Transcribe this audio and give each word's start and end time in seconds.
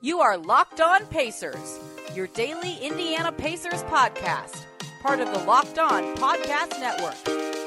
You 0.00 0.20
are 0.20 0.36
Locked 0.38 0.80
On 0.80 1.04
Pacers, 1.06 1.80
your 2.14 2.28
daily 2.28 2.76
Indiana 2.76 3.32
Pacers 3.32 3.82
podcast, 3.82 4.64
part 5.02 5.18
of 5.18 5.32
the 5.32 5.38
Locked 5.40 5.80
On 5.80 6.14
Podcast 6.14 6.78
Network. 6.78 7.16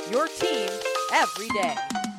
Your 0.10 0.28
team 0.28 0.70
every 1.14 1.50
day. 1.50 1.76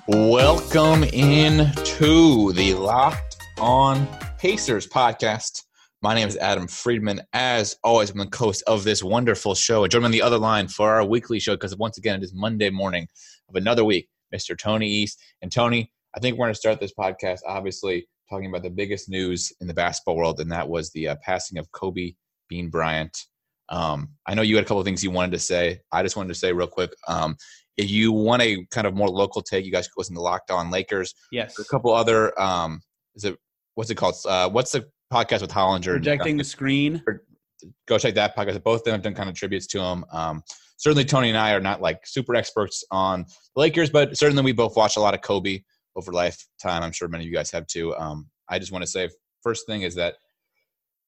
Welcome 0.09 1.05
in 1.05 1.73
to 1.73 2.53
the 2.53 2.75
Locked 2.75 3.39
On 3.59 4.07
Pacers 4.37 4.87
podcast. 4.87 5.63
My 6.03 6.15
name 6.15 6.29
is 6.29 6.37
Adam 6.37 6.69
Friedman. 6.69 7.23
As 7.33 7.79
always, 7.83 8.11
I'm 8.11 8.19
the 8.19 8.29
host 8.37 8.63
of 8.67 8.85
this 8.85 9.03
wonderful 9.03 9.55
show. 9.55 9.87
Join 9.87 10.03
me 10.03 10.07
on 10.07 10.11
the 10.11 10.21
other 10.21 10.39
line 10.39 10.69
for 10.69 10.91
our 10.91 11.07
weekly 11.07 11.41
show 11.41 11.55
because 11.55 11.75
once 11.77 11.97
again, 11.97 12.21
it 12.21 12.25
is 12.25 12.35
Monday 12.35 12.69
morning 12.69 13.09
of 13.49 13.55
another 13.55 13.83
week. 13.83 14.11
Mr. 14.35 14.59
Tony 14.59 14.89
East. 14.89 15.19
And 15.41 15.51
Tony, 15.51 15.91
I 16.15 16.21
think 16.21 16.37
we're 16.37 16.47
going 16.47 16.55
to 16.55 16.59
start 16.59 16.81
this 16.81 16.93
podcast, 16.93 17.41
obviously, 17.47 18.09
talking 18.33 18.49
about 18.49 18.63
the 18.63 18.71
biggest 18.71 19.09
news 19.09 19.53
in 19.61 19.67
the 19.67 19.75
basketball 19.75 20.17
world, 20.17 20.41
and 20.41 20.51
that 20.51 20.69
was 20.69 20.91
the 20.91 21.09
uh, 21.09 21.17
passing 21.23 21.59
of 21.59 21.71
Kobe 21.73 22.15
Bean 22.49 22.71
Bryant. 22.71 23.17
Um, 23.69 24.11
I 24.27 24.35
know 24.35 24.43
you 24.43 24.57
had 24.57 24.65
a 24.65 24.67
couple 24.67 24.81
of 24.81 24.85
things 24.85 25.05
you 25.05 25.11
wanted 25.11 25.33
to 25.33 25.39
say. 25.39 25.81
I 25.93 26.03
just 26.03 26.17
wanted 26.17 26.29
to 26.29 26.35
say 26.35 26.53
real 26.53 26.67
quick. 26.67 26.91
Um, 27.09 27.37
if 27.77 27.91
you 27.91 28.13
want 28.13 28.43
a 28.43 28.67
kind 28.71 28.87
of 28.87 28.95
more 28.95 29.09
local 29.09 29.43
take, 29.43 29.65
you 29.65 29.73
guys 29.73 29.87
could 29.89 29.99
listen 29.99 30.15
to 30.15 30.21
Locked 30.21 30.51
On 30.51 30.71
Lakers. 30.71 31.15
Yes. 31.31 31.59
A 31.59 31.65
couple 31.65 31.93
other, 31.93 32.39
um, 32.41 32.81
is 33.15 33.25
it, 33.25 33.37
what's 33.75 33.91
it 33.91 33.95
called? 33.95 34.15
Uh, 34.27 34.49
what's 34.51 34.73
the 34.73 34.87
podcast 35.13 35.41
with 35.43 35.51
Hollinger? 35.51 35.93
Projecting 35.93 36.37
the 36.37 36.45
screen. 36.45 37.03
Go 37.87 37.97
check 37.97 38.15
that 38.15 38.37
podcast. 38.37 38.63
Both 38.63 38.81
of 38.81 38.85
them 38.85 38.95
have 38.95 39.03
done 39.03 39.15
kind 39.15 39.29
of 39.29 39.35
tributes 39.35 39.67
to 39.69 39.81
him. 39.81 40.05
Um, 40.13 40.43
certainly 40.77 41.05
Tony 41.05 41.29
and 41.29 41.39
I 41.39 41.53
are 41.53 41.61
not 41.61 41.81
like 41.81 42.07
super 42.07 42.35
experts 42.35 42.85
on 42.91 43.25
the 43.55 43.61
Lakers, 43.61 43.89
but 43.89 44.19
certainly 44.19 44.43
we 44.43 44.53
both 44.53 44.77
watch 44.77 44.97
a 44.97 45.01
lot 45.01 45.15
of 45.15 45.23
Kobe 45.23 45.63
over 45.97 46.13
lifetime. 46.13 46.83
I'm 46.83 46.93
sure 46.93 47.09
many 47.09 47.25
of 47.25 47.31
you 47.31 47.35
guys 47.35 47.51
have 47.51 47.67
too. 47.67 47.95
Um, 47.97 48.29
I 48.49 48.59
just 48.59 48.73
want 48.73 48.83
to 48.83 48.91
say 48.91 49.09
first 49.43 49.67
thing 49.67 49.83
is 49.83 49.95
that 49.97 50.15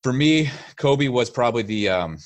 for 0.03 0.13
me, 0.13 0.51
Kobe 0.77 1.09
was 1.09 1.31
probably 1.31 1.63
the 1.63 1.89
um, 1.89 2.19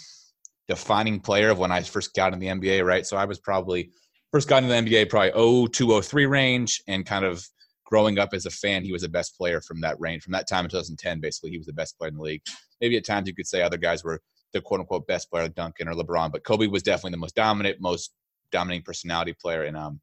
defining 0.66 1.20
player 1.20 1.50
of 1.50 1.58
when 1.58 1.72
I 1.72 1.82
first 1.82 2.14
got 2.14 2.32
in 2.32 2.38
the 2.38 2.48
NBA. 2.48 2.84
Right, 2.84 3.06
so 3.06 3.16
I 3.16 3.24
was 3.24 3.38
probably 3.38 3.90
first 4.32 4.48
got 4.48 4.62
into 4.62 4.74
the 4.74 4.80
NBA 4.80 5.08
probably 5.08 5.68
02, 5.68 6.02
03 6.02 6.26
range, 6.26 6.82
and 6.88 7.06
kind 7.06 7.24
of 7.24 7.44
growing 7.88 8.18
up 8.18 8.34
as 8.34 8.44
a 8.44 8.50
fan, 8.50 8.84
he 8.84 8.92
was 8.92 9.02
the 9.02 9.08
best 9.08 9.36
player 9.36 9.60
from 9.62 9.80
that 9.80 9.98
range. 9.98 10.22
From 10.22 10.32
that 10.32 10.46
time 10.46 10.64
in 10.64 10.70
2010, 10.70 11.20
basically, 11.20 11.50
he 11.50 11.58
was 11.58 11.66
the 11.66 11.72
best 11.72 11.98
player 11.98 12.10
in 12.10 12.16
the 12.16 12.22
league. 12.22 12.42
Maybe 12.80 12.96
at 12.96 13.06
times 13.06 13.26
you 13.26 13.34
could 13.34 13.46
say 13.46 13.62
other 13.62 13.78
guys 13.78 14.04
were 14.04 14.20
the 14.52 14.60
quote 14.60 14.80
unquote 14.80 15.06
best 15.06 15.30
player, 15.30 15.48
Duncan 15.48 15.88
or 15.88 15.94
LeBron, 15.94 16.32
but 16.32 16.44
Kobe 16.44 16.66
was 16.66 16.82
definitely 16.82 17.12
the 17.12 17.18
most 17.18 17.34
dominant, 17.34 17.80
most 17.80 18.12
dominating 18.52 18.82
personality 18.82 19.34
player. 19.40 19.62
And 19.64 19.76
um, 19.76 20.00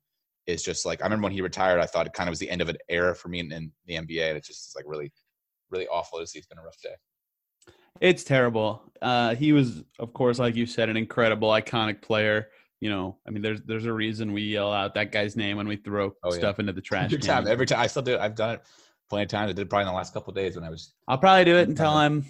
it's 0.47 0.63
just 0.63 0.85
like 0.85 1.01
I 1.01 1.05
remember 1.05 1.23
when 1.23 1.31
he 1.33 1.41
retired, 1.41 1.79
I 1.79 1.85
thought 1.85 2.05
it 2.07 2.13
kind 2.13 2.29
of 2.29 2.31
was 2.31 2.39
the 2.39 2.49
end 2.49 2.61
of 2.61 2.69
an 2.69 2.77
era 2.89 3.15
for 3.15 3.29
me 3.29 3.39
in, 3.39 3.51
in 3.51 3.71
the 3.85 3.95
NBA. 3.95 4.29
And 4.29 4.37
it's 4.37 4.47
just 4.47 4.75
like 4.75 4.85
really, 4.87 5.11
really 5.69 5.87
awful 5.87 6.19
to 6.19 6.27
see. 6.27 6.39
It's 6.39 6.47
been 6.47 6.59
a 6.59 6.63
rough 6.63 6.79
day. 6.81 6.95
It's 8.01 8.23
terrible. 8.23 8.91
Uh, 9.01 9.35
he 9.35 9.53
was, 9.53 9.83
of 9.99 10.13
course, 10.13 10.37
like 10.37 10.55
you 10.55 10.65
said, 10.65 10.89
an 10.89 10.97
incredible, 10.97 11.49
iconic 11.49 12.01
player. 12.01 12.49
You 12.81 12.89
know, 12.89 13.17
I 13.27 13.31
mean, 13.31 13.41
there's 13.41 13.61
there's 13.63 13.85
a 13.85 13.93
reason 13.93 14.33
we 14.33 14.41
yell 14.43 14.71
out 14.71 14.93
that 14.95 15.11
guy's 15.11 15.35
name 15.35 15.57
when 15.57 15.67
we 15.67 15.77
throw 15.77 16.13
Oh, 16.23 16.33
yeah. 16.33 16.39
stuff 16.39 16.59
into 16.59 16.73
the 16.73 16.81
trash 16.81 17.05
Every 17.05 17.19
time, 17.19 17.47
every 17.47 17.65
time 17.65 17.79
I 17.79 17.87
still 17.87 18.01
do 18.03 18.13
it. 18.15 18.19
I've 18.19 18.35
done 18.35 18.55
it 18.55 18.61
plenty 19.09 19.23
of 19.23 19.29
times. 19.29 19.49
I 19.49 19.53
did 19.53 19.61
it 19.63 19.69
probably 19.69 19.83
in 19.83 19.87
the 19.87 19.93
last 19.93 20.13
couple 20.13 20.31
of 20.31 20.35
days 20.35 20.55
when 20.55 20.65
I 20.65 20.69
was. 20.69 20.93
I'll 21.07 21.17
probably 21.17 21.45
do 21.45 21.55
it 21.55 21.69
until 21.69 21.91
I'm 21.91 22.25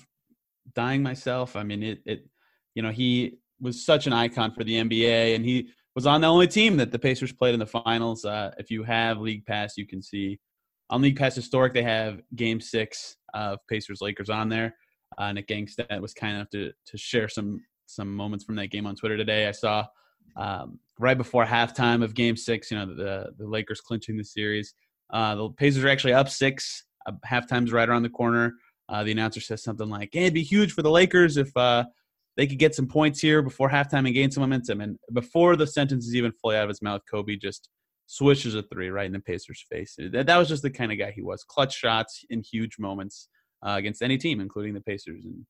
dying 0.75 1.02
myself. 1.02 1.55
I 1.55 1.63
mean, 1.63 1.81
it, 1.83 2.02
it, 2.05 2.30
you 2.75 2.83
know, 2.83 2.91
he 2.91 3.39
was 3.59 3.83
such 3.86 4.05
an 4.08 4.13
icon 4.13 4.52
for 4.52 4.63
the 4.63 4.75
NBA, 4.75 5.36
and 5.36 5.43
he 5.43 5.69
was 5.95 6.05
on 6.05 6.21
the 6.21 6.27
only 6.27 6.47
team 6.47 6.77
that 6.77 6.91
the 6.91 6.99
Pacers 6.99 7.31
played 7.31 7.53
in 7.53 7.59
the 7.59 7.65
finals. 7.65 8.25
Uh, 8.25 8.51
if 8.57 8.69
you 8.69 8.83
have 8.83 9.19
League 9.19 9.45
Pass, 9.45 9.77
you 9.77 9.88
can 9.88 10.02
see 10.02 10.39
on 10.89 11.02
League 11.02 11.17
Pass 11.17 11.35
Historic 11.35 11.73
they 11.73 11.83
have 11.83 12.21
Game 12.35 12.59
Six 12.59 13.15
of 13.33 13.59
Pacers 13.67 14.02
Lakers 14.02 14.29
on 14.29 14.49
there. 14.49 14.75
Uh, 15.17 15.31
Nick 15.31 15.47
Gangstead 15.47 15.99
was 16.02 16.13
kind 16.13 16.35
enough 16.35 16.49
to 16.52 16.71
to 16.85 16.97
share 16.97 17.29
some 17.29 17.63
some 17.85 18.13
moments 18.13 18.43
from 18.43 18.55
that 18.55 18.67
game 18.67 18.85
on 18.85 18.95
Twitter 18.95 19.17
today. 19.17 19.47
I 19.47 19.52
saw 19.52 19.85
um, 20.35 20.79
right 20.99 21.17
before 21.17 21.45
halftime 21.45 22.03
of 22.03 22.14
Game 22.14 22.36
Six, 22.36 22.71
you 22.71 22.77
know, 22.77 22.86
the 22.86 23.31
the 23.37 23.47
Lakers 23.47 23.81
clinching 23.81 24.17
the 24.17 24.23
series. 24.23 24.73
Uh, 25.11 25.36
the 25.36 25.49
Pacers 25.49 25.83
are 25.83 25.89
actually 25.89 26.14
up 26.14 26.30
six. 26.30 26.83
Uh, 27.05 27.14
halftime's 27.25 27.71
right 27.71 27.87
around 27.87 28.03
the 28.03 28.09
corner. 28.09 28.53
Uh, 28.89 29.03
the 29.03 29.11
announcer 29.11 29.39
says 29.39 29.64
something 29.64 29.89
like, 29.89 30.09
hey, 30.11 30.23
"It'd 30.23 30.33
be 30.33 30.43
huge 30.43 30.73
for 30.73 30.81
the 30.81 30.91
Lakers 30.91 31.37
if 31.37 31.55
uh, 31.55 31.86
they 32.37 32.47
could 32.47 32.59
get 32.59 32.75
some 32.75 32.87
points 32.87 33.19
here 33.19 33.41
before 33.41 33.69
halftime 33.69 34.05
and 34.05 34.13
gain 34.13 34.31
some 34.31 34.41
momentum." 34.41 34.81
And 34.81 34.97
before 35.13 35.55
the 35.55 35.67
sentence 35.67 36.05
is 36.05 36.15
even 36.15 36.31
fully 36.31 36.57
out 36.57 36.63
of 36.63 36.69
his 36.69 36.81
mouth, 36.81 37.01
Kobe 37.09 37.35
just 37.35 37.69
swishes 38.07 38.55
a 38.55 38.63
three 38.63 38.89
right 38.89 39.07
in 39.07 39.13
the 39.13 39.19
Pacers' 39.19 39.65
face. 39.69 39.95
That, 39.97 40.27
that 40.27 40.37
was 40.37 40.47
just 40.47 40.63
the 40.63 40.69
kind 40.69 40.91
of 40.91 40.97
guy 40.97 41.11
he 41.11 41.21
was. 41.21 41.43
Clutch 41.43 41.75
shots 41.75 42.23
in 42.29 42.41
huge 42.41 42.77
moments 42.79 43.29
uh, 43.65 43.75
against 43.77 44.01
any 44.01 44.17
team, 44.17 44.39
including 44.39 44.73
the 44.73 44.81
Pacers, 44.81 45.25
and 45.25 45.45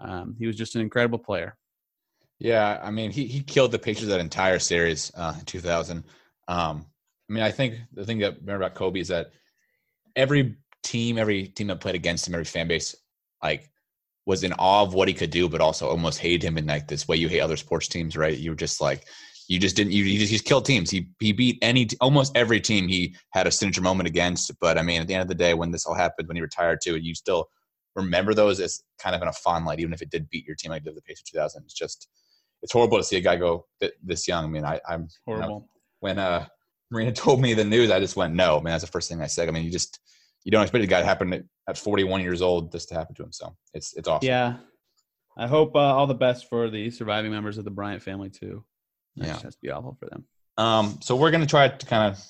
um, 0.00 0.36
he 0.38 0.46
was 0.46 0.56
just 0.56 0.74
an 0.74 0.80
incredible 0.80 1.18
player. 1.18 1.56
Yeah, 2.38 2.80
I 2.82 2.90
mean, 2.90 3.10
he 3.10 3.26
he 3.26 3.42
killed 3.42 3.72
the 3.72 3.78
Pacers 3.78 4.08
that 4.08 4.20
entire 4.20 4.58
series 4.58 5.12
uh, 5.14 5.34
in 5.38 5.44
2000. 5.44 6.04
Um, 6.48 6.86
I 7.28 7.32
mean, 7.32 7.42
I 7.44 7.50
think 7.50 7.76
the 7.92 8.04
thing 8.04 8.18
that 8.18 8.32
I 8.32 8.36
remember 8.40 8.64
about 8.64 8.74
Kobe 8.74 8.98
is 8.98 9.08
that 9.08 9.30
every 10.16 10.56
team, 10.82 11.18
every 11.18 11.46
team 11.46 11.68
that 11.68 11.80
played 11.80 11.94
against 11.94 12.26
him, 12.26 12.34
every 12.34 12.44
fan 12.44 12.66
base, 12.66 12.96
like, 13.42 13.69
was 14.30 14.44
in 14.44 14.52
awe 14.60 14.82
of 14.82 14.94
what 14.94 15.08
he 15.08 15.14
could 15.14 15.30
do, 15.30 15.48
but 15.48 15.60
also 15.60 15.88
almost 15.88 16.20
hated 16.20 16.44
him 16.44 16.56
in 16.56 16.64
like 16.64 16.86
this 16.86 17.08
way 17.08 17.16
you 17.16 17.28
hate 17.28 17.40
other 17.40 17.56
sports 17.56 17.88
teams, 17.88 18.16
right? 18.16 18.38
You 18.38 18.52
were 18.52 18.56
just 18.56 18.80
like, 18.80 19.04
you 19.48 19.58
just 19.58 19.74
didn't, 19.74 19.92
you, 19.92 20.04
you 20.04 20.20
just, 20.20 20.30
he's 20.30 20.40
killed 20.40 20.64
teams. 20.64 20.88
He 20.88 21.08
he 21.18 21.32
beat 21.32 21.58
any, 21.62 21.88
almost 22.00 22.30
every 22.36 22.60
team 22.60 22.86
he 22.86 23.16
had 23.30 23.48
a 23.48 23.50
signature 23.50 23.80
moment 23.80 24.08
against. 24.08 24.52
But 24.60 24.78
I 24.78 24.82
mean, 24.82 25.00
at 25.00 25.08
the 25.08 25.14
end 25.14 25.22
of 25.22 25.26
the 25.28 25.34
day, 25.34 25.54
when 25.54 25.72
this 25.72 25.84
all 25.84 25.96
happened, 25.96 26.28
when 26.28 26.36
he 26.36 26.42
retired 26.42 26.78
too, 26.80 26.96
you 26.96 27.12
still 27.12 27.48
remember 27.96 28.32
those 28.32 28.60
as 28.60 28.80
kind 29.00 29.16
of 29.16 29.20
in 29.20 29.26
a 29.26 29.32
fond 29.32 29.64
light, 29.66 29.80
even 29.80 29.92
if 29.92 30.00
it 30.00 30.10
did 30.10 30.30
beat 30.30 30.46
your 30.46 30.54
team 30.54 30.70
like 30.70 30.84
did 30.84 30.94
the 30.94 31.02
Pacers 31.02 31.24
2000. 31.24 31.64
It's 31.64 31.74
just, 31.74 32.08
it's 32.62 32.72
horrible 32.72 32.98
to 32.98 33.04
see 33.04 33.16
a 33.16 33.20
guy 33.20 33.34
go 33.34 33.66
th- 33.80 33.94
this 34.00 34.28
young. 34.28 34.44
I 34.44 34.48
mean, 34.48 34.64
I, 34.64 34.80
I'm 34.88 35.08
you 35.26 35.34
know, 35.34 35.40
Horrible. 35.40 35.68
when 35.98 36.20
uh 36.20 36.46
Marina 36.92 37.10
told 37.24 37.40
me 37.40 37.52
the 37.54 37.64
news, 37.64 37.90
I 37.90 37.98
just 37.98 38.14
went, 38.14 38.32
no, 38.32 38.60
man, 38.60 38.74
that's 38.74 38.84
the 38.84 38.92
first 38.92 39.08
thing 39.08 39.20
I 39.20 39.26
said. 39.26 39.48
I 39.48 39.50
mean, 39.50 39.64
you 39.64 39.72
just 39.72 39.98
you 40.44 40.50
don't 40.50 40.62
expect 40.62 40.84
a 40.84 40.86
guy 40.86 41.00
to 41.00 41.06
happen 41.06 41.32
at, 41.32 41.42
at 41.68 41.78
41 41.78 42.22
years 42.22 42.42
old 42.42 42.72
this 42.72 42.86
to 42.86 42.94
happen 42.94 43.14
to 43.16 43.22
him. 43.24 43.32
So 43.32 43.54
it's 43.74 43.94
it's 43.94 44.08
awesome. 44.08 44.26
Yeah. 44.28 44.56
I 45.36 45.46
hope 45.46 45.74
uh, 45.76 45.78
all 45.78 46.06
the 46.06 46.14
best 46.14 46.48
for 46.48 46.68
the 46.70 46.90
surviving 46.90 47.30
members 47.30 47.56
of 47.58 47.64
the 47.64 47.70
Bryant 47.70 48.02
family 48.02 48.30
too. 48.30 48.64
That 49.16 49.26
Yeah. 49.26 49.32
just 49.32 49.44
has 49.44 49.54
to 49.54 49.60
be 49.62 49.70
awful 49.70 49.96
for 49.98 50.08
them. 50.08 50.24
Um, 50.56 50.98
so 51.02 51.16
we're 51.16 51.30
gonna 51.30 51.46
try 51.46 51.68
to 51.68 51.86
kind 51.86 52.12
of 52.12 52.22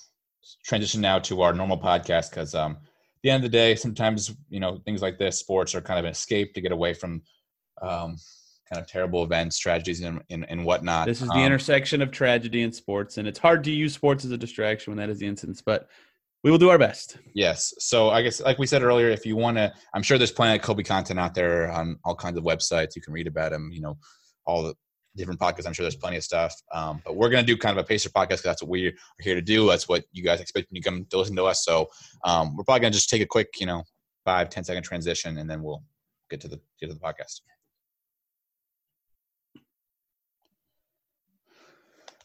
transition 0.64 1.00
now 1.00 1.18
to 1.20 1.42
our 1.42 1.52
normal 1.52 1.78
podcast 1.78 2.30
because 2.30 2.54
um, 2.54 2.72
at 2.72 3.22
the 3.22 3.30
end 3.30 3.44
of 3.44 3.50
the 3.50 3.56
day, 3.56 3.74
sometimes 3.74 4.34
you 4.48 4.60
know 4.60 4.78
things 4.84 5.02
like 5.02 5.18
this, 5.18 5.38
sports 5.38 5.74
are 5.74 5.80
kind 5.80 5.98
of 5.98 6.04
an 6.04 6.10
escape 6.12 6.54
to 6.54 6.60
get 6.60 6.72
away 6.72 6.94
from 6.94 7.22
um, 7.82 8.16
kind 8.68 8.80
of 8.80 8.86
terrible 8.86 9.24
events, 9.24 9.58
tragedies, 9.58 10.00
and 10.02 10.22
and, 10.30 10.48
and 10.48 10.64
whatnot. 10.64 11.06
This 11.06 11.22
is 11.22 11.28
the 11.28 11.34
Um, 11.34 11.44
intersection 11.46 12.02
of 12.02 12.10
tragedy 12.10 12.62
and 12.62 12.74
sports, 12.74 13.18
and 13.18 13.26
it's 13.26 13.38
hard 13.38 13.64
to 13.64 13.70
use 13.70 13.94
sports 13.94 14.24
as 14.24 14.30
a 14.30 14.38
distraction 14.38 14.90
when 14.92 14.98
that 14.98 15.10
is 15.10 15.18
the 15.18 15.26
instance, 15.26 15.62
but 15.64 15.88
we 16.42 16.50
will 16.50 16.58
do 16.58 16.70
our 16.70 16.78
best. 16.78 17.18
Yes. 17.34 17.74
So 17.78 18.10
I 18.10 18.22
guess, 18.22 18.40
like 18.40 18.58
we 18.58 18.66
said 18.66 18.82
earlier, 18.82 19.10
if 19.10 19.26
you 19.26 19.36
want 19.36 19.56
to, 19.58 19.72
I'm 19.94 20.02
sure 20.02 20.18
there's 20.18 20.32
plenty 20.32 20.56
of 20.56 20.62
Kobe 20.62 20.82
content 20.82 21.20
out 21.20 21.34
there 21.34 21.70
on 21.70 21.98
all 22.04 22.14
kinds 22.14 22.38
of 22.38 22.44
websites. 22.44 22.96
You 22.96 23.02
can 23.02 23.12
read 23.12 23.26
about 23.26 23.52
him. 23.52 23.70
You 23.72 23.82
know, 23.82 23.98
all 24.46 24.62
the 24.62 24.74
different 25.16 25.40
podcasts. 25.40 25.66
I'm 25.66 25.72
sure 25.72 25.84
there's 25.84 25.96
plenty 25.96 26.16
of 26.16 26.24
stuff. 26.24 26.54
Um, 26.72 27.02
but 27.04 27.16
we're 27.16 27.28
gonna 27.28 27.42
do 27.42 27.56
kind 27.56 27.78
of 27.78 27.84
a 27.84 27.86
pacer 27.86 28.08
podcast 28.08 28.28
because 28.28 28.42
that's 28.42 28.62
what 28.62 28.70
we 28.70 28.86
are 28.86 28.92
here 29.20 29.34
to 29.34 29.42
do. 29.42 29.68
That's 29.68 29.88
what 29.88 30.04
you 30.12 30.22
guys 30.22 30.40
expect 30.40 30.70
when 30.70 30.76
you 30.76 30.82
come 30.82 31.04
to 31.10 31.18
listen 31.18 31.36
to 31.36 31.44
us. 31.44 31.64
So 31.64 31.88
um, 32.24 32.56
we're 32.56 32.64
probably 32.64 32.80
gonna 32.80 32.92
just 32.92 33.10
take 33.10 33.22
a 33.22 33.26
quick, 33.26 33.48
you 33.58 33.66
know, 33.66 33.84
five 34.24 34.48
ten 34.48 34.64
second 34.64 34.82
transition, 34.82 35.38
and 35.38 35.50
then 35.50 35.62
we'll 35.62 35.82
get 36.30 36.40
to 36.42 36.48
the 36.48 36.60
get 36.80 36.88
to 36.88 36.94
the 36.94 37.00
podcast. 37.00 37.40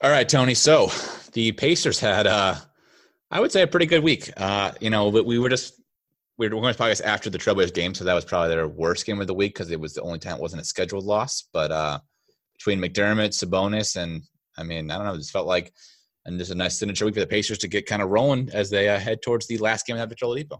All 0.01 0.11
right, 0.11 0.27
Tony. 0.27 0.53
So 0.53 0.91
the 1.31 1.53
Pacers 1.53 1.99
had, 1.99 2.27
uh, 2.27 2.55
I 3.31 3.39
would 3.39 3.51
say, 3.51 3.61
a 3.61 3.67
pretty 3.67 3.85
good 3.85 4.03
week. 4.03 4.31
Uh, 4.37 4.71
you 4.79 4.89
know, 4.89 5.09
we 5.09 5.39
were 5.39 5.49
just 5.49 5.81
we 6.37 6.47
were 6.47 6.59
going 6.59 6.73
to 6.73 6.79
podcast 6.79 7.03
after 7.03 7.29
the 7.29 7.37
Trailblazers 7.37 7.73
game, 7.73 7.93
so 7.93 8.03
that 8.03 8.13
was 8.13 8.25
probably 8.25 8.49
their 8.49 8.67
worst 8.67 9.05
game 9.05 9.21
of 9.21 9.27
the 9.27 9.33
week 9.33 9.53
because 9.53 9.71
it 9.71 9.79
was 9.79 9.93
the 9.93 10.01
only 10.01 10.19
time 10.19 10.35
it 10.35 10.41
wasn't 10.41 10.61
a 10.61 10.65
scheduled 10.65 11.05
loss. 11.05 11.47
But 11.53 11.71
uh, 11.71 11.99
between 12.53 12.79
McDermott, 12.79 13.29
Sabonis, 13.29 13.95
and 13.95 14.23
I 14.57 14.63
mean, 14.63 14.91
I 14.91 14.97
don't 14.97 15.05
know, 15.05 15.13
it 15.13 15.19
just 15.19 15.31
felt 15.31 15.47
like 15.47 15.73
and 16.25 16.39
just 16.39 16.51
a 16.51 16.55
nice 16.55 16.77
signature 16.77 17.05
week 17.05 17.13
for 17.13 17.19
the 17.19 17.27
Pacers 17.27 17.59
to 17.59 17.67
get 17.67 17.85
kind 17.85 18.01
of 18.01 18.09
rolling 18.09 18.49
as 18.53 18.69
they 18.69 18.89
uh, 18.89 18.99
head 18.99 19.21
towards 19.21 19.47
the 19.47 19.57
last 19.59 19.85
game 19.85 19.97
of 19.97 20.09
the 20.09 20.15
Oladipo. 20.15 20.59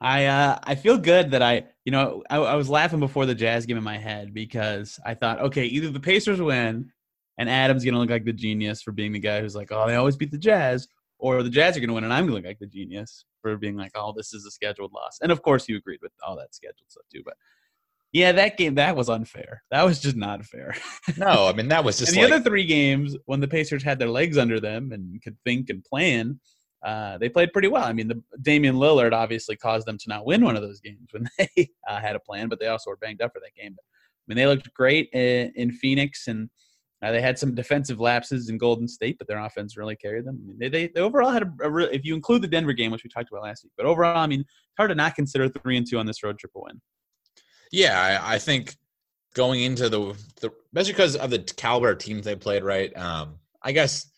I 0.00 0.26
uh, 0.26 0.58
I 0.62 0.74
feel 0.74 0.98
good 0.98 1.32
that 1.32 1.42
I 1.42 1.64
you 1.84 1.92
know 1.92 2.22
I, 2.30 2.38
I 2.38 2.54
was 2.54 2.68
laughing 2.68 3.00
before 3.00 3.26
the 3.26 3.34
Jazz 3.34 3.66
game 3.66 3.76
in 3.76 3.84
my 3.84 3.98
head 3.98 4.32
because 4.32 4.98
I 5.04 5.14
thought 5.14 5.40
okay 5.40 5.64
either 5.66 5.90
the 5.90 6.00
Pacers 6.00 6.40
win 6.40 6.90
and 7.36 7.50
Adam's 7.50 7.84
gonna 7.84 7.98
look 7.98 8.10
like 8.10 8.24
the 8.24 8.32
genius 8.32 8.82
for 8.82 8.92
being 8.92 9.12
the 9.12 9.18
guy 9.18 9.40
who's 9.40 9.54
like 9.54 9.70
oh 9.70 9.86
they 9.86 9.96
always 9.96 10.16
beat 10.16 10.30
the 10.30 10.38
Jazz 10.38 10.88
or 11.20 11.42
the 11.42 11.50
Jazz 11.50 11.76
are 11.76 11.80
gonna 11.80 11.92
win 11.92 12.04
and 12.04 12.12
I'm 12.12 12.28
look 12.28 12.44
like 12.44 12.58
the 12.58 12.66
genius 12.66 13.24
for 13.42 13.56
being 13.56 13.76
like 13.76 13.92
oh 13.94 14.12
this 14.16 14.32
is 14.32 14.44
a 14.46 14.50
scheduled 14.50 14.92
loss 14.92 15.18
and 15.22 15.30
of 15.32 15.42
course 15.42 15.68
you 15.68 15.76
agreed 15.76 16.00
with 16.02 16.12
all 16.26 16.36
that 16.36 16.54
scheduled 16.54 16.88
stuff 16.88 17.04
too 17.12 17.22
but 17.24 17.34
yeah 18.12 18.32
that 18.32 18.56
game 18.56 18.74
that 18.74 18.96
was 18.96 19.08
unfair 19.08 19.62
that 19.70 19.84
was 19.84 20.00
just 20.00 20.16
not 20.16 20.44
fair 20.44 20.74
No, 21.16 21.46
I 21.46 21.52
mean 21.52 21.68
that 21.68 21.84
was 21.84 21.98
just 21.98 22.12
and 22.12 22.18
the 22.18 22.24
like, 22.24 22.32
other 22.32 22.44
three 22.44 22.66
games 22.66 23.16
when 23.26 23.40
the 23.40 23.48
Pacers 23.48 23.82
had 23.82 23.98
their 23.98 24.08
legs 24.08 24.38
under 24.38 24.60
them 24.60 24.92
and 24.92 25.22
could 25.22 25.36
think 25.44 25.70
and 25.70 25.84
plan 25.84 26.40
uh, 26.82 27.18
they 27.18 27.28
played 27.28 27.52
pretty 27.52 27.68
well. 27.68 27.84
I 27.84 27.92
mean, 27.92 28.08
the 28.08 28.22
Damian 28.40 28.76
Lillard 28.76 29.12
obviously 29.12 29.56
caused 29.56 29.86
them 29.86 29.98
to 29.98 30.08
not 30.08 30.24
win 30.24 30.44
one 30.44 30.56
of 30.56 30.62
those 30.62 30.80
games 30.80 31.08
when 31.12 31.28
they 31.38 31.70
uh, 31.88 32.00
had 32.00 32.16
a 32.16 32.20
plan, 32.20 32.48
but 32.48 32.58
they 32.58 32.68
also 32.68 32.90
were 32.90 32.96
banged 32.96 33.20
up 33.20 33.32
for 33.32 33.40
that 33.40 33.54
game. 33.54 33.74
But, 33.76 33.84
I 33.84 34.24
mean, 34.28 34.36
they 34.36 34.46
looked 34.46 34.72
great 34.72 35.10
in, 35.12 35.52
in 35.56 35.72
Phoenix, 35.72 36.26
and 36.28 36.48
uh, 37.02 37.10
they 37.10 37.20
had 37.20 37.38
some 37.38 37.54
defensive 37.54 37.98
lapses 37.98 38.48
in 38.48 38.58
Golden 38.58 38.86
State, 38.86 39.16
but 39.18 39.26
their 39.26 39.38
offense 39.38 39.76
really 39.76 39.96
carried 39.96 40.26
them. 40.26 40.38
I 40.42 40.46
mean, 40.46 40.58
they, 40.58 40.68
they, 40.68 40.88
they 40.88 41.00
overall 41.00 41.30
had 41.30 41.42
a, 41.42 41.52
a 41.62 41.70
real, 41.70 41.88
if 41.90 42.04
you 42.04 42.14
include 42.14 42.42
the 42.42 42.48
Denver 42.48 42.72
game, 42.72 42.90
which 42.90 43.04
we 43.04 43.10
talked 43.10 43.30
about 43.30 43.42
last 43.42 43.64
week, 43.64 43.72
but 43.76 43.86
overall, 43.86 44.18
I 44.18 44.26
mean, 44.26 44.40
it's 44.40 44.76
hard 44.76 44.90
to 44.90 44.94
not 44.94 45.14
consider 45.14 45.48
three 45.48 45.76
and 45.76 45.86
two 45.88 45.98
on 45.98 46.06
this 46.06 46.22
road 46.22 46.38
trip 46.38 46.52
a 46.56 46.60
win. 46.60 46.80
Yeah, 47.72 48.20
I, 48.22 48.34
I 48.34 48.38
think 48.38 48.74
going 49.34 49.62
into 49.62 49.88
the, 49.88 50.14
the 50.40 50.50
especially 50.66 50.92
because 50.92 51.16
of 51.16 51.30
the 51.30 51.38
caliber 51.38 51.90
of 51.90 51.98
teams 51.98 52.24
they 52.24 52.36
played, 52.36 52.64
right? 52.64 52.94
Um, 52.96 53.36
I 53.62 53.72
guess 53.72 54.10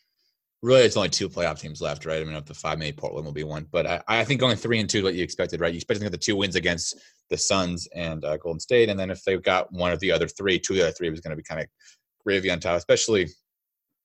really 0.62 0.82
it's 0.82 0.96
only 0.96 1.08
two 1.08 1.28
playoff 1.28 1.61
teams 1.61 1.81
left, 1.81 2.06
right? 2.06 2.20
I 2.20 2.25
mean, 2.25 2.35
up 2.35 2.46
to 2.46 2.55
five, 2.55 2.78
maybe 2.78 2.96
Portland 2.96 3.26
will 3.26 3.32
be 3.32 3.44
one. 3.44 3.67
But 3.70 3.87
I, 3.87 4.02
I 4.08 4.25
think 4.25 4.40
going 4.40 4.56
three 4.56 4.81
and 4.81 4.88
two 4.88 4.99
is 4.99 5.05
what 5.05 5.14
you 5.14 5.23
expected, 5.23 5.61
right? 5.61 5.73
You 5.73 5.76
expected 5.76 6.00
to 6.00 6.05
get 6.06 6.12
the 6.12 6.19
two 6.19 6.37
wins 6.37 6.56
against 6.56 6.99
the 7.31 7.37
Suns 7.37 7.88
and 7.94 8.25
uh, 8.25 8.37
Golden 8.38 8.61
State, 8.61 8.88
and 8.88 8.99
then 8.99 9.11
if 9.11 9.23
they've 9.25 9.43
got 9.43 9.73
one 9.73 9.93
of 9.93 10.00
the 10.00 10.12
other 10.12 10.28
three, 10.28 10.58
two 10.58 10.75
of 10.75 10.76
the 10.78 10.82
other 10.85 10.93
three 10.93 11.11
was 11.11 11.20
going 11.20 11.31
to 11.31 11.37
be 11.37 11.43
kind 11.43 11.61
of 11.61 11.67
gravy 12.25 12.51
on 12.51 12.61
top. 12.61 12.77
Especially, 12.77 13.29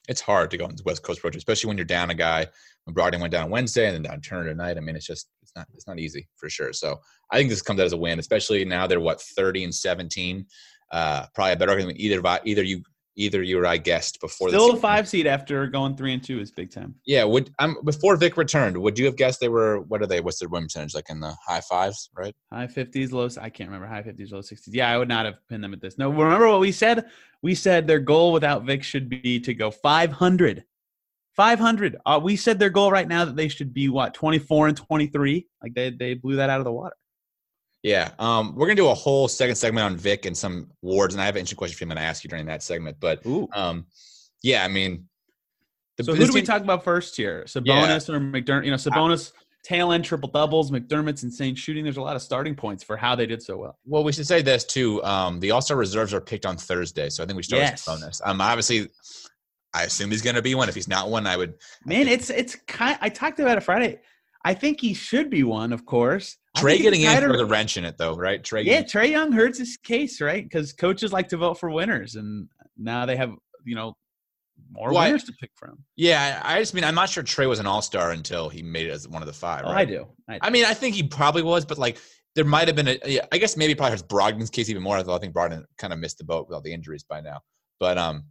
it's 0.07 0.21
hard 0.21 0.51
to 0.51 0.57
go 0.57 0.65
on 0.65 0.75
the 0.75 0.83
West 0.85 1.03
Coast 1.03 1.23
road, 1.23 1.35
especially 1.35 1.67
when 1.67 1.77
you're 1.77 1.85
down 1.85 2.09
a 2.09 2.15
guy. 2.15 2.47
When 2.85 2.95
Brogdon 2.95 3.19
went 3.19 3.33
down 3.33 3.49
Wednesday 3.49 3.87
and 3.87 3.95
then 3.95 4.03
down 4.03 4.21
Turner 4.21 4.49
tonight, 4.49 4.77
I 4.77 4.79
mean, 4.79 4.95
it's 4.95 5.05
just 5.05 5.27
it's 5.41 5.51
not 5.55 5.67
it's 5.73 5.87
not 5.87 5.99
easy 5.99 6.27
for 6.37 6.49
sure. 6.49 6.73
So 6.73 6.99
I 7.31 7.37
think 7.37 7.49
this 7.49 7.61
comes 7.61 7.79
out 7.79 7.85
as 7.85 7.93
a 7.93 7.97
win, 7.97 8.19
especially 8.19 8.63
now 8.63 8.87
they're 8.87 8.99
what 8.99 9.21
thirty 9.21 9.63
and 9.63 9.73
seventeen. 9.73 10.45
Uh, 10.91 11.25
probably 11.35 11.53
a 11.53 11.57
better 11.57 11.71
argument 11.71 11.99
either 11.99 12.21
either 12.45 12.63
you 12.63 12.81
either 13.17 13.41
you 13.41 13.59
or 13.59 13.65
I 13.65 13.77
guessed 13.77 14.21
before. 14.21 14.49
Still 14.49 14.73
a 14.73 14.77
five 14.77 15.09
seed 15.09 15.27
after 15.27 15.67
going 15.67 15.97
three 15.97 16.13
and 16.13 16.23
two 16.23 16.39
is 16.39 16.51
big 16.51 16.71
time. 16.71 16.95
Yeah, 17.05 17.25
would 17.25 17.51
I'm 17.59 17.75
before 17.83 18.15
Vic 18.15 18.37
returned? 18.37 18.77
Would 18.77 18.97
you 18.97 19.05
have 19.05 19.17
guessed 19.17 19.39
they 19.41 19.49
were? 19.49 19.81
What 19.81 20.01
are 20.01 20.07
they? 20.07 20.21
What's 20.21 20.39
their 20.39 20.47
win 20.47 20.63
percentage? 20.63 20.95
Like 20.95 21.09
in 21.09 21.19
the 21.19 21.35
high 21.45 21.61
fives, 21.61 22.09
right? 22.15 22.33
High 22.53 22.67
fifties, 22.67 23.11
low. 23.11 23.27
I 23.41 23.49
can't 23.49 23.69
remember 23.69 23.87
high 23.87 24.03
fifties, 24.03 24.31
low 24.31 24.41
sixties. 24.41 24.73
Yeah, 24.73 24.89
I 24.89 24.97
would 24.97 25.09
not 25.09 25.25
have 25.25 25.35
pinned 25.49 25.63
them 25.63 25.73
at 25.73 25.81
this. 25.81 25.97
No, 25.97 26.09
remember 26.09 26.47
what 26.47 26.61
we 26.61 26.71
said? 26.71 27.05
We 27.41 27.55
said 27.55 27.87
their 27.87 27.99
goal 27.99 28.31
without 28.31 28.63
Vic 28.63 28.83
should 28.83 29.09
be 29.09 29.39
to 29.41 29.53
go 29.53 29.71
five 29.71 30.11
hundred. 30.11 30.63
500. 31.35 31.97
Uh, 32.03 32.19
we 32.21 32.35
said 32.35 32.57
their 32.57 32.71
goal 32.71 32.89
right 32.89 33.07
now 33.07 33.23
that 33.23 33.35
they 33.35 33.47
should 33.47 33.71
be 33.71 33.89
what 33.89 34.15
24 34.15 34.69
and 34.69 34.77
23. 34.77 35.47
Like 35.61 35.75
they 35.75 35.91
they 35.91 36.15
blew 36.15 36.37
that 36.37 36.49
out 36.49 36.59
of 36.59 36.65
the 36.65 36.71
water. 36.71 36.95
Yeah, 37.83 38.11
um, 38.19 38.55
we're 38.55 38.67
gonna 38.67 38.75
do 38.75 38.89
a 38.89 38.93
whole 38.93 39.27
second 39.27 39.55
segment 39.55 39.85
on 39.85 39.95
Vic 39.95 40.25
and 40.25 40.35
some 40.35 40.71
wards, 40.81 41.13
and 41.13 41.21
I 41.21 41.25
have 41.25 41.35
an 41.35 41.39
interesting 41.39 41.57
question 41.57 41.77
for 41.77 41.83
you. 41.83 41.91
I'm 41.91 41.95
gonna 41.95 42.07
ask 42.07 42.23
you 42.23 42.29
during 42.29 42.45
that 42.47 42.63
segment, 42.63 42.97
but 42.99 43.25
um, 43.53 43.85
yeah, 44.43 44.63
I 44.63 44.67
mean, 44.67 45.07
the, 45.97 46.03
so 46.03 46.15
who 46.15 46.25
do 46.25 46.33
we 46.33 46.41
talk 46.41 46.61
about 46.61 46.83
first 46.83 47.15
here? 47.15 47.43
Sabonis 47.47 48.09
yeah. 48.09 48.15
or 48.15 48.19
McDermott? 48.19 48.65
You 48.65 48.71
know, 48.71 48.77
Sabonis 48.77 49.31
tail 49.63 49.91
end 49.91 50.05
triple 50.05 50.29
doubles, 50.29 50.71
McDermott's 50.71 51.23
insane 51.23 51.55
shooting. 51.55 51.83
There's 51.83 51.97
a 51.97 52.01
lot 52.01 52.15
of 52.15 52.21
starting 52.21 52.55
points 52.55 52.83
for 52.83 52.95
how 52.95 53.15
they 53.15 53.25
did 53.25 53.41
so 53.41 53.57
well. 53.57 53.77
Well, 53.85 54.03
we 54.03 54.11
should 54.11 54.27
say 54.27 54.41
this 54.41 54.63
too. 54.63 55.03
Um, 55.03 55.39
the 55.39 55.51
All 55.51 55.61
Star 55.61 55.75
reserves 55.75 56.13
are 56.13 56.21
picked 56.21 56.45
on 56.45 56.55
Thursday, 56.55 57.09
so 57.09 57.23
I 57.23 57.25
think 57.25 57.37
we 57.37 57.43
start 57.43 57.61
yes. 57.61 57.87
with 57.87 57.99
Sabonis. 57.99 58.21
Um, 58.23 58.39
obviously, 58.41 58.89
I 59.73 59.83
assume 59.83 60.11
he's 60.11 60.21
going 60.21 60.35
to 60.35 60.41
be 60.41 60.55
one. 60.55 60.69
If 60.69 60.75
he's 60.75 60.87
not 60.87 61.09
one, 61.09 61.27
I 61.27 61.35
would. 61.35 61.55
Man, 61.85 62.07
it's 62.07 62.29
it's 62.29 62.55
kind. 62.67 62.97
I 63.01 63.09
talked 63.09 63.39
about 63.39 63.57
it 63.57 63.61
Friday. 63.61 63.99
I 64.47 64.53
think 64.53 64.79
he 64.79 64.93
should 64.93 65.29
be 65.29 65.43
one, 65.43 65.73
of 65.73 65.85
course. 65.85 66.37
Trae 66.55 66.77
getting 66.77 67.01
in 67.01 67.21
for 67.21 67.35
the 67.35 67.45
wrench 67.45 67.75
in 67.75 67.83
it, 67.83 67.97
though, 67.97 68.15
right? 68.15 68.41
Trae. 68.41 68.63
Yeah, 68.63 68.81
Trae 68.81 69.11
Young 69.11 69.33
hurts 69.33 69.59
his 69.59 69.75
case, 69.75 70.21
right? 70.21 70.41
Because 70.41 70.71
coaches 70.71 71.11
like 71.11 71.27
to 71.29 71.37
vote 71.37 71.59
for 71.59 71.69
winners, 71.69 72.15
and 72.15 72.47
now 72.77 73.05
they 73.05 73.17
have 73.17 73.33
you 73.65 73.75
know 73.75 73.97
more 74.71 74.93
well, 74.93 75.03
winners 75.03 75.25
to 75.25 75.33
pick 75.33 75.51
from. 75.53 75.83
Yeah, 75.97 76.41
I 76.45 76.59
just 76.59 76.73
mean 76.73 76.85
I'm 76.85 76.95
not 76.95 77.09
sure 77.09 77.23
Trae 77.23 77.49
was 77.49 77.59
an 77.59 77.67
All 77.67 77.81
Star 77.81 78.11
until 78.11 78.47
he 78.47 78.63
made 78.63 78.87
it 78.87 78.91
as 78.91 79.05
one 79.05 79.21
of 79.21 79.25
the 79.25 79.33
five. 79.33 79.63
Oh. 79.65 79.69
I, 79.69 79.83
do. 79.83 80.07
I 80.29 80.35
do. 80.35 80.39
I 80.43 80.49
mean, 80.49 80.63
I 80.63 80.73
think 80.73 80.95
he 80.95 81.03
probably 81.03 81.43
was, 81.43 81.65
but 81.65 81.77
like 81.77 81.97
there 82.35 82.45
might 82.45 82.69
have 82.69 82.77
been 82.77 82.87
a. 82.87 82.97
Yeah, 83.05 83.25
I 83.33 83.39
guess 83.39 83.57
maybe 83.57 83.75
probably 83.75 83.91
his 83.91 84.03
Brogdon's 84.03 84.49
case 84.49 84.69
even 84.69 84.81
more. 84.81 84.95
I 84.95 85.03
think 85.17 85.33
Brogdon 85.33 85.65
kind 85.77 85.91
of 85.91 85.99
missed 85.99 86.19
the 86.19 86.23
boat 86.23 86.47
with 86.47 86.55
all 86.55 86.61
the 86.61 86.71
injuries 86.71 87.03
by 87.03 87.19
now. 87.19 87.41
But 87.81 87.97
um, 87.97 88.23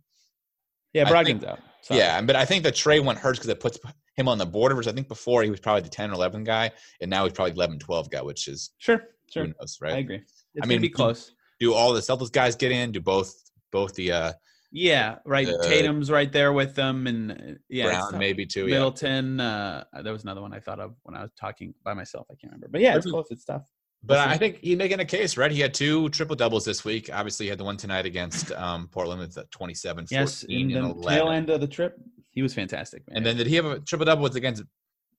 yeah, 0.94 1.04
Brogdon's 1.04 1.44
out. 1.44 1.60
Sorry. 1.82 2.00
Yeah, 2.00 2.22
but 2.22 2.36
I 2.36 2.46
think 2.46 2.64
the 2.64 2.72
Trae 2.72 3.04
one 3.04 3.16
hurts 3.16 3.38
because 3.38 3.50
it 3.50 3.60
puts 3.60 3.78
him 4.16 4.28
on 4.28 4.38
the 4.38 4.46
border. 4.46 4.74
Which 4.74 4.88
I 4.88 4.92
think 4.92 5.08
before 5.08 5.42
he 5.42 5.50
was 5.50 5.60
probably 5.60 5.82
the 5.82 5.88
10 5.88 6.10
or 6.10 6.14
11 6.14 6.44
guy, 6.44 6.72
and 7.00 7.10
now 7.10 7.24
he's 7.24 7.32
probably 7.32 7.52
11, 7.52 7.78
12 7.78 8.10
guy, 8.10 8.22
which 8.22 8.48
is 8.48 8.70
sure, 8.78 9.02
sure, 9.30 9.46
knows, 9.46 9.78
right? 9.80 9.94
I 9.94 9.98
agree. 9.98 10.22
It's 10.54 10.64
I 10.64 10.66
mean, 10.66 10.80
be 10.80 10.88
close. 10.88 11.32
Do, 11.60 11.68
do 11.68 11.74
all 11.74 11.92
the 11.92 12.00
Celtics 12.00 12.32
guys 12.32 12.56
get 12.56 12.72
in? 12.72 12.92
Do 12.92 13.00
both 13.00 13.34
both 13.72 13.94
the 13.94 14.12
uh 14.12 14.32
yeah, 14.72 15.16
right. 15.24 15.46
The, 15.46 15.58
Tatum's 15.66 16.10
right 16.10 16.30
there 16.30 16.52
with 16.52 16.74
them, 16.74 17.06
and 17.06 17.58
yeah, 17.68 17.86
Brown 17.86 18.18
maybe 18.18 18.44
too. 18.44 18.66
Middleton. 18.66 19.38
Yeah. 19.38 19.84
Uh, 19.92 20.02
there 20.02 20.12
was 20.12 20.24
another 20.24 20.42
one 20.42 20.52
I 20.52 20.60
thought 20.60 20.80
of 20.80 20.94
when 21.04 21.16
I 21.16 21.22
was 21.22 21.30
talking 21.38 21.72
by 21.82 21.94
myself. 21.94 22.26
I 22.30 22.34
can't 22.34 22.52
remember, 22.52 22.68
but 22.70 22.80
yeah, 22.80 22.96
it's 22.96 23.06
close. 23.06 23.28
It's 23.30 23.44
tough. 23.44 23.62
But 24.02 24.18
I 24.28 24.36
think 24.36 24.58
he's 24.60 24.76
making 24.76 25.00
a 25.00 25.04
case, 25.04 25.36
right? 25.36 25.50
He 25.50 25.60
had 25.60 25.74
two 25.74 26.08
triple 26.10 26.36
doubles 26.36 26.64
this 26.64 26.84
week. 26.84 27.10
Obviously, 27.12 27.46
he 27.46 27.50
had 27.50 27.58
the 27.58 27.64
one 27.64 27.76
tonight 27.76 28.06
against 28.06 28.52
um, 28.52 28.88
Portland 28.88 29.20
with 29.20 29.38
27, 29.50 30.06
yes, 30.10 30.44
in 30.44 30.68
the 30.68 30.78
11. 30.78 31.02
tail 31.02 31.30
end 31.30 31.50
of 31.50 31.60
the 31.60 31.66
trip. 31.66 31.98
He 32.36 32.42
was 32.42 32.52
fantastic, 32.52 33.02
man. 33.08 33.16
And 33.16 33.26
then 33.26 33.36
did 33.38 33.46
he 33.46 33.56
have 33.56 33.64
a 33.64 33.80
triple 33.80 34.04
double 34.04 34.26
against 34.26 34.62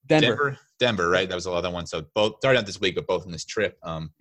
Denver? 0.06 0.28
Denver, 0.28 0.60
Denver 0.80 1.10
right? 1.10 1.28
That 1.28 1.34
was 1.34 1.46
the 1.46 1.52
other 1.52 1.72
one. 1.72 1.88
So 1.88 2.06
both 2.14 2.36
started 2.38 2.60
out 2.60 2.68
this 2.68 2.80
week, 2.80 2.94
but 2.94 3.08
both 3.08 3.26
in 3.26 3.32
this 3.32 3.44
trip. 3.44 3.76
Um, 3.82 4.12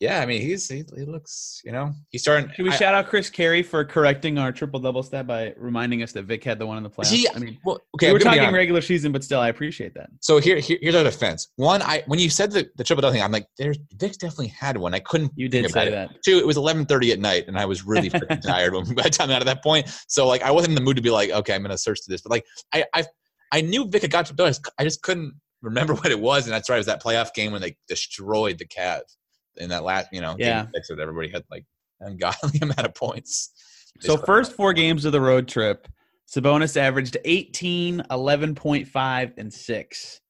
yeah, 0.00 0.20
I 0.20 0.26
mean, 0.26 0.40
he's 0.40 0.68
he, 0.68 0.84
he 0.96 1.04
looks, 1.04 1.60
you 1.64 1.72
know, 1.72 1.92
he's 2.10 2.22
starting. 2.22 2.48
Should 2.54 2.62
we 2.62 2.70
I, 2.70 2.76
shout 2.76 2.94
out 2.94 3.08
Chris 3.08 3.28
Carey 3.28 3.64
for 3.64 3.84
correcting 3.84 4.38
our 4.38 4.52
triple 4.52 4.78
double 4.78 5.02
stat 5.02 5.26
by 5.26 5.54
reminding 5.56 6.04
us 6.04 6.12
that 6.12 6.22
Vic 6.22 6.44
had 6.44 6.60
the 6.60 6.66
one 6.66 6.76
in 6.76 6.84
the 6.84 6.90
playoffs? 6.90 7.10
He, 7.10 7.28
I 7.28 7.38
mean, 7.40 7.58
well, 7.64 7.80
okay, 7.96 8.12
we're 8.12 8.20
talking 8.20 8.52
regular 8.52 8.80
season, 8.80 9.10
but 9.10 9.24
still, 9.24 9.40
I 9.40 9.48
appreciate 9.48 9.94
that. 9.94 10.10
So 10.20 10.38
here, 10.38 10.58
here 10.60 10.78
here's 10.80 10.94
our 10.94 11.02
defense. 11.02 11.48
One, 11.56 11.82
I 11.82 12.04
when 12.06 12.20
you 12.20 12.30
said 12.30 12.52
the, 12.52 12.70
the 12.76 12.84
triple 12.84 13.02
double 13.02 13.12
thing, 13.12 13.22
I'm 13.22 13.32
like, 13.32 13.48
there's 13.58 13.76
Vic's 13.96 14.16
definitely 14.16 14.48
had 14.48 14.76
one. 14.76 14.94
I 14.94 15.00
couldn't. 15.00 15.32
You 15.34 15.48
did 15.48 15.68
say 15.72 15.90
that. 15.90 16.12
It. 16.12 16.18
Two, 16.24 16.38
it 16.38 16.46
was 16.46 16.56
11:30 16.56 17.12
at 17.12 17.18
night, 17.18 17.48
and 17.48 17.58
I 17.58 17.64
was 17.64 17.84
really 17.84 18.08
freaking 18.08 18.40
tired 18.46 18.74
when 18.74 18.94
by 18.94 19.02
the 19.02 19.10
time 19.10 19.32
out 19.32 19.42
of 19.42 19.46
that 19.46 19.64
point. 19.64 19.88
So 20.06 20.28
like, 20.28 20.42
I 20.42 20.52
wasn't 20.52 20.70
in 20.70 20.74
the 20.76 20.80
mood 20.80 20.94
to 20.96 21.02
be 21.02 21.10
like, 21.10 21.30
okay, 21.30 21.54
I'm 21.54 21.62
gonna 21.62 21.76
search 21.76 22.04
to 22.04 22.10
this, 22.10 22.22
but 22.22 22.30
like, 22.30 22.44
I 22.72 22.84
I 22.94 23.04
I 23.50 23.60
knew 23.62 23.88
Vic 23.88 24.02
had 24.02 24.12
got 24.12 24.26
to 24.26 24.34
double. 24.34 24.54
I 24.78 24.84
just 24.84 25.02
couldn't 25.02 25.34
remember 25.60 25.94
what 25.96 26.12
it 26.12 26.20
was, 26.20 26.44
and 26.44 26.52
that's 26.52 26.70
right. 26.70 26.76
It 26.76 26.78
was 26.78 26.86
that 26.86 27.02
playoff 27.02 27.34
game 27.34 27.50
when 27.50 27.62
they 27.62 27.76
destroyed 27.88 28.58
the 28.58 28.64
Cavs 28.64 29.17
in 29.58 29.68
that 29.70 29.84
last, 29.84 30.08
you 30.12 30.20
know, 30.20 30.34
yeah, 30.38 30.66
six 30.74 30.88
that 30.88 30.98
everybody 30.98 31.28
had 31.28 31.44
like 31.50 31.64
ungodly 32.00 32.58
amount 32.62 32.84
of 32.84 32.94
points. 32.94 33.52
So 34.00 34.16
first 34.16 34.52
four 34.52 34.72
games 34.72 35.04
of 35.04 35.12
the 35.12 35.20
road 35.20 35.48
trip, 35.48 35.88
Sabonis 36.28 36.76
averaged 36.76 37.16
18, 37.24 38.02
11.5, 38.10 39.32
and 39.36 39.52
six 39.52 40.20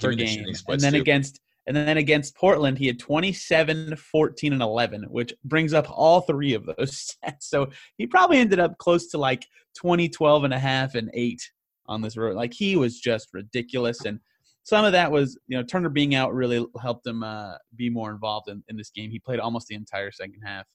per 0.00 0.12
game. 0.12 0.44
and 0.68 0.80
then 0.80 0.92
too. 0.92 1.00
against 1.00 1.40
and 1.68 1.76
then 1.76 1.98
against 1.98 2.34
Portland, 2.34 2.78
he 2.78 2.86
had 2.86 2.98
27, 2.98 3.94
14, 3.94 4.52
and 4.54 4.62
11, 4.62 5.02
which 5.10 5.34
brings 5.44 5.74
up 5.74 5.86
all 5.90 6.22
three 6.22 6.54
of 6.54 6.64
those 6.64 7.14
stats. 7.24 7.42
So 7.42 7.68
he 7.98 8.06
probably 8.06 8.38
ended 8.38 8.58
up 8.58 8.78
close 8.78 9.08
to 9.08 9.18
like 9.18 9.44
20, 9.76 10.08
12 10.08 10.44
and 10.44 10.54
a 10.54 10.58
half, 10.58 10.94
and 10.94 11.10
eight 11.12 11.42
on 11.86 12.00
this 12.00 12.16
road. 12.16 12.36
Like 12.36 12.54
he 12.54 12.76
was 12.76 12.98
just 12.98 13.28
ridiculous. 13.34 14.06
And 14.06 14.18
some 14.68 14.84
of 14.84 14.92
that 14.92 15.10
was, 15.10 15.38
you 15.46 15.56
know, 15.56 15.62
Turner 15.62 15.88
being 15.88 16.14
out 16.14 16.34
really 16.34 16.66
helped 16.78 17.06
him 17.06 17.22
uh, 17.22 17.54
be 17.74 17.88
more 17.88 18.10
involved 18.10 18.50
in, 18.50 18.62
in 18.68 18.76
this 18.76 18.90
game. 18.90 19.10
He 19.10 19.18
played 19.18 19.40
almost 19.40 19.66
the 19.66 19.74
entire 19.74 20.12
second 20.12 20.42
half 20.44 20.66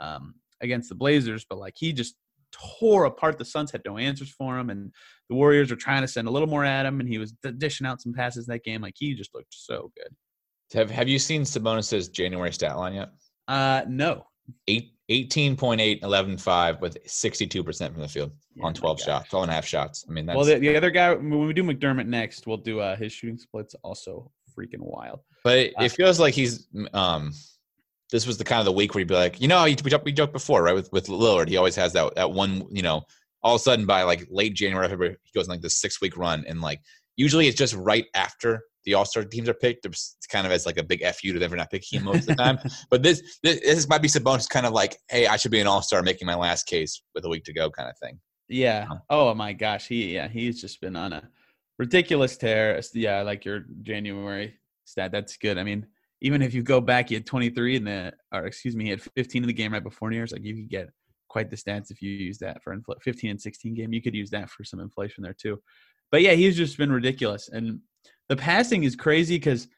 um, 0.00 0.36
against 0.62 0.88
the 0.88 0.94
Blazers, 0.94 1.44
but 1.46 1.58
like 1.58 1.74
he 1.76 1.92
just 1.92 2.14
tore 2.50 3.04
apart. 3.04 3.36
The 3.36 3.44
Suns 3.44 3.70
had 3.70 3.82
no 3.84 3.98
answers 3.98 4.30
for 4.30 4.58
him, 4.58 4.70
and 4.70 4.90
the 5.28 5.34
Warriors 5.34 5.68
were 5.68 5.76
trying 5.76 6.00
to 6.00 6.08
send 6.08 6.28
a 6.28 6.30
little 6.30 6.48
more 6.48 6.64
at 6.64 6.86
him, 6.86 6.98
and 6.98 7.06
he 7.06 7.18
was 7.18 7.34
dishing 7.58 7.86
out 7.86 8.00
some 8.00 8.14
passes 8.14 8.46
that 8.46 8.64
game. 8.64 8.80
Like 8.80 8.94
he 8.96 9.12
just 9.12 9.34
looked 9.34 9.52
so 9.52 9.92
good. 9.98 10.16
Have 10.72 10.90
Have 10.90 11.08
you 11.08 11.18
seen 11.18 11.44
Sabonis's 11.44 12.08
January 12.08 12.54
stat 12.54 12.78
line 12.78 12.94
yet? 12.94 13.10
Uh, 13.48 13.82
no. 13.86 14.24
Eight, 14.66 14.94
18.8, 15.12 16.00
11.5 16.00 16.80
with 16.80 16.96
62% 17.06 17.92
from 17.92 18.00
the 18.00 18.08
field 18.08 18.32
yeah, 18.54 18.64
on 18.64 18.74
12 18.74 19.00
shots, 19.00 19.28
12 19.30 19.42
and 19.44 19.50
a 19.50 19.54
half 19.54 19.66
shots. 19.66 20.04
I 20.08 20.12
mean, 20.12 20.26
that's. 20.26 20.36
Well, 20.36 20.46
the, 20.46 20.58
the, 20.58 20.76
other 20.76 20.90
guy, 20.90 21.12
when 21.14 21.46
we 21.46 21.52
do 21.52 21.62
McDermott 21.62 22.06
next, 22.06 22.46
we'll 22.46 22.56
do 22.56 22.80
uh, 22.80 22.96
his 22.96 23.12
shooting 23.12 23.38
splits 23.38 23.74
also 23.82 24.30
freaking 24.58 24.80
wild. 24.80 25.20
But 25.44 25.58
it, 25.58 25.74
uh, 25.78 25.84
it 25.84 25.92
feels 25.92 26.18
like 26.18 26.34
he's. 26.34 26.66
um 26.92 27.32
This 28.10 28.26
was 28.26 28.38
the 28.38 28.44
kind 28.44 28.60
of 28.60 28.64
the 28.64 28.72
week 28.72 28.94
where 28.94 29.00
you'd 29.00 29.08
be 29.08 29.14
like, 29.14 29.40
you 29.40 29.48
know, 29.48 29.64
we 29.64 29.74
joked, 29.74 30.04
we 30.04 30.12
joked 30.12 30.32
before, 30.32 30.62
right? 30.62 30.74
With 30.74 30.90
with 30.92 31.06
Lillard, 31.06 31.48
he 31.48 31.56
always 31.56 31.76
has 31.76 31.92
that 31.92 32.14
that 32.14 32.32
one, 32.32 32.66
you 32.70 32.82
know, 32.82 33.02
all 33.42 33.56
of 33.56 33.60
a 33.60 33.62
sudden 33.62 33.86
by 33.86 34.02
like 34.04 34.26
late 34.30 34.54
January, 34.54 34.88
February, 34.88 35.16
he 35.22 35.38
goes 35.38 35.48
on 35.48 35.54
like 35.54 35.62
this 35.62 35.80
six 35.80 36.00
week 36.00 36.16
run, 36.16 36.44
and 36.46 36.60
like 36.60 36.80
usually 37.16 37.48
it's 37.48 37.58
just 37.58 37.74
right 37.74 38.06
after 38.14 38.62
the 38.84 38.94
All 38.94 39.04
Star 39.04 39.24
teams 39.24 39.48
are 39.48 39.54
picked. 39.54 39.86
It's 39.86 40.16
kind 40.30 40.46
of 40.46 40.52
as 40.52 40.66
like 40.66 40.78
a 40.78 40.82
big 40.82 41.04
fu 41.14 41.32
to 41.32 41.38
them 41.38 41.50
for 41.50 41.56
not 41.56 41.70
picking 41.70 42.00
him 42.00 42.06
most 42.06 42.28
of 42.28 42.36
the 42.36 42.42
time. 42.42 42.58
but 42.90 43.02
this, 43.02 43.38
this, 43.42 43.60
this 43.60 43.88
might 43.88 44.02
be 44.02 44.08
Sabonis 44.08 44.48
kind 44.48 44.66
of 44.66 44.72
like, 44.72 44.96
hey, 45.08 45.26
I 45.26 45.36
should 45.36 45.50
be 45.50 45.60
an 45.60 45.66
All 45.66 45.82
Star, 45.82 46.02
making 46.02 46.26
my 46.26 46.34
last 46.34 46.66
case 46.66 47.02
with 47.14 47.24
a 47.24 47.28
week 47.28 47.44
to 47.44 47.52
go, 47.52 47.70
kind 47.70 47.88
of 47.88 47.96
thing. 47.98 48.18
Yeah. 48.48 48.86
Um, 48.90 49.00
oh 49.10 49.34
my 49.34 49.52
gosh, 49.52 49.88
he 49.88 50.14
yeah 50.14 50.28
he's 50.28 50.60
just 50.60 50.80
been 50.80 50.96
on 50.96 51.12
a 51.12 51.28
ridiculous 51.78 52.36
tear. 52.36 52.80
Yeah, 52.94 53.22
like 53.22 53.44
your 53.44 53.64
January 53.82 54.54
stat. 54.84 55.12
That's 55.12 55.36
good. 55.36 55.58
I 55.58 55.64
mean, 55.64 55.86
even 56.20 56.42
if 56.42 56.54
you 56.54 56.62
go 56.62 56.80
back, 56.80 57.08
he 57.08 57.14
had 57.14 57.26
23 57.26 57.76
in 57.76 57.84
the, 57.84 58.12
or 58.32 58.46
excuse 58.46 58.76
me, 58.76 58.84
he 58.84 58.90
had 58.90 59.02
15 59.02 59.42
in 59.42 59.46
the 59.46 59.52
game 59.52 59.72
right 59.72 59.82
before 59.82 60.08
New 60.08 60.16
Year's. 60.16 60.32
Like 60.32 60.44
you 60.44 60.54
could 60.54 60.68
get 60.68 60.88
quite 61.28 61.50
the 61.50 61.56
stats 61.56 61.90
if 61.90 62.00
you 62.00 62.10
use 62.10 62.38
that 62.38 62.62
for 62.62 62.76
infl- 62.76 63.00
15 63.02 63.30
and 63.30 63.40
16 63.40 63.74
game. 63.74 63.92
You 63.92 64.02
could 64.02 64.14
use 64.14 64.30
that 64.30 64.50
for 64.50 64.64
some 64.64 64.80
inflation 64.80 65.24
there 65.24 65.34
too. 65.34 65.60
But 66.12 66.22
yeah, 66.22 66.32
he's 66.32 66.56
just 66.56 66.78
been 66.78 66.92
ridiculous. 66.92 67.48
And 67.48 67.80
the 68.28 68.36
passing 68.36 68.84
is 68.84 68.96
crazy 68.96 69.36
because 69.36 69.68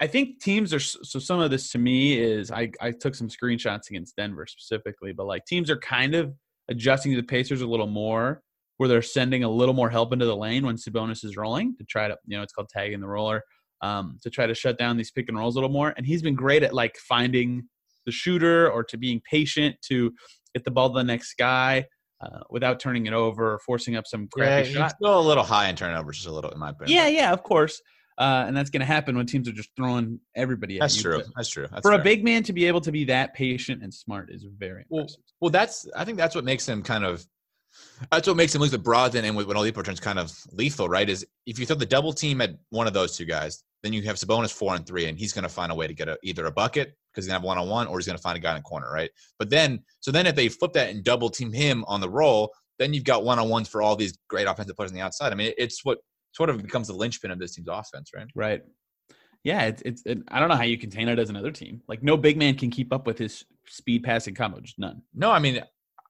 I 0.00 0.06
think 0.06 0.40
teams 0.40 0.72
are 0.72 0.80
so 0.80 1.18
some 1.18 1.40
of 1.40 1.50
this 1.50 1.70
to 1.72 1.78
me 1.78 2.18
is 2.18 2.50
I, 2.50 2.70
I 2.80 2.90
took 2.90 3.14
some 3.14 3.28
screenshots 3.28 3.90
against 3.90 4.16
Denver 4.16 4.46
specifically, 4.46 5.12
but 5.12 5.26
like 5.26 5.44
teams 5.46 5.70
are 5.70 5.78
kind 5.78 6.14
of 6.14 6.34
adjusting 6.68 7.12
to 7.12 7.16
the 7.16 7.26
Pacers 7.26 7.62
a 7.62 7.66
little 7.66 7.86
more 7.86 8.42
where 8.78 8.88
they're 8.88 9.02
sending 9.02 9.44
a 9.44 9.48
little 9.48 9.74
more 9.74 9.90
help 9.90 10.12
into 10.12 10.24
the 10.24 10.36
lane 10.36 10.64
when 10.64 10.76
Sabonis 10.76 11.22
is 11.22 11.36
rolling 11.36 11.76
to 11.76 11.84
try 11.84 12.08
to, 12.08 12.16
you 12.26 12.34
know, 12.34 12.42
it's 12.42 12.52
called 12.52 12.70
tagging 12.70 13.00
the 13.00 13.06
roller, 13.06 13.42
um, 13.82 14.18
to 14.22 14.30
try 14.30 14.46
to 14.46 14.54
shut 14.54 14.78
down 14.78 14.96
these 14.96 15.10
pick 15.10 15.28
and 15.28 15.36
rolls 15.36 15.54
a 15.54 15.58
little 15.58 15.72
more. 15.72 15.92
And 15.98 16.06
he's 16.06 16.22
been 16.22 16.34
great 16.34 16.62
at 16.62 16.72
like 16.72 16.96
finding 16.96 17.68
the 18.06 18.12
shooter 18.12 18.70
or 18.70 18.82
to 18.84 18.96
being 18.96 19.20
patient 19.30 19.76
to 19.88 20.14
get 20.54 20.64
the 20.64 20.70
ball 20.70 20.88
to 20.90 20.98
the 20.98 21.04
next 21.04 21.34
guy 21.34 21.84
uh, 22.20 22.40
without 22.50 22.80
turning 22.80 23.06
it 23.06 23.12
over 23.12 23.54
or 23.54 23.58
forcing 23.60 23.96
up 23.96 24.06
some 24.06 24.28
crappy 24.28 24.68
yeah, 24.70 24.74
shot. 24.74 24.90
Still 24.92 25.18
a 25.18 25.20
little 25.20 25.44
high 25.44 25.68
in 25.68 25.76
turnovers, 25.76 26.16
just 26.16 26.28
a 26.28 26.32
little 26.32 26.50
in 26.50 26.58
my 26.58 26.70
opinion. 26.70 26.96
Yeah, 26.96 27.08
yeah, 27.08 27.32
of 27.32 27.42
course. 27.42 27.80
Uh, 28.18 28.44
and 28.46 28.54
that's 28.54 28.68
going 28.68 28.80
to 28.80 28.86
happen 28.86 29.16
when 29.16 29.24
teams 29.24 29.48
are 29.48 29.52
just 29.52 29.70
throwing 29.74 30.20
everybody 30.36 30.76
at 30.76 30.80
That's 30.82 30.96
you. 30.96 31.02
true. 31.02 31.22
That's 31.34 31.48
true. 31.48 31.66
That's 31.70 31.80
For 31.80 31.92
fair. 31.92 32.00
a 32.00 32.04
big 32.04 32.22
man 32.22 32.42
to 32.42 32.52
be 32.52 32.66
able 32.66 32.82
to 32.82 32.92
be 32.92 33.04
that 33.04 33.32
patient 33.32 33.82
and 33.82 33.92
smart 33.92 34.28
is 34.30 34.44
very 34.58 34.84
Well, 34.90 35.02
impressive. 35.02 35.22
Well, 35.40 35.50
that's 35.50 35.88
I 35.96 36.04
think 36.04 36.18
that's 36.18 36.34
what 36.34 36.44
makes 36.44 36.68
him 36.68 36.82
kind 36.82 37.04
of 37.04 37.24
that's 38.10 38.26
what 38.26 38.36
makes 38.36 38.54
him 38.54 38.60
look 38.60 38.72
with 38.72 38.84
Brogdon 38.84 39.24
and 39.24 39.36
with 39.36 39.46
when 39.46 39.56
Oladipo 39.56 39.78
returns 39.78 40.00
kind 40.00 40.18
of 40.18 40.32
lethal, 40.52 40.88
right? 40.88 41.08
Is 41.08 41.24
if 41.46 41.58
you 41.58 41.64
throw 41.64 41.76
the 41.76 41.86
double 41.86 42.12
team 42.12 42.42
at 42.42 42.50
one 42.68 42.86
of 42.86 42.92
those 42.92 43.16
two 43.16 43.24
guys, 43.24 43.62
then 43.82 43.94
you 43.94 44.02
have 44.02 44.16
Sabonis 44.16 44.52
four 44.52 44.74
and 44.74 44.86
three, 44.86 45.06
and 45.06 45.18
he's 45.18 45.32
going 45.32 45.44
to 45.44 45.48
find 45.48 45.72
a 45.72 45.74
way 45.74 45.86
to 45.86 45.94
get 45.94 46.08
a, 46.08 46.18
either 46.22 46.44
a 46.46 46.52
bucket 46.52 46.94
because 47.12 47.24
he's 47.24 47.30
going 47.30 47.40
to 47.40 47.40
have 47.40 47.46
one 47.46 47.58
on 47.58 47.68
one, 47.68 47.86
or 47.86 47.98
he's 47.98 48.06
going 48.06 48.16
to 48.16 48.22
find 48.22 48.36
a 48.36 48.40
guy 48.40 48.50
in 48.50 48.56
the 48.56 48.62
corner, 48.62 48.90
right? 48.92 49.10
But 49.38 49.50
then, 49.50 49.80
so 50.00 50.10
then 50.10 50.26
if 50.26 50.34
they 50.34 50.48
flip 50.48 50.72
that 50.74 50.90
and 50.90 51.04
double 51.04 51.30
team 51.30 51.52
him 51.52 51.84
on 51.86 52.00
the 52.00 52.08
roll, 52.08 52.52
then 52.78 52.94
you've 52.94 53.04
got 53.04 53.24
one 53.24 53.38
on 53.38 53.48
ones 53.48 53.68
for 53.68 53.82
all 53.82 53.96
these 53.96 54.18
great 54.28 54.46
offensive 54.46 54.76
players 54.76 54.90
on 54.90 54.96
the 54.96 55.02
outside. 55.02 55.32
I 55.32 55.36
mean, 55.36 55.52
it's 55.58 55.84
what 55.84 55.98
sort 56.32 56.50
of 56.50 56.62
becomes 56.62 56.88
the 56.88 56.94
linchpin 56.94 57.30
of 57.30 57.38
this 57.38 57.54
team's 57.54 57.68
offense, 57.68 58.10
right? 58.14 58.26
Right. 58.34 58.62
Yeah, 59.42 59.62
it's 59.62 59.82
it's. 59.82 60.02
It, 60.04 60.18
I 60.28 60.38
don't 60.38 60.48
know 60.48 60.56
how 60.56 60.64
you 60.64 60.76
contain 60.76 61.08
it 61.08 61.18
as 61.18 61.30
another 61.30 61.50
team. 61.50 61.80
Like 61.88 62.02
no 62.02 62.16
big 62.16 62.36
man 62.36 62.56
can 62.56 62.70
keep 62.70 62.92
up 62.92 63.06
with 63.06 63.18
his 63.18 63.44
speed 63.66 64.02
passing 64.02 64.34
combo. 64.34 64.60
Just 64.60 64.78
none. 64.78 65.02
No, 65.14 65.30
I 65.30 65.38
mean, 65.38 65.62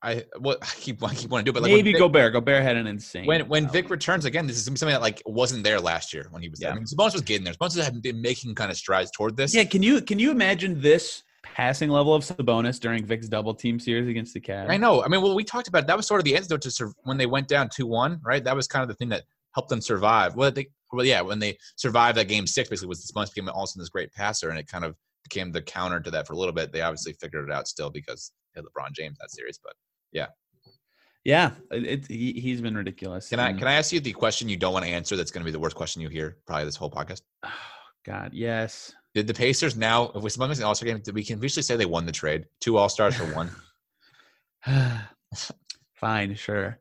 I 0.03 0.25
what 0.39 0.59
I 0.63 0.67
keep 0.67 1.03
I 1.03 1.15
keep 1.15 1.31
wanting 1.31 1.47
to 1.47 1.53
do, 1.53 1.59
it, 1.59 1.61
but 1.61 1.63
like 1.63 1.73
Maybe 1.73 1.93
Vic- 1.93 2.01
Gobert. 2.01 2.33
Gobert 2.33 2.63
had 2.63 2.77
an 2.77 2.87
insane. 2.87 3.27
when 3.27 3.47
when. 3.49 3.69
Vic 3.71 3.91
returns 3.91 4.25
again, 4.25 4.47
this 4.47 4.57
is 4.57 4.65
something 4.65 4.89
that 4.89 5.01
like 5.01 5.23
wasn't 5.27 5.63
there 5.63 5.81
last 5.81 6.13
year 6.13 6.27
when 6.31 6.43
he 6.43 6.49
was 6.49 6.59
there. 6.59 6.71
Yeah. 6.71 6.75
I 6.75 6.77
mean, 6.77 6.87
Sabonis 6.87 7.13
was 7.13 7.23
getting 7.23 7.45
there. 7.45 7.55
Sabonis 7.55 7.83
had 7.83 8.01
been 8.03 8.21
making 8.21 8.55
kind 8.55 8.71
of 8.71 8.77
strides 8.77 9.11
toward 9.11 9.37
this. 9.37 9.55
Yeah, 9.55 9.65
can 9.65 9.83
you 9.83 10.01
can 10.01 10.19
you 10.19 10.31
imagine 10.31 10.81
this 10.81 11.23
passing 11.43 11.91
level 11.91 12.15
of 12.15 12.23
Sabonis 12.23 12.81
during 12.81 13.05
Vic's 13.05 13.29
double 13.29 13.55
team 13.55 13.79
series 13.79 14.09
against 14.09 14.35
the 14.35 14.41
Cavs? 14.41 14.71
I 14.71 14.77
know. 14.77 15.03
I 15.03 15.09
mean, 15.09 15.23
well, 15.23 15.35
we 15.35 15.45
talked 15.45 15.69
about 15.69 15.83
it. 15.83 15.87
that 15.89 15.97
was 15.97 16.07
sort 16.07 16.21
of 16.21 16.25
the 16.25 16.37
antidote 16.37 16.63
to 16.63 16.71
sur- 16.71 16.93
when 17.05 17.17
they 17.19 17.27
went 17.27 17.49
down 17.49 17.69
two 17.69 17.87
one, 17.87 18.21
right? 18.25 18.43
That 18.43 18.57
was 18.57 18.67
kind 18.67 18.83
of 18.83 18.89
the 18.89 18.95
thing 18.95 19.11
that 19.11 19.25
helped 19.55 19.69
them 19.69 19.81
survive. 19.81 20.35
Well, 20.37 20.51
they, 20.51 20.69
well, 20.93 21.05
yeah, 21.05 21.21
when 21.21 21.39
they 21.39 21.57
survived 21.77 22.17
that 22.19 22.29
game 22.29 22.47
six, 22.47 22.69
basically 22.69 22.89
was 22.89 23.11
Sabonis 23.11 23.35
became 23.35 23.49
also 23.49 23.79
this 23.79 23.89
great 23.89 24.13
passer, 24.13 24.49
and 24.49 24.59
it 24.59 24.67
kind 24.67 24.85
of 24.85 24.97
became 25.25 25.53
the 25.53 25.63
counter 25.63 26.01
to 26.01 26.11
that 26.11 26.27
for 26.27 26.33
a 26.33 26.37
little 26.37 26.55
bit. 26.55 26.73
They 26.73 26.81
obviously 26.81 27.13
figured 27.13 27.49
it 27.49 27.53
out 27.53 27.69
still 27.69 27.91
because 27.91 28.33
had 28.55 28.65
LeBron 28.65 28.93
James 28.93 29.19
that 29.21 29.31
series. 29.31 29.59
But 29.63 29.75
Yeah, 31.25 31.53
it, 31.71 31.85
it, 31.85 32.07
he 32.07 32.33
he's 32.33 32.61
been 32.61 32.77
ridiculous. 32.77 33.29
can 33.29 33.41
I 33.41 33.53
can 33.53 33.69
I 33.69 33.75
ask 33.75 33.93
you 33.93 34.01
the 34.01 34.13
question 34.13 34.49
you 34.49 34.57
don't 34.57 34.73
want 34.73 34.87
to 34.87 34.91
answer? 34.91 35.17
That's 35.17 35.31
going 35.31 35.43
to 35.43 35.45
be 35.45 35.51
the 35.51 35.59
worst 35.59 35.77
question 35.77 36.01
you 36.01 36.09
hear 36.09 36.39
probably 36.47 36.65
this 36.65 36.77
whole 36.77 36.91
podcast. 36.91 37.21
Oh, 37.45 37.51
God, 38.07 38.33
yes. 38.33 38.95
Did 39.15 39.27
the 39.27 39.35
Pacers 39.35 39.77
now, 39.77 40.13
if 40.15 40.23
we 40.23 40.31
Sabonis 40.31 40.55
in 40.55 40.61
the 40.61 40.67
All 40.67 40.75
Star 40.75 40.87
game, 40.87 41.01
did 41.01 41.15
we 41.15 41.25
can 41.25 41.39
officially 41.39 41.63
say 41.63 41.77
they 41.77 41.85
won 41.85 42.07
the 42.07 42.13
trade? 42.13 42.47
Two 42.61 42.79
All 42.79 42.89
Stars 42.89 43.17
for 43.17 43.25
one. 43.35 43.51
Fine, 45.95 46.37
sure. 46.37 46.79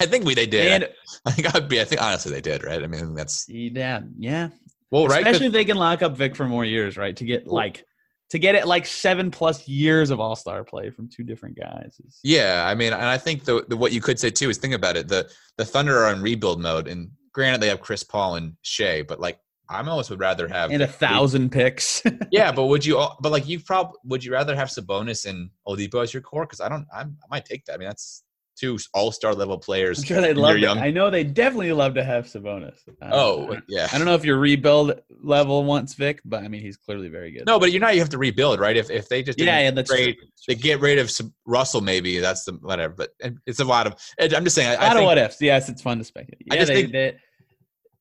I 0.00 0.06
think 0.06 0.24
we 0.24 0.34
they 0.34 0.46
did. 0.46 0.82
And 0.82 0.92
I 1.24 1.30
think 1.30 1.54
I'd 1.54 1.68
be. 1.68 1.80
I 1.80 1.84
think 1.84 2.02
honestly 2.02 2.32
they 2.32 2.40
did. 2.40 2.64
Right. 2.64 2.82
I 2.82 2.88
mean 2.88 3.14
that's 3.14 3.48
yeah, 3.48 4.00
yeah. 4.18 4.48
well 4.90 5.06
right, 5.06 5.24
Especially 5.24 5.46
if 5.46 5.52
they 5.52 5.64
can 5.64 5.76
lock 5.76 6.02
up 6.02 6.16
Vic 6.16 6.34
for 6.34 6.46
more 6.46 6.64
years, 6.64 6.96
right? 6.96 7.14
To 7.16 7.24
get 7.24 7.46
like 7.46 7.84
to 8.30 8.38
get 8.38 8.54
it 8.54 8.66
like 8.66 8.86
seven 8.86 9.30
plus 9.30 9.68
years 9.68 10.10
of 10.10 10.20
All 10.20 10.36
Star 10.36 10.64
play 10.64 10.90
from 10.90 11.08
two 11.08 11.22
different 11.22 11.56
guys. 11.56 11.98
Is, 12.06 12.18
Yeah, 12.22 12.64
I 12.66 12.74
mean, 12.74 12.92
and 12.92 13.04
I 13.04 13.18
think 13.18 13.44
the, 13.44 13.64
the 13.68 13.76
what 13.76 13.92
you 13.92 14.00
could 14.00 14.18
say 14.18 14.30
too 14.30 14.50
is 14.50 14.58
think 14.58 14.74
about 14.74 14.96
it. 14.96 15.08
The 15.08 15.30
the 15.56 15.64
Thunder 15.64 15.98
are 16.04 16.12
in 16.12 16.22
rebuild 16.22 16.60
mode, 16.60 16.88
and 16.88 17.10
granted 17.32 17.60
they 17.60 17.68
have 17.68 17.80
Chris 17.80 18.02
Paul 18.02 18.36
and 18.36 18.54
Shea, 18.62 19.02
but 19.02 19.20
like 19.20 19.38
I'm 19.68 19.88
almost 19.88 20.10
would 20.10 20.20
rather 20.20 20.46
have 20.48 20.70
and 20.70 20.82
a 20.82 20.86
thousand 20.86 21.50
picks. 21.50 22.02
Yeah, 22.30 22.52
but 22.52 22.66
would 22.66 22.84
you? 22.84 23.04
But 23.20 23.32
like 23.32 23.48
you 23.48 23.60
probably 23.60 23.98
would 24.04 24.24
you 24.24 24.32
rather 24.32 24.54
have 24.56 24.68
Sabonis 24.68 25.26
and 25.26 25.50
Oladipo 25.66 26.02
as 26.02 26.12
your 26.12 26.22
core? 26.22 26.44
Because 26.44 26.60
I 26.60 26.68
don't. 26.68 26.86
I'm, 26.94 27.16
I 27.22 27.26
might 27.30 27.44
take 27.44 27.64
that. 27.66 27.74
I 27.74 27.76
mean, 27.78 27.88
that's 27.88 28.22
two 28.58 28.78
All 28.94 29.12
Star 29.12 29.34
level 29.34 29.58
players. 29.58 29.98
I'm 29.98 30.04
sure 30.04 30.20
they'd 30.20 30.36
love. 30.36 30.58
young. 30.58 30.78
I 30.78 30.90
know 30.90 31.10
they 31.10 31.24
definitely 31.24 31.72
love 31.72 31.94
to 31.94 32.04
have 32.04 32.26
Sabonis. 32.26 32.78
Um, 33.02 33.10
Oh 33.12 33.56
yeah. 33.68 33.88
I 33.92 33.98
don't 33.98 34.06
know 34.06 34.14
if 34.14 34.24
your 34.24 34.38
rebuild 34.38 35.00
level 35.22 35.64
wants 35.64 35.94
Vic, 35.94 36.20
but 36.24 36.42
I 36.42 36.48
mean 36.48 36.60
he's 36.62 36.76
clearly 36.76 37.08
very 37.08 37.30
good. 37.32 37.44
No, 37.46 37.58
but 37.58 37.72
you 37.72 37.80
know 37.80 37.88
you 37.88 38.00
have 38.00 38.08
to 38.10 38.18
rebuild, 38.18 38.58
right? 38.60 38.76
If 38.76 38.90
if 38.90 39.08
they 39.08 39.22
just 39.22 39.38
yeah, 39.38 39.60
yeah, 39.60 39.70
that's 39.70 39.90
trade, 39.90 40.16
they 40.48 40.54
get 40.54 40.80
rid 40.80 40.98
of 40.98 41.10
Russell, 41.46 41.80
maybe 41.80 42.18
that's 42.18 42.44
the 42.44 42.52
whatever. 42.54 42.94
But 42.94 43.10
it's 43.46 43.60
a 43.60 43.64
lot 43.64 43.86
of. 43.86 43.94
I'm 44.20 44.44
just 44.44 44.54
saying. 44.56 44.68
I, 44.68 44.74
A 44.74 44.76
I 44.76 44.82
lot 44.82 44.90
of 44.92 44.96
think, 44.98 45.06
what 45.06 45.18
ifs. 45.18 45.40
Yes, 45.40 45.68
it's 45.68 45.82
fun 45.82 45.98
to 45.98 46.04
speculate. 46.04 46.46
I 46.50 46.54
Yeah, 46.54 46.60
just 46.60 46.68
they, 46.72 46.80
think- 46.82 46.92
they- 46.92 47.16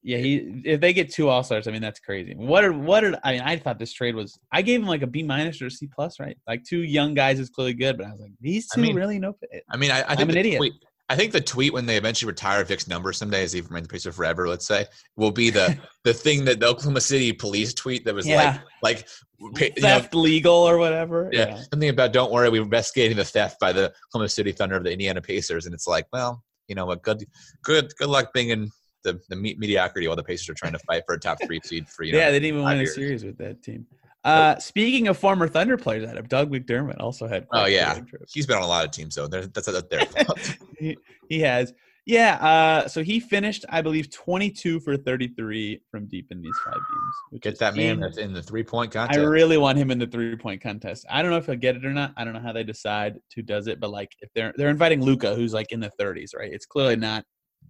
yeah, 0.05 0.19
he 0.19 0.61
if 0.65 0.81
they 0.81 0.93
get 0.93 1.11
two 1.11 1.29
all 1.29 1.41
stars, 1.41 1.67
I 1.67 1.71
mean 1.71 1.81
that's 1.81 1.99
crazy. 1.99 2.35
What 2.35 2.63
are 2.63 2.71
what 2.71 3.03
are 3.03 3.19
I 3.23 3.31
mean? 3.33 3.41
I 3.41 3.57
thought 3.57 3.79
this 3.79 3.91
trade 3.91 4.13
was. 4.13 4.37
I 4.51 4.61
gave 4.61 4.79
him 4.79 4.85
like 4.85 5.01
a 5.01 5.07
B 5.07 5.23
minus 5.23 5.59
or 5.63 5.65
a 5.65 5.71
C 5.71 5.89
plus, 5.93 6.19
right? 6.19 6.37
Like 6.45 6.63
two 6.63 6.83
young 6.83 7.15
guys 7.15 7.39
is 7.39 7.49
clearly 7.49 7.73
good, 7.73 7.97
but 7.97 8.05
I 8.05 8.11
was 8.11 8.21
like, 8.21 8.33
these 8.39 8.67
I 8.71 8.75
two 8.75 8.81
mean, 8.83 8.95
really 8.95 9.17
no. 9.17 9.35
I 9.71 9.77
mean, 9.77 9.89
I, 9.89 10.01
I 10.01 10.15
I'm 10.15 10.29
an 10.29 10.37
idiot. 10.37 10.59
Tweet, 10.59 10.73
I 11.09 11.15
think 11.15 11.31
the 11.31 11.41
tweet 11.41 11.73
when 11.73 11.87
they 11.87 11.97
eventually 11.97 12.29
retire 12.29 12.63
Vic's 12.63 12.87
number 12.87 13.13
someday, 13.13 13.41
as 13.41 13.53
he 13.53 13.61
remains 13.61 13.87
the 13.87 13.91
Pacer 13.93 14.11
forever, 14.11 14.47
let's 14.47 14.67
say, 14.67 14.85
will 15.15 15.31
be 15.31 15.49
the 15.49 15.75
the 16.03 16.13
thing 16.13 16.45
that 16.45 16.59
the 16.59 16.67
Oklahoma 16.67 17.01
City 17.01 17.33
police 17.33 17.73
tweet 17.73 18.05
that 18.05 18.13
was 18.13 18.27
Yeah, 18.27 18.59
like 18.83 18.99
like 18.99 19.07
you 19.39 19.49
know, 19.49 19.71
theft 19.81 20.13
legal 20.13 20.53
or 20.53 20.77
whatever. 20.77 21.31
yeah, 21.31 21.63
something 21.71 21.89
about 21.89 22.13
don't 22.13 22.31
worry, 22.31 22.49
we're 22.49 22.61
investigating 22.61 23.17
the 23.17 23.25
theft 23.25 23.59
by 23.59 23.71
the 23.73 23.91
Oklahoma 24.09 24.29
City 24.29 24.51
Thunder 24.51 24.75
of 24.75 24.83
the 24.83 24.91
Indiana 24.91 25.19
Pacers, 25.19 25.65
and 25.65 25.73
it's 25.73 25.87
like, 25.87 26.05
well, 26.13 26.43
you 26.67 26.75
know 26.75 26.85
what, 26.85 27.01
good 27.01 27.25
good 27.63 27.91
good 27.97 28.09
luck 28.09 28.33
being 28.33 28.49
in 28.49 28.69
the 29.05 29.21
the 29.29 29.35
me- 29.35 29.55
mediocrity 29.57 30.07
while 30.07 30.17
the 30.17 30.23
Pacers 30.23 30.49
are 30.49 30.53
trying 30.53 30.73
to 30.73 30.79
fight 30.79 31.03
for 31.05 31.15
a 31.15 31.19
top 31.19 31.37
three 31.45 31.61
seed 31.63 31.87
for 31.87 32.03
you 32.03 32.11
know. 32.11 32.19
yeah, 32.19 32.31
they 32.31 32.39
didn't 32.39 32.57
even 32.57 32.63
win 32.63 32.81
a 32.81 32.87
series 32.87 33.23
with 33.23 33.37
that 33.37 33.63
team. 33.63 33.85
Uh, 34.25 34.57
speaking 34.57 35.07
of 35.07 35.17
former 35.17 35.47
Thunder 35.47 35.77
players, 35.77 36.09
Adam 36.09 36.25
Doug 36.25 36.51
McDermott 36.51 36.99
also 36.99 37.27
had. 37.27 37.45
Oh, 37.53 37.65
yeah. 37.65 37.99
He's 38.33 38.47
been 38.47 38.57
on 38.57 38.63
a 38.63 38.67
lot 38.67 38.83
of 38.83 38.89
teams 38.91 39.15
though. 39.15 39.27
That's 39.27 39.47
that's 39.47 39.81
their 39.83 39.99
fault. 40.05 40.57
he, 40.79 40.97
he 41.29 41.39
has. 41.41 41.73
Yeah, 42.07 42.35
uh, 42.35 42.87
so 42.87 43.03
he 43.03 43.19
finished, 43.19 43.65
I 43.67 43.81
believe, 43.81 44.11
22 44.11 44.79
for 44.81 44.95
33 44.95 45.81
from 45.89 46.05
deep 46.05 46.27
in 46.29 46.39
these 46.39 46.55
five 46.63 46.75
games. 46.75 47.41
Get 47.41 47.57
that 47.57 47.75
man 47.75 47.93
in- 47.93 47.99
that's 47.99 48.17
in 48.17 48.31
the 48.31 48.43
three 48.43 48.63
point 48.63 48.91
contest. 48.91 49.19
I 49.19 49.23
really 49.23 49.57
want 49.57 49.79
him 49.79 49.89
in 49.89 49.97
the 49.97 50.05
three 50.05 50.35
point 50.35 50.61
contest. 50.61 51.05
I 51.09 51.23
don't 51.23 51.31
know 51.31 51.37
if 51.37 51.47
he'll 51.47 51.55
get 51.55 51.75
it 51.75 51.83
or 51.83 51.93
not. 51.93 52.13
I 52.15 52.23
don't 52.23 52.33
know 52.33 52.39
how 52.39 52.53
they 52.53 52.63
decide 52.63 53.15
who 53.35 53.41
does 53.41 53.65
it, 53.65 53.79
but 53.79 53.89
like 53.89 54.11
if 54.21 54.29
they're 54.35 54.53
they're 54.55 54.69
inviting 54.69 55.01
Luka, 55.01 55.33
who's 55.33 55.53
like 55.53 55.71
in 55.71 55.79
the 55.79 55.91
30s, 55.99 56.35
right? 56.37 56.51
It's 56.53 56.67
clearly 56.67 56.95
not 56.95 57.25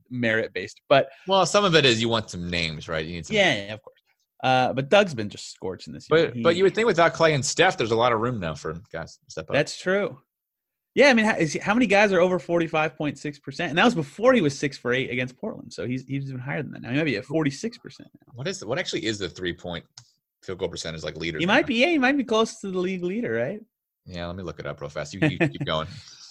merit 0.09 0.53
based, 0.53 0.81
but 0.89 1.09
well, 1.27 1.45
some 1.45 1.65
of 1.65 1.75
it 1.75 1.85
is 1.85 2.01
you 2.01 2.09
want 2.09 2.29
some 2.29 2.49
names, 2.49 2.87
right? 2.87 3.05
You 3.05 3.13
need 3.13 3.25
some 3.25 3.35
yeah, 3.35 3.67
yeah, 3.67 3.73
of 3.73 3.81
course. 3.81 3.95
Uh, 4.43 4.73
but 4.73 4.89
Doug's 4.89 5.13
been 5.13 5.29
just 5.29 5.51
scorching 5.51 5.93
this 5.93 6.07
year. 6.09 6.27
But 6.27 6.43
but 6.43 6.55
you 6.55 6.63
would 6.63 6.75
think 6.75 6.87
without 6.87 7.13
Clay 7.13 7.33
and 7.33 7.43
Steph, 7.43 7.77
there's 7.77 7.91
a 7.91 7.95
lot 7.95 8.11
of 8.11 8.19
room 8.19 8.39
now 8.39 8.55
for 8.55 8.73
guys 8.91 9.17
to 9.17 9.31
step 9.31 9.49
up. 9.49 9.53
That's 9.53 9.77
true. 9.77 10.19
Yeah, 10.93 11.09
I 11.09 11.13
mean, 11.13 11.25
how, 11.25 11.35
is 11.35 11.51
he, 11.51 11.59
how 11.59 11.73
many 11.73 11.87
guys 11.87 12.13
are 12.13 12.21
over 12.21 12.39
forty 12.39 12.67
five 12.67 12.95
point 12.95 13.17
six 13.17 13.37
percent? 13.37 13.69
And 13.69 13.77
that 13.77 13.83
was 13.83 13.95
before 13.95 14.33
he 14.33 14.41
was 14.41 14.57
six 14.57 14.77
for 14.77 14.93
eight 14.93 15.09
against 15.09 15.37
Portland. 15.37 15.73
So 15.73 15.85
he's 15.85 16.05
he's 16.05 16.29
even 16.29 16.39
higher 16.39 16.63
than 16.63 16.71
that 16.71 16.81
now. 16.81 16.91
He 16.91 16.97
might 16.97 17.03
be 17.03 17.17
at 17.17 17.25
forty 17.25 17.51
six 17.51 17.77
percent 17.77 18.09
now. 18.13 18.33
what 18.33 18.47
is 18.47 18.63
what 18.63 18.79
actually 18.79 19.05
is 19.05 19.19
the 19.19 19.29
three 19.29 19.53
point 19.53 19.83
field 20.41 20.59
goal 20.59 20.69
percentage 20.69 21.03
like 21.03 21.17
leader? 21.17 21.37
He 21.37 21.45
might 21.45 21.67
be. 21.67 21.75
Yeah, 21.75 21.87
he 21.87 21.97
might 21.97 22.15
be 22.15 22.23
close 22.23 22.59
to 22.61 22.71
the 22.71 22.79
league 22.79 23.03
leader, 23.03 23.33
right? 23.33 23.59
Yeah, 24.05 24.27
let 24.27 24.35
me 24.35 24.43
look 24.43 24.59
it 24.59 24.65
up 24.65 24.79
real 24.79 24.89
fast. 24.89 25.13
You, 25.13 25.19
you 25.27 25.37
keep 25.37 25.65
going. 25.65 25.87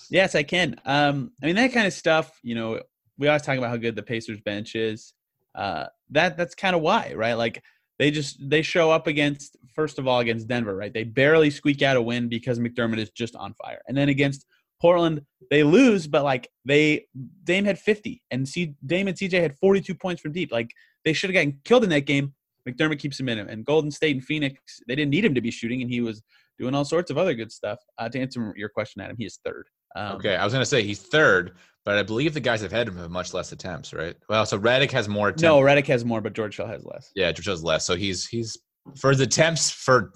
Yes, 0.08 0.34
I 0.34 0.44
can. 0.44 0.76
Um, 0.86 1.32
I 1.42 1.46
mean 1.46 1.56
that 1.56 1.72
kind 1.72 1.86
of 1.86 1.92
stuff. 1.92 2.38
You 2.42 2.54
know, 2.54 2.80
we 3.18 3.28
always 3.28 3.42
talk 3.42 3.58
about 3.58 3.70
how 3.70 3.76
good 3.76 3.96
the 3.96 4.02
Pacers 4.02 4.40
bench 4.40 4.74
is. 4.74 5.14
Uh, 5.54 5.86
that 6.10 6.36
that's 6.36 6.54
kind 6.54 6.74
of 6.74 6.82
why, 6.82 7.12
right? 7.14 7.34
Like 7.34 7.62
they 7.98 8.10
just 8.10 8.38
they 8.40 8.62
show 8.62 8.90
up 8.90 9.06
against 9.06 9.56
first 9.74 9.98
of 9.98 10.06
all 10.06 10.20
against 10.20 10.48
Denver, 10.48 10.74
right? 10.74 10.92
They 10.92 11.04
barely 11.04 11.50
squeak 11.50 11.82
out 11.82 11.96
a 11.96 12.02
win 12.02 12.28
because 12.28 12.58
McDermott 12.58 12.98
is 12.98 13.10
just 13.10 13.36
on 13.36 13.54
fire, 13.54 13.80
and 13.88 13.96
then 13.96 14.08
against 14.08 14.46
Portland 14.80 15.22
they 15.50 15.62
lose, 15.62 16.06
but 16.06 16.24
like 16.24 16.48
they 16.64 17.06
Dame 17.44 17.64
had 17.64 17.78
50 17.78 18.22
and 18.30 18.48
C 18.48 18.74
Dame 18.84 19.08
and 19.08 19.16
CJ 19.16 19.40
had 19.40 19.58
42 19.58 19.94
points 19.94 20.20
from 20.20 20.32
deep. 20.32 20.50
Like 20.52 20.70
they 21.04 21.12
should 21.12 21.30
have 21.30 21.34
gotten 21.34 21.60
killed 21.64 21.84
in 21.84 21.90
that 21.90 22.06
game. 22.06 22.34
McDermott 22.68 22.98
keeps 22.98 23.20
him 23.20 23.28
in 23.28 23.38
him, 23.38 23.48
and 23.48 23.64
Golden 23.64 23.90
State 23.90 24.16
and 24.16 24.24
Phoenix 24.24 24.58
they 24.88 24.94
didn't 24.96 25.10
need 25.10 25.24
him 25.24 25.34
to 25.34 25.40
be 25.40 25.50
shooting, 25.50 25.82
and 25.82 25.90
he 25.90 26.00
was 26.00 26.22
doing 26.58 26.74
all 26.74 26.84
sorts 26.84 27.10
of 27.10 27.18
other 27.18 27.34
good 27.34 27.52
stuff. 27.52 27.78
Uh, 27.98 28.08
to 28.08 28.20
answer 28.20 28.52
your 28.56 28.68
question, 28.68 29.02
Adam, 29.02 29.16
he 29.18 29.24
is 29.24 29.38
third. 29.44 29.66
Um, 29.94 30.16
Okay, 30.16 30.36
I 30.36 30.44
was 30.44 30.52
gonna 30.52 30.66
say 30.66 30.82
he's 30.82 31.00
third, 31.00 31.52
but 31.84 31.98
I 31.98 32.02
believe 32.02 32.34
the 32.34 32.40
guys 32.40 32.60
have 32.62 32.72
had 32.72 32.88
him 32.88 32.96
have 32.96 33.10
much 33.10 33.32
less 33.34 33.52
attempts, 33.52 33.92
right? 33.92 34.16
Well, 34.28 34.46
so 34.46 34.58
Redick 34.58 34.90
has 34.92 35.08
more 35.08 35.28
attempts. 35.28 35.42
No, 35.42 35.60
Redick 35.60 35.86
has 35.86 36.04
more, 36.04 36.20
but 36.20 36.32
George 36.32 36.56
Hill 36.56 36.66
has 36.66 36.84
less. 36.84 37.10
yeah, 37.14 37.30
George 37.32 37.46
has 37.46 37.62
less. 37.62 37.86
So 37.86 37.94
he's 37.94 38.26
he's 38.26 38.56
for 38.98 39.10
his 39.10 39.20
attempts 39.20 39.70
for 39.70 40.12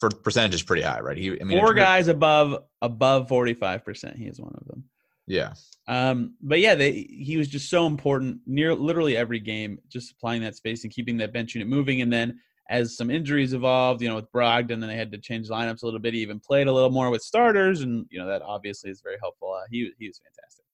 for 0.00 0.10
percentage 0.10 0.54
is 0.54 0.62
pretty 0.62 0.82
high, 0.82 1.00
right? 1.00 1.16
He 1.16 1.40
I 1.40 1.44
mean 1.44 1.58
Four 1.58 1.74
guys 1.74 2.08
above 2.08 2.62
above 2.82 3.28
forty 3.28 3.54
five 3.54 3.84
percent. 3.84 4.16
He 4.16 4.26
is 4.26 4.40
one 4.40 4.54
of 4.60 4.66
them. 4.66 4.84
Yeah. 5.26 5.52
Um, 5.86 6.34
but 6.40 6.60
yeah, 6.60 6.74
they, 6.74 6.92
he 6.92 7.36
was 7.36 7.48
just 7.48 7.68
so 7.68 7.86
important 7.86 8.38
near 8.46 8.74
literally 8.74 9.16
every 9.16 9.40
game, 9.40 9.78
just 9.88 10.08
supplying 10.08 10.40
that 10.42 10.54
space 10.56 10.84
and 10.84 10.92
keeping 10.92 11.16
that 11.18 11.32
bench 11.34 11.54
unit 11.54 11.68
moving. 11.68 12.00
And 12.02 12.10
then 12.12 12.40
as 12.68 12.96
some 12.96 13.10
injuries 13.10 13.54
evolved, 13.54 14.02
you 14.02 14.08
know, 14.08 14.16
with 14.16 14.30
Brogdon, 14.32 14.80
then 14.80 14.88
they 14.88 14.96
had 14.96 15.12
to 15.12 15.18
change 15.18 15.48
lineups 15.48 15.82
a 15.82 15.86
little 15.86 16.00
bit. 16.00 16.14
He 16.14 16.20
even 16.20 16.40
played 16.40 16.66
a 16.66 16.72
little 16.72 16.90
more 16.90 17.10
with 17.10 17.22
starters, 17.22 17.80
and 17.80 18.06
you 18.10 18.18
know 18.18 18.26
that 18.26 18.42
obviously 18.42 18.90
is 18.90 19.00
very 19.00 19.16
helpful. 19.20 19.52
Uh, 19.52 19.64
he 19.70 19.90
he 19.98 20.08
was 20.08 20.20
fantastic. 20.22 20.64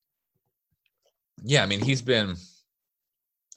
Yeah, 1.42 1.62
I 1.62 1.66
mean 1.66 1.80
he's 1.80 2.02
been. 2.02 2.36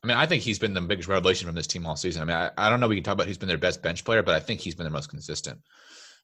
I 0.04 0.08
mean, 0.08 0.18
I 0.18 0.28
think 0.28 0.44
he's 0.44 0.60
been 0.60 0.76
the 0.76 0.82
biggest 0.82 1.10
revelation 1.10 1.48
from 1.48 1.56
this 1.56 1.66
team 1.66 1.86
all 1.86 1.96
season. 1.96 2.22
I 2.22 2.26
mean, 2.26 2.38
I, 2.38 2.68
I 2.68 2.70
don't 2.70 2.80
know. 2.80 2.88
We 2.88 2.96
can 2.96 3.04
talk 3.04 3.16
about 3.16 3.26
who's 3.26 3.40
been 3.40 3.50
their 3.50 3.58
best 3.58 3.82
bench 3.82 4.06
player, 4.06 4.22
but 4.22 4.36
I 4.36 4.40
think 4.40 4.62
he's 4.62 4.76
been 4.76 4.84
the 4.84 4.92
most 4.92 5.10
consistent 5.10 5.60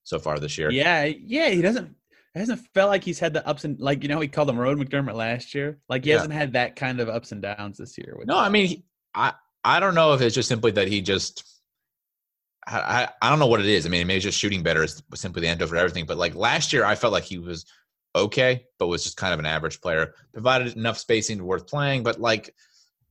so 0.03 0.19
far 0.19 0.37
this 0.37 0.59
year. 0.59 0.69
Yeah, 0.69 1.05
yeah, 1.05 1.49
he 1.49 1.61
doesn't 1.61 1.95
it 2.35 2.39
hasn't 2.39 2.61
felt 2.73 2.89
like 2.89 3.03
he's 3.03 3.19
had 3.19 3.33
the 3.33 3.47
ups 3.47 3.63
and 3.63 3.79
like 3.79 4.01
you 4.01 4.09
know 4.09 4.19
he 4.19 4.27
called 4.27 4.49
him 4.49 4.57
Road 4.57 4.77
McDermott 4.77 5.13
last 5.13 5.53
year. 5.53 5.79
Like 5.87 6.03
he 6.03 6.09
yeah. 6.09 6.17
hasn't 6.17 6.33
had 6.33 6.53
that 6.53 6.75
kind 6.75 6.99
of 6.99 7.07
ups 7.07 7.31
and 7.31 7.41
downs 7.41 7.77
this 7.77 7.97
year. 7.97 8.17
no, 8.25 8.37
I 8.37 8.49
mean, 8.49 8.67
he, 8.67 8.85
I 9.13 9.33
I 9.63 9.79
don't 9.79 9.95
know 9.95 10.13
if 10.13 10.21
it's 10.21 10.35
just 10.35 10.49
simply 10.49 10.71
that 10.71 10.87
he 10.87 11.01
just. 11.01 11.49
I, 12.67 13.09
I 13.21 13.29
don't 13.29 13.39
know 13.39 13.47
what 13.47 13.59
it 13.59 13.65
is. 13.65 13.85
I 13.85 13.89
mean, 13.89 14.07
maybe 14.07 14.19
just 14.19 14.39
shooting 14.39 14.63
better 14.63 14.83
is 14.83 15.01
simply 15.15 15.41
the 15.41 15.47
end 15.47 15.61
for 15.61 15.75
everything. 15.75 16.05
But 16.05 16.17
like 16.17 16.35
last 16.35 16.73
year, 16.73 16.85
I 16.85 16.95
felt 16.95 17.13
like 17.13 17.23
he 17.23 17.37
was 17.37 17.65
okay, 18.15 18.65
but 18.79 18.87
was 18.87 19.03
just 19.03 19.17
kind 19.17 19.33
of 19.33 19.39
an 19.39 19.45
average 19.45 19.81
player. 19.81 20.13
Provided 20.33 20.75
enough 20.75 20.97
spacing 20.97 21.39
to 21.39 21.43
worth 21.43 21.67
playing, 21.67 22.03
but 22.03 22.19
like 22.19 22.53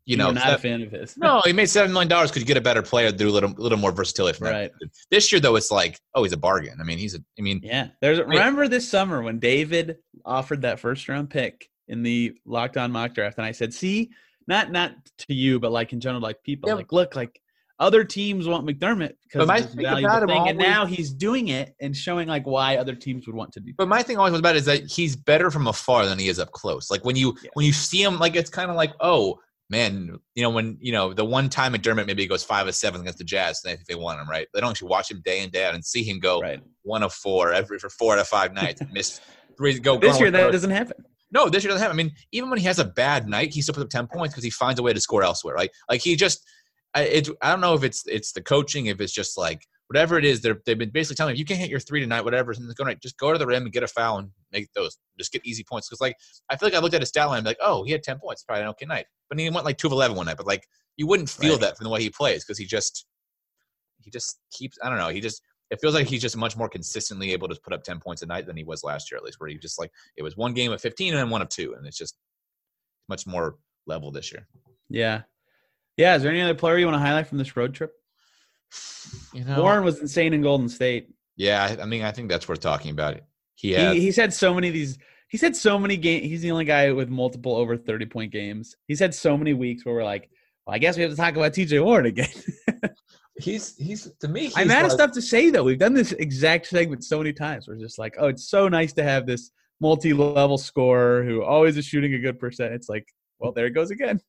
you 0.05 0.17
know, 0.17 0.33
not 0.33 0.45
that, 0.45 0.55
a 0.55 0.59
fan 0.59 0.83
of 0.83 0.91
his. 0.91 1.17
no, 1.17 1.41
he 1.45 1.53
made 1.53 1.67
seven 1.67 1.93
million 1.93 2.09
dollars. 2.09 2.33
Could 2.33 2.43
you 2.43 2.47
get 2.47 2.57
a 2.57 2.63
better 2.63 2.83
player 2.83 3.13
through 3.13 3.31
a 3.31 3.33
little, 3.33 3.51
little 3.51 3.79
more 3.79 3.93
versatility 3.93 4.37
from 4.37 4.49
right. 4.49 4.73
that? 4.81 4.91
This 5.11 5.31
year, 5.31 5.41
though, 5.41 5.55
it's 5.55 5.71
like, 5.71 6.01
oh, 6.15 6.25
he's 6.25 6.33
a 6.33 6.37
bargain. 6.39 6.79
I 6.81 6.85
mean, 6.85 6.99
he's 6.99 7.15
a. 7.15 7.21
I 7.39 7.43
mean, 7.43 7.61
yeah. 7.63 7.89
There's 8.01 8.19
remember 8.19 8.67
this 8.67 8.89
summer 8.89 9.23
when 9.23 9.39
David 9.39 9.99
offered 10.25 10.63
that 10.63 10.81
first 10.81 11.09
round 11.09 11.31
pick 11.31 11.69
in 11.87 12.03
the 12.03 12.35
Locked 12.45 12.77
On 12.77 12.91
mock 12.91 13.15
draft, 13.15 13.39
and 13.39 13.47
I 13.47 13.53
said, 13.53 13.73
see, 13.73 14.11
not 14.49 14.73
not 14.73 14.93
to 15.19 15.35
you, 15.35 15.61
but 15.61 15.71
like 15.71 15.93
in 15.93 16.01
general, 16.01 16.21
like 16.21 16.43
people, 16.43 16.69
yeah. 16.69 16.75
like 16.75 16.91
look, 16.91 17.15
like 17.15 17.41
other 17.83 18.05
teams 18.05 18.47
want 18.47 18.65
McDermott 18.65 19.15
because 19.25 19.47
my 19.49 19.61
thing 19.61 19.85
about 19.85 20.23
him 20.23 20.29
thing, 20.29 20.39
always, 20.39 20.51
and 20.51 20.59
now 20.59 20.87
he's 20.87 21.13
doing 21.13 21.49
it 21.49 21.75
and 21.81 21.97
showing 21.97 22.29
like 22.29 22.47
why 22.47 22.77
other 22.77 22.95
teams 22.95 23.27
would 23.27 23.35
want 23.35 23.53
to 23.53 23.61
do. 23.61 23.73
But 23.77 23.89
my 23.89 24.05
thing 24.05 24.19
always 24.19 24.31
was 24.31 24.39
about 24.39 24.55
is 24.55 24.67
that 24.67 24.85
he's 24.89 25.17
better 25.17 25.51
from 25.51 25.67
afar 25.67 26.07
than 26.07 26.17
he 26.17 26.29
is 26.29 26.39
up 26.39 26.53
close. 26.53 26.93
Like 26.93 27.05
when 27.05 27.17
you 27.17 27.37
yeah. 27.43 27.51
when 27.55 27.67
you 27.67 27.73
see 27.73 28.01
him, 28.01 28.21
like 28.21 28.37
it's 28.37 28.51
kind 28.51 28.71
of 28.71 28.77
like, 28.77 28.93
oh 29.01 29.41
man, 29.69 30.17
you 30.37 30.45
know, 30.45 30.51
when 30.51 30.79
you 30.81 30.93
know 30.93 31.13
the 31.13 31.25
one 31.25 31.49
time 31.49 31.75
McDermott 31.75 32.07
maybe 32.07 32.25
goes 32.29 32.45
five 32.45 32.69
of 32.69 32.75
seven 32.77 33.01
against 33.01 33.19
the 33.19 33.25
Jazz, 33.25 33.63
and 33.65 33.77
they 33.77 33.83
they 33.89 34.01
want 34.01 34.21
him, 34.21 34.31
right? 34.31 34.47
They 34.55 34.61
don't 34.61 34.71
actually 34.71 34.89
watch 34.89 35.11
him 35.11 35.21
day 35.25 35.43
in 35.43 35.51
day 35.51 35.65
out 35.65 35.75
and 35.75 35.85
see 35.85 36.05
him 36.05 36.21
go 36.21 36.41
right. 36.41 36.61
one 36.83 37.03
of 37.03 37.13
four 37.13 37.53
every 37.53 37.81
for 37.81 37.91
four 37.91 38.13
out 38.13 38.21
of 38.21 38.29
five 38.29 38.55
nights, 38.55 38.81
miss 38.93 39.21
three. 39.59 39.81
Go 39.81 39.99
this 39.99 40.21
year 40.21 40.31
that 40.31 40.53
doesn't 40.53 40.71
happen. 40.71 41.05
No, 41.33 41.49
this 41.49 41.65
year 41.65 41.71
doesn't 41.71 41.83
happen. 41.83 41.99
I 41.99 42.03
mean, 42.03 42.15
even 42.31 42.49
when 42.51 42.59
he 42.59 42.67
has 42.67 42.79
a 42.79 42.85
bad 42.85 43.27
night, 43.27 43.53
he 43.53 43.63
still 43.63 43.75
puts 43.75 43.85
up 43.85 43.91
ten 43.91 44.07
points 44.07 44.35
because 44.35 44.45
he 44.45 44.51
finds 44.51 44.79
a 44.79 44.83
way 44.85 44.93
to 44.93 45.01
score 45.01 45.25
elsewhere. 45.25 45.55
Right? 45.55 45.71
Like 45.91 46.03
he 46.03 46.15
just, 46.15 46.47
it's 47.01 47.31
I 47.41 47.51
don't 47.51 47.61
know 47.61 47.75
if 47.75 47.85
it's 47.85 48.07
it's 48.07 48.33
the 48.33 48.43
coaching, 48.43 48.87
if 48.87 49.01
it's 49.01 49.13
just 49.13 49.39
like 49.39 49.67
whatever 49.93 50.17
it 50.17 50.25
is, 50.25 50.41
they're, 50.41 50.59
they've 50.65 50.79
been 50.79 50.89
basically 50.89 51.17
telling 51.17 51.35
him, 51.35 51.39
you 51.39 51.45
can't 51.45 51.61
hit 51.61 51.69
your 51.69 51.79
three 51.79 52.01
tonight, 52.01 52.25
whatever. 52.25 52.51
And 52.53 52.75
going 52.77 52.97
just 53.03 53.19
go 53.19 53.31
to 53.31 53.39
the 53.39 53.47
rim 53.47 53.65
and 53.65 53.73
get 53.73 53.83
a 53.83 53.87
foul 53.87 54.17
and 54.17 54.31
make 54.51 54.73
those, 54.73 54.97
just 55.19 55.33
get 55.33 55.45
easy 55.45 55.63
points. 55.63 55.89
Because 55.89 56.01
like 56.01 56.17
I 56.49 56.57
feel 56.57 56.67
like 56.67 56.75
I 56.75 56.79
looked 56.79 56.95
at 56.95 57.03
his 57.03 57.11
stat 57.11 57.29
line, 57.29 57.39
and 57.39 57.45
be 57.45 57.51
like, 57.51 57.59
oh, 57.61 57.85
he 57.85 57.93
had 57.93 58.03
ten 58.03 58.19
points, 58.19 58.43
probably 58.43 58.63
an 58.63 58.69
okay 58.69 58.87
night. 58.87 59.07
But 59.29 59.39
he 59.39 59.51
went 59.51 59.67
like 59.67 59.79
two 59.79 59.89
of 59.89 59.93
eleven 59.93 60.17
one 60.17 60.27
night. 60.27 60.39
But 60.39 60.47
like 60.47 60.67
you 60.97 61.07
wouldn't 61.07 61.29
feel 61.29 61.53
right. 61.53 61.61
that 61.61 61.77
from 61.77 61.85
the 61.85 61.91
way 61.91 62.01
he 62.01 62.11
plays 62.11 62.45
because 62.45 62.59
he 62.59 62.65
just 62.65 63.07
he 64.01 64.11
just 64.11 64.39
keeps. 64.51 64.79
I 64.83 64.89
don't 64.89 64.99
know. 64.99 65.09
He 65.09 65.21
just 65.21 65.43
it 65.71 65.81
feels 65.81 65.95
like 65.95 66.07
he's 66.07 66.23
just 66.23 66.37
much 66.37 66.57
more 66.57 66.69
consistently 66.69 67.33
able 67.33 67.49
to 67.49 67.59
put 67.63 67.73
up 67.73 67.83
ten 67.83 68.01
points 68.01 68.23
a 68.23 68.27
night 68.27 68.47
than 68.47 68.57
he 68.57 68.65
was 68.65 68.83
last 68.85 69.11
year, 69.11 69.19
at 69.19 69.25
least. 69.25 69.41
Where 69.41 69.49
he 69.51 69.57
just 69.57 69.79
like 69.79 69.91
it 70.17 70.23
was 70.23 70.37
one 70.37 70.55
game 70.55 70.73
of 70.73 70.81
fifteen 70.81 71.13
and 71.13 71.19
then 71.19 71.31
one 71.31 71.43
of 71.43 71.49
two, 71.49 71.75
and 71.75 71.87
it's 71.87 71.99
just 71.99 72.17
much 73.09 73.27
more 73.27 73.57
level 73.87 74.11
this 74.11 74.33
year. 74.33 74.47
Yeah, 74.89 75.23
yeah. 75.97 76.17
Is 76.17 76.23
there 76.23 76.33
any 76.33 76.41
other 76.41 76.55
player 76.55 76.79
you 76.79 76.87
want 76.87 76.97
to 76.97 77.01
highlight 77.01 77.27
from 77.27 77.39
this 77.39 77.57
road 77.57 77.75
trip? 77.75 77.93
You 79.33 79.45
know, 79.45 79.63
Warren 79.63 79.85
was 79.85 80.01
insane 80.01 80.33
in 80.33 80.43
Golden 80.43 80.69
State. 80.69 81.09
Yeah, 81.37 81.77
I 81.81 81.85
mean, 81.87 82.03
I 82.03 82.13
think 82.13 82.29
that's 82.29 82.49
worth 82.49 82.61
talking 82.61 82.91
about. 82.91 83.21
He 83.55 83.73
had, 83.73 83.95
he, 83.95 84.01
he's 84.01 84.17
had 84.17 84.33
so 84.33 84.55
many 84.55 84.69
of 84.69 84.75
these. 84.75 84.99
He's 85.29 85.41
had 85.41 85.57
so 85.57 85.79
many 85.79 85.97
games. 85.97 86.27
He's 86.27 86.43
the 86.43 86.51
only 86.51 86.65
guy 86.65 86.93
with 86.93 87.09
multiple 87.09 87.57
over 87.57 87.77
thirty 87.77 88.07
point 88.07 88.33
games. 88.33 88.77
He's 88.87 89.01
had 89.01 89.15
so 89.15 89.37
many 89.37 89.55
weeks 89.55 89.85
where 89.85 89.95
we're 89.95 90.05
like, 90.05 90.31
well, 90.67 90.75
I 90.75 90.79
guess 90.79 90.97
we 90.97 91.03
have 91.03 91.11
to 91.11 91.17
talk 91.17 91.37
about 91.37 91.55
T.J. 91.55 91.81
Warren 91.81 92.07
again. 92.07 92.29
he's 93.39 93.77
he's 93.77 94.11
to 94.21 94.29
me. 94.29 94.43
He's 94.43 94.57
I'm 94.57 94.71
out 94.71 94.83
like, 94.83 94.87
of 94.87 94.93
stuff 94.93 95.13
to 95.13 95.23
say 95.23 95.51
though. 95.51 95.65
We've 95.65 95.79
done 95.79 95.95
this 95.95 96.13
exact 96.13 96.67
segment 96.67 97.05
so 97.05 97.19
many 97.19 97.33
times. 97.33 97.67
We're 97.69 97.77
just 97.77 97.99
like, 97.99 98.15
oh, 98.19 98.29
it's 98.29 98.49
so 98.49 98.69
nice 98.69 98.93
to 98.95 99.03
have 99.03 99.27
this 99.27 99.51
multi-level 99.81 100.59
scorer 100.59 101.25
who 101.25 101.43
always 101.43 101.77
is 101.77 101.85
shooting 101.85 102.15
a 102.15 102.19
good 102.19 102.39
percent. 102.39 102.73
It's 102.73 102.89
like, 102.89 103.07
well, 103.39 103.53
there 103.53 103.67
it 103.67 103.73
goes 103.73 103.91
again. 103.91 104.21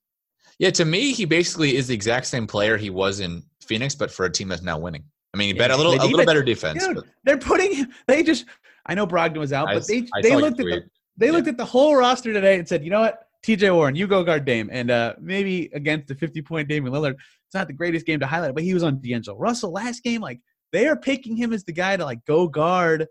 Yeah, 0.60 0.70
to 0.72 0.86
me, 0.86 1.14
he 1.14 1.26
basically 1.26 1.76
is 1.76 1.88
the 1.88 1.94
exact 1.94 2.28
same 2.28 2.48
player 2.48 2.78
he 2.78 2.90
was 2.90 3.20
in 3.20 3.44
Phoenix, 3.62 3.96
but 3.96 4.12
for 4.12 4.26
a 4.26 4.32
team 4.32 4.48
that's 4.48 4.62
now 4.62 4.78
winning. 4.78 5.04
I 5.34 5.38
mean, 5.38 5.48
he 5.48 5.54
yeah, 5.56 5.68
bet 5.68 5.72
a 5.72 5.78
little 5.78 5.94
a 5.94 6.04
little 6.06 6.26
better 6.26 6.44
defense. 6.44 6.86
Dude, 6.86 7.04
they're 7.24 7.38
putting 7.38 7.74
him. 7.74 7.94
They 8.08 8.24
just. 8.24 8.46
I 8.86 8.96
know 8.96 9.08
Brogdon 9.08 9.38
was 9.38 9.54
out, 9.54 9.70
I, 9.70 9.76
but 9.76 9.88
they 9.88 10.08
they 10.22 10.36
looked 10.36 10.60
at 10.60 10.66
the 10.66 10.84
they 11.18 11.28
yeah. 11.28 11.32
looked 11.32 11.48
at 11.48 11.58
the 11.58 11.66
whole 11.66 11.96
roster 11.96 12.34
today 12.34 12.60
and 12.60 12.68
said, 12.68 12.84
you 12.84 12.90
know 12.90 13.02
what, 13.02 13.28
T.J. 13.44 13.72
Warren, 13.72 13.96
you 13.96 14.08
go 14.08 14.24
guard 14.24 14.46
Dame, 14.46 14.70
and 14.72 14.92
uh, 14.92 15.14
maybe 15.20 15.70
against 15.74 16.08
the 16.08 16.16
fifty 16.16 16.42
point 16.42 16.68
Damian 16.68 16.94
Lillard, 16.94 17.14
it's 17.14 17.54
not 17.54 17.68
the 17.68 17.74
greatest 17.74 18.06
game 18.06 18.20
to 18.20 18.28
highlight, 18.28 18.54
but 18.54 18.64
he 18.64 18.74
was 18.74 18.84
on 18.84 19.00
D'Angelo 19.02 19.38
Russell 19.38 19.72
last 19.72 20.04
game. 20.04 20.22
Like 20.22 20.40
they 20.72 20.88
are 20.88 20.96
picking 20.96 21.36
him 21.36 21.54
as 21.54 21.64
the 21.64 21.72
guy 21.72 21.98
to 21.98 22.04
like 22.04 22.24
go 22.26 22.48
guard 22.48 23.08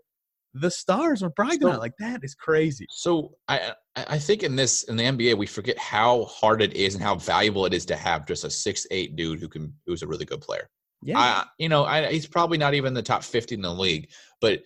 the 0.53 0.69
stars 0.69 1.21
when 1.21 1.31
Brogdon 1.31 1.73
so, 1.73 1.79
like 1.79 1.93
that 1.99 2.23
is 2.23 2.35
crazy. 2.35 2.85
So 2.89 3.35
I 3.47 3.73
I 3.95 4.19
think 4.19 4.43
in 4.43 4.55
this 4.55 4.83
in 4.83 4.95
the 4.95 5.03
NBA 5.03 5.37
we 5.37 5.47
forget 5.47 5.77
how 5.79 6.25
hard 6.25 6.61
it 6.61 6.73
is 6.73 6.93
and 6.93 7.03
how 7.03 7.15
valuable 7.15 7.65
it 7.65 7.73
is 7.73 7.85
to 7.87 7.95
have 7.95 8.27
just 8.27 8.43
a 8.43 8.49
six 8.49 8.85
eight 8.91 9.15
dude 9.15 9.39
who 9.39 9.47
can 9.47 9.73
who's 9.85 10.03
a 10.03 10.07
really 10.07 10.25
good 10.25 10.41
player. 10.41 10.69
Yeah, 11.01 11.19
I, 11.19 11.45
you 11.57 11.69
know, 11.69 11.85
I, 11.85 12.11
he's 12.11 12.27
probably 12.27 12.57
not 12.57 12.75
even 12.75 12.93
the 12.93 13.01
top 13.01 13.23
fifty 13.23 13.55
in 13.55 13.61
the 13.61 13.73
league, 13.73 14.09
but 14.41 14.61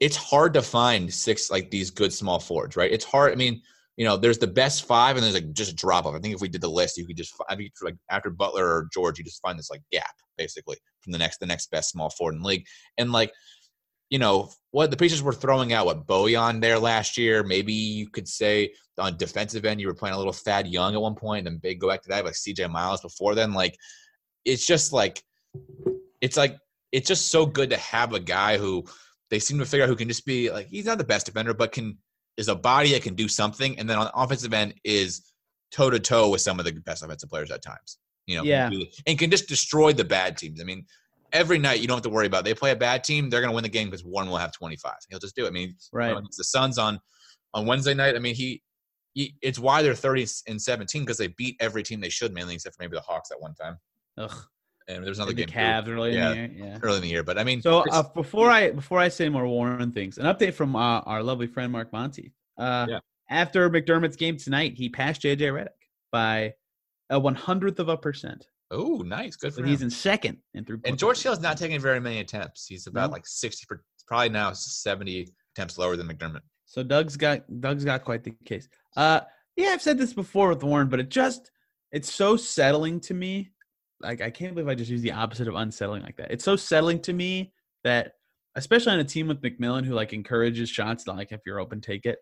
it's 0.00 0.16
hard 0.16 0.54
to 0.54 0.62
find 0.62 1.12
six 1.12 1.50
like 1.50 1.70
these 1.70 1.90
good 1.90 2.12
small 2.12 2.38
forwards, 2.38 2.76
right? 2.76 2.92
It's 2.92 3.04
hard. 3.04 3.32
I 3.32 3.36
mean, 3.36 3.62
you 3.96 4.04
know, 4.04 4.16
there's 4.16 4.38
the 4.38 4.46
best 4.46 4.84
five, 4.84 5.16
and 5.16 5.24
there's 5.24 5.34
like 5.34 5.52
just 5.52 5.72
a 5.72 5.74
drop 5.74 6.04
off. 6.04 6.14
I 6.14 6.18
think 6.18 6.34
if 6.34 6.40
we 6.40 6.48
did 6.48 6.60
the 6.60 6.68
list, 6.68 6.98
you 6.98 7.06
could 7.06 7.16
just 7.16 7.32
I 7.48 7.56
mean, 7.56 7.70
like 7.82 7.96
after 8.10 8.30
Butler 8.30 8.66
or 8.66 8.88
George, 8.92 9.18
you 9.18 9.24
just 9.24 9.40
find 9.40 9.58
this 9.58 9.70
like 9.70 9.82
gap 9.90 10.14
basically 10.36 10.76
from 11.00 11.12
the 11.12 11.18
next 11.18 11.38
the 11.38 11.46
next 11.46 11.70
best 11.70 11.90
small 11.90 12.10
forward 12.10 12.34
in 12.34 12.42
the 12.42 12.48
league, 12.48 12.66
and 12.98 13.12
like 13.12 13.32
you 14.14 14.20
know, 14.20 14.48
what 14.70 14.92
the 14.92 14.96
Pacers 14.96 15.24
were 15.24 15.32
throwing 15.32 15.72
out, 15.72 15.86
what 15.86 16.06
Bojan 16.06 16.60
there 16.60 16.78
last 16.78 17.18
year. 17.18 17.42
Maybe 17.42 17.72
you 17.72 18.08
could 18.08 18.28
say 18.28 18.72
on 18.96 19.16
defensive 19.16 19.64
end, 19.64 19.80
you 19.80 19.88
were 19.88 19.94
playing 19.94 20.14
a 20.14 20.16
little 20.16 20.32
Thad 20.32 20.68
Young 20.68 20.94
at 20.94 21.00
one 21.00 21.16
point, 21.16 21.40
and 21.40 21.46
then 21.48 21.60
big 21.60 21.80
go 21.80 21.88
back 21.88 22.00
to 22.02 22.10
that, 22.10 22.24
like 22.24 22.34
CJ 22.34 22.70
Miles 22.70 23.00
before 23.00 23.34
then. 23.34 23.54
Like, 23.54 23.76
it's 24.44 24.68
just 24.68 24.92
like, 24.92 25.20
it's 26.20 26.36
like, 26.36 26.56
it's 26.92 27.08
just 27.08 27.32
so 27.32 27.44
good 27.44 27.70
to 27.70 27.76
have 27.76 28.12
a 28.12 28.20
guy 28.20 28.56
who 28.56 28.84
they 29.30 29.40
seem 29.40 29.58
to 29.58 29.66
figure 29.66 29.82
out 29.82 29.88
who 29.88 29.96
can 29.96 30.06
just 30.06 30.24
be 30.24 30.48
like, 30.48 30.68
he's 30.68 30.86
not 30.86 30.98
the 30.98 31.02
best 31.02 31.26
defender, 31.26 31.52
but 31.52 31.72
can, 31.72 31.98
is 32.36 32.46
a 32.46 32.54
body 32.54 32.92
that 32.92 33.02
can 33.02 33.16
do 33.16 33.26
something. 33.26 33.76
And 33.80 33.90
then 33.90 33.98
on 33.98 34.04
the 34.04 34.14
offensive 34.14 34.54
end 34.54 34.74
is 34.84 35.24
toe 35.72 35.90
to 35.90 35.98
toe 35.98 36.30
with 36.30 36.40
some 36.40 36.60
of 36.60 36.66
the 36.66 36.72
best 36.72 37.02
offensive 37.02 37.30
players 37.30 37.50
at 37.50 37.62
times, 37.62 37.98
you 38.26 38.36
know, 38.36 38.44
yeah. 38.44 38.70
and 39.08 39.18
can 39.18 39.32
just 39.32 39.48
destroy 39.48 39.92
the 39.92 40.04
bad 40.04 40.36
teams. 40.36 40.60
I 40.60 40.64
mean, 40.64 40.86
every 41.34 41.58
night 41.58 41.80
you 41.80 41.86
don't 41.86 41.96
have 41.96 42.04
to 42.04 42.08
worry 42.08 42.26
about. 42.26 42.40
It. 42.40 42.44
They 42.44 42.54
play 42.54 42.70
a 42.70 42.76
bad 42.76 43.04
team, 43.04 43.28
they're 43.28 43.40
going 43.40 43.50
to 43.50 43.54
win 43.54 43.64
the 43.64 43.68
game 43.68 43.90
because 43.90 44.04
one 44.04 44.28
will 44.30 44.38
have 44.38 44.52
25. 44.52 44.94
He'll 45.10 45.18
just 45.18 45.36
do 45.36 45.44
it. 45.44 45.48
I 45.48 45.50
mean, 45.50 45.76
right. 45.92 46.08
You 46.08 46.14
know, 46.14 46.22
the 46.36 46.44
Suns 46.44 46.78
on 46.78 47.00
on 47.52 47.66
Wednesday 47.66 47.92
night. 47.92 48.16
I 48.16 48.20
mean, 48.20 48.34
he, 48.34 48.62
he 49.12 49.34
it's 49.42 49.58
why 49.58 49.82
they're 49.82 49.94
30 49.94 50.26
and 50.48 50.62
17 50.62 51.02
because 51.02 51.18
they 51.18 51.28
beat 51.28 51.56
every 51.60 51.82
team 51.82 52.00
they 52.00 52.08
should, 52.08 52.32
mainly 52.32 52.54
except 52.54 52.76
for 52.76 52.82
maybe 52.82 52.96
the 52.96 53.02
Hawks 53.02 53.30
at 53.30 53.40
one 53.40 53.54
time. 53.54 53.76
Ugh. 54.16 54.32
And 54.86 55.04
there's 55.04 55.18
another 55.18 55.32
the 55.32 55.44
game. 55.44 55.48
Cavs 55.48 55.88
early 55.88 56.14
yeah, 56.14 56.32
in 56.32 56.52
the 56.52 56.58
year. 56.58 56.66
Yeah, 56.66 56.78
early 56.82 56.96
in 56.96 57.02
the 57.02 57.08
year. 57.08 57.22
But 57.22 57.38
I 57.38 57.44
mean, 57.44 57.62
so 57.62 57.84
uh, 57.90 58.02
before 58.14 58.50
I 58.50 58.70
before 58.70 58.98
I 58.98 59.08
say 59.08 59.28
more 59.30 59.46
Warren 59.46 59.92
things, 59.92 60.18
an 60.18 60.26
update 60.26 60.52
from 60.52 60.76
uh, 60.76 61.00
our 61.00 61.22
lovely 61.22 61.46
friend 61.46 61.72
Mark 61.72 61.90
Montieth. 61.90 62.32
Uh, 62.58 62.86
yeah. 62.90 62.98
After 63.30 63.70
McDermott's 63.70 64.16
game 64.16 64.36
tonight, 64.36 64.74
he 64.76 64.90
passed 64.90 65.22
JJ 65.22 65.38
Redick 65.38 65.68
by 66.12 66.52
a 67.08 67.18
one 67.18 67.34
hundredth 67.34 67.78
of 67.78 67.88
a 67.88 67.96
percent. 67.96 68.46
Oh, 68.74 68.98
nice. 68.98 69.36
Good 69.36 69.54
for 69.54 69.60
but 69.60 69.66
him. 69.66 69.70
He's 69.70 69.82
in 69.82 69.90
second 69.90 70.38
and 70.54 70.66
through. 70.66 70.80
And 70.84 70.98
George 70.98 71.22
Hill's 71.22 71.40
not 71.40 71.56
taking 71.56 71.80
very 71.80 72.00
many 72.00 72.18
attempts. 72.18 72.66
He's 72.66 72.86
about 72.86 73.10
no. 73.10 73.14
like 73.14 73.26
60 73.26 73.66
per, 73.68 73.82
probably 74.06 74.30
now 74.30 74.52
70 74.52 75.28
attempts 75.54 75.78
lower 75.78 75.96
than 75.96 76.08
McDermott. 76.08 76.40
So 76.66 76.82
Doug's 76.82 77.16
got 77.16 77.42
Doug's 77.60 77.84
got 77.84 78.04
quite 78.04 78.24
the 78.24 78.34
case. 78.44 78.68
Uh 78.96 79.20
yeah, 79.56 79.68
I've 79.68 79.82
said 79.82 79.98
this 79.98 80.12
before 80.12 80.48
with 80.48 80.64
Warren, 80.64 80.88
but 80.88 81.00
it 81.00 81.08
just 81.08 81.50
it's 81.92 82.12
so 82.12 82.36
settling 82.36 83.00
to 83.00 83.14
me. 83.14 83.52
Like 84.00 84.20
I 84.20 84.30
can't 84.30 84.54
believe 84.54 84.68
I 84.68 84.74
just 84.74 84.90
used 84.90 85.04
the 85.04 85.12
opposite 85.12 85.46
of 85.46 85.54
unsettling 85.54 86.02
like 86.02 86.16
that. 86.16 86.32
It's 86.32 86.44
so 86.44 86.56
settling 86.56 87.00
to 87.02 87.12
me 87.12 87.52
that 87.84 88.14
especially 88.56 88.92
on 88.92 89.00
a 89.00 89.04
team 89.04 89.28
with 89.28 89.42
McMillan 89.42 89.84
who 89.84 89.94
like 89.94 90.12
encourages 90.12 90.68
shots, 90.68 91.06
like 91.06 91.32
if 91.32 91.40
you're 91.46 91.60
open, 91.60 91.80
take 91.80 92.06
it. 92.06 92.18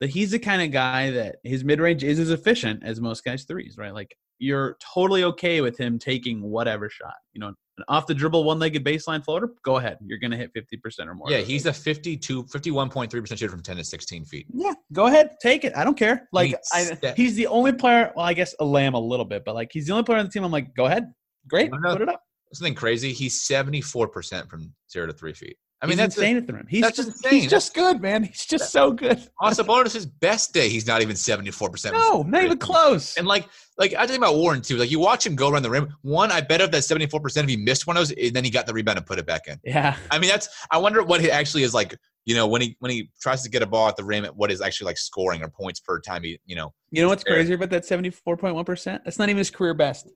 That 0.00 0.10
he's 0.10 0.30
the 0.30 0.38
kind 0.38 0.62
of 0.62 0.70
guy 0.70 1.10
that 1.10 1.36
his 1.44 1.62
mid 1.62 1.78
range 1.78 2.02
is 2.04 2.18
as 2.18 2.30
efficient 2.30 2.82
as 2.82 3.02
most 3.02 3.22
guys' 3.22 3.44
threes, 3.44 3.76
right? 3.76 3.92
Like 3.92 4.16
you're 4.40 4.76
totally 4.94 5.22
okay 5.22 5.60
with 5.60 5.78
him 5.78 5.98
taking 5.98 6.42
whatever 6.42 6.88
shot. 6.88 7.14
You 7.34 7.40
know, 7.40 7.48
an 7.48 7.84
off 7.88 8.06
the 8.06 8.14
dribble 8.14 8.42
one 8.42 8.58
legged 8.58 8.84
baseline 8.84 9.24
floater, 9.24 9.50
go 9.64 9.76
ahead. 9.76 9.98
You're 10.04 10.18
going 10.18 10.30
to 10.32 10.36
hit 10.36 10.50
50% 10.54 11.06
or 11.06 11.14
more. 11.14 11.30
Yeah, 11.30 11.38
he's 11.38 11.66
a 11.66 11.72
52, 11.72 12.44
51.3% 12.44 13.28
shooter 13.28 13.48
from 13.50 13.62
10 13.62 13.76
to 13.76 13.84
16 13.84 14.24
feet. 14.24 14.46
Yeah, 14.52 14.72
go 14.92 15.06
ahead, 15.06 15.36
take 15.40 15.64
it. 15.64 15.76
I 15.76 15.84
don't 15.84 15.96
care. 15.96 16.28
Like 16.32 16.48
He's 16.74 16.98
I, 17.04 17.12
he's 17.16 17.34
the 17.36 17.46
only 17.46 17.72
player. 17.72 18.12
Well, 18.16 18.24
I 18.24 18.32
guess 18.32 18.54
a 18.60 18.64
lamb 18.64 18.94
a 18.94 19.00
little 19.00 19.26
bit, 19.26 19.44
but 19.44 19.54
like 19.54 19.68
he's 19.72 19.86
the 19.86 19.92
only 19.92 20.04
player 20.04 20.18
on 20.18 20.24
the 20.24 20.32
team. 20.32 20.42
I'm 20.42 20.50
like, 20.50 20.74
go 20.74 20.86
ahead, 20.86 21.12
great, 21.48 21.70
put 21.70 22.00
it 22.00 22.08
up. 22.08 22.22
Something 22.52 22.74
crazy. 22.74 23.12
He's 23.12 23.46
74% 23.46 24.50
from 24.50 24.74
zero 24.90 25.06
to 25.06 25.12
three 25.12 25.34
feet. 25.34 25.56
I 25.82 25.86
mean, 25.86 25.92
he's 25.92 25.98
that's 25.98 26.16
insane 26.16 26.36
at 26.36 26.46
the 26.46 26.52
rim. 26.52 26.66
He's 26.68 26.82
just 26.82 27.08
insane. 27.08 27.32
he's 27.32 27.50
just 27.50 27.74
good, 27.74 28.02
man. 28.02 28.24
He's 28.24 28.44
just 28.44 28.70
so 28.70 28.92
good. 28.92 29.26
on 29.40 29.52
Sabonis' 29.52 30.06
best 30.20 30.52
day, 30.52 30.68
he's 30.68 30.86
not 30.86 31.00
even 31.00 31.16
74%. 31.16 31.92
No, 31.92 32.22
not 32.22 32.44
even 32.44 32.58
close. 32.58 33.16
And 33.16 33.26
like, 33.26 33.48
like 33.80 33.94
I 33.94 34.06
think 34.06 34.18
about 34.18 34.36
Warren 34.36 34.60
too. 34.60 34.76
Like 34.76 34.90
you 34.90 35.00
watch 35.00 35.26
him 35.26 35.34
go 35.34 35.48
around 35.48 35.62
the 35.62 35.70
rim. 35.70 35.96
One, 36.02 36.30
I 36.30 36.42
bet 36.42 36.60
of 36.60 36.70
that 36.72 36.82
seventy 36.82 37.06
four 37.06 37.18
percent, 37.18 37.44
if 37.44 37.50
he 37.50 37.56
missed 37.56 37.86
one 37.86 37.96
of 37.96 38.02
those, 38.02 38.12
and 38.12 38.36
then 38.36 38.44
he 38.44 38.50
got 38.50 38.66
the 38.66 38.74
rebound 38.74 38.98
and 38.98 39.06
put 39.06 39.18
it 39.18 39.26
back 39.26 39.48
in. 39.48 39.58
yeah, 39.64 39.96
I 40.10 40.18
mean, 40.18 40.28
that's. 40.28 40.50
I 40.70 40.76
wonder 40.76 41.02
what 41.02 41.22
he 41.22 41.30
actually 41.30 41.62
is 41.62 41.72
like. 41.72 41.96
You 42.26 42.34
know, 42.34 42.46
when 42.46 42.60
he 42.60 42.76
when 42.80 42.90
he 42.90 43.10
tries 43.22 43.42
to 43.42 43.48
get 43.48 43.62
a 43.62 43.66
ball 43.66 43.88
at 43.88 43.96
the 43.96 44.04
rim, 44.04 44.26
what 44.36 44.52
is 44.52 44.60
actually 44.60 44.86
like 44.86 44.98
scoring 44.98 45.42
or 45.42 45.48
points 45.48 45.80
per 45.80 45.98
time 45.98 46.22
he. 46.22 46.38
You 46.44 46.56
know, 46.56 46.74
you 46.90 47.00
know 47.00 47.08
what's 47.08 47.22
Fair. 47.22 47.36
crazy 47.36 47.54
about 47.54 47.70
that 47.70 47.84
74.1 47.84 48.66
percent? 48.66 49.02
That's 49.04 49.18
not 49.18 49.30
even 49.30 49.38
his 49.38 49.50
career 49.50 49.72
best. 49.72 50.10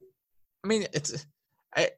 I 0.63 0.69
mean, 0.69 0.87
it's. 0.93 1.27
I, 1.75 1.89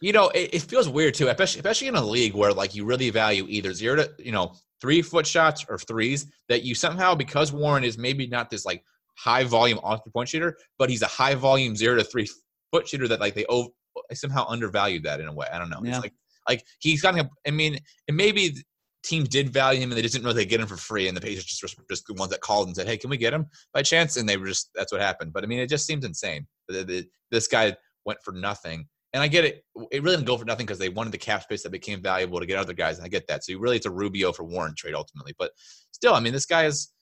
you 0.00 0.12
know, 0.12 0.28
it, 0.30 0.50
it 0.54 0.62
feels 0.62 0.88
weird 0.88 1.14
too, 1.14 1.28
especially 1.28 1.60
especially 1.60 1.88
in 1.88 1.96
a 1.96 2.04
league 2.04 2.34
where 2.34 2.52
like 2.52 2.74
you 2.74 2.84
really 2.84 3.10
value 3.10 3.46
either 3.48 3.72
zero 3.72 3.96
to 3.96 4.10
you 4.18 4.32
know 4.32 4.54
three 4.80 5.02
foot 5.02 5.26
shots 5.26 5.64
or 5.68 5.78
threes. 5.78 6.26
That 6.48 6.62
you 6.62 6.74
somehow 6.74 7.14
because 7.14 7.52
Warren 7.52 7.84
is 7.84 7.98
maybe 7.98 8.26
not 8.26 8.50
this 8.50 8.64
like 8.64 8.82
high 9.16 9.44
volume 9.44 9.78
off 9.82 10.04
the 10.04 10.10
point 10.10 10.28
shooter, 10.28 10.56
but 10.78 10.88
he's 10.90 11.02
a 11.02 11.06
high 11.06 11.34
volume 11.34 11.76
zero 11.76 11.96
to 11.96 12.04
three 12.04 12.28
foot 12.72 12.88
shooter 12.88 13.08
that 13.08 13.20
like 13.20 13.34
they 13.34 13.44
over, 13.46 13.68
somehow 14.14 14.46
undervalued 14.48 15.04
that 15.04 15.20
in 15.20 15.28
a 15.28 15.32
way. 15.32 15.46
I 15.52 15.58
don't 15.58 15.70
know. 15.70 15.80
Yeah. 15.82 15.90
It's 15.90 16.00
like 16.00 16.14
like 16.48 16.64
he's 16.80 17.02
got. 17.02 17.14
I 17.46 17.50
mean, 17.50 17.78
and 18.08 18.16
maybe 18.16 18.54
teams 19.02 19.28
did 19.28 19.50
value 19.50 19.80
him 19.80 19.90
and 19.90 19.96
they 19.96 20.02
just 20.02 20.14
didn't 20.14 20.26
know 20.26 20.32
they 20.32 20.44
get 20.44 20.60
him 20.60 20.66
for 20.66 20.76
free, 20.76 21.08
and 21.08 21.16
the 21.16 21.20
Pacers 21.20 21.44
just 21.44 21.62
were 21.78 21.84
just 21.90 22.06
the 22.06 22.14
ones 22.14 22.30
that 22.30 22.40
called 22.40 22.68
and 22.68 22.76
said, 22.76 22.86
"Hey, 22.86 22.96
can 22.96 23.10
we 23.10 23.16
get 23.16 23.34
him 23.34 23.46
by 23.74 23.82
chance?" 23.82 24.16
And 24.16 24.28
they 24.28 24.36
were 24.36 24.46
just 24.46 24.70
that's 24.74 24.92
what 24.92 25.00
happened. 25.00 25.32
But 25.32 25.44
I 25.44 25.46
mean, 25.46 25.58
it 25.58 25.68
just 25.68 25.86
seems 25.86 26.04
insane. 26.04 26.46
This 26.68 27.48
guy 27.48 27.76
went 28.04 28.22
for 28.24 28.32
nothing. 28.32 28.88
And 29.12 29.22
I 29.22 29.28
get 29.28 29.44
it. 29.44 29.64
It 29.90 30.02
really 30.02 30.16
didn't 30.16 30.26
go 30.26 30.38
for 30.38 30.44
nothing 30.44 30.66
because 30.66 30.78
they 30.78 30.88
wanted 30.88 31.12
the 31.12 31.18
cap 31.18 31.42
space 31.42 31.62
that 31.64 31.70
became 31.70 32.00
valuable 32.00 32.38
to 32.38 32.46
get 32.46 32.58
other 32.58 32.72
guys. 32.72 32.98
And 32.98 33.04
I 33.04 33.08
get 33.08 33.26
that. 33.26 33.44
So 33.44 33.58
really, 33.58 33.76
it's 33.76 33.86
a 33.86 33.90
Rubio 33.90 34.32
for 34.32 34.44
Warren 34.44 34.74
trade 34.76 34.94
ultimately. 34.94 35.34
But 35.36 35.50
still, 35.90 36.14
I 36.14 36.20
mean, 36.20 36.32
this 36.32 36.46
guy 36.46 36.66
is 36.66 36.92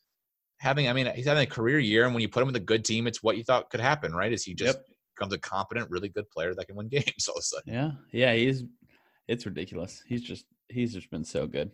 having. 0.58 0.88
I 0.88 0.92
mean, 0.94 1.10
he's 1.14 1.26
having 1.26 1.42
a 1.42 1.46
career 1.46 1.78
year, 1.78 2.04
and 2.04 2.14
when 2.14 2.22
you 2.22 2.28
put 2.28 2.40
him 2.40 2.46
with 2.46 2.56
a 2.56 2.60
good 2.60 2.84
team, 2.84 3.06
it's 3.06 3.22
what 3.22 3.36
you 3.36 3.44
thought 3.44 3.70
could 3.70 3.80
happen, 3.80 4.14
right? 4.14 4.32
Is 4.32 4.42
he 4.42 4.54
just 4.54 4.78
becomes 5.16 5.34
a 5.34 5.38
competent, 5.38 5.90
really 5.90 6.08
good 6.08 6.28
player 6.30 6.54
that 6.54 6.66
can 6.66 6.76
win 6.76 6.88
games 6.90 7.28
all 7.28 7.36
of 7.36 7.40
a 7.40 7.42
sudden? 7.42 7.74
Yeah, 7.74 7.90
yeah, 8.12 8.34
he's. 8.34 8.64
It's 9.26 9.44
ridiculous. 9.44 10.02
He's 10.06 10.22
just 10.22 10.46
he's 10.68 10.94
just 10.94 11.10
been 11.10 11.24
so 11.24 11.46
good. 11.46 11.70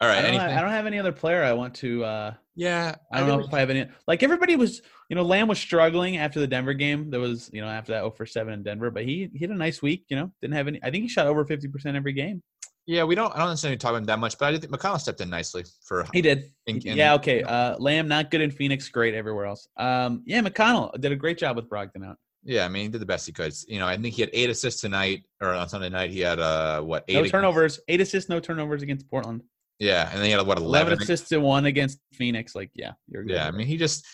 All 0.00 0.08
right. 0.08 0.18
I 0.18 0.22
don't, 0.22 0.30
anything? 0.30 0.58
I 0.58 0.60
don't 0.60 0.70
have 0.70 0.86
any 0.86 0.98
other 0.98 1.12
player 1.12 1.42
I 1.42 1.52
want 1.52 1.74
to. 1.76 2.04
uh 2.04 2.34
yeah. 2.60 2.94
I 3.12 3.20
don't 3.20 3.28
know 3.28 3.40
if 3.46 3.54
I 3.54 3.60
have 3.60 3.70
any. 3.70 3.86
Like 4.06 4.22
everybody 4.22 4.54
was, 4.56 4.82
you 5.08 5.16
know, 5.16 5.22
Lamb 5.22 5.48
was 5.48 5.58
struggling 5.58 6.18
after 6.18 6.38
the 6.40 6.46
Denver 6.46 6.74
game. 6.74 7.10
There 7.10 7.20
was, 7.20 7.48
you 7.52 7.60
know, 7.62 7.68
after 7.68 7.92
that 7.92 8.00
0 8.00 8.10
for 8.10 8.26
7 8.26 8.52
in 8.52 8.62
Denver, 8.62 8.90
but 8.90 9.04
he, 9.04 9.30
he 9.32 9.38
had 9.40 9.50
a 9.50 9.54
nice 9.54 9.80
week. 9.82 10.04
You 10.08 10.16
know, 10.16 10.32
didn't 10.42 10.54
have 10.54 10.68
any. 10.68 10.78
I 10.82 10.90
think 10.90 11.02
he 11.02 11.08
shot 11.08 11.26
over 11.26 11.44
50% 11.44 11.96
every 11.96 12.12
game. 12.12 12.42
Yeah, 12.86 13.04
we 13.04 13.14
don't. 13.14 13.32
I 13.34 13.38
don't 13.38 13.48
necessarily 13.50 13.76
talk 13.78 13.90
about 13.90 13.98
him 13.98 14.04
that 14.06 14.18
much, 14.18 14.36
but 14.38 14.46
I 14.46 14.50
did 14.52 14.60
think 14.62 14.72
McConnell 14.74 14.98
stepped 15.00 15.20
in 15.20 15.30
nicely 15.30 15.64
for. 15.86 16.06
He 16.12 16.20
did. 16.22 16.50
in- 16.66 16.80
in- 16.86 16.96
yeah, 16.96 17.14
okay. 17.14 17.42
Uh 17.42 17.76
Lamb 17.78 18.08
not 18.08 18.30
good 18.30 18.40
in 18.40 18.50
Phoenix, 18.50 18.88
great 18.88 19.14
everywhere 19.14 19.46
else. 19.46 19.68
Um 19.76 20.22
yeah, 20.26 20.40
McConnell 20.42 21.00
did 21.00 21.12
a 21.12 21.16
great 21.16 21.38
job 21.38 21.56
with 21.56 21.68
Brogdon 21.68 22.04
out. 22.06 22.16
Yeah, 22.42 22.64
I 22.64 22.68
mean, 22.68 22.84
he 22.84 22.88
did 22.88 23.00
the 23.02 23.06
best 23.06 23.26
he 23.26 23.32
could. 23.32 23.52
You 23.68 23.78
know, 23.80 23.86
I 23.86 23.96
think 23.98 24.14
he 24.14 24.22
had 24.22 24.30
eight 24.32 24.48
assists 24.50 24.80
tonight, 24.80 25.24
or 25.42 25.48
on 25.52 25.68
Sunday 25.68 25.90
night 25.90 26.10
he 26.10 26.20
had 26.20 26.40
uh 26.40 26.80
what 26.80 27.04
eight 27.08 27.14
No 27.14 27.20
against- 27.20 27.32
turnovers, 27.32 27.80
eight 27.88 28.00
assists, 28.00 28.28
no 28.30 28.40
turnovers 28.40 28.82
against 28.82 29.08
Portland. 29.10 29.42
Yeah, 29.80 30.08
and 30.10 30.18
then 30.18 30.26
he 30.26 30.30
had 30.30 30.46
what 30.46 30.58
11 30.58 30.62
eleven. 30.92 31.02
assists 31.02 31.28
to 31.30 31.38
one 31.40 31.64
against 31.66 31.98
Phoenix. 32.12 32.54
Like, 32.54 32.70
yeah, 32.74 32.92
you're 33.08 33.24
good. 33.24 33.32
Yeah, 33.34 33.48
I 33.48 33.50
mean, 33.50 33.66
he 33.66 33.76
just, 33.76 34.06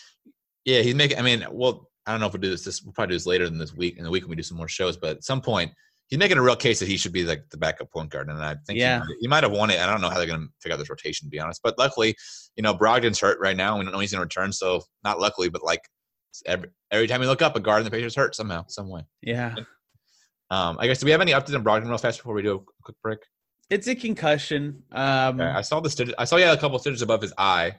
yeah, 0.65 0.81
he's 0.81 0.95
making. 0.95 1.19
I 1.19 1.21
mean, 1.21 1.45
well, 1.51 1.89
I 2.05 2.11
don't 2.11 2.19
know 2.21 2.27
if 2.27 2.33
we'll 2.33 2.41
do 2.41 2.49
this. 2.49 2.63
This 2.63 2.81
we'll 2.81 2.93
probably 2.93 3.13
do 3.13 3.15
this 3.17 3.25
later 3.27 3.43
in 3.45 3.57
this 3.59 3.73
week. 3.75 3.97
In 3.97 4.03
the 4.05 4.09
week 4.09 4.23
when 4.23 4.29
we 4.31 4.35
do 4.37 4.43
some 4.43 4.57
more 4.57 4.69
shows, 4.69 4.95
but 4.97 5.17
at 5.17 5.23
some 5.25 5.41
point, 5.41 5.71
he's 6.07 6.17
making 6.19 6.37
a 6.37 6.41
real 6.41 6.55
case 6.55 6.79
that 6.79 6.87
he 6.87 6.95
should 6.95 7.11
be 7.11 7.25
like 7.25 7.43
the 7.51 7.57
backup 7.57 7.91
point 7.91 8.09
guard. 8.09 8.29
And 8.29 8.41
I 8.41 8.55
think 8.65 8.79
Yeah. 8.79 8.99
he, 9.01 9.07
might, 9.07 9.17
he 9.19 9.27
might 9.27 9.43
have 9.43 9.51
won 9.51 9.69
it. 9.69 9.79
I 9.79 9.85
don't 9.85 9.99
know 9.99 10.09
how 10.09 10.17
they're 10.17 10.25
going 10.25 10.39
to 10.39 10.47
figure 10.61 10.73
out 10.75 10.79
this 10.79 10.89
rotation, 10.89 11.27
to 11.27 11.29
be 11.29 11.39
honest. 11.39 11.59
But 11.61 11.77
luckily, 11.77 12.15
you 12.55 12.63
know, 12.63 12.73
Brogdon's 12.73 13.19
hurt 13.19 13.37
right 13.41 13.57
now. 13.57 13.71
And 13.73 13.79
we 13.79 13.83
don't 13.85 13.93
know 13.93 13.99
he's 13.99 14.13
going 14.13 14.19
to 14.19 14.23
return. 14.39 14.53
So 14.53 14.81
not 15.03 15.19
luckily, 15.19 15.49
but 15.49 15.63
like 15.63 15.81
every 16.45 16.69
every 16.91 17.07
time 17.07 17.21
you 17.21 17.27
look 17.27 17.41
up, 17.41 17.57
a 17.57 17.59
guard 17.59 17.79
in 17.79 17.83
the 17.85 17.91
Pacers 17.91 18.15
hurt 18.15 18.35
somehow, 18.35 18.63
some 18.69 18.87
way. 18.87 19.01
yeah. 19.21 19.53
Um, 20.49 20.77
I 20.79 20.87
guess 20.87 20.99
do 20.99 21.05
we 21.05 21.11
have 21.11 21.19
any 21.19 21.33
updates 21.33 21.55
on 21.55 21.63
Brogdon 21.65 21.89
real 21.89 21.97
fast 21.97 22.19
before 22.19 22.33
we 22.33 22.41
do 22.41 22.55
a 22.55 22.59
quick 22.81 22.95
break? 23.03 23.19
It's 23.69 23.87
a 23.87 23.95
concussion. 23.95 24.83
Um 24.91 25.39
Okay, 25.39 25.49
I 25.49 25.61
saw 25.61 25.79
the 25.79 25.89
stitches. 25.89 26.15
I 26.17 26.25
saw 26.25 26.37
he 26.37 26.43
had 26.43 26.57
a 26.57 26.61
couple 26.61 26.79
stitches 26.79 27.01
above 27.01 27.21
his 27.21 27.33
eye. 27.37 27.75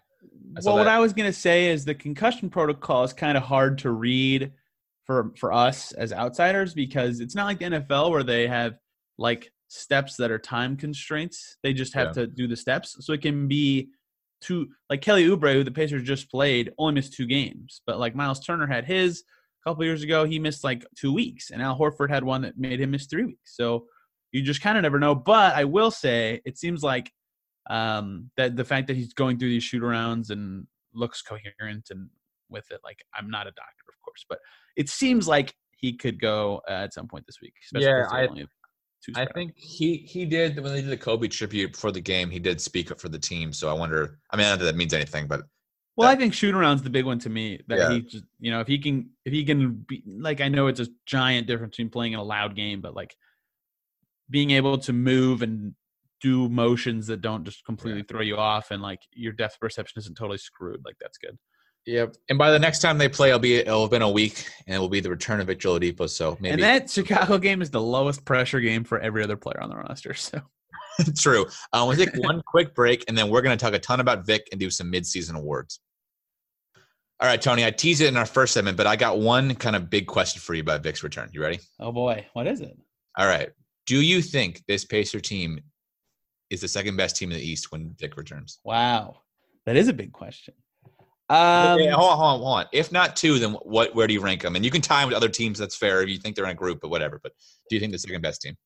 I 0.56 0.60
well, 0.64 0.76
what. 0.76 0.88
I 0.88 0.98
was 0.98 1.12
gonna 1.12 1.32
say 1.32 1.68
is 1.68 1.84
the 1.84 1.94
concussion 1.94 2.50
protocol 2.50 3.04
is 3.04 3.12
kind 3.12 3.36
of 3.36 3.42
hard 3.42 3.78
to 3.78 3.90
read 3.90 4.52
for 5.04 5.32
for 5.36 5.52
us 5.52 5.92
as 5.92 6.12
outsiders 6.12 6.74
because 6.74 7.20
it's 7.20 7.34
not 7.34 7.46
like 7.46 7.58
the 7.58 7.64
NFL 7.64 8.10
where 8.10 8.22
they 8.22 8.46
have 8.46 8.74
like 9.16 9.50
steps 9.68 10.16
that 10.16 10.30
are 10.30 10.38
time 10.38 10.76
constraints. 10.76 11.56
They 11.62 11.72
just 11.72 11.94
have 11.94 12.12
to 12.12 12.26
do 12.26 12.46
the 12.46 12.56
steps, 12.56 12.96
so 13.00 13.12
it 13.12 13.22
can 13.22 13.48
be 13.48 13.88
two. 14.40 14.68
Like 14.90 15.00
Kelly 15.02 15.26
Oubre, 15.26 15.52
who 15.54 15.64
the 15.64 15.70
Pacers 15.70 16.02
just 16.02 16.30
played, 16.30 16.72
only 16.78 16.94
missed 16.94 17.14
two 17.14 17.26
games, 17.26 17.82
but 17.86 17.98
like 17.98 18.14
Miles 18.14 18.40
Turner 18.40 18.66
had 18.66 18.84
his 18.84 19.22
a 19.64 19.70
couple 19.70 19.84
years 19.84 20.02
ago, 20.02 20.24
he 20.24 20.38
missed 20.38 20.64
like 20.64 20.86
two 20.96 21.12
weeks, 21.12 21.50
and 21.50 21.62
Al 21.62 21.78
Horford 21.78 22.10
had 22.10 22.24
one 22.24 22.42
that 22.42 22.58
made 22.58 22.80
him 22.80 22.92
miss 22.92 23.06
three 23.06 23.24
weeks. 23.24 23.56
So 23.56 23.86
you 24.32 24.42
just 24.42 24.60
kind 24.62 24.76
of 24.76 24.82
never 24.82 24.98
know. 24.98 25.14
But 25.14 25.54
I 25.54 25.64
will 25.64 25.90
say, 25.90 26.40
it 26.44 26.58
seems 26.58 26.82
like 26.82 27.10
um, 27.70 28.30
that 28.36 28.56
the 28.56 28.64
fact 28.64 28.86
that 28.88 28.96
he's 28.96 29.12
going 29.12 29.38
through 29.38 29.50
these 29.50 29.64
shoot 29.64 29.82
arounds 29.82 30.30
and 30.30 30.66
looks 30.94 31.22
coherent 31.22 31.88
and 31.90 32.08
with 32.50 32.70
it, 32.70 32.80
like 32.84 32.98
I'm 33.14 33.30
not 33.30 33.46
a 33.46 33.50
doctor, 33.50 33.84
of 33.88 33.94
course, 34.04 34.24
but 34.28 34.38
it 34.76 34.88
seems 34.88 35.28
like 35.28 35.54
he 35.76 35.92
could 35.96 36.20
go 36.20 36.60
uh, 36.68 36.72
at 36.72 36.94
some 36.94 37.06
point 37.08 37.24
this 37.26 37.40
week. 37.42 37.54
Especially 37.64 37.86
Yeah, 37.88 38.06
I- 38.10 38.28
I 39.14 39.26
think 39.26 39.52
he 39.56 39.98
he 39.98 40.26
did 40.26 40.58
when 40.60 40.72
they 40.72 40.80
did 40.80 40.90
the 40.90 40.96
Kobe 40.96 41.28
tribute 41.28 41.72
before 41.72 41.92
the 41.92 42.00
game. 42.00 42.30
He 42.30 42.40
did 42.40 42.60
speak 42.60 42.90
up 42.90 43.00
for 43.00 43.08
the 43.08 43.18
team. 43.18 43.52
So 43.52 43.70
I 43.70 43.72
wonder. 43.72 44.18
I 44.30 44.36
mean, 44.36 44.44
I 44.46 44.50
don't 44.50 44.58
know 44.58 44.64
if 44.66 44.72
that 44.72 44.76
means 44.76 44.92
anything, 44.92 45.28
but 45.28 45.42
Well, 45.96 46.08
I 46.08 46.16
think 46.16 46.34
shoot 46.34 46.54
around's 46.54 46.82
the 46.82 46.90
big 46.90 47.04
one 47.06 47.18
to 47.20 47.30
me. 47.30 47.60
That 47.68 47.78
Yeah. 47.78 47.90
he 47.90 48.02
just, 48.02 48.24
you 48.40 48.50
know, 48.50 48.60
if 48.60 48.66
he 48.66 48.78
can, 48.78 49.10
if 49.24 49.32
he 49.32 49.44
can 49.44 49.84
be 49.88 50.02
like, 50.06 50.40
I 50.40 50.48
know 50.48 50.66
it's 50.66 50.80
a 50.80 50.88
giant 51.06 51.46
difference 51.46 51.76
between 51.76 51.90
playing 51.90 52.12
in 52.14 52.18
a 52.18 52.24
loud 52.24 52.56
game, 52.56 52.80
but 52.80 52.94
like 52.94 53.14
being 54.30 54.50
able 54.50 54.78
to 54.78 54.92
move 54.92 55.42
and 55.42 55.74
do 56.20 56.48
motions 56.48 57.06
that 57.06 57.20
don't 57.20 57.44
just 57.44 57.64
completely 57.64 58.02
throw 58.02 58.20
you 58.20 58.36
off, 58.36 58.70
and 58.70 58.82
like 58.82 59.00
your 59.12 59.32
depth 59.32 59.58
perception 59.60 59.98
isn't 60.00 60.16
totally 60.16 60.38
screwed. 60.38 60.84
Like 60.84 60.96
that's 61.00 61.18
good. 61.18 61.38
Yep. 61.86 62.16
And 62.28 62.38
by 62.38 62.50
the 62.50 62.58
next 62.58 62.80
time 62.80 62.98
they 62.98 63.08
play, 63.08 63.28
it'll 63.28 63.38
be 63.38 63.56
it'll 63.56 63.82
have 63.82 63.90
been 63.90 64.02
a 64.02 64.10
week, 64.10 64.46
and 64.66 64.76
it 64.76 64.78
will 64.78 64.88
be 64.88 65.00
the 65.00 65.10
return 65.10 65.40
of 65.40 65.46
Victor 65.46 65.68
Oladipo. 65.68 66.08
So 66.08 66.36
maybe 66.40 66.54
And 66.54 66.62
that 66.62 66.90
Chicago 66.90 67.38
game 67.38 67.62
is 67.62 67.70
the 67.70 67.80
lowest 67.80 68.24
pressure 68.24 68.60
game 68.60 68.84
for 68.84 68.98
every 68.98 69.22
other 69.22 69.36
player 69.36 69.60
on 69.62 69.70
the 69.70 69.76
roster. 69.76 70.12
So 70.14 70.40
true. 71.16 71.46
Um, 71.72 71.88
we'll 71.88 71.96
take 71.96 72.14
one 72.16 72.42
quick 72.46 72.74
break, 72.74 73.04
and 73.08 73.16
then 73.16 73.30
we're 73.30 73.42
going 73.42 73.56
to 73.56 73.64
talk 73.64 73.74
a 73.74 73.78
ton 73.78 74.00
about 74.00 74.26
Vic 74.26 74.48
and 74.50 74.60
do 74.60 74.70
some 74.70 74.92
midseason 74.92 75.34
awards. 75.34 75.80
All 77.20 77.28
right, 77.28 77.40
Tony. 77.40 77.64
I 77.64 77.70
teased 77.70 78.00
it 78.00 78.08
in 78.08 78.16
our 78.16 78.26
first 78.26 78.54
segment, 78.54 78.76
but 78.76 78.86
I 78.86 78.96
got 78.96 79.18
one 79.18 79.54
kind 79.54 79.74
of 79.74 79.90
big 79.90 80.06
question 80.06 80.40
for 80.40 80.54
you 80.54 80.60
about 80.60 80.82
Vic's 80.82 81.02
return. 81.02 81.30
You 81.32 81.40
ready? 81.40 81.60
oh 81.80 81.92
boy, 81.92 82.26
what 82.34 82.46
is 82.46 82.60
it? 82.60 82.76
All 83.16 83.26
right. 83.26 83.48
Do 83.88 84.02
you 84.02 84.20
think 84.20 84.62
this 84.68 84.84
Pacer 84.84 85.18
team 85.18 85.60
is 86.50 86.60
the 86.60 86.68
second 86.68 86.98
best 86.98 87.16
team 87.16 87.30
in 87.30 87.38
the 87.38 87.42
East 87.42 87.72
when 87.72 87.96
Vic 87.98 88.18
returns? 88.18 88.58
Wow, 88.62 89.22
that 89.64 89.76
is 89.76 89.88
a 89.88 89.94
big 89.94 90.12
question. 90.12 90.52
Um, 91.30 91.78
hold 91.78 91.80
on, 91.80 91.92
hold 91.94 92.10
on, 92.10 92.18
hold 92.18 92.58
on. 92.58 92.66
If 92.70 92.92
not 92.92 93.16
two, 93.16 93.38
then 93.38 93.52
what? 93.62 93.94
Where 93.94 94.06
do 94.06 94.12
you 94.12 94.20
rank 94.20 94.42
them? 94.42 94.56
And 94.56 94.64
you 94.64 94.70
can 94.70 94.82
tie 94.82 95.00
them 95.00 95.08
with 95.08 95.16
other 95.16 95.30
teams. 95.30 95.58
That's 95.58 95.74
fair 95.74 96.02
if 96.02 96.10
you 96.10 96.18
think 96.18 96.36
they're 96.36 96.44
in 96.44 96.50
a 96.50 96.54
group, 96.54 96.80
but 96.82 96.90
whatever. 96.90 97.18
But 97.22 97.32
do 97.70 97.76
you 97.76 97.80
think 97.80 97.92
the 97.92 97.98
second 97.98 98.20
best 98.20 98.42
team? 98.42 98.58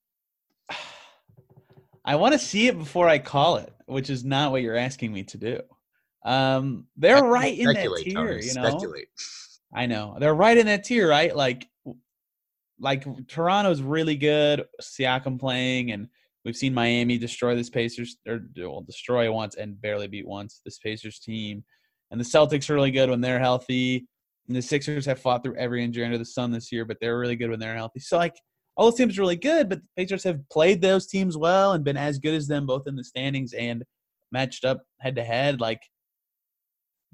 I 2.05 2.17
want 2.17 2.33
to 2.33 2.39
see 2.41 2.67
it 2.67 2.77
before 2.77 3.09
I 3.09 3.21
call 3.21 3.59
it, 3.59 3.73
which 3.87 4.11
is 4.11 4.25
not 4.25 4.51
what 4.51 4.63
you're 4.63 4.75
asking 4.75 5.13
me 5.13 5.23
to 5.23 5.39
do. 5.39 5.61
Um, 6.25 6.89
they're 6.97 7.23
right 7.23 7.57
in 7.57 7.67
that 7.67 7.97
tier, 7.99 8.15
Tony, 8.15 8.45
you 8.45 8.55
know. 8.55 8.71
Speculate. 8.71 9.07
I 9.73 9.87
know 9.87 10.17
they're 10.19 10.35
right 10.35 10.59
in 10.59 10.67
that 10.67 10.83
tier, 10.83 11.09
right? 11.09 11.35
Like, 11.35 11.69
like 12.83 13.07
Toronto's 13.29 13.81
really 13.81 14.17
good. 14.17 14.65
Siakam 14.83 15.41
playing, 15.41 15.93
and 15.93 16.09
we've 16.45 16.57
seen 16.57 16.75
Miami 16.75 17.17
destroy 17.17 17.55
this 17.55 17.71
Pacers 17.71 18.17
or 18.29 18.41
well, 18.59 18.83
destroy 18.83 19.33
once 19.33 19.55
and 19.55 19.81
barely 19.81 20.09
beat 20.09 20.27
once 20.27 20.61
this 20.65 20.79
Pacers 20.79 21.21
team. 21.21 21.65
And 22.11 22.21
the 22.21 22.25
Celtics 22.25 22.69
are 22.69 22.75
really 22.75 22.91
good 22.91 23.09
when 23.09 23.23
they're 23.23 23.39
healthy. 23.39 24.07
And 24.49 24.57
the 24.57 24.61
Sixers 24.61 25.07
have 25.07 25.21
fought 25.21 25.45
through 25.45 25.57
every 25.57 25.85
injury 25.85 26.05
under 26.05 26.19
the 26.19 26.25
sun 26.25 26.51
this 26.51 26.73
year, 26.73 26.85
but 26.85 26.99
they're 27.01 27.19
really 27.19 27.37
good 27.37 27.49
when 27.49 27.61
they're 27.61 27.77
healthy. 27.77 28.01
So 28.01 28.19
like 28.19 28.35
all 28.77 28.91
those 28.91 28.99
teams 28.99 29.17
are 29.17 29.23
really 29.23 29.37
good, 29.37 29.69
but 29.69 29.81
the 29.81 29.89
Pacers 29.97 30.25
have 30.25 30.41
played 30.51 30.83
those 30.83 31.07
teams 31.07 31.37
well 31.37 31.73
and 31.73 31.85
been 31.85 31.97
as 31.97 32.19
good 32.19 32.35
as 32.35 32.49
them 32.49 32.67
both 32.67 32.89
in 32.89 32.97
the 32.97 33.05
standings 33.05 33.53
and 33.53 33.85
matched 34.33 34.65
up 34.65 34.83
head 35.01 35.15
to 35.17 35.25
head. 35.25 35.61
Like, 35.61 35.81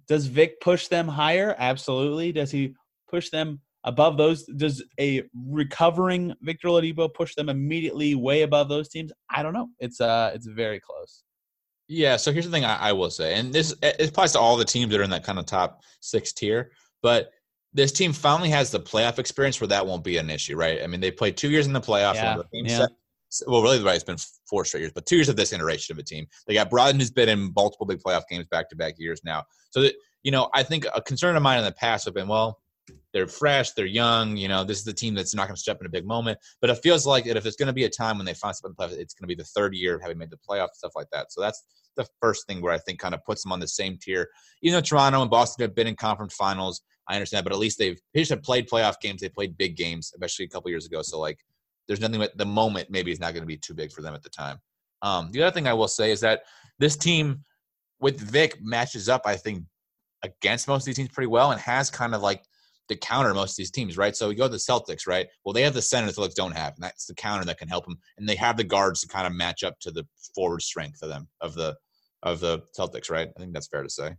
does 0.08 0.26
Vic 0.26 0.60
push 0.60 0.88
them 0.88 1.06
higher? 1.06 1.54
Absolutely. 1.58 2.32
Does 2.32 2.50
he 2.50 2.74
push 3.10 3.28
them 3.28 3.60
above 3.84 4.16
those. 4.16 4.44
Does 4.44 4.82
a 4.98 5.22
recovering 5.34 6.34
Victor 6.42 6.68
Oladipo 6.68 7.12
push 7.12 7.34
them 7.34 7.48
immediately 7.48 8.14
way 8.14 8.42
above 8.42 8.68
those 8.68 8.88
teams? 8.88 9.12
I 9.30 9.42
don't 9.42 9.52
know. 9.52 9.68
It's 9.78 10.00
uh, 10.00 10.32
it's 10.34 10.46
very 10.46 10.80
close. 10.80 11.22
Yeah. 11.88 12.16
So 12.16 12.32
here's 12.32 12.44
the 12.44 12.50
thing 12.50 12.64
I, 12.64 12.76
I 12.88 12.92
will 12.92 13.10
say, 13.10 13.34
and 13.34 13.52
this 13.52 13.74
it 13.82 14.08
applies 14.08 14.32
to 14.32 14.38
all 14.38 14.56
the 14.56 14.64
teams 14.64 14.90
that 14.90 15.00
are 15.00 15.04
in 15.04 15.10
that 15.10 15.24
kind 15.24 15.38
of 15.38 15.46
top 15.46 15.82
six 16.00 16.32
tier, 16.32 16.72
but 17.02 17.30
this 17.72 17.92
team 17.92 18.12
finally 18.12 18.50
has 18.50 18.70
the 18.70 18.80
playoff 18.80 19.18
experience 19.18 19.60
where 19.60 19.68
that 19.68 19.86
won't 19.86 20.02
be 20.02 20.16
an 20.16 20.30
issue, 20.30 20.56
right? 20.56 20.82
I 20.82 20.86
mean, 20.86 21.00
they 21.00 21.10
played 21.10 21.36
two 21.36 21.50
years 21.50 21.66
in 21.66 21.72
the 21.72 21.80
playoffs. 21.80 22.14
Yeah, 22.14 22.86
well, 23.46 23.62
really, 23.62 23.82
right, 23.82 23.94
it's 23.94 24.04
been 24.04 24.16
four 24.48 24.64
straight 24.64 24.80
years, 24.80 24.92
but 24.94 25.04
two 25.04 25.16
years 25.16 25.28
of 25.28 25.36
this 25.36 25.52
iteration 25.52 25.94
of 25.94 25.98
a 25.98 26.02
team. 26.02 26.26
They 26.46 26.54
got 26.54 26.70
Brogdon, 26.70 26.94
who's 26.94 27.10
been 27.10 27.28
in 27.28 27.52
multiple 27.54 27.86
big 27.86 27.98
playoff 27.98 28.22
games 28.28 28.46
back 28.46 28.70
to 28.70 28.76
back 28.76 28.94
years 28.98 29.20
now. 29.22 29.44
So 29.70 29.82
that 29.82 29.94
you 30.22 30.32
know, 30.32 30.48
I 30.54 30.62
think 30.62 30.86
a 30.94 31.00
concern 31.02 31.36
of 31.36 31.42
mine 31.42 31.58
in 31.58 31.64
the 31.64 31.72
past 31.72 32.04
have 32.06 32.14
been, 32.14 32.28
well, 32.28 32.58
they're 33.12 33.26
fresh, 33.26 33.72
they're 33.72 33.86
young. 33.86 34.36
You 34.36 34.48
know, 34.48 34.64
this 34.64 34.78
is 34.78 34.84
the 34.84 34.92
team 34.92 35.14
that's 35.14 35.34
not 35.34 35.46
going 35.46 35.56
to 35.56 35.60
step 35.60 35.78
in 35.80 35.86
a 35.86 35.90
big 35.90 36.06
moment. 36.06 36.38
But 36.60 36.70
it 36.70 36.78
feels 36.82 37.06
like 37.06 37.26
if 37.26 37.46
it's 37.46 37.56
going 37.56 37.68
to 37.68 37.72
be 37.72 37.84
a 37.84 37.90
time 37.90 38.18
when 38.18 38.26
they 38.26 38.34
find 38.34 38.54
the 38.62 38.70
playoffs, 38.70 38.98
it's 38.98 39.14
going 39.14 39.24
to 39.24 39.26
be 39.26 39.34
the 39.34 39.44
third 39.44 39.74
year 39.74 39.96
of 39.96 40.02
having 40.02 40.18
made 40.18 40.30
the 40.30 40.38
playoffs, 40.48 40.74
stuff 40.74 40.92
like 40.94 41.08
that. 41.12 41.32
So 41.32 41.40
that's 41.40 41.64
the 41.96 42.06
first 42.20 42.46
thing 42.46 42.60
where 42.60 42.72
I 42.72 42.78
think 42.78 42.98
kind 42.98 43.14
of 43.14 43.24
puts 43.24 43.42
them 43.42 43.52
on 43.52 43.60
the 43.60 43.68
same 43.68 43.98
tier. 44.00 44.28
Even 44.62 44.76
though 44.76 44.82
Toronto 44.82 45.22
and 45.22 45.30
Boston 45.30 45.62
have 45.62 45.74
been 45.74 45.86
in 45.86 45.96
conference 45.96 46.34
finals, 46.34 46.82
I 47.08 47.14
understand, 47.14 47.44
but 47.44 47.52
at 47.52 47.58
least 47.58 47.78
they've 47.78 47.98
they 48.12 48.20
just 48.20 48.30
have 48.30 48.42
played 48.42 48.68
playoff 48.68 49.00
games. 49.00 49.20
They 49.20 49.30
played 49.30 49.56
big 49.56 49.76
games, 49.76 50.12
especially 50.14 50.44
a 50.44 50.48
couple 50.48 50.70
years 50.70 50.86
ago. 50.86 51.00
So 51.02 51.18
like, 51.18 51.38
there's 51.86 52.00
nothing 52.00 52.22
at 52.22 52.36
the 52.36 52.44
moment 52.44 52.90
maybe 52.90 53.10
is 53.10 53.20
not 53.20 53.32
going 53.32 53.42
to 53.42 53.46
be 53.46 53.56
too 53.56 53.74
big 53.74 53.92
for 53.92 54.02
them 54.02 54.14
at 54.14 54.22
the 54.22 54.28
time. 54.28 54.58
Um, 55.00 55.30
the 55.32 55.42
other 55.42 55.54
thing 55.54 55.66
I 55.66 55.72
will 55.72 55.88
say 55.88 56.10
is 56.10 56.20
that 56.20 56.42
this 56.78 56.96
team 56.96 57.44
with 58.00 58.20
Vic 58.20 58.58
matches 58.60 59.08
up, 59.08 59.22
I 59.24 59.36
think, 59.36 59.64
against 60.22 60.68
most 60.68 60.82
of 60.82 60.86
these 60.86 60.96
teams 60.96 61.08
pretty 61.08 61.28
well 61.28 61.52
and 61.52 61.60
has 61.60 61.90
kind 61.90 62.14
of 62.14 62.22
like 62.22 62.42
the 62.88 62.96
counter 62.96 63.34
most 63.34 63.52
of 63.52 63.56
these 63.56 63.70
teams, 63.70 63.96
right? 63.96 64.16
So 64.16 64.30
you 64.30 64.36
go 64.36 64.44
to 64.44 64.50
the 64.50 64.56
Celtics, 64.56 65.06
right? 65.06 65.26
Well, 65.44 65.52
they 65.52 65.62
have 65.62 65.74
the 65.74 65.82
center 65.82 66.06
the 66.06 66.12
Celtics 66.12 66.34
don't 66.34 66.56
have, 66.56 66.74
and 66.74 66.82
that's 66.82 67.06
the 67.06 67.14
counter 67.14 67.44
that 67.44 67.58
can 67.58 67.68
help 67.68 67.84
them. 67.84 67.98
And 68.18 68.28
they 68.28 68.36
have 68.36 68.56
the 68.56 68.64
guards 68.64 69.00
to 69.00 69.08
kind 69.08 69.26
of 69.26 69.32
match 69.32 69.62
up 69.62 69.78
to 69.80 69.90
the 69.90 70.06
forward 70.34 70.62
strength 70.62 71.02
of 71.02 71.08
them 71.08 71.28
of 71.40 71.54
the 71.54 71.76
of 72.22 72.40
the 72.40 72.60
Celtics, 72.76 73.10
right? 73.10 73.28
I 73.36 73.40
think 73.40 73.52
that's 73.52 73.68
fair 73.68 73.82
to 73.82 73.90
say. 73.90 74.14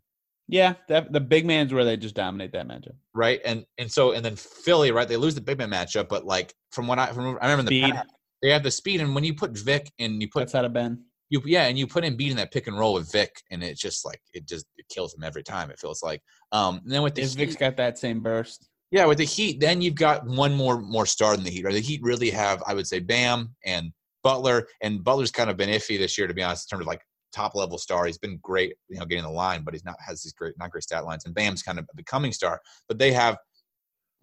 Yeah, 0.47 0.73
that, 0.87 1.13
the 1.13 1.19
big 1.19 1.45
man's 1.45 1.71
where 1.73 1.85
they 1.85 1.95
just 1.95 2.15
dominate 2.15 2.53
that 2.53 2.67
matchup, 2.67 2.95
right? 3.13 3.39
And 3.45 3.65
and 3.77 3.91
so 3.91 4.13
and 4.13 4.25
then 4.25 4.35
Philly, 4.35 4.91
right? 4.91 5.07
They 5.07 5.17
lose 5.17 5.35
the 5.35 5.41
big 5.41 5.57
man 5.57 5.69
matchup, 5.69 6.09
but 6.09 6.25
like 6.25 6.53
from 6.71 6.87
what 6.87 6.97
I 6.99 7.11
from 7.11 7.37
I 7.41 7.51
remember 7.51 7.69
the. 7.69 7.91
Past, 7.91 8.09
they 8.41 8.51
have 8.51 8.63
the 8.63 8.71
speed, 8.71 9.01
and 9.01 9.13
when 9.13 9.23
you 9.23 9.33
put 9.33 9.51
Vic 9.51 9.91
and 9.99 10.21
you 10.21 10.29
put 10.29 10.39
that's 10.39 10.55
out 10.55 10.65
of 10.65 10.73
Ben. 10.73 11.03
You 11.29 11.41
yeah, 11.45 11.65
and 11.65 11.77
you 11.77 11.85
put 11.85 12.03
in 12.03 12.17
beat 12.17 12.31
in 12.31 12.37
that 12.37 12.51
pick 12.51 12.67
and 12.67 12.77
roll 12.77 12.95
with 12.95 13.11
Vic, 13.11 13.31
and 13.51 13.63
it's 13.63 13.79
just 13.79 14.05
like 14.05 14.19
it 14.33 14.47
just 14.47 14.65
it 14.77 14.85
kills 14.89 15.13
him 15.13 15.23
every 15.23 15.43
time. 15.43 15.69
It 15.69 15.79
feels 15.79 16.01
like. 16.01 16.21
Um, 16.51 16.81
and 16.83 16.91
then 16.91 17.03
with 17.03 17.15
the 17.15 17.21
Heat, 17.21 17.35
Vic's 17.35 17.55
got 17.55 17.77
that 17.77 17.97
same 17.99 18.19
burst. 18.21 18.67
Yeah, 18.91 19.05
with 19.05 19.19
the 19.19 19.25
Heat, 19.25 19.59
then 19.59 19.81
you've 19.81 19.95
got 19.95 20.25
one 20.25 20.55
more 20.55 20.81
more 20.81 21.05
star 21.05 21.35
than 21.35 21.45
the 21.45 21.51
Heat. 21.51 21.65
Or 21.65 21.71
the 21.71 21.79
Heat 21.79 22.01
really 22.01 22.31
have, 22.31 22.63
I 22.65 22.73
would 22.73 22.87
say, 22.87 22.99
Bam 22.99 23.55
and 23.63 23.91
Butler, 24.23 24.67
and 24.81 25.03
Butler's 25.03 25.31
kind 25.31 25.49
of 25.49 25.57
been 25.57 25.69
iffy 25.69 25.97
this 25.99 26.17
year, 26.17 26.27
to 26.27 26.33
be 26.33 26.41
honest, 26.41 26.71
in 26.71 26.77
terms 26.77 26.83
of 26.83 26.87
like 26.87 27.01
top 27.31 27.53
level 27.53 27.77
star. 27.77 28.05
He's 28.05 28.17
been 28.17 28.39
great, 28.41 28.73
you 28.89 28.99
know, 28.99 29.05
getting 29.05 29.23
the 29.23 29.29
line, 29.29 29.61
but 29.63 29.73
he's 29.73 29.85
not 29.85 29.95
has 30.05 30.23
these 30.23 30.33
great, 30.33 30.55
not 30.57 30.71
great 30.71 30.83
stat 30.83 31.05
lines. 31.05 31.25
And 31.25 31.35
Bam's 31.35 31.61
kind 31.61 31.77
of 31.77 31.85
a 31.91 31.95
becoming 31.95 32.31
star, 32.31 32.59
but 32.87 32.97
they 32.97 33.11
have, 33.13 33.37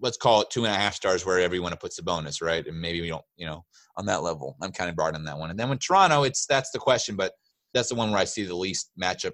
let's 0.00 0.16
call 0.16 0.42
it 0.42 0.50
two 0.50 0.64
and 0.64 0.74
a 0.74 0.76
half 0.76 0.94
stars 0.94 1.24
wherever 1.24 1.54
you 1.54 1.62
want 1.62 1.72
to 1.72 1.78
put 1.78 1.94
the 1.94 2.02
bonus, 2.02 2.42
right? 2.42 2.66
And 2.66 2.80
maybe 2.80 3.00
we 3.00 3.08
don't, 3.08 3.24
you 3.36 3.46
know, 3.46 3.64
on 3.96 4.06
that 4.06 4.22
level. 4.22 4.56
I'm 4.62 4.72
kind 4.72 4.90
of 4.90 4.96
broad 4.96 5.14
on 5.14 5.24
that 5.24 5.38
one. 5.38 5.50
And 5.50 5.58
then 5.58 5.70
with 5.70 5.80
Toronto, 5.80 6.24
it's 6.24 6.46
that's 6.46 6.70
the 6.70 6.78
question, 6.78 7.16
but 7.16 7.32
that's 7.72 7.88
the 7.88 7.94
one 7.94 8.10
where 8.10 8.20
I 8.20 8.24
see 8.24 8.44
the 8.44 8.54
least 8.54 8.90
matchup 9.00 9.32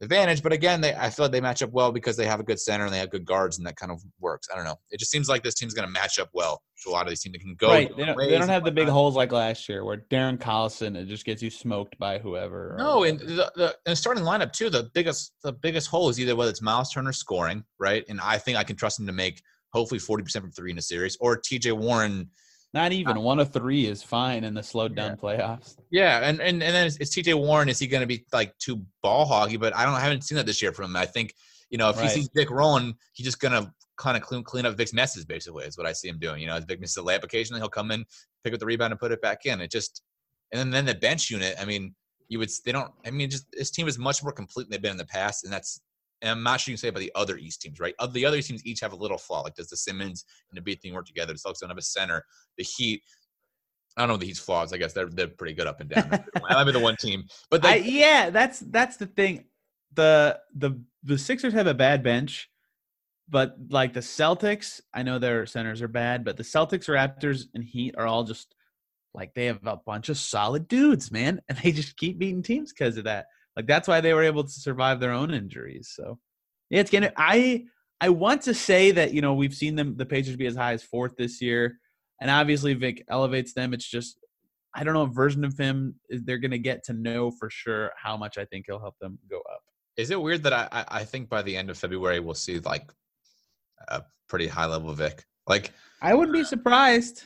advantage. 0.00 0.42
But 0.42 0.52
again, 0.52 0.80
they 0.80 0.94
I 0.94 1.10
feel 1.10 1.24
like 1.24 1.32
they 1.32 1.40
match 1.40 1.62
up 1.62 1.70
well 1.72 1.92
because 1.92 2.16
they 2.16 2.26
have 2.26 2.40
a 2.40 2.44
good 2.44 2.60
center 2.60 2.84
and 2.84 2.92
they 2.92 2.98
have 2.98 3.10
good 3.10 3.24
guards, 3.24 3.58
and 3.58 3.66
that 3.66 3.76
kind 3.76 3.90
of 3.92 4.00
works. 4.20 4.48
I 4.52 4.56
don't 4.56 4.64
know. 4.64 4.76
It 4.90 4.98
just 4.98 5.10
seems 5.10 5.28
like 5.28 5.42
this 5.42 5.54
team's 5.54 5.74
going 5.74 5.86
to 5.86 5.92
match 5.92 6.18
up 6.18 6.30
well 6.32 6.62
to 6.82 6.90
a 6.90 6.92
lot 6.92 7.02
of 7.02 7.08
these 7.08 7.20
teams 7.20 7.32
that 7.34 7.40
can 7.40 7.56
go. 7.56 7.68
Right. 7.68 7.96
They 7.96 8.04
don't, 8.04 8.18
they 8.18 8.38
don't 8.38 8.48
have 8.48 8.64
the 8.64 8.70
big 8.70 8.88
holes 8.88 9.16
like 9.16 9.32
last 9.32 9.68
year 9.68 9.84
where 9.84 10.04
Darren 10.10 10.38
Collison 10.38 10.96
it 10.96 11.06
just 11.06 11.24
gets 11.24 11.42
you 11.42 11.50
smoked 11.50 11.98
by 11.98 12.18
whoever. 12.18 12.76
No, 12.78 13.04
and 13.04 13.18
the, 13.20 13.52
the 13.56 13.76
and 13.86 13.96
starting 13.96 14.24
lineup 14.24 14.52
too. 14.52 14.70
The 14.70 14.90
biggest 14.94 15.32
the 15.42 15.52
biggest 15.52 15.88
hole 15.88 16.08
is 16.08 16.20
either 16.20 16.36
whether 16.36 16.50
it's 16.50 16.62
Miles 16.62 16.92
Turner 16.92 17.12
scoring 17.12 17.64
right, 17.78 18.04
and 18.08 18.20
I 18.20 18.38
think 18.38 18.56
I 18.56 18.64
can 18.64 18.76
trust 18.76 19.00
him 19.00 19.06
to 19.06 19.12
make 19.12 19.42
hopefully 19.72 19.98
forty 19.98 20.22
percent 20.22 20.44
from 20.44 20.52
three 20.52 20.70
in 20.70 20.78
a 20.78 20.82
series, 20.82 21.16
or 21.20 21.36
T.J. 21.36 21.72
Warren 21.72 22.30
not 22.74 22.92
even 22.92 23.16
uh, 23.16 23.20
one 23.20 23.38
of 23.38 23.50
three 23.52 23.86
is 23.86 24.02
fine 24.02 24.44
in 24.44 24.52
the 24.52 24.62
slowed 24.62 24.94
down 24.94 25.10
yeah. 25.10 25.16
playoffs. 25.16 25.76
Yeah, 25.90 26.18
and 26.18 26.40
and 26.40 26.62
and 26.62 26.74
then 26.74 26.86
it's, 26.86 26.96
it's 26.98 27.10
T.J. 27.14 27.34
Warren. 27.34 27.68
Is 27.68 27.78
he 27.78 27.86
going 27.86 28.02
to 28.02 28.06
be 28.06 28.26
like 28.32 28.56
too 28.58 28.84
ball 29.02 29.26
hoggy? 29.26 29.58
But 29.58 29.74
I 29.74 29.84
don't. 29.84 29.94
I 29.94 30.00
haven't 30.00 30.24
seen 30.24 30.36
that 30.36 30.46
this 30.46 30.60
year 30.60 30.72
from 30.72 30.86
him. 30.86 30.96
I 30.96 31.06
think 31.06 31.34
you 31.70 31.78
know 31.78 31.88
if 31.88 31.96
right. 31.96 32.04
he 32.04 32.10
sees 32.10 32.30
Vic 32.34 32.50
rolling, 32.50 32.94
he's 33.14 33.24
just 33.24 33.40
going 33.40 33.52
to 33.52 33.72
kind 33.96 34.16
of 34.18 34.22
clean 34.22 34.44
clean 34.44 34.66
up 34.66 34.76
Vic's 34.76 34.92
messes. 34.92 35.24
Basically, 35.24 35.64
is 35.64 35.78
what 35.78 35.86
I 35.86 35.92
see 35.92 36.08
him 36.08 36.18
doing. 36.18 36.42
You 36.42 36.48
know, 36.48 36.56
as 36.56 36.64
Vic 36.64 36.78
misses 36.78 36.98
a 36.98 37.00
layup 37.00 37.24
occasionally, 37.24 37.60
he'll 37.60 37.70
come 37.70 37.90
in, 37.90 38.04
pick 38.44 38.52
up 38.52 38.60
the 38.60 38.66
rebound, 38.66 38.92
and 38.92 39.00
put 39.00 39.12
it 39.12 39.22
back 39.22 39.46
in. 39.46 39.62
It 39.62 39.70
just 39.70 40.02
and 40.52 40.58
then 40.60 40.70
then 40.70 40.84
the 40.84 40.94
bench 40.94 41.30
unit. 41.30 41.54
I 41.58 41.64
mean, 41.64 41.94
you 42.28 42.38
would 42.38 42.50
they 42.66 42.72
don't. 42.72 42.92
I 43.06 43.10
mean, 43.10 43.30
just 43.30 43.46
this 43.52 43.70
team 43.70 43.88
is 43.88 43.98
much 43.98 44.22
more 44.22 44.32
complete 44.32 44.64
than 44.64 44.72
they've 44.72 44.82
been 44.82 44.90
in 44.90 44.98
the 44.98 45.06
past, 45.06 45.44
and 45.44 45.52
that's 45.52 45.80
and 46.22 46.30
I'm 46.30 46.42
not 46.42 46.60
sure 46.60 46.72
you 46.72 46.76
can 46.76 46.80
say 46.80 46.88
about 46.88 47.00
the 47.00 47.12
other 47.14 47.36
East 47.36 47.62
teams, 47.62 47.80
right? 47.80 47.94
Of 47.98 48.12
the 48.12 48.24
other 48.24 48.40
teams 48.42 48.64
each 48.66 48.80
have 48.80 48.92
a 48.92 48.96
little 48.96 49.18
flaw. 49.18 49.42
Like 49.42 49.54
does 49.54 49.68
the 49.68 49.76
Simmons 49.76 50.24
and 50.50 50.56
the 50.56 50.62
B 50.62 50.74
team 50.74 50.94
work 50.94 51.06
together? 51.06 51.32
The 51.32 51.38
Celtics 51.38 51.60
don't 51.60 51.70
have 51.70 51.78
a 51.78 51.82
center. 51.82 52.24
The 52.56 52.64
Heat, 52.64 53.02
I 53.96 54.02
don't 54.02 54.08
know 54.08 54.16
the 54.16 54.26
Heat's 54.26 54.38
flaws. 54.38 54.72
I 54.72 54.78
guess 54.78 54.92
they're 54.92 55.08
they're 55.08 55.28
pretty 55.28 55.54
good 55.54 55.66
up 55.66 55.80
and 55.80 55.90
down. 55.90 56.24
I 56.48 56.54
might 56.54 56.64
be 56.64 56.72
the 56.72 56.80
one 56.80 56.96
team, 56.96 57.24
but 57.50 57.64
I, 57.64 57.76
yeah, 57.76 58.30
that's 58.30 58.60
that's 58.60 58.96
the 58.96 59.06
thing. 59.06 59.44
The 59.94 60.40
the 60.54 60.80
the 61.02 61.18
Sixers 61.18 61.52
have 61.54 61.66
a 61.66 61.74
bad 61.74 62.02
bench, 62.02 62.50
but 63.28 63.56
like 63.70 63.92
the 63.94 64.00
Celtics, 64.00 64.80
I 64.92 65.02
know 65.02 65.18
their 65.18 65.46
centers 65.46 65.82
are 65.82 65.88
bad, 65.88 66.24
but 66.24 66.36
the 66.36 66.42
Celtics, 66.42 66.88
Raptors, 66.88 67.44
and 67.54 67.64
Heat 67.64 67.94
are 67.96 68.06
all 68.06 68.24
just 68.24 68.54
like 69.14 69.34
they 69.34 69.46
have 69.46 69.66
a 69.66 69.76
bunch 69.76 70.08
of 70.08 70.18
solid 70.18 70.68
dudes, 70.68 71.10
man, 71.10 71.40
and 71.48 71.58
they 71.58 71.72
just 71.72 71.96
keep 71.96 72.18
beating 72.18 72.42
teams 72.42 72.72
because 72.72 72.96
of 72.96 73.04
that. 73.04 73.26
Like 73.58 73.66
that's 73.66 73.88
why 73.88 74.00
they 74.00 74.14
were 74.14 74.22
able 74.22 74.44
to 74.44 74.50
survive 74.50 75.00
their 75.00 75.10
own 75.10 75.34
injuries. 75.34 75.92
So 75.92 76.20
yeah, 76.70 76.78
it's 76.78 76.92
gonna. 76.92 77.12
I 77.16 77.64
I 78.00 78.08
want 78.08 78.42
to 78.42 78.54
say 78.54 78.92
that 78.92 79.12
you 79.12 79.20
know 79.20 79.34
we've 79.34 79.52
seen 79.52 79.74
them 79.74 79.96
the 79.96 80.06
Pacers 80.06 80.36
be 80.36 80.46
as 80.46 80.54
high 80.54 80.74
as 80.74 80.84
fourth 80.84 81.16
this 81.16 81.42
year 81.42 81.80
and 82.20 82.30
obviously 82.30 82.74
Vic 82.74 83.04
elevates 83.10 83.54
them. 83.54 83.74
It's 83.74 83.88
just 83.88 84.20
I 84.76 84.84
don't 84.84 84.94
know 84.94 85.04
what 85.04 85.14
version 85.14 85.44
of 85.44 85.58
him 85.58 85.96
they're 86.08 86.38
to 86.38 86.58
get 86.58 86.84
to 86.84 86.92
know 86.92 87.32
for 87.32 87.50
sure 87.50 87.90
how 87.96 88.16
much 88.16 88.38
I 88.38 88.44
think 88.44 88.66
he'll 88.68 88.78
help 88.78 88.94
them 89.00 89.18
go 89.28 89.38
up. 89.38 89.62
Is 89.96 90.12
it 90.12 90.20
weird 90.20 90.44
that 90.44 90.52
I 90.52 90.84
I 90.86 91.02
think 91.02 91.28
by 91.28 91.42
the 91.42 91.56
end 91.56 91.68
of 91.68 91.76
February 91.76 92.20
we'll 92.20 92.34
see 92.34 92.60
like 92.60 92.88
a 93.88 94.04
pretty 94.28 94.46
high 94.46 94.66
level 94.66 94.92
Vic? 94.92 95.24
Like 95.48 95.72
I 96.00 96.14
wouldn't 96.14 96.36
be 96.36 96.44
surprised. 96.44 97.24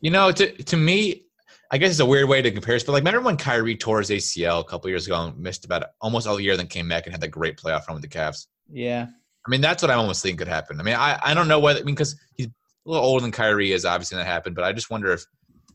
You 0.00 0.12
know, 0.12 0.30
to 0.30 0.52
to 0.52 0.76
me, 0.76 1.23
I 1.70 1.78
guess 1.78 1.90
it's 1.90 2.00
a 2.00 2.06
weird 2.06 2.28
way 2.28 2.42
to 2.42 2.50
compare 2.50 2.74
this, 2.74 2.84
but 2.84 2.92
like 2.92 3.04
remember 3.04 3.20
when 3.20 3.36
Kyrie 3.36 3.76
tore 3.76 3.98
his 3.98 4.10
ACL 4.10 4.60
a 4.60 4.64
couple 4.64 4.90
years 4.90 5.06
ago 5.06 5.26
and 5.26 5.38
missed 5.38 5.64
about 5.64 5.84
almost 6.00 6.26
all 6.26 6.36
the 6.36 6.44
year, 6.44 6.56
then 6.56 6.66
came 6.66 6.88
back 6.88 7.06
and 7.06 7.12
had 7.12 7.20
that 7.20 7.28
great 7.28 7.56
playoff 7.56 7.86
run 7.88 7.94
with 7.94 8.02
the 8.02 8.08
Cavs. 8.08 8.46
Yeah. 8.70 9.06
I 9.46 9.50
mean, 9.50 9.60
that's 9.60 9.82
what 9.82 9.90
I 9.90 9.94
almost 9.94 10.22
think 10.22 10.38
could 10.38 10.48
happen. 10.48 10.80
I 10.80 10.82
mean, 10.82 10.94
I, 10.94 11.18
I 11.22 11.34
don't 11.34 11.48
know 11.48 11.58
whether 11.58 11.80
I 11.80 11.82
mean 11.82 11.94
because 11.94 12.16
he's 12.34 12.46
a 12.46 12.50
little 12.86 13.04
older 13.04 13.22
than 13.22 13.32
Kyrie 13.32 13.72
is. 13.72 13.84
Obviously, 13.84 14.16
that 14.16 14.26
happened, 14.26 14.56
but 14.56 14.64
I 14.64 14.72
just 14.72 14.90
wonder 14.90 15.12
if. 15.12 15.24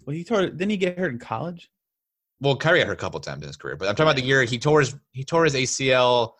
Well, 0.05 0.15
he 0.15 0.23
tore. 0.23 0.47
Didn't 0.47 0.69
he 0.69 0.77
get 0.77 0.97
hurt 0.97 1.11
in 1.11 1.19
college? 1.19 1.69
Well, 2.41 2.55
Kyrie 2.55 2.79
got 2.79 2.87
hurt 2.87 2.93
a 2.93 2.95
couple 2.97 3.19
times 3.19 3.41
in 3.41 3.47
his 3.47 3.57
career, 3.57 3.75
but 3.75 3.87
I'm 3.87 3.95
talking 3.95 4.07
yeah. 4.07 4.11
about 4.11 4.21
the 4.21 4.27
year 4.27 4.43
he 4.43 4.57
tore 4.57 4.79
his 4.79 4.95
he 5.11 5.23
tore 5.23 5.43
his 5.43 5.55
ACL. 5.55 6.33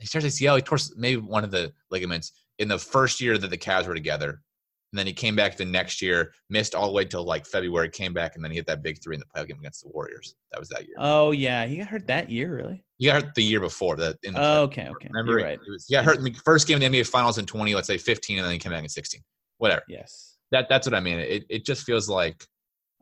He 0.00 0.06
tore 0.06 0.22
his 0.22 0.38
ACL. 0.38 0.56
He 0.56 0.62
tore 0.62 0.78
maybe 0.96 1.20
one 1.20 1.44
of 1.44 1.50
the 1.50 1.72
ligaments 1.90 2.32
in 2.58 2.68
the 2.68 2.78
first 2.78 3.20
year 3.20 3.36
that 3.36 3.50
the 3.50 3.58
Cavs 3.58 3.86
were 3.86 3.94
together, 3.94 4.42
and 4.92 4.98
then 4.98 5.06
he 5.06 5.12
came 5.12 5.36
back 5.36 5.56
the 5.56 5.64
next 5.64 6.02
year, 6.02 6.32
missed 6.48 6.74
all 6.74 6.86
the 6.86 6.92
way 6.92 7.04
till 7.04 7.24
like 7.24 7.46
February, 7.46 7.88
came 7.88 8.12
back, 8.12 8.34
and 8.34 8.44
then 8.44 8.50
he 8.50 8.56
hit 8.56 8.66
that 8.66 8.82
big 8.82 9.02
three 9.02 9.14
in 9.14 9.20
the 9.20 9.26
playoff 9.26 9.48
game 9.48 9.58
against 9.58 9.82
the 9.82 9.88
Warriors. 9.88 10.34
That 10.52 10.60
was 10.60 10.68
that 10.70 10.86
year. 10.86 10.96
Oh 10.98 11.30
yeah, 11.30 11.66
he 11.66 11.76
got 11.76 11.88
hurt 11.88 12.06
that 12.08 12.30
year, 12.30 12.54
really. 12.54 12.84
He 12.98 13.06
got 13.06 13.22
hurt 13.22 13.34
the 13.34 13.42
year 13.42 13.60
before 13.60 13.96
that. 13.96 14.16
In 14.22 14.34
the 14.34 14.40
oh, 14.40 14.62
okay, 14.62 14.88
okay. 14.88 15.08
Remember, 15.10 15.36
right. 15.36 15.58
was, 15.68 15.86
he 15.88 15.94
got 15.94 16.04
hurt 16.04 16.18
in 16.18 16.24
the 16.24 16.32
first 16.44 16.66
game 16.66 16.76
of 16.76 16.80
the 16.80 16.88
NBA 16.88 17.06
Finals 17.06 17.38
in 17.38 17.46
20, 17.46 17.74
let's 17.74 17.86
say 17.86 17.98
15, 17.98 18.38
and 18.38 18.44
then 18.44 18.52
he 18.52 18.58
came 18.58 18.72
back 18.72 18.82
in 18.82 18.88
16. 18.88 19.20
Whatever. 19.58 19.82
Yes 19.88 20.30
that 20.50 20.68
that's 20.68 20.86
what 20.86 20.94
I 20.94 21.00
mean. 21.00 21.18
It 21.18 21.44
it 21.48 21.64
just 21.64 21.84
feels 21.84 22.08
like 22.08 22.44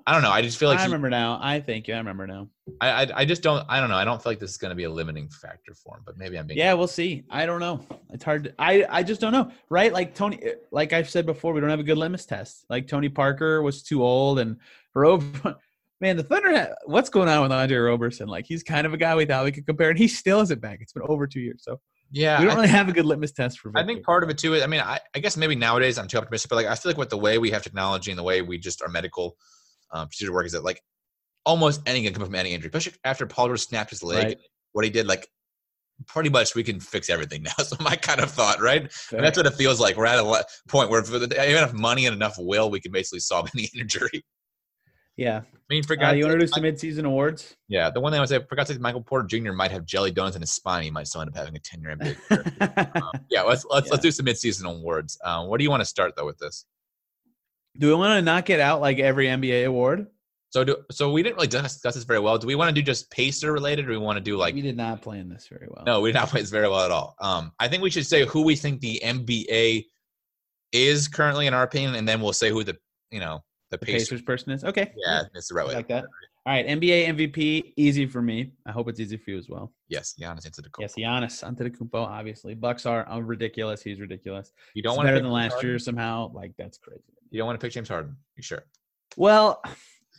I 0.08 0.12
don't 0.12 0.22
know. 0.22 0.30
I 0.30 0.40
just 0.40 0.56
feel 0.56 0.70
like 0.70 0.78
I 0.78 0.84
remember 0.84 1.08
he, 1.08 1.10
now. 1.10 1.38
I 1.42 1.60
think 1.60 1.86
you. 1.86 1.92
I 1.92 1.98
remember 1.98 2.26
now. 2.26 2.48
I, 2.80 3.04
I, 3.04 3.08
I 3.14 3.24
just 3.26 3.42
don't. 3.42 3.62
I 3.68 3.78
don't 3.78 3.90
know. 3.90 3.96
I 3.96 4.06
don't 4.06 4.22
feel 4.22 4.30
like 4.30 4.38
this 4.38 4.50
is 4.50 4.56
going 4.56 4.70
to 4.70 4.74
be 4.74 4.84
a 4.84 4.90
limiting 4.90 5.28
factor 5.28 5.74
for 5.74 5.98
him. 5.98 6.02
But 6.06 6.16
maybe 6.16 6.38
I'm 6.38 6.46
being. 6.46 6.56
Yeah, 6.56 6.72
we'll 6.72 6.86
see. 6.86 7.24
I 7.28 7.44
don't 7.44 7.60
know. 7.60 7.84
It's 8.08 8.24
hard. 8.24 8.44
To, 8.44 8.54
I 8.58 8.86
I 8.88 9.02
just 9.02 9.20
don't 9.20 9.32
know. 9.32 9.52
Right? 9.68 9.92
Like 9.92 10.14
Tony. 10.14 10.42
Eh, 10.42 10.54
like 10.72 10.94
I've 10.94 11.10
said 11.10 11.26
before, 11.26 11.52
we 11.52 11.60
don't 11.60 11.68
have 11.68 11.78
a 11.78 11.82
good 11.82 11.98
litmus 11.98 12.24
test. 12.24 12.64
Like 12.70 12.88
Tony 12.88 13.10
Parker 13.10 13.60
was 13.60 13.82
too 13.82 14.02
old, 14.02 14.38
and 14.38 14.56
Rob. 14.94 15.22
Man, 16.00 16.16
the 16.16 16.22
Thunder. 16.22 16.74
What's 16.86 17.10
going 17.10 17.28
on 17.28 17.42
with 17.42 17.52
Andre 17.52 17.76
Roberson? 17.76 18.28
Like 18.28 18.46
he's 18.46 18.62
kind 18.62 18.86
of 18.86 18.94
a 18.94 18.96
guy 18.96 19.14
we 19.14 19.26
thought 19.26 19.44
we 19.44 19.52
could 19.52 19.66
compare, 19.66 19.90
and 19.90 19.98
he 19.98 20.08
still 20.08 20.40
isn't 20.40 20.60
back. 20.62 20.78
It's 20.80 20.94
been 20.94 21.02
over 21.06 21.26
two 21.26 21.40
years. 21.40 21.64
So 21.64 21.80
yeah, 22.12 22.40
we 22.40 22.46
don't 22.46 22.54
really 22.54 22.68
have 22.68 22.88
a 22.88 22.92
good 22.92 23.04
litmus 23.04 23.32
test 23.32 23.58
for. 23.58 23.68
Victor. 23.68 23.82
I 23.82 23.86
think 23.86 24.04
part 24.04 24.22
of 24.22 24.30
it 24.30 24.38
too. 24.38 24.54
Is, 24.54 24.62
I 24.62 24.68
mean, 24.68 24.80
I, 24.80 25.00
I 25.14 25.18
guess 25.18 25.36
maybe 25.36 25.54
nowadays 25.54 25.98
I'm 25.98 26.08
too 26.08 26.16
optimistic, 26.16 26.48
but 26.48 26.56
like 26.56 26.66
I 26.66 26.74
feel 26.76 26.90
like 26.90 26.98
with 26.98 27.10
the 27.10 27.18
way 27.18 27.36
we 27.36 27.50
have 27.50 27.62
technology 27.62 28.10
and 28.10 28.18
the 28.18 28.22
way 28.22 28.40
we 28.40 28.56
just 28.56 28.80
our 28.80 28.88
medical 28.88 29.36
um, 29.90 30.08
procedure 30.08 30.32
work 30.32 30.46
is 30.46 30.52
that 30.52 30.64
like 30.64 30.82
almost 31.44 31.80
any 31.86 32.02
can 32.02 32.12
come 32.12 32.24
from 32.24 32.34
any 32.34 32.52
injury, 32.52 32.68
especially 32.68 32.98
after 33.04 33.26
Paul 33.26 33.46
George 33.48 33.60
snapped 33.60 33.90
his 33.90 34.02
leg. 34.02 34.24
Right. 34.24 34.38
What 34.72 34.84
he 34.84 34.90
did, 34.90 35.06
like 35.06 35.28
pretty 36.06 36.28
much 36.28 36.54
we 36.54 36.62
can 36.62 36.78
fix 36.80 37.10
everything 37.10 37.42
now. 37.42 37.52
So 37.64 37.76
my 37.80 37.96
kind 37.96 38.20
of 38.20 38.30
thought, 38.30 38.60
right? 38.60 38.82
And 39.10 39.24
that's 39.24 39.36
what 39.36 39.46
it 39.46 39.54
feels 39.54 39.80
like. 39.80 39.96
We're 39.96 40.06
at 40.06 40.18
a 40.18 40.44
point 40.68 40.90
where 40.90 41.00
if 41.00 41.10
we 41.10 41.20
have 41.20 41.32
enough 41.32 41.72
money 41.72 42.06
and 42.06 42.14
enough 42.14 42.36
will, 42.38 42.70
we 42.70 42.80
can 42.80 42.92
basically 42.92 43.20
solve 43.20 43.48
any 43.56 43.68
injury. 43.74 44.24
Yeah. 45.16 45.40
I 45.40 45.74
mean, 45.74 45.82
for 45.82 46.00
Uh, 46.02 46.12
you 46.12 46.24
want 46.24 46.38
to 46.38 46.46
do 46.46 46.46
some 46.46 46.62
midseason 46.62 47.04
awards? 47.04 47.56
yeah, 47.66 47.90
the 47.90 48.00
one 48.00 48.12
thing 48.12 48.18
I 48.18 48.22
would 48.22 48.28
say, 48.28 48.38
for 48.48 48.54
God's 48.54 48.70
sake, 48.70 48.80
Michael 48.80 49.02
Porter 49.02 49.26
Jr. 49.26 49.52
might 49.52 49.72
have 49.72 49.84
jelly 49.84 50.12
donuts 50.12 50.36
in 50.36 50.40
his 50.42 50.54
spine. 50.54 50.84
He 50.84 50.90
might 50.90 51.08
still 51.08 51.20
end 51.20 51.30
up 51.30 51.36
having 51.36 51.56
a 51.56 51.58
10 51.58 51.82
year 51.82 51.96
NBA 51.96 52.16
career. 52.28 52.44
Um, 52.94 53.10
yeah, 53.30 53.42
let's 53.42 53.64
let's 53.68 53.90
let's 53.90 54.02
do 54.02 54.10
some 54.10 54.26
midseason 54.26 54.64
awards. 54.64 55.18
Um, 55.24 55.48
where 55.48 55.58
do 55.58 55.64
you 55.64 55.70
want 55.70 55.80
to 55.80 55.84
start 55.86 56.14
though 56.16 56.24
with 56.24 56.38
this? 56.38 56.64
Do 57.78 57.88
we 57.88 57.94
want 57.94 58.18
to 58.18 58.22
knock 58.22 58.50
it 58.50 58.60
out 58.60 58.80
like 58.80 58.98
every 58.98 59.26
NBA 59.26 59.66
award? 59.66 60.06
So 60.50 60.64
do 60.64 60.76
so 60.90 61.12
we 61.12 61.22
didn't 61.22 61.36
really 61.36 61.48
discuss 61.48 61.94
this 61.94 62.04
very 62.04 62.20
well. 62.20 62.38
Do 62.38 62.46
we 62.46 62.54
want 62.54 62.70
to 62.70 62.74
do 62.74 62.82
just 62.82 63.10
Pacer 63.10 63.52
related, 63.52 63.84
or 63.84 63.88
do 63.88 63.98
we 63.98 64.04
want 64.04 64.16
to 64.16 64.22
do 64.22 64.36
like 64.36 64.54
we 64.54 64.62
did 64.62 64.76
not 64.76 65.02
plan 65.02 65.28
this 65.28 65.46
very 65.48 65.68
well. 65.68 65.84
no? 65.84 66.00
We 66.00 66.10
did 66.10 66.18
not 66.18 66.28
play 66.30 66.40
this 66.40 66.50
very 66.50 66.68
well 66.68 66.84
at 66.84 66.90
all. 66.90 67.14
Um, 67.20 67.52
I 67.58 67.68
think 67.68 67.82
we 67.82 67.90
should 67.90 68.06
say 68.06 68.24
who 68.24 68.42
we 68.42 68.56
think 68.56 68.80
the 68.80 69.00
NBA 69.04 69.86
is 70.72 71.06
currently 71.06 71.46
in 71.46 71.54
our 71.54 71.62
opinion, 71.62 71.96
and 71.96 72.08
then 72.08 72.20
we'll 72.20 72.32
say 72.32 72.50
who 72.50 72.64
the 72.64 72.76
you 73.10 73.20
know 73.20 73.42
the 73.70 73.76
the 73.76 73.84
Pacers. 73.84 74.08
Pacers 74.08 74.22
person 74.22 74.52
is 74.52 74.64
okay. 74.64 74.92
Yeah, 74.96 75.24
that's 75.34 75.48
the 75.48 75.54
right 75.54 75.66
I 75.66 75.68
way. 75.68 75.74
like 75.74 75.88
that. 75.88 76.04
All 76.46 76.54
right, 76.54 76.66
NBA 76.66 77.08
MVP, 77.08 77.74
easy 77.76 78.06
for 78.06 78.22
me. 78.22 78.52
I 78.64 78.72
hope 78.72 78.88
it's 78.88 79.00
easy 79.00 79.18
for 79.18 79.32
you 79.32 79.36
as 79.36 79.50
well. 79.50 79.70
Yes, 79.88 80.14
Giannis 80.18 80.46
into 80.46 80.62
the 80.62 80.70
Yes, 80.78 80.94
Giannis 80.96 81.44
Antetokounmpo, 81.44 81.94
obviously. 81.94 82.54
Bucks 82.54 82.86
are 82.86 83.06
uh, 83.06 83.18
ridiculous. 83.18 83.82
He's 83.82 84.00
ridiculous. 84.00 84.52
You 84.72 84.82
don't 84.82 84.92
He's 84.92 84.96
want 84.96 85.08
better 85.08 85.20
than 85.20 85.30
last 85.30 85.62
year 85.62 85.78
somehow. 85.78 86.32
Like 86.32 86.52
that's 86.56 86.78
crazy. 86.78 87.02
You 87.30 87.38
don't 87.38 87.46
want 87.46 87.60
to 87.60 87.64
pick 87.64 87.72
James 87.72 87.88
Harden. 87.88 88.16
You 88.36 88.42
sure? 88.42 88.64
Well, 89.16 89.62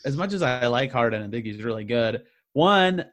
as 0.06 0.16
much 0.18 0.34
as 0.34 0.42
I 0.42 0.68
like 0.68 0.92
Harden 0.92 1.22
and 1.22 1.32
think 1.32 1.46
he's 1.46 1.64
really 1.64 1.84
good, 1.84 2.24
one, 2.54 3.06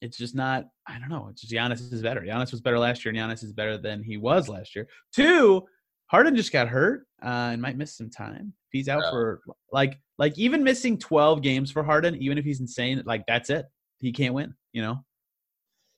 it's 0.00 0.16
just 0.16 0.34
not. 0.34 0.66
I 0.86 0.98
don't 0.98 1.08
know. 1.08 1.28
It's 1.30 1.42
just 1.42 1.52
Giannis 1.52 1.92
is 1.92 2.02
better. 2.02 2.20
Giannis 2.20 2.50
was 2.50 2.60
better 2.60 2.78
last 2.78 3.04
year, 3.04 3.14
and 3.14 3.18
Giannis 3.18 3.42
is 3.44 3.52
better 3.52 3.76
than 3.76 4.02
he 4.02 4.16
was 4.16 4.48
last 4.48 4.74
year. 4.74 4.86
Two, 5.12 5.66
Harden 6.06 6.34
just 6.36 6.52
got 6.52 6.68
hurt 6.68 7.06
uh, 7.22 7.50
and 7.52 7.60
might 7.60 7.76
miss 7.76 7.96
some 7.96 8.08
time. 8.10 8.52
If 8.66 8.72
he's 8.72 8.88
out 8.88 9.02
Yeah. 9.04 9.10
for 9.10 9.40
like 9.72 9.98
like 10.18 10.38
even 10.38 10.62
missing 10.64 10.98
twelve 10.98 11.42
games 11.42 11.70
for 11.70 11.82
Harden, 11.82 12.14
even 12.22 12.38
if 12.38 12.44
he's 12.44 12.60
insane, 12.60 13.02
like 13.06 13.24
that's 13.26 13.50
it. 13.50 13.66
He 14.00 14.12
can't 14.12 14.34
win. 14.34 14.54
You 14.72 14.82
know. 14.82 15.04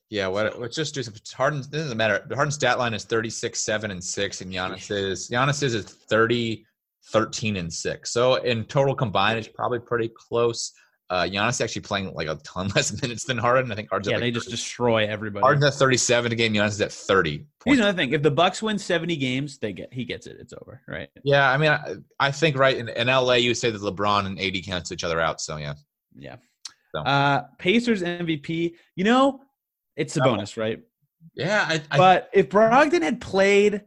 Yeah, 0.09 0.27
what, 0.27 0.59
let's 0.59 0.75
just 0.75 0.93
do 0.93 1.03
some. 1.03 1.13
Harden 1.33 1.59
this 1.59 1.67
doesn't 1.67 1.97
matter. 1.97 2.27
Harden's 2.33 2.55
stat 2.55 2.77
line 2.77 2.93
is 2.93 3.05
36, 3.05 3.57
7, 3.57 3.91
and 3.91 4.03
6, 4.03 4.41
and 4.41 4.51
Giannis 4.51 4.91
is 4.91 5.29
Giannis 5.29 5.63
is 5.63 5.85
30, 5.85 6.65
13, 7.09 7.57
and 7.57 7.71
6. 7.71 8.11
So 8.11 8.35
in 8.35 8.65
total 8.65 8.95
combined, 8.95 9.39
it's 9.39 9.47
probably 9.47 9.79
pretty 9.79 10.09
close. 10.09 10.73
Uh, 11.09 11.23
Giannis 11.23 11.59
actually 11.59 11.81
playing 11.81 12.13
like 12.13 12.29
a 12.29 12.35
ton 12.35 12.69
less 12.75 13.01
minutes 13.01 13.25
than 13.25 13.37
Harden. 13.37 13.69
I 13.69 13.75
think 13.75 13.89
Harden's 13.89 14.09
Yeah, 14.09 14.15
at 14.15 14.19
they 14.21 14.27
like 14.27 14.35
just 14.35 14.49
destroy 14.49 15.05
everybody. 15.05 15.41
Harden's 15.41 15.65
at 15.65 15.73
37 15.73 16.31
again. 16.31 16.53
Giannis 16.53 16.69
is 16.69 16.81
at 16.81 16.91
30. 16.91 17.45
Here's 17.65 17.79
another 17.79 17.97
thing: 17.97 18.13
if 18.13 18.21
the 18.21 18.31
Bucks 18.31 18.61
win 18.63 18.79
seventy 18.79 19.17
games, 19.17 19.57
they 19.57 19.73
get 19.73 19.93
he 19.93 20.05
gets 20.05 20.25
it. 20.25 20.37
It's 20.39 20.53
over, 20.53 20.81
right? 20.87 21.09
Yeah, 21.25 21.51
I 21.51 21.57
mean, 21.57 21.69
I, 21.69 21.95
I 22.19 22.31
think 22.31 22.57
right 22.57 22.77
in, 22.77 22.87
in 22.87 23.07
LA, 23.07 23.33
you 23.33 23.53
say 23.53 23.69
that 23.71 23.81
LeBron 23.81 24.25
and 24.25 24.39
AD 24.39 24.63
cancel 24.63 24.93
each 24.93 25.03
other 25.03 25.19
out. 25.19 25.41
So 25.41 25.57
yeah, 25.57 25.73
Yeah. 26.17 26.37
So. 26.95 27.01
Uh, 27.01 27.43
Pacers 27.57 28.01
MVP. 28.03 28.75
You 28.95 29.03
know, 29.03 29.41
it's 29.95 30.15
a 30.17 30.21
bonus, 30.21 30.57
right? 30.57 30.79
yeah. 31.35 31.65
I, 31.67 31.81
I, 31.91 31.97
But 31.97 32.29
if 32.33 32.49
Brogdon 32.49 33.01
had 33.01 33.21
played, 33.21 33.81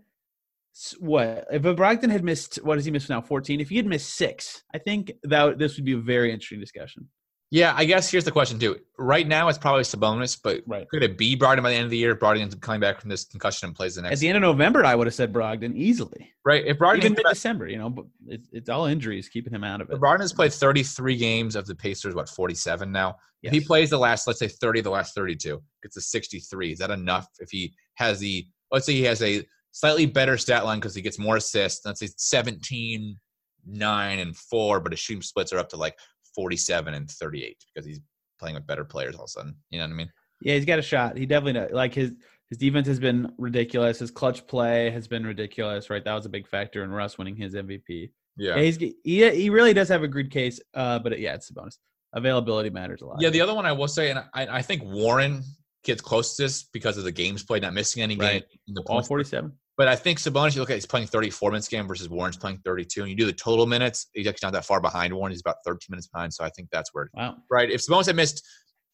what 0.99 1.47
if 1.53 1.63
Brogdon 1.63 2.11
had 2.11 2.25
missed? 2.25 2.57
What 2.57 2.79
has 2.79 2.85
he 2.85 2.91
missed 2.91 3.09
now? 3.09 3.21
Fourteen. 3.21 3.61
If 3.61 3.69
he 3.69 3.77
had 3.77 3.87
missed 3.87 4.15
six, 4.15 4.63
I 4.75 4.79
think 4.79 5.13
that 5.23 5.59
this 5.59 5.77
would 5.77 5.85
be 5.85 5.93
a 5.93 5.99
very 5.99 6.33
interesting 6.33 6.61
discussion. 6.61 7.09
yeah, 7.51 7.73
I 7.77 7.85
guess 7.85 8.11
here's 8.11 8.25
the 8.25 8.33
question 8.33 8.59
too. 8.59 8.79
Right 8.99 9.29
now, 9.29 9.49
it's 9.49 9.59
probably 9.59 9.85
Sabonis, 9.85 10.37
but 10.43 10.63
Right. 10.67 10.89
could 10.89 11.05
it 11.05 11.17
be 11.17 11.37
Brogdon 11.37 11.63
by 11.63 11.71
the 11.71 11.77
end 11.77 11.85
of 11.85 11.91
the 11.91 11.99
year? 11.99 12.17
Brogdon's 12.17 12.55
coming 12.57 12.81
back 12.81 13.01
from 13.01 13.11
this 13.11 13.25
concussion 13.25 13.69
and 13.69 13.77
plays 13.77 13.95
the 13.95 14.03
next. 14.03 14.15
At 14.15 14.19
the 14.19 14.29
end 14.29 14.37
of 14.37 14.43
November, 14.43 14.85
I 14.85 14.97
would 14.97 15.07
have 15.07 15.15
said 15.15 15.33
Brogdon 15.33 15.77
easily. 15.77 16.33
right. 16.45 16.65
If 16.67 16.79
Brogdon 16.79 16.99
Even 16.99 17.13
mid 17.13 17.27
December, 17.29 17.69
you 17.69 17.79
know, 17.79 17.91
but 17.91 18.07
it's, 18.27 18.49
it's 18.53 18.69
all 18.69 18.87
injuries 18.87 19.29
keeping 19.29 19.53
him 19.55 19.63
out 19.63 19.81
of 19.81 19.89
it. 19.91 20.01
LeBron 20.01 20.19
has 20.21 20.33
played 20.33 20.53
33 20.53 21.17
games 21.17 21.55
of 21.55 21.67
the 21.67 21.75
Pacers, 21.77 22.15
what, 22.17 22.29
47 22.29 22.91
now? 22.91 23.15
If 23.45 23.53
he 23.53 23.61
plays 23.61 23.91
the 23.91 23.99
last, 23.99 24.27
let's 24.27 24.39
say 24.41 24.49
30 24.49 24.81
of 24.81 24.85
the 24.85 24.91
last 24.91 25.15
32, 25.15 25.63
gets 25.83 25.97
a 25.99 26.01
63. 26.01 26.73
Is 26.73 26.79
that 26.79 26.91
enough 26.91 27.29
if 27.39 27.51
he 27.51 27.73
has 27.97 28.19
the, 28.19 28.47
let's 28.73 28.87
say 28.87 28.95
he 28.95 29.03
has 29.03 29.23
a 29.23 29.45
slightly 29.75 30.07
better 30.07 30.39
stat 30.39 30.65
line 30.65 30.79
because 30.79 30.95
he 30.95 31.03
gets 31.03 31.19
more 31.19 31.37
assists, 31.37 31.85
let's 31.85 31.99
say 32.01 32.09
17, 32.17 33.19
9, 33.67 34.19
and 34.21 34.37
4, 34.37 34.81
but 34.81 34.93
his 34.93 35.01
shooting 35.01 35.21
splits 35.23 35.53
are 35.53 35.59
up 35.59 35.69
to 35.71 35.77
like 35.77 35.99
47 36.35 36.95
and 36.95 37.11
38 37.11 37.57
because 37.75 37.85
he's 37.87 38.01
playing 38.39 38.55
with 38.55 38.67
better 38.67 38.85
players 38.85 39.15
all 39.17 39.23
of 39.25 39.29
a 39.29 39.31
sudden. 39.31 39.57
You 39.71 39.79
know 39.81 39.87
what 39.87 39.93
I 39.93 39.97
mean? 39.97 40.13
Yeah, 40.41 40.55
he's 40.55 40.65
got 40.65 40.79
a 40.79 40.83
shot. 40.83 41.17
He 41.17 41.27
definitely 41.27 41.61
does. 41.61 41.73
like 41.73 41.95
his 41.95 42.13
his 42.51 42.59
defense 42.59 42.87
has 42.87 43.01
been 43.01 43.33
ridiculous. 43.39 43.99
His 43.99 44.11
clutch 44.11 44.47
play 44.47 44.91
has 44.91 45.09
been 45.09 45.27
ridiculous. 45.27 45.89
Right, 45.91 46.05
that 46.05 46.13
was 46.15 46.27
a 46.27 46.29
big 46.29 46.47
factor 46.47 46.85
in 46.85 46.91
Russ 46.91 47.17
winning 47.19 47.37
his 47.37 47.55
MVP. 47.55 48.11
Yeah. 48.37 48.57
Yeah, 48.57 48.63
he's 48.63 48.77
he 48.77 48.95
he 49.31 49.49
really 49.51 49.73
does 49.73 49.89
have 49.89 50.03
a 50.03 50.09
good 50.09 50.31
case. 50.31 50.61
Uh, 50.75 50.99
but 50.99 51.19
yeah, 51.19 51.35
it's 51.35 51.49
a 51.51 51.55
bonus. 51.55 51.79
Availability 52.13 52.71
matters 52.71 53.01
a 53.03 53.07
lot. 53.07 53.21
Yeah, 53.21 53.31
the 53.31 53.41
other 53.41 53.55
one 53.55 53.65
I 53.67 53.73
will 53.73 53.89
say, 53.89 54.11
and 54.11 54.19
I, 54.35 54.47
I 54.59 54.63
think 54.63 54.83
Warren 54.85 55.43
gets 55.85 56.01
close 56.03 56.37
to 56.37 56.43
this 56.43 56.63
because 56.65 56.97
of 56.99 57.05
the 57.05 57.13
games 57.13 57.43
played, 57.43 57.63
not 57.63 57.73
missing 57.75 58.03
any 58.03 58.17
Right. 58.17 58.43
game. 58.49 58.59
in 58.69 58.75
The 58.75 58.83
all 58.83 59.03
forty 59.03 59.25
seven. 59.25 59.53
But 59.77 59.89
I 59.89 59.97
think 59.97 60.19
Sabonis, 60.21 60.55
you 60.55 60.61
look 60.61 60.71
at 60.71 60.75
he's 60.75 60.87
playing 60.87 61.09
34 61.09 61.51
minutes 61.51 61.67
game 61.69 61.89
versus 61.89 62.09
Warren's 62.09 62.37
playing 62.37 62.59
32, 62.65 63.01
and 63.01 63.11
you 63.11 63.17
do 63.17 63.27
the 63.27 63.33
total 63.33 63.67
minutes, 63.67 64.07
he's 64.15 64.27
actually 64.29 64.47
not 64.47 64.53
that 64.53 64.65
far 64.65 64.81
behind 64.81 65.13
Warren. 65.13 65.33
He's 65.33 65.41
about 65.41 65.57
13 65.65 65.87
minutes 65.91 66.07
behind, 66.07 66.33
so 66.33 66.45
I 66.45 66.51
think 66.51 66.69
that's 66.71 66.91
where 66.95 67.11
Wow. 67.15 67.39
right. 67.51 67.69
If 67.71 67.85
Sabonis 67.85 68.07
had 68.07 68.15
missed, 68.15 68.47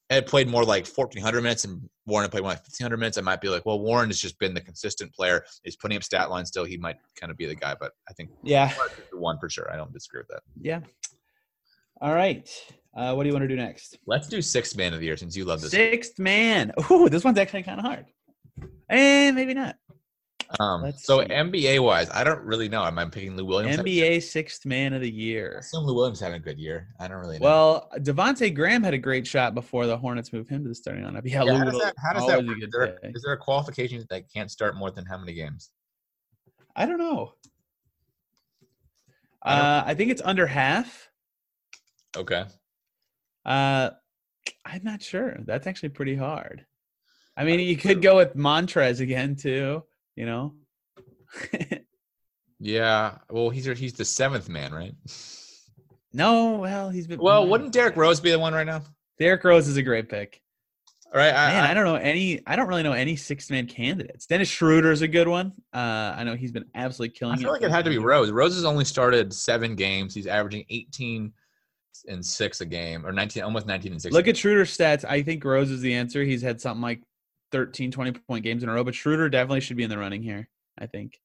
had 0.09 0.27
played 0.27 0.49
more 0.49 0.64
like 0.64 0.87
1,400 0.87 1.43
minutes, 1.43 1.64
and 1.64 1.83
Warren 2.07 2.25
had 2.25 2.31
played 2.31 2.40
more 2.43 2.51
like 2.53 2.61
1,500 2.61 2.97
minutes, 2.97 3.19
I 3.19 3.21
might 3.21 3.40
be 3.43 3.49
like, 3.49 3.66
well, 3.66 3.79
Warren 3.79 4.09
has 4.09 4.19
just 4.19 4.38
been 4.38 4.55
the 4.55 4.61
consistent 4.62 5.12
player. 5.14 5.45
He's 5.64 5.77
putting 5.77 5.97
up 5.99 6.03
stat 6.03 6.31
lines 6.31 6.49
still. 6.49 6.64
He 6.64 6.79
might 6.79 6.97
kind 7.14 7.31
of 7.31 7.37
be 7.37 7.45
the 7.47 7.55
guy, 7.55 7.77
but 7.79 7.93
I 8.09 8.12
think 8.14 8.31
Yeah. 8.43 8.73
one 9.12 9.38
for 9.38 9.51
sure. 9.51 9.71
I 9.73 9.77
don't 9.77 9.93
disagree 9.93 10.21
with 10.21 10.29
that. 10.29 10.43
Yeah. 10.61 10.81
All 12.01 12.14
right. 12.14 12.49
Uh, 12.97 13.12
what 13.14 13.23
do 13.25 13.29
you 13.29 13.35
want 13.35 13.43
to 13.45 13.49
do 13.49 13.57
next? 13.57 13.99
Let's 14.07 14.27
do 14.29 14.40
sixth 14.40 14.75
man 14.77 14.95
of 14.95 15.01
the 15.01 15.07
year 15.07 15.16
since 15.19 15.37
you 15.37 15.45
love 15.45 15.61
this. 15.61 15.71
Sixth 15.73 16.19
man. 16.19 16.73
Ooh, 16.90 17.09
this 17.11 17.23
one's 17.23 17.38
actually 17.38 17.62
kind 17.64 17.79
of 17.79 17.85
hard. 17.85 18.07
And 18.88 19.37
maybe 19.37 19.55
not. 19.55 19.77
Um, 20.58 20.92
so 20.96 21.20
see. 21.20 21.28
NBA 21.28 21.80
wise, 21.82 22.10
I 22.10 22.24
don't 22.24 22.42
really 22.42 22.68
know. 22.68 22.82
Am 22.84 22.98
I 22.98 23.04
picking 23.04 23.36
Lou 23.36 23.44
Williams? 23.44 23.76
NBA 23.76 24.20
sixth 24.22 24.66
man 24.66 24.92
of 24.92 25.00
the 25.00 25.06
I 25.06 25.10
year. 25.12 25.58
assume 25.58 25.84
Lou 25.84 25.94
Williams 25.94 26.18
having 26.18 26.36
a 26.40 26.44
good 26.44 26.58
year. 26.58 26.88
I 26.98 27.06
don't 27.06 27.18
really 27.18 27.38
know. 27.38 27.44
Well, 27.44 27.88
Devonte 27.98 28.52
Graham 28.52 28.82
had 28.82 28.92
a 28.92 28.98
great 28.98 29.26
shot 29.26 29.54
before 29.54 29.86
the 29.86 29.96
Hornets 29.96 30.32
moved 30.32 30.50
him 30.50 30.64
to 30.64 30.68
the 30.68 30.74
starting 30.74 31.04
lineup. 31.04 31.22
Yeah, 31.24 31.44
Yeah, 31.44 31.56
how 31.58 31.64
does 31.64 31.78
that, 31.78 31.94
how 31.98 32.12
does 32.14 32.26
that 32.26 32.44
work? 32.44 32.58
Is 32.60 32.68
there, 32.72 32.98
there 33.12 33.32
a 33.34 33.36
qualification 33.38 34.04
that 34.10 34.24
can't 34.32 34.50
start 34.50 34.74
more 34.76 34.90
than 34.90 35.04
how 35.06 35.18
many 35.18 35.34
games? 35.34 35.70
I 36.74 36.84
don't 36.86 36.98
know. 36.98 37.34
I 39.42 39.54
don't- 39.56 39.64
Uh, 39.64 39.84
I 39.86 39.94
think 39.94 40.10
it's 40.10 40.22
under 40.24 40.46
half. 40.46 41.08
Okay. 42.16 42.44
Uh, 43.44 43.90
I'm 44.64 44.82
not 44.82 45.00
sure. 45.00 45.36
That's 45.44 45.66
actually 45.68 45.90
pretty 45.90 46.16
hard. 46.16 46.66
I 47.36 47.44
mean, 47.44 47.60
you 47.60 47.76
could 47.76 48.02
go 48.02 48.16
with 48.16 48.34
Montrezl 48.36 49.00
again 49.00 49.36
too. 49.36 49.84
You 50.20 50.26
know. 50.26 50.54
Yeah. 52.61 53.16
Well, 53.30 53.48
he's 53.48 53.64
he's 53.78 53.94
the 53.94 54.04
seventh 54.04 54.48
man, 54.48 54.72
right? 54.72 54.94
no, 56.12 56.56
well, 56.56 56.90
he's 56.90 57.06
been. 57.06 57.18
Well, 57.18 57.48
wouldn't 57.48 57.72
Derrick 57.72 57.96
Rose 57.96 58.20
be 58.20 58.30
the 58.30 58.38
one 58.38 58.52
right 58.52 58.66
now? 58.66 58.83
Derrick 59.18 59.42
Rose 59.42 59.66
is 59.66 59.78
a 59.78 59.83
great 59.83 60.09
pick. 60.11 60.42
All 61.06 61.18
right. 61.18 61.33
I, 61.33 61.52
Man, 61.52 61.64
I, 61.64 61.70
I 61.70 61.74
don't 61.74 61.85
know 61.85 61.96
any. 61.96 62.40
I 62.46 62.56
don't 62.56 62.68
really 62.68 62.83
know 62.83 62.92
any 62.92 63.16
six 63.16 63.50
man 63.50 63.66
candidates. 63.66 64.26
Dennis 64.26 64.48
Schroeder 64.48 64.92
is 64.92 65.00
a 65.02 65.09
good 65.09 65.26
one. 65.26 65.54
Uh, 65.72 66.14
I 66.16 66.22
know 66.24 66.37
he's 66.37 66.52
been 66.52 66.66
absolutely 66.74 67.16
killing. 67.16 67.38
I 67.38 67.40
feel 67.40 67.50
like 67.50 67.62
it 67.62 67.70
had 67.70 67.85
to 67.87 67.90
be 67.90 67.98
Rose. 67.98 68.30
Rose 68.30 68.54
has 68.54 68.66
only 68.66 68.85
started 68.85 69.33
seven 69.33 69.74
games. 69.74 70.14
He's 70.14 70.26
averaging 70.26 70.66
18 70.68 71.33
and 72.09 72.24
six 72.24 72.61
a 72.61 72.66
game, 72.66 73.06
or 73.06 73.12
19, 73.12 73.42
almost 73.42 73.66
19 73.66 73.92
and 73.92 74.02
six. 74.02 74.12
Look 74.12 74.28
at 74.28 74.37
Schroeder's 74.37 74.76
stats. 74.76 75.04
I 75.04 75.22
think 75.22 75.44
Rose 75.44 75.70
is 75.70 75.80
the 75.80 75.94
answer. 75.94 76.22
He's 76.24 76.42
had 76.42 76.61
something 76.61 76.83
like 76.83 77.02
13, 77.52 77.90
20 77.90 78.12
point 78.12 78.44
games 78.44 78.62
in 78.62 78.68
a 78.68 78.72
row, 78.72 78.84
but 78.84 78.94
Schroeder 78.94 79.28
definitely 79.28 79.60
should 79.60 79.76
be 79.76 79.84
in 79.84 79.90
the 79.90 79.98
running 79.98 80.22
here. 80.22 80.48
I 80.78 80.86
think. 80.86 81.20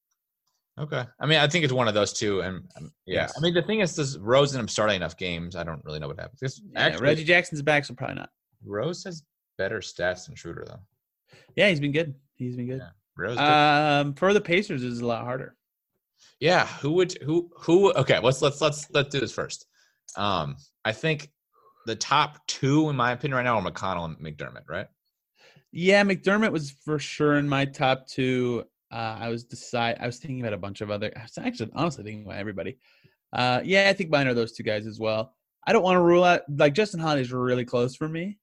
Okay. 0.78 1.06
I 1.20 1.26
mean, 1.26 1.40
I 1.40 1.48
think 1.48 1.64
it's 1.64 1.74
one 1.74 1.88
of 1.88 1.94
those 1.94 2.12
two, 2.12 2.42
and 2.42 2.68
um, 2.78 2.92
yeah. 3.06 3.22
Yes. 3.22 3.34
I 3.38 3.42
mean, 3.42 3.54
the 3.54 3.62
thing 3.62 3.80
is, 3.80 3.96
does 3.96 4.18
Rose 4.20 4.54
and 4.54 4.60
him 4.60 4.68
starting 4.68 4.98
enough 4.98 5.16
games? 5.16 5.56
I 5.56 5.64
don't 5.64 5.84
really 5.86 6.00
know 6.00 6.08
what 6.08 6.20
happens. 6.20 6.42
Yeah, 6.42 6.80
actually, 6.80 7.04
Reggie 7.04 7.24
Jackson's 7.24 7.62
back, 7.62 7.86
so 7.86 7.94
probably 7.94 8.16
not. 8.16 8.30
Rose 8.66 9.04
has 9.06 9.24
better 9.58 9.80
stats 9.80 10.26
than 10.26 10.36
Schroeder, 10.36 10.66
though. 10.68 10.80
Yeah, 11.56 11.70
he's 11.70 11.80
been 11.80 11.94
good. 11.94 12.14
He's 12.36 12.58
been 12.58 12.68
good. 12.68 12.80
Yeah. 12.80 12.90
Rose. 13.18 13.38
Um, 13.38 14.14
for 14.16 14.34
the 14.34 14.42
Pacers 14.42 14.84
is 14.84 15.00
a 15.00 15.06
lot 15.06 15.24
harder. 15.24 15.56
Yeah, 16.40 16.68
who 16.68 16.92
would 16.94 17.18
who 17.24 17.50
who? 17.58 17.94
Okay, 17.94 18.20
let's 18.20 18.42
let's 18.42 18.60
let's 18.60 18.88
let's 18.92 19.10
do 19.10 19.22
this 19.22 19.32
first. 19.32 19.68
Um, 20.18 20.58
I 20.84 20.92
think 20.92 21.30
the 21.86 21.96
top 21.96 22.46
two, 22.48 22.90
in 22.90 22.96
my 22.96 23.14
opinion, 23.14 23.38
right 23.38 23.44
now 23.44 23.58
are 23.58 23.64
McConnell 23.64 24.06
and 24.06 24.18
McDermott. 24.18 24.68
Right? 24.68 24.88
Yeah, 25.78 26.04
McDermott 26.04 26.54
was 26.54 26.72
for 26.72 26.98
sure 27.00 27.36
in 27.36 27.50
my 27.50 27.66
top 27.66 28.08
two. 28.08 28.64
Uh, 28.90 29.18
I 29.20 29.28
was 29.28 29.44
decide. 29.44 29.98
I 30.00 30.06
was 30.06 30.20
thinking 30.20 30.40
about 30.40 30.54
a 30.54 30.58
bunch 30.58 30.80
of 30.80 30.90
other. 30.90 31.12
I 31.18 31.24
was 31.24 31.38
actually 31.38 31.70
honestly 31.76 32.06
thinking 32.06 32.26
about 32.26 32.38
everybody. 32.38 32.78
Uh, 33.34 33.60
yeah, 33.62 33.90
I 33.90 33.94
think 33.94 34.10
mine 34.10 34.28
are 34.28 34.34
those 34.34 34.54
two 34.54 34.64
guys 34.64 34.88
as 34.88 35.02
well. 35.02 35.34
I 35.68 35.74
don't 35.74 35.84
want 35.84 35.98
to 35.98 36.02
rule 36.02 36.24
out 36.24 36.44
like 36.50 36.74
Justin 36.76 37.02
Holiday's 37.02 37.34
really 37.34 37.66
close 37.66 37.94
for 37.94 38.08
me. 38.08 38.38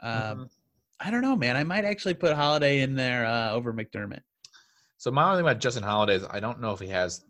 Um, 0.00 0.12
Mhm. 0.12 0.50
I 1.00 1.10
don't 1.10 1.22
know, 1.22 1.34
man. 1.34 1.56
I 1.56 1.64
might 1.64 1.84
actually 1.84 2.14
put 2.14 2.36
Holiday 2.36 2.80
in 2.80 2.94
there 2.94 3.26
uh, 3.26 3.50
over 3.50 3.74
McDermott. 3.74 4.22
So 4.98 5.10
my 5.10 5.24
only 5.24 5.38
thing 5.38 5.46
about 5.50 5.60
Justin 5.60 5.82
Holiday 5.82 6.14
is 6.14 6.24
I 6.30 6.38
don't 6.38 6.60
know 6.60 6.70
if 6.72 6.78
he 6.78 6.86
has 6.88 7.24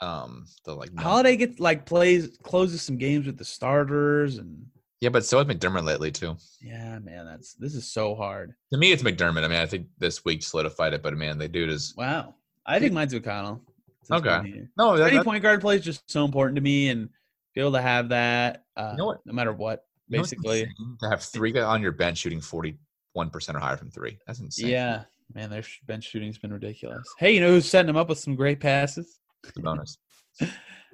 um 0.00 0.46
the 0.64 0.74
like 0.74 0.96
Holiday 0.96 1.36
gets 1.36 1.58
like 1.58 1.86
plays 1.86 2.38
closes 2.44 2.82
some 2.82 2.98
games 2.98 3.26
with 3.26 3.36
the 3.36 3.44
starters 3.44 4.38
and 4.38 4.64
Yeah, 5.00 5.10
but 5.10 5.24
so 5.24 5.38
has 5.38 5.46
McDermott 5.46 5.84
lately 5.84 6.10
too. 6.10 6.36
yeah, 6.60 6.98
man, 6.98 7.24
that's 7.26 7.54
this 7.54 7.74
is 7.74 7.90
so 7.90 8.14
hard. 8.14 8.54
To 8.72 8.78
me, 8.78 8.90
it's 8.90 9.02
McDermott. 9.02 9.44
I 9.44 9.48
mean, 9.48 9.60
I 9.60 9.66
think 9.66 9.86
this 9.98 10.24
week 10.24 10.42
solidified 10.42 10.92
it, 10.92 11.02
but 11.02 11.16
man, 11.16 11.38
the 11.38 11.48
dude 11.48 11.70
is 11.70 11.94
Wow, 11.96 12.34
I 12.66 12.80
think 12.80 12.92
mine's 12.92 13.14
O'Connell. 13.14 13.62
Okay. 14.10 14.64
no. 14.76 14.96
That, 14.96 15.12
Any 15.12 15.22
point 15.22 15.42
guard 15.42 15.60
play 15.60 15.76
is 15.76 15.84
just 15.84 16.10
so 16.10 16.24
important 16.24 16.56
to 16.56 16.62
me, 16.62 16.88
and 16.88 17.08
be 17.54 17.60
able 17.60 17.72
to 17.72 17.82
have 17.82 18.08
that, 18.08 18.64
uh, 18.76 18.94
know 18.96 19.06
what? 19.06 19.20
no 19.26 19.32
matter 19.32 19.52
what, 19.52 19.84
you 20.08 20.16
know 20.16 20.22
basically. 20.22 20.66
to 21.00 21.08
have 21.08 21.22
three 21.22 21.52
guys 21.52 21.64
on 21.64 21.82
your 21.82 21.92
bench 21.92 22.18
shooting 22.18 22.40
forty 22.40 22.78
one 23.12 23.30
percent 23.30 23.56
or 23.56 23.60
higher 23.60 23.76
from 23.76 23.90
three. 23.90 24.18
That's 24.26 24.40
insane. 24.40 24.68
Yeah, 24.68 25.04
man, 25.32 25.50
their 25.50 25.62
bench 25.86 26.04
shooting's 26.04 26.38
been 26.38 26.52
ridiculous. 26.52 27.06
Hey, 27.18 27.32
you 27.34 27.40
know 27.40 27.48
who's 27.48 27.68
setting 27.68 27.86
them 27.86 27.96
up 27.96 28.08
with 28.08 28.18
some 28.18 28.34
great 28.34 28.58
passes? 28.60 29.20
It's 29.44 29.56
a 29.56 29.60
bonus. 29.60 29.98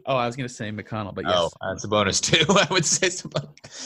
Oh, 0.07 0.17
I 0.17 0.27
was 0.27 0.37
gonna 0.37 0.49
say 0.49 0.71
McConnell, 0.71 1.15
but 1.15 1.25
yes, 1.25 1.35
Oh, 1.37 1.51
that's 1.63 1.85
a 1.85 1.89
bonus 1.89 2.21
too. 2.21 2.45
I 2.49 2.67
would 2.71 2.85
say 2.85 3.11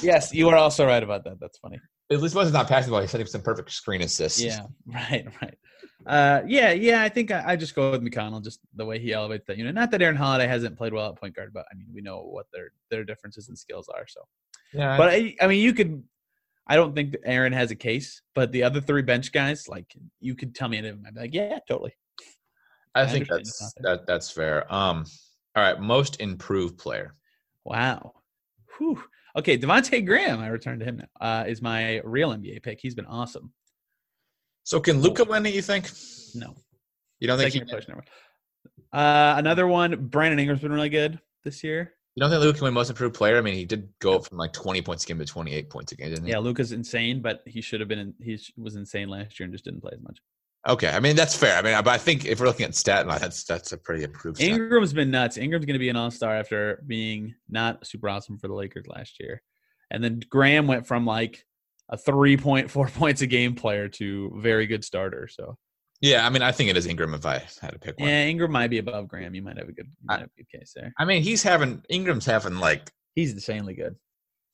yes, 0.03 0.33
you 0.35 0.49
are 0.49 0.57
also 0.57 0.87
right 0.87 1.03
about 1.03 1.25
that. 1.25 1.39
That's 1.41 1.59
funny. 1.59 1.81
At 2.11 2.21
least 2.21 2.35
wasn't 2.35 2.55
not 2.55 2.69
passing 2.69 2.91
the 2.91 2.95
ball. 2.95 3.01
He's 3.01 3.11
setting 3.11 3.27
up 3.27 3.29
some 3.29 3.43
perfect 3.43 3.71
screen 3.71 4.03
assists. 4.03 4.43
Yeah, 4.43 4.61
right, 4.87 5.27
right. 5.43 5.59
Uh, 6.07 6.43
yeah, 6.47 6.73
yeah. 6.73 7.03
I 7.03 7.09
think 7.09 7.31
I, 7.31 7.45
I 7.49 7.57
just 7.57 7.75
go 7.75 7.91
with 7.91 8.03
McConnell, 8.03 8.43
just 8.43 8.61
the 8.75 8.85
way 8.85 8.99
he 8.99 9.13
elevates 9.13 9.47
that 9.47 9.59
unit. 9.59 9.75
Not 9.75 9.91
that 9.91 10.01
Aaron 10.01 10.17
Holiday 10.17 10.47
hasn't 10.47 10.77
played 10.77 10.93
well 10.93 11.11
at 11.11 11.17
point 11.17 11.37
guard, 11.37 11.53
but 11.53 11.67
I 11.71 11.75
mean, 11.75 11.87
we 11.93 12.01
know 12.01 12.21
what 12.23 12.47
their 12.53 12.71
their 12.91 13.05
differences 13.05 13.49
and 13.49 13.59
skills 13.59 13.89
are. 13.89 14.07
So, 14.09 14.23
yeah. 14.73 14.97
but 14.97 15.11
I, 15.11 15.35
I 15.41 15.47
mean, 15.47 15.61
you 15.63 15.75
could. 15.75 16.03
I 16.67 16.77
don't 16.77 16.95
think 16.95 17.13
that 17.13 17.21
Aaron 17.25 17.53
has 17.53 17.71
a 17.71 17.75
case, 17.77 18.21
but 18.35 18.53
the 18.53 18.63
other 18.63 18.81
three 18.81 19.01
bench 19.03 19.33
guys, 19.33 19.69
like 19.69 19.87
you 20.21 20.35
could 20.35 20.55
tell 20.55 20.69
me 20.69 20.79
any 20.79 20.89
of 20.89 20.97
them, 20.97 21.05
I'd 21.07 21.15
be 21.15 21.21
like, 21.21 21.35
yeah, 21.35 21.59
totally. 21.67 21.95
I 22.95 23.03
I 23.03 23.07
think 23.07 23.29
that's 23.29 23.75
that 23.81 24.07
that's 24.07 24.31
fair. 24.31 24.73
Um, 24.73 25.05
all 25.59 25.73
right, 25.73 25.81
most 25.81 26.21
improved 26.21 26.79
player. 26.79 27.15
Wow. 27.65 28.15
Whew. 28.79 29.03
Okay, 29.37 29.59
Devonte 29.59 30.05
Graham, 30.05 30.41
I 30.41 30.49
returned 30.49 30.81
to 30.81 30.87
him 30.87 30.97
now. 30.99 31.07
Uh, 31.21 31.45
is 31.47 31.61
my 31.63 32.01
real 32.05 32.31
NBA 32.31 32.63
pick. 32.63 32.81
He's 32.81 32.95
been 32.95 33.07
awesome. 33.07 33.53
So 34.65 34.81
can 34.81 35.01
Luka 35.01 35.25
win 35.25 35.47
it? 35.47 35.55
You 35.55 35.63
think? 35.63 35.91
No, 36.35 36.55
You 37.21 37.29
don't 37.29 37.39
think? 37.39 37.53
He, 37.53 37.59
second 37.59 37.69
your 37.69 37.77
question. 37.77 38.01
Uh, 38.93 39.35
another 39.37 39.67
one. 39.67 40.07
Brandon 40.09 40.39
Ingram's 40.39 40.63
been 40.63 40.73
really 40.73 40.89
good 40.89 41.19
this 41.45 41.63
year. 41.63 41.93
you 42.15 42.21
don't 42.21 42.31
think 42.31 42.43
Luka 42.43 42.59
can 42.59 42.65
win 42.65 42.75
most 42.75 42.91
improved 42.91 43.15
player? 43.15 43.39
I 43.39 43.41
mean, 43.41 43.55
he 43.55 43.65
did 43.65 43.89
go 44.01 44.15
up 44.17 44.27
from 44.27 44.39
like 44.39 44.53
twenty 44.53 44.83
points 44.83 45.05
a 45.05 45.07
game 45.07 45.19
to 45.19 45.25
twenty 45.25 45.55
eight 45.55 45.71
points 45.71 45.93
a 45.93 45.97
game, 45.97 46.11
didn't 46.11 46.25
he? 46.25 46.31
Yeah, 46.33 46.39
Luka's 46.39 46.73
insane, 46.73 47.21
but 47.23 47.43
he 47.47 47.61
should 47.61 47.81
have 47.81 47.89
been. 47.89 47.99
In, 47.99 48.15
he 48.21 48.39
was 48.57 48.77
insane 48.77 49.09
last 49.09 49.39
year 49.39 49.45
and 49.45 49.53
just 49.53 49.65
didn't 49.65 49.81
play 49.81 49.93
as 49.95 50.03
much. 50.03 50.19
Okay, 50.69 50.89
I 50.89 51.01
mean 51.01 51.17
that's 51.17 51.35
fair. 51.35 51.57
I 51.57 51.63
mean, 51.63 51.75
but 51.83 51.89
I 51.89 51.99
think 51.99 52.27
if 52.27 52.41
we're 52.41 52.47
looking 52.47 52.67
at 52.67 52.75
stat 52.75 53.07
line, 53.07 53.21
that's 53.21 53.45
that's 53.45 53.73
a 53.73 53.79
pretty 53.79 54.05
improved. 54.05 54.37
Stat. 54.37 54.49
Ingram's 54.49 54.93
been 54.93 55.11
nuts. 55.11 55.39
Ingram's 55.39 55.65
going 55.65 55.75
to 55.75 55.79
be 55.81 55.89
an 55.89 55.97
all 55.97 56.11
star 56.11 56.37
after 56.37 56.83
being 56.87 57.35
not 57.49 57.87
super 57.87 58.09
awesome 58.09 58.39
for 58.39 58.49
the 58.49 58.55
Lakers 58.55 58.87
last 58.87 59.19
year, 59.19 59.43
and 59.91 60.05
then 60.05 60.21
Graham 60.29 60.67
went 60.67 60.87
from 60.87 61.07
like 61.07 61.43
a 61.89 61.97
three 61.97 62.37
point 62.37 62.71
four 62.71 62.89
points 62.95 63.23
a 63.23 63.27
game 63.27 63.55
player 63.55 63.89
to 63.89 64.31
very 64.37 64.67
good 64.67 64.85
starter. 64.85 65.27
So 65.27 65.57
Yeah, 66.03 66.27
I 66.27 66.31
mean, 66.31 66.43
I 66.43 66.53
think 66.53 66.69
it 66.69 66.77
is 66.77 66.87
Ingram 66.87 67.15
if 67.15 67.25
I 67.25 67.43
had 67.63 67.73
to 67.73 67.79
pick 67.79 67.99
one. 67.99 68.09
yeah, 68.09 68.27
Ingram 68.27 68.53
might 68.53 68.69
be 68.69 68.79
above 68.79 69.09
Graham. 69.09 69.35
You 69.35 69.43
might 69.43 69.57
have 69.57 69.69
a 69.69 69.73
good, 69.73 69.87
you 69.87 70.07
might 70.07 70.21
have 70.21 70.29
a 70.29 70.43
good 70.43 70.51
case 70.51 70.73
there. 70.77 70.93
I 70.99 71.07
mean, 71.07 71.23
he's 71.23 71.43
having 71.43 71.83
Ingram's 71.89 72.27
having 72.27 72.59
like 72.59 72.91
He's 73.19 73.33
insanely 73.33 73.75
good. 73.75 73.97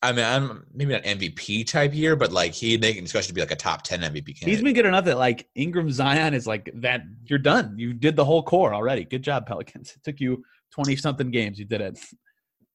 I 0.04 0.12
mean, 0.12 0.24
I'm 0.24 0.66
maybe 0.74 0.92
not 0.92 1.02
MVP 1.04 1.66
type 1.66 1.94
year, 1.94 2.14
but 2.14 2.30
like 2.30 2.52
he 2.52 2.76
making 2.76 3.04
discussion 3.04 3.28
to 3.28 3.34
be 3.34 3.40
like 3.40 3.50
a 3.50 3.56
top 3.56 3.82
ten 3.82 4.00
MVP 4.00 4.26
candidate. 4.26 4.48
He's 4.48 4.62
been 4.62 4.74
good 4.74 4.86
enough 4.86 5.06
that 5.06 5.18
like 5.18 5.48
Ingram 5.54 5.90
Zion 5.90 6.34
is 6.34 6.46
like 6.46 6.70
that. 6.74 7.02
You're 7.24 7.38
done. 7.38 7.74
You 7.78 7.92
did 7.94 8.14
the 8.14 8.24
whole 8.24 8.42
core 8.42 8.74
already. 8.74 9.04
Good 9.04 9.22
job, 9.22 9.46
Pelicans. 9.46 9.92
It 9.96 10.04
took 10.04 10.20
you 10.20 10.44
twenty 10.70 10.94
something 10.96 11.30
games. 11.30 11.58
You 11.58 11.64
did 11.64 11.80
it. 11.80 11.98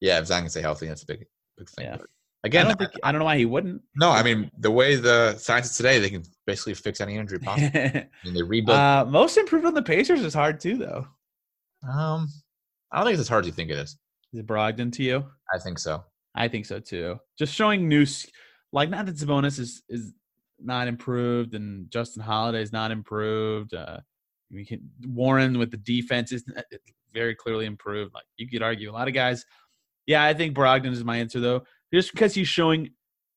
yeah, 0.02 0.20
if 0.20 0.26
Zion 0.26 0.44
can 0.44 0.50
stay 0.50 0.62
healthy, 0.62 0.88
that's 0.88 1.04
a 1.04 1.06
big 1.06 1.26
big 1.58 1.70
thing. 1.70 1.86
Yeah. 1.86 1.98
But 1.98 2.08
I 2.44 2.48
don't 2.64 2.78
think. 2.80 2.92
I 3.04 3.12
don't 3.12 3.20
know 3.20 3.26
why 3.26 3.38
he 3.38 3.46
wouldn't. 3.46 3.82
no, 3.96 4.10
I 4.10 4.24
mean 4.24 4.50
the 4.58 4.72
way 4.72 4.96
the 4.96 5.36
science 5.38 5.70
is 5.72 5.78
today, 5.78 6.00
they 6.00 6.10
can 6.10 6.24
basically 6.48 6.74
fix 6.74 7.00
any 7.02 7.16
injury 7.18 7.40
possible. 7.44 7.70
I 7.76 8.08
mean, 8.26 8.34
they 8.34 8.42
rebuild. 8.42 8.78
uh, 8.78 9.06
most 9.08 9.38
improved 9.38 9.66
on 9.66 9.74
the 9.74 9.84
Pacers 9.84 10.22
is 10.22 10.34
hard 10.34 10.60
too, 10.60 10.78
though. 10.78 11.06
um, 11.88 12.28
I 12.92 12.98
don't 12.98 13.06
think 13.06 13.14
it's 13.14 13.22
as 13.22 13.28
hard 13.28 13.44
as 13.44 13.48
you 13.48 13.54
think 13.54 13.70
it 13.70 13.78
is. 13.78 13.98
Is 14.34 14.40
it 14.40 14.48
Brogdon 14.48 14.92
to 14.94 15.04
you? 15.04 15.26
I 15.54 15.60
think 15.60 15.80
so. 15.80 16.04
I 16.40 16.48
think 16.48 16.66
so 16.66 16.80
too. 16.80 17.20
Just 17.38 17.54
showing 17.54 17.88
new, 17.88 18.06
like 18.72 18.90
not 18.90 19.06
that 19.06 19.18
Sabonis 19.18 19.60
is 19.60 19.84
is 19.90 20.14
not 20.60 20.88
improved 20.88 21.54
and 21.54 21.92
Justin 21.92 22.24
Holiday 22.24 22.62
is 22.62 22.72
not 22.72 22.92
improved. 22.92 23.74
Uh, 23.74 24.00
we 24.50 24.66
can 24.66 24.90
Warren 25.06 25.60
with 25.60 25.70
the 25.70 25.78
defense 25.78 26.32
is 26.32 26.44
very 27.14 27.36
clearly 27.36 27.66
improved. 27.66 28.14
Like 28.14 28.24
you 28.38 28.48
could 28.48 28.64
argue 28.64 28.90
a 28.90 28.94
lot 28.94 29.10
of 29.10 29.14
guys. 29.14 29.46
Yeah, 30.08 30.24
I 30.24 30.34
think 30.34 30.56
Brogdon 30.56 30.92
is 30.92 31.04
my 31.04 31.18
answer 31.18 31.42
though, 31.42 31.64
just 31.94 32.14
because 32.14 32.34
he's 32.34 32.48
showing 32.48 32.92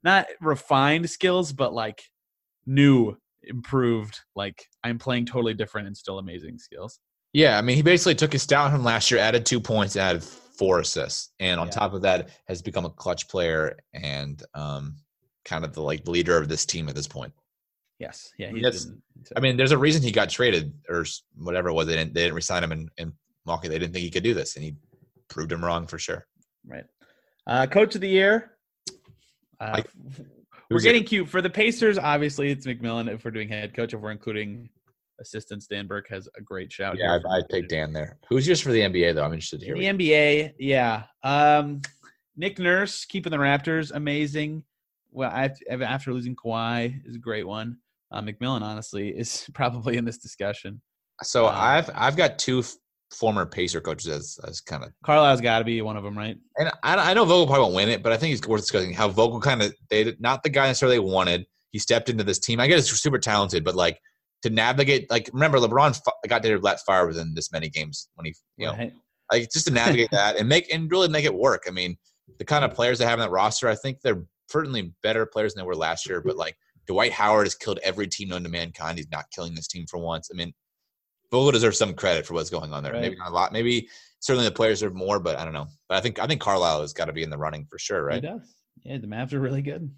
not 0.04 0.26
refined 0.40 1.10
skills, 1.10 1.52
but 1.52 1.74
like 1.74 2.02
new, 2.66 3.16
improved. 3.42 4.20
Like 4.36 4.64
I'm 4.84 4.98
playing 4.98 5.26
totally 5.26 5.54
different 5.54 5.88
and 5.88 5.96
still 5.96 6.18
amazing 6.18 6.58
skills. 6.58 7.00
Yeah, 7.32 7.58
I 7.58 7.62
mean, 7.62 7.76
he 7.76 7.82
basically 7.82 8.14
took 8.14 8.32
his 8.32 8.42
stout 8.42 8.70
from 8.70 8.84
last 8.84 9.10
year, 9.10 9.18
added 9.18 9.44
two 9.44 9.60
points, 9.60 9.96
added 9.96 10.22
four 10.58 10.80
assists, 10.80 11.30
and 11.40 11.58
on 11.60 11.66
Yeah. 11.68 11.72
top 11.72 11.92
of 11.94 12.02
that, 12.02 12.30
has 12.46 12.62
become 12.62 12.84
a 12.84 12.90
clutch 12.90 13.28
player 13.28 13.78
and 13.94 14.42
um, 14.54 14.96
kind 15.44 15.64
of 15.64 15.72
the 15.72 15.82
like 15.82 16.06
leader 16.06 16.36
of 16.36 16.48
this 16.48 16.64
team 16.66 16.88
at 16.88 16.94
this 16.94 17.08
point. 17.08 17.32
Yes, 17.98 18.32
yeah, 18.38 18.46
mean, 18.48 18.56
he's 18.56 18.62
that's- 18.64 18.84
been, 18.86 19.02
I 19.36 19.40
mean, 19.40 19.56
there's 19.56 19.70
a 19.72 19.78
reason 19.78 20.02
he 20.02 20.10
got 20.10 20.28
traded 20.28 20.72
or 20.88 21.04
whatever 21.36 21.68
it 21.68 21.72
was. 21.74 21.86
They 21.86 21.94
didn't 21.96 22.14
they 22.14 22.22
didn't 22.22 22.34
resign 22.34 22.64
him 22.64 22.72
in, 22.72 22.88
in 22.98 23.12
Milwaukee. 23.46 23.68
They 23.68 23.78
didn't 23.78 23.92
think 23.92 24.02
he 24.04 24.10
could 24.10 24.24
do 24.24 24.34
this, 24.34 24.56
and 24.56 24.64
he 24.64 24.76
proved 25.28 25.52
him 25.52 25.64
wrong 25.64 25.86
for 25.86 25.98
sure. 25.98 26.26
Right. 26.66 26.84
Uh, 27.46 27.66
coach 27.66 27.94
of 27.94 28.00
the 28.00 28.08
year. 28.08 28.52
Uh, 29.60 29.70
Like, 29.74 29.86
we're 29.94 30.24
who's 30.70 30.84
it? 30.84 30.88
getting 30.88 31.04
cute 31.04 31.28
for 31.28 31.40
the 31.40 31.50
Pacers. 31.50 31.96
Obviously, 31.98 32.50
it's 32.50 32.66
McMillan. 32.66 33.08
If 33.12 33.24
we're 33.24 33.30
doing 33.30 33.48
head 33.48 33.74
coach, 33.74 33.94
if 33.94 34.00
we're 34.00 34.10
including 34.10 34.68
assistants, 35.20 35.66
Dan 35.66 35.86
Burke 35.86 36.08
has 36.08 36.28
a 36.36 36.40
great 36.40 36.72
shout. 36.72 36.96
Yeah, 36.98 37.12
I, 37.12 37.16
I'd 37.16 37.22
coach 37.22 37.50
take 37.50 37.64
of 37.64 37.68
the 37.68 37.76
year. 37.76 37.84
Dan 37.86 37.92
there. 37.92 38.18
Who's 38.28 38.46
yours 38.46 38.60
for 38.60 38.72
the 38.72 38.80
NBA 38.80 39.14
though? 39.14 39.24
I'm 39.24 39.32
interested 39.32 39.60
to 39.60 39.66
hear. 39.66 39.76
In 39.76 39.96
the 39.96 40.10
NBA, 40.10 40.54
yeah. 40.58 41.04
Um, 41.22 41.82
Nick 42.36 42.58
Nurse 42.58 43.04
keeping 43.04 43.30
the 43.30 43.38
Raptors 43.38 43.92
amazing. 43.92 44.64
Well, 45.10 45.30
I, 45.30 45.50
after 45.70 46.12
losing 46.12 46.34
Kawhi 46.34 47.06
is 47.06 47.16
a 47.16 47.18
great 47.18 47.46
one. 47.46 47.76
Uh, 48.10 48.22
McMillan, 48.22 48.62
honestly, 48.62 49.08
is 49.08 49.48
probably 49.54 49.96
in 49.96 50.04
this 50.04 50.18
discussion. 50.18 50.80
so 51.22 51.46
um, 51.46 51.54
I've 51.56 51.90
I've 51.94 52.16
got 52.16 52.38
two 52.38 52.60
f- 52.60 52.74
former 53.10 53.44
Pacer 53.46 53.80
coaches 53.80 54.08
as 54.08 54.38
as 54.46 54.60
kind 54.60 54.84
of 54.84 54.90
Carlisle's 55.04 55.40
got 55.40 55.58
to 55.58 55.64
be 55.64 55.80
one 55.82 55.96
of 55.96 56.04
them, 56.04 56.16
right? 56.16 56.36
And 56.56 56.70
I, 56.82 57.10
I 57.10 57.14
know 57.14 57.24
Vogel 57.24 57.46
probably 57.46 57.62
won't 57.62 57.74
win 57.74 57.88
it, 57.88 58.02
but 58.02 58.12
I 58.12 58.16
think 58.16 58.34
it's 58.34 58.46
worth 58.46 58.62
discussing 58.62 58.92
how 58.92 59.08
Vogel 59.08 59.40
kind 59.40 59.62
of 59.62 59.74
they 59.90 60.14
not 60.18 60.42
the 60.42 60.50
guy 60.50 60.66
necessarily 60.66 60.96
they 60.96 61.00
wanted. 61.00 61.46
He 61.70 61.78
stepped 61.78 62.10
into 62.10 62.24
this 62.24 62.38
team. 62.38 62.60
I 62.60 62.66
guess 62.66 62.88
he's 62.88 63.00
super 63.00 63.18
talented, 63.18 63.64
but 63.64 63.74
like 63.74 63.98
to 64.42 64.50
navigate, 64.50 65.10
like 65.10 65.30
remember 65.32 65.58
LeBron 65.58 65.98
got 66.28 66.42
to 66.42 66.58
let 66.58 66.80
fire 66.80 67.06
within 67.06 67.34
this 67.34 67.52
many 67.52 67.68
games 67.68 68.08
when 68.14 68.26
he, 68.26 68.34
you 68.56 68.66
know, 68.66 68.72
Right. 68.72 68.92
like 69.30 69.50
just 69.52 69.66
to 69.66 69.72
navigate 69.72 70.10
that 70.12 70.36
and 70.36 70.48
make 70.48 70.72
and 70.72 70.90
really 70.90 71.08
make 71.08 71.24
it 71.24 71.34
work. 71.34 71.64
I 71.68 71.70
mean, 71.70 71.96
the 72.38 72.44
kind 72.44 72.64
of 72.64 72.74
players 72.74 72.98
they 72.98 73.04
have 73.04 73.18
in 73.18 73.24
that 73.24 73.30
roster, 73.30 73.68
I 73.68 73.74
think 73.74 74.00
they're 74.00 74.24
certainly 74.50 74.92
better 75.02 75.26
players 75.26 75.54
than 75.54 75.62
they 75.62 75.66
were 75.66 75.76
last 75.76 76.08
year. 76.08 76.20
But 76.20 76.36
like 76.36 76.56
Dwight 76.86 77.12
Howard 77.12 77.46
has 77.46 77.54
killed 77.54 77.78
every 77.82 78.08
team 78.08 78.28
known 78.28 78.42
to 78.42 78.48
mankind. 78.48 78.98
He's 78.98 79.10
not 79.10 79.30
killing 79.34 79.54
this 79.54 79.68
team 79.68 79.86
for 79.88 79.98
once. 79.98 80.28
I 80.32 80.36
mean, 80.36 80.52
Vogel 81.30 81.52
deserves 81.52 81.78
some 81.78 81.94
credit 81.94 82.26
for 82.26 82.34
what's 82.34 82.50
going 82.50 82.72
on 82.72 82.82
there. 82.82 82.92
Right. 82.92 83.02
Maybe 83.02 83.16
not 83.16 83.30
a 83.30 83.34
lot. 83.34 83.52
Maybe 83.52 83.88
certainly 84.20 84.46
the 84.48 84.54
players 84.54 84.82
are 84.82 84.90
more, 84.90 85.18
but 85.20 85.36
I 85.38 85.44
don't 85.44 85.54
know. 85.54 85.68
But 85.88 85.98
I 85.98 86.00
think 86.00 86.18
I 86.18 86.26
think 86.26 86.40
Carlisle 86.40 86.80
has 86.82 86.92
got 86.92 87.06
to 87.06 87.12
be 87.12 87.22
in 87.22 87.30
the 87.30 87.38
running 87.38 87.64
for 87.66 87.78
sure, 87.78 88.08
He 88.10 88.14
right? 88.16 88.22
does. 88.22 88.54
Yeah, 88.84 88.98
the 88.98 89.06
Mavs 89.06 89.32
are 89.32 89.40
really 89.40 89.62
good. 89.62 89.90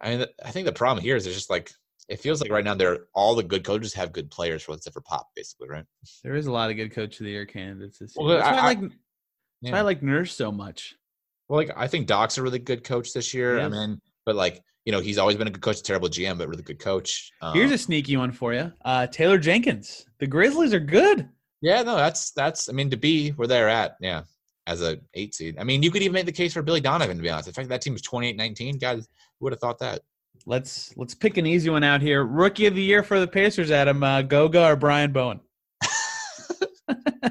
I 0.00 0.16
mean, 0.16 0.26
I 0.44 0.50
think 0.50 0.66
the 0.66 0.72
problem 0.72 1.02
here 1.02 1.16
is 1.16 1.26
it's 1.26 1.36
just 1.36 1.50
like 1.50 1.70
it 2.08 2.20
feels 2.20 2.40
like 2.40 2.50
right 2.50 2.64
now 2.64 2.74
they're 2.74 3.00
all 3.14 3.34
the 3.34 3.42
good 3.42 3.64
coaches 3.64 3.92
have 3.94 4.12
good 4.12 4.30
players 4.30 4.62
for 4.62 4.74
except 4.74 4.94
for 4.94 5.00
Pop, 5.00 5.28
basically, 5.34 5.68
right? 5.68 5.84
There 6.22 6.34
is 6.36 6.46
a 6.46 6.52
lot 6.52 6.70
of 6.70 6.76
good 6.76 6.92
coach 6.92 7.18
of 7.20 7.24
the 7.24 7.32
year 7.32 7.46
candidates 7.46 7.98
this 7.98 8.14
year. 8.16 8.26
Well, 8.26 8.36
that's 8.38 8.48
why 8.48 8.52
I, 8.52 8.56
I- 8.56 8.60
I- 8.60 8.66
like 8.66 8.80
that's 9.62 9.72
why 9.72 9.78
I 9.78 9.82
like 9.82 10.02
Nurse 10.02 10.34
so 10.34 10.52
much. 10.52 10.94
Well, 11.48 11.58
like 11.58 11.70
I 11.76 11.86
think 11.88 12.06
Doc's 12.06 12.38
a 12.38 12.42
really 12.42 12.58
good 12.58 12.84
coach 12.84 13.12
this 13.12 13.32
year. 13.32 13.58
I 13.60 13.68
mean, 13.68 14.00
but 14.24 14.36
like 14.36 14.62
you 14.84 14.92
know, 14.92 15.00
he's 15.00 15.18
always 15.18 15.36
been 15.36 15.48
a 15.48 15.50
good 15.50 15.62
coach, 15.62 15.82
terrible 15.82 16.08
GM, 16.08 16.38
but 16.38 16.48
really 16.48 16.62
good 16.62 16.78
coach. 16.78 17.32
Um, 17.42 17.54
Here's 17.54 17.72
a 17.72 17.78
sneaky 17.78 18.16
one 18.16 18.30
for 18.30 18.54
you. 18.54 18.72
Uh, 18.84 19.06
Taylor 19.08 19.36
Jenkins. 19.38 20.06
The 20.20 20.28
Grizzlies 20.28 20.72
are 20.72 20.78
good. 20.80 21.28
yeah, 21.60 21.82
no, 21.82 21.96
that's 21.96 22.30
that's. 22.32 22.68
I 22.68 22.72
mean, 22.72 22.90
to 22.90 22.96
be 22.96 23.30
where 23.30 23.48
they're 23.48 23.68
at, 23.68 23.96
yeah, 24.00 24.22
as 24.68 24.82
a 24.82 24.98
eight 25.14 25.34
seed. 25.34 25.56
I 25.58 25.64
mean, 25.64 25.82
you 25.82 25.90
could 25.90 26.02
even 26.02 26.12
make 26.12 26.26
the 26.26 26.32
case 26.32 26.52
for 26.52 26.62
Billy 26.62 26.80
Donovan. 26.80 27.16
To 27.16 27.22
be 27.22 27.30
honest, 27.30 27.48
in 27.48 27.54
fact, 27.54 27.68
that 27.70 27.80
team 27.82 27.94
was 27.94 28.02
28-19. 28.02 28.80
Guys, 28.80 29.08
who 29.40 29.44
would 29.46 29.52
have 29.52 29.60
thought 29.60 29.78
that? 29.80 30.02
Let's 30.46 30.96
let's 30.96 31.14
pick 31.14 31.38
an 31.38 31.46
easy 31.46 31.70
one 31.70 31.82
out 31.82 32.00
here. 32.00 32.24
Rookie 32.24 32.66
of 32.66 32.74
the 32.74 32.82
year 32.82 33.02
for 33.02 33.18
the 33.18 33.26
Pacers, 33.26 33.72
Adam 33.72 34.02
uh, 34.02 34.22
Goga 34.22 34.64
or 34.64 34.76
Brian 34.76 35.12
Bowen. 35.12 35.40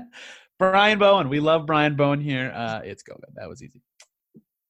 Brian 0.60 1.00
Bowen. 1.00 1.30
We 1.30 1.40
love 1.40 1.66
Brian 1.66 1.96
Bowen 1.96 2.20
here. 2.20 2.52
Uh, 2.54 2.82
it's 2.84 3.04
Goga. 3.04 3.28
That 3.36 3.48
was 3.48 3.64
easy. 3.64 3.82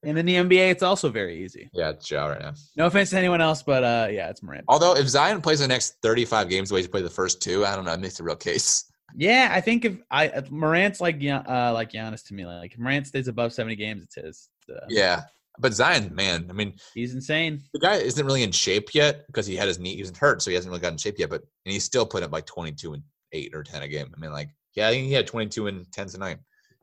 And 0.03 0.19
in 0.19 0.25
the 0.27 0.35
NBA, 0.35 0.69
it's 0.69 0.83
also 0.83 1.09
very 1.09 1.43
easy. 1.43 1.67
Yeah, 1.73 1.89
it's 1.89 2.09
Ja 2.09 2.27
right 2.27 2.39
now. 2.39 2.53
No 2.77 2.85
offense 2.85 3.09
to 3.09 3.17
anyone 3.17 3.41
else, 3.41 3.63
but 3.63 3.83
uh, 3.83 4.07
yeah, 4.11 4.29
it's 4.29 4.43
Morant. 4.43 4.65
Although 4.67 4.95
if 4.95 5.07
Zion 5.07 5.41
plays 5.41 5.59
the 5.59 5.67
next 5.67 5.95
35 6.03 6.47
games 6.47 6.69
the 6.69 6.75
way 6.75 6.83
he 6.83 6.87
played 6.87 7.05
the 7.05 7.09
first 7.09 7.41
two, 7.41 7.65
I 7.65 7.75
don't 7.75 7.85
know. 7.85 7.93
It 7.93 7.99
makes 7.99 8.19
a 8.19 8.23
real 8.23 8.35
case. 8.35 8.85
Yeah, 9.15 9.49
I 9.51 9.61
think 9.61 9.85
if 9.85 9.97
I 10.11 10.25
if 10.25 10.51
Morant's 10.51 11.01
like 11.01 11.15
uh, 11.15 11.71
like 11.73 11.91
Giannis 11.91 12.23
to 12.27 12.35
me, 12.35 12.45
like 12.45 12.73
if 12.73 12.79
Morant 12.79 13.07
stays 13.07 13.27
above 13.27 13.53
seventy 13.53 13.75
games, 13.75 14.03
it's 14.03 14.15
his. 14.15 14.49
Uh, 14.69 14.85
Yeah. 14.89 15.21
But 15.59 15.73
Zion, 15.73 16.13
man, 16.13 16.47
I 16.49 16.53
mean, 16.53 16.73
he's 16.93 17.13
insane. 17.13 17.63
the 17.73 17.79
guy 17.79 17.95
isn't 17.95 18.25
really 18.25 18.43
in 18.43 18.51
shape 18.51 18.93
yet 18.93 19.25
because 19.27 19.45
he 19.47 19.55
had 19.55 19.67
his 19.67 19.79
knee, 19.79 19.95
he 19.95 20.01
wasn't 20.01 20.17
hurt, 20.17 20.41
so 20.41 20.51
he 20.51 20.55
hasn't 20.55 20.69
really 20.71 20.81
gotten 20.81 20.95
in 20.95 20.99
shape 20.99 21.19
yet. 21.19 21.29
But 21.29 21.41
and 21.65 21.73
he's 21.73 21.83
still 21.83 22.05
putting 22.05 22.25
up 22.25 22.31
like 22.31 22.45
22 22.45 22.93
and 22.93 23.03
eight 23.31 23.53
or 23.53 23.63
10 23.63 23.81
a 23.81 23.87
game. 23.87 24.13
I 24.15 24.19
mean, 24.19 24.31
like, 24.31 24.49
yeah, 24.73 24.87
I 24.87 24.91
think 24.91 25.07
he 25.07 25.13
had 25.13 25.27
22 25.27 25.67
and 25.67 25.91
10 25.91 26.07
tonight. 26.07 26.37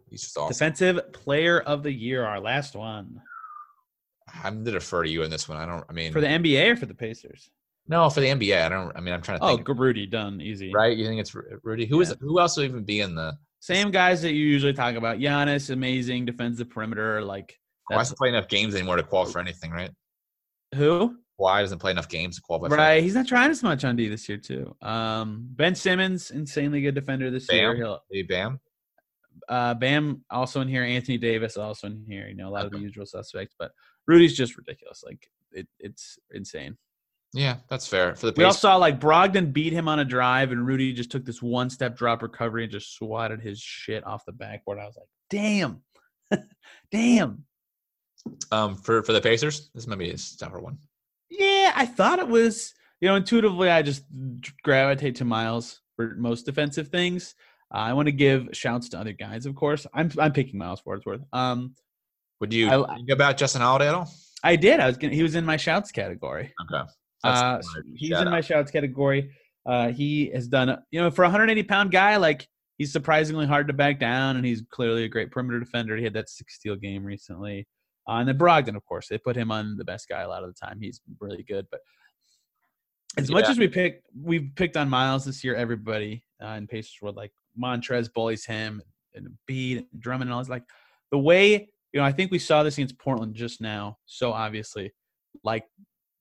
He's 0.09 0.23
just 0.23 0.37
awesome. 0.37 0.53
Defensive 0.53 1.12
Player 1.12 1.61
of 1.61 1.83
the 1.83 1.93
Year, 1.93 2.25
our 2.25 2.41
last 2.41 2.75
one 2.75 3.20
I'm 4.45 4.64
gonna 4.64 4.73
defer 4.73 5.03
to 5.03 5.11
you 5.11 5.23
in 5.23 5.31
this 5.31 5.49
one. 5.49 5.59
I 5.59 5.66
don't. 5.66 5.85
I 5.89 5.93
mean, 5.93 6.12
for 6.12 6.20
the 6.20 6.27
NBA 6.27 6.70
or 6.70 6.77
for 6.77 6.87
the 6.87 6.95
Pacers. 6.95 7.51
no, 7.89 8.09
for 8.09 8.20
the 8.20 8.29
NBA, 8.29 8.64
I 8.64 8.68
don't. 8.68 8.97
I 8.97 9.01
mean, 9.01 9.14
I'm 9.14 9.23
trying 9.23 9.41
to 9.41 9.45
Oh. 9.45 9.75
Rudy, 9.75 10.07
done 10.07 10.41
easy. 10.41 10.73
right? 10.73 10.97
You 10.97 11.07
think 11.07 11.20
it's 11.20 11.35
Rudy? 11.62 11.87
Who 11.87 12.01
is? 12.01 12.11
Yeah. 12.11 12.14
Who 12.20 12.41
else 12.41 12.57
would 12.57 12.64
even 12.66 12.85
be 12.85 13.01
in 13.01 13.14
the? 13.14 13.37
Same 13.61 13.91
guys 13.91 14.23
that 14.23 14.33
you 14.33 14.45
usually 14.47 14.73
talk 14.73 14.97
about. 14.97 15.18
Giannis, 15.18 15.70
amazing 15.70 16.25
defensive 16.25 16.68
perimeter. 16.68 17.23
Like 17.23 17.59
Kawhi 17.93 17.99
doesn't 17.99 18.18
play 18.18 18.28
enough 18.28 18.49
games 18.49 18.74
anymore 18.74 18.97
to 18.97 19.03
qualify 19.03 19.32
for 19.32 19.38
anything, 19.40 19.70
right? 19.70 19.90
who? 20.74 21.16
Kawhi 21.40 21.61
doesn't 21.61 21.78
play 21.78 21.90
enough 21.90 22.09
games 22.09 22.36
to 22.36 22.43
qualify? 22.43 22.68
for 22.68 22.76
Right, 22.76 23.03
he's 23.03 23.14
not 23.14 23.26
trying 23.26 23.51
as 23.51 23.62
much 23.62 23.84
on 23.84 23.97
D 23.97 24.09
this 24.09 24.28
year 24.28 24.38
too. 24.38 24.74
Um, 24.80 25.49
Ben 25.51 25.74
Simmons, 25.74 26.30
insanely 26.30 26.80
good 26.80 26.95
defender 26.95 27.30
this 27.30 27.51
year. 27.51 27.72
Bam? 27.72 27.76
He'll, 27.76 28.01
Maybe 28.11 28.26
Bam. 28.26 28.61
uh, 29.49 29.74
Bam 29.74 30.24
also 30.30 30.61
in 30.61 30.68
here. 30.68 30.84
Anthony 30.84 31.18
Davis 31.18 31.57
also 31.57 31.88
in 31.88 32.05
here. 32.07 32.28
You 32.28 32.36
know, 32.36 32.49
a 32.49 32.51
lot 32.51 32.66
of 32.66 32.72
the 32.72 32.78
usual 32.78 33.07
suspects, 33.07 33.55
but 33.59 33.72
Rudy's 34.07 34.36
just 34.36 34.57
ridiculous. 34.57 35.03
Like 35.05 35.28
it, 35.53 35.66
it's 35.78 36.18
insane. 36.32 36.76
Yeah, 37.34 37.57
that's 37.68 37.86
fair. 37.86 38.14
For 38.14 38.26
the 38.26 38.34
We 38.36 38.45
all 38.45 38.53
saw 38.53 38.76
like 38.76 39.01
Brogdon 39.01 39.53
beat 39.53 39.72
him 39.72 39.88
on 39.88 40.01
a 40.01 40.05
drive, 40.05 40.53
and 40.53 40.66
Rudy 40.66 40.93
just 40.93 41.11
took 41.11 41.24
this 41.24 41.40
one 41.40 41.70
step 41.70 41.97
drop 41.97 42.22
recovery 42.22 42.64
and 42.64 42.72
just 42.72 42.95
swatted 42.95 43.40
his 43.40 43.59
shit 43.59 44.07
off 44.07 44.26
the 44.26 44.32
backboard. 44.32 44.78
I 44.78 44.84
was 44.84 44.99
like, 44.99 45.09
damn, 45.30 45.82
damn. 46.93 47.45
Um, 48.51 48.77
for 48.77 49.03
for 49.03 49.12
the 49.12 49.20
Pacers, 49.20 49.70
this 49.75 49.87
might 49.87 49.99
be 49.99 50.11
his 50.11 50.37
tougher 50.37 50.61
one. 50.61 50.79
Yeah, 51.31 51.73
I 51.75 51.87
thought 51.87 52.18
it 52.18 52.29
was. 52.29 52.75
You 53.01 53.09
know, 53.09 53.16
intuitively, 53.16 53.68
I 53.68 53.83
just 53.83 54.05
gravitate 54.62 55.16
to 55.16 55.25
Miles 55.25 55.81
for 55.97 56.14
most 56.16 56.47
defensive 56.47 56.89
things. 56.89 57.35
Uh, 57.75 57.79
I 57.79 57.93
want 57.95 58.07
to 58.07 58.12
give 58.12 58.49
shouts 58.53 58.89
to 58.91 59.01
other 59.01 59.12
guys, 59.12 59.45
of 59.47 59.55
course. 59.57 59.87
I'm 59.93 60.11
I'm 60.18 60.33
picking 60.33 60.59
Miles 60.59 60.81
it's. 60.81 61.25
Um, 61.33 61.75
Would 62.41 62.53
you 62.53 62.70
I- 62.70 62.95
think 62.97 63.11
about 63.11 63.37
Justin 63.37 63.62
Holiday 63.62 63.89
at 63.89 63.95
all? 63.95 64.09
I 64.45 64.57
did. 64.57 64.79
I 64.81 64.87
was 64.87 64.97
gonna. 64.97 65.14
He 65.14 65.23
was 65.23 65.35
in 65.35 65.45
my 65.45 65.57
shouts 65.57 65.91
category. 65.91 66.53
Okay, 66.62 66.77
Uh, 66.79 66.87
what 67.25 67.29
I 67.29 67.53
wanted 67.55 67.62
to 67.62 67.93
he's 67.97 68.18
in 68.18 68.31
my 68.31 68.41
shouts 68.41 68.70
category. 68.70 69.33
Uh, 69.64 69.89
he 69.89 70.31
has 70.35 70.49
done, 70.49 70.77
you 70.91 71.01
know, 71.01 71.11
for 71.11 71.23
a 71.23 71.27
180 71.29 71.62
pound 71.64 71.93
guy, 71.93 72.16
like 72.16 72.47
he's 72.79 72.93
surprisingly 72.93 73.47
hard 73.47 73.68
to 73.68 73.73
back 73.73 74.01
down, 74.01 74.37
and 74.37 74.45
he's 74.45 74.62
clearly 74.70 75.05
a 75.05 75.09
great 75.09 75.31
perimeter 75.31 75.61
defender. 75.61 75.97
He 75.97 76.05
had 76.05 76.14
that 76.14 76.29
six 76.29 76.55
steal 76.57 76.77
game 76.77 77.05
recently. 77.05 77.66
Uh, 78.09 78.14
and 78.14 78.28
then 78.28 78.38
Brogdon, 78.38 78.76
of 78.76 78.84
course, 78.84 79.09
they 79.09 79.18
put 79.18 79.36
him 79.36 79.53
on 79.53 79.76
the 79.76 79.84
best 79.84 80.09
guy 80.09 80.22
a 80.22 80.28
lot 80.28 80.42
of 80.42 80.53
the 80.53 80.66
time. 80.66 80.78
He's 80.80 81.00
really 81.20 81.44
good. 81.44 81.66
But 81.70 81.80
as 83.16 83.30
much 83.30 83.48
as 83.48 83.59
we 83.59 83.68
pick, 83.68 84.03
we've 84.20 84.50
picked 84.57 84.76
on 84.76 84.88
Miles 84.88 85.24
this 85.24 85.44
year. 85.44 85.55
Everybody 85.55 86.24
uh, 86.42 86.48
in 86.48 86.66
Pacers 86.66 86.96
world, 87.00 87.16
like 87.16 87.32
Montrezl 87.61 88.12
bullies 88.12 88.44
him, 88.44 88.82
and 89.14 89.28
Embiid, 89.28 89.86
and 89.92 90.00
Drummond, 90.00 90.28
and 90.28 90.34
all. 90.34 90.40
It's 90.40 90.48
like 90.48 90.64
the 91.11 91.18
way 91.18 91.68
you 91.92 92.00
know. 92.00 92.05
I 92.05 92.12
think 92.12 92.30
we 92.30 92.38
saw 92.38 92.62
this 92.62 92.78
against 92.78 92.98
Portland 92.98 93.34
just 93.34 93.61
now. 93.61 93.98
So 94.07 94.32
obviously, 94.32 94.92
like 95.44 95.64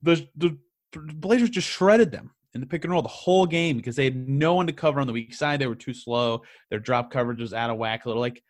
the 0.01 0.27
the 0.35 0.57
Blazers 0.93 1.49
just 1.49 1.67
shredded 1.67 2.11
them 2.11 2.31
in 2.53 2.59
the 2.59 2.67
pick 2.67 2.83
and 2.83 2.91
roll 2.91 3.01
the 3.01 3.07
whole 3.07 3.45
game 3.45 3.77
because 3.77 3.95
they 3.95 4.03
had 4.03 4.27
no 4.27 4.53
one 4.53 4.67
to 4.67 4.73
cover 4.73 4.99
on 4.99 5.07
the 5.07 5.13
weak 5.13 5.33
side. 5.33 5.59
They 5.59 5.67
were 5.67 5.75
too 5.75 5.93
slow. 5.93 6.41
Their 6.69 6.79
drop 6.79 7.11
coverage 7.11 7.39
was 7.39 7.53
out 7.53 7.69
of 7.69 7.77
whack 7.77 8.05
a 8.05 8.09
little. 8.09 8.21
Like 8.21 8.43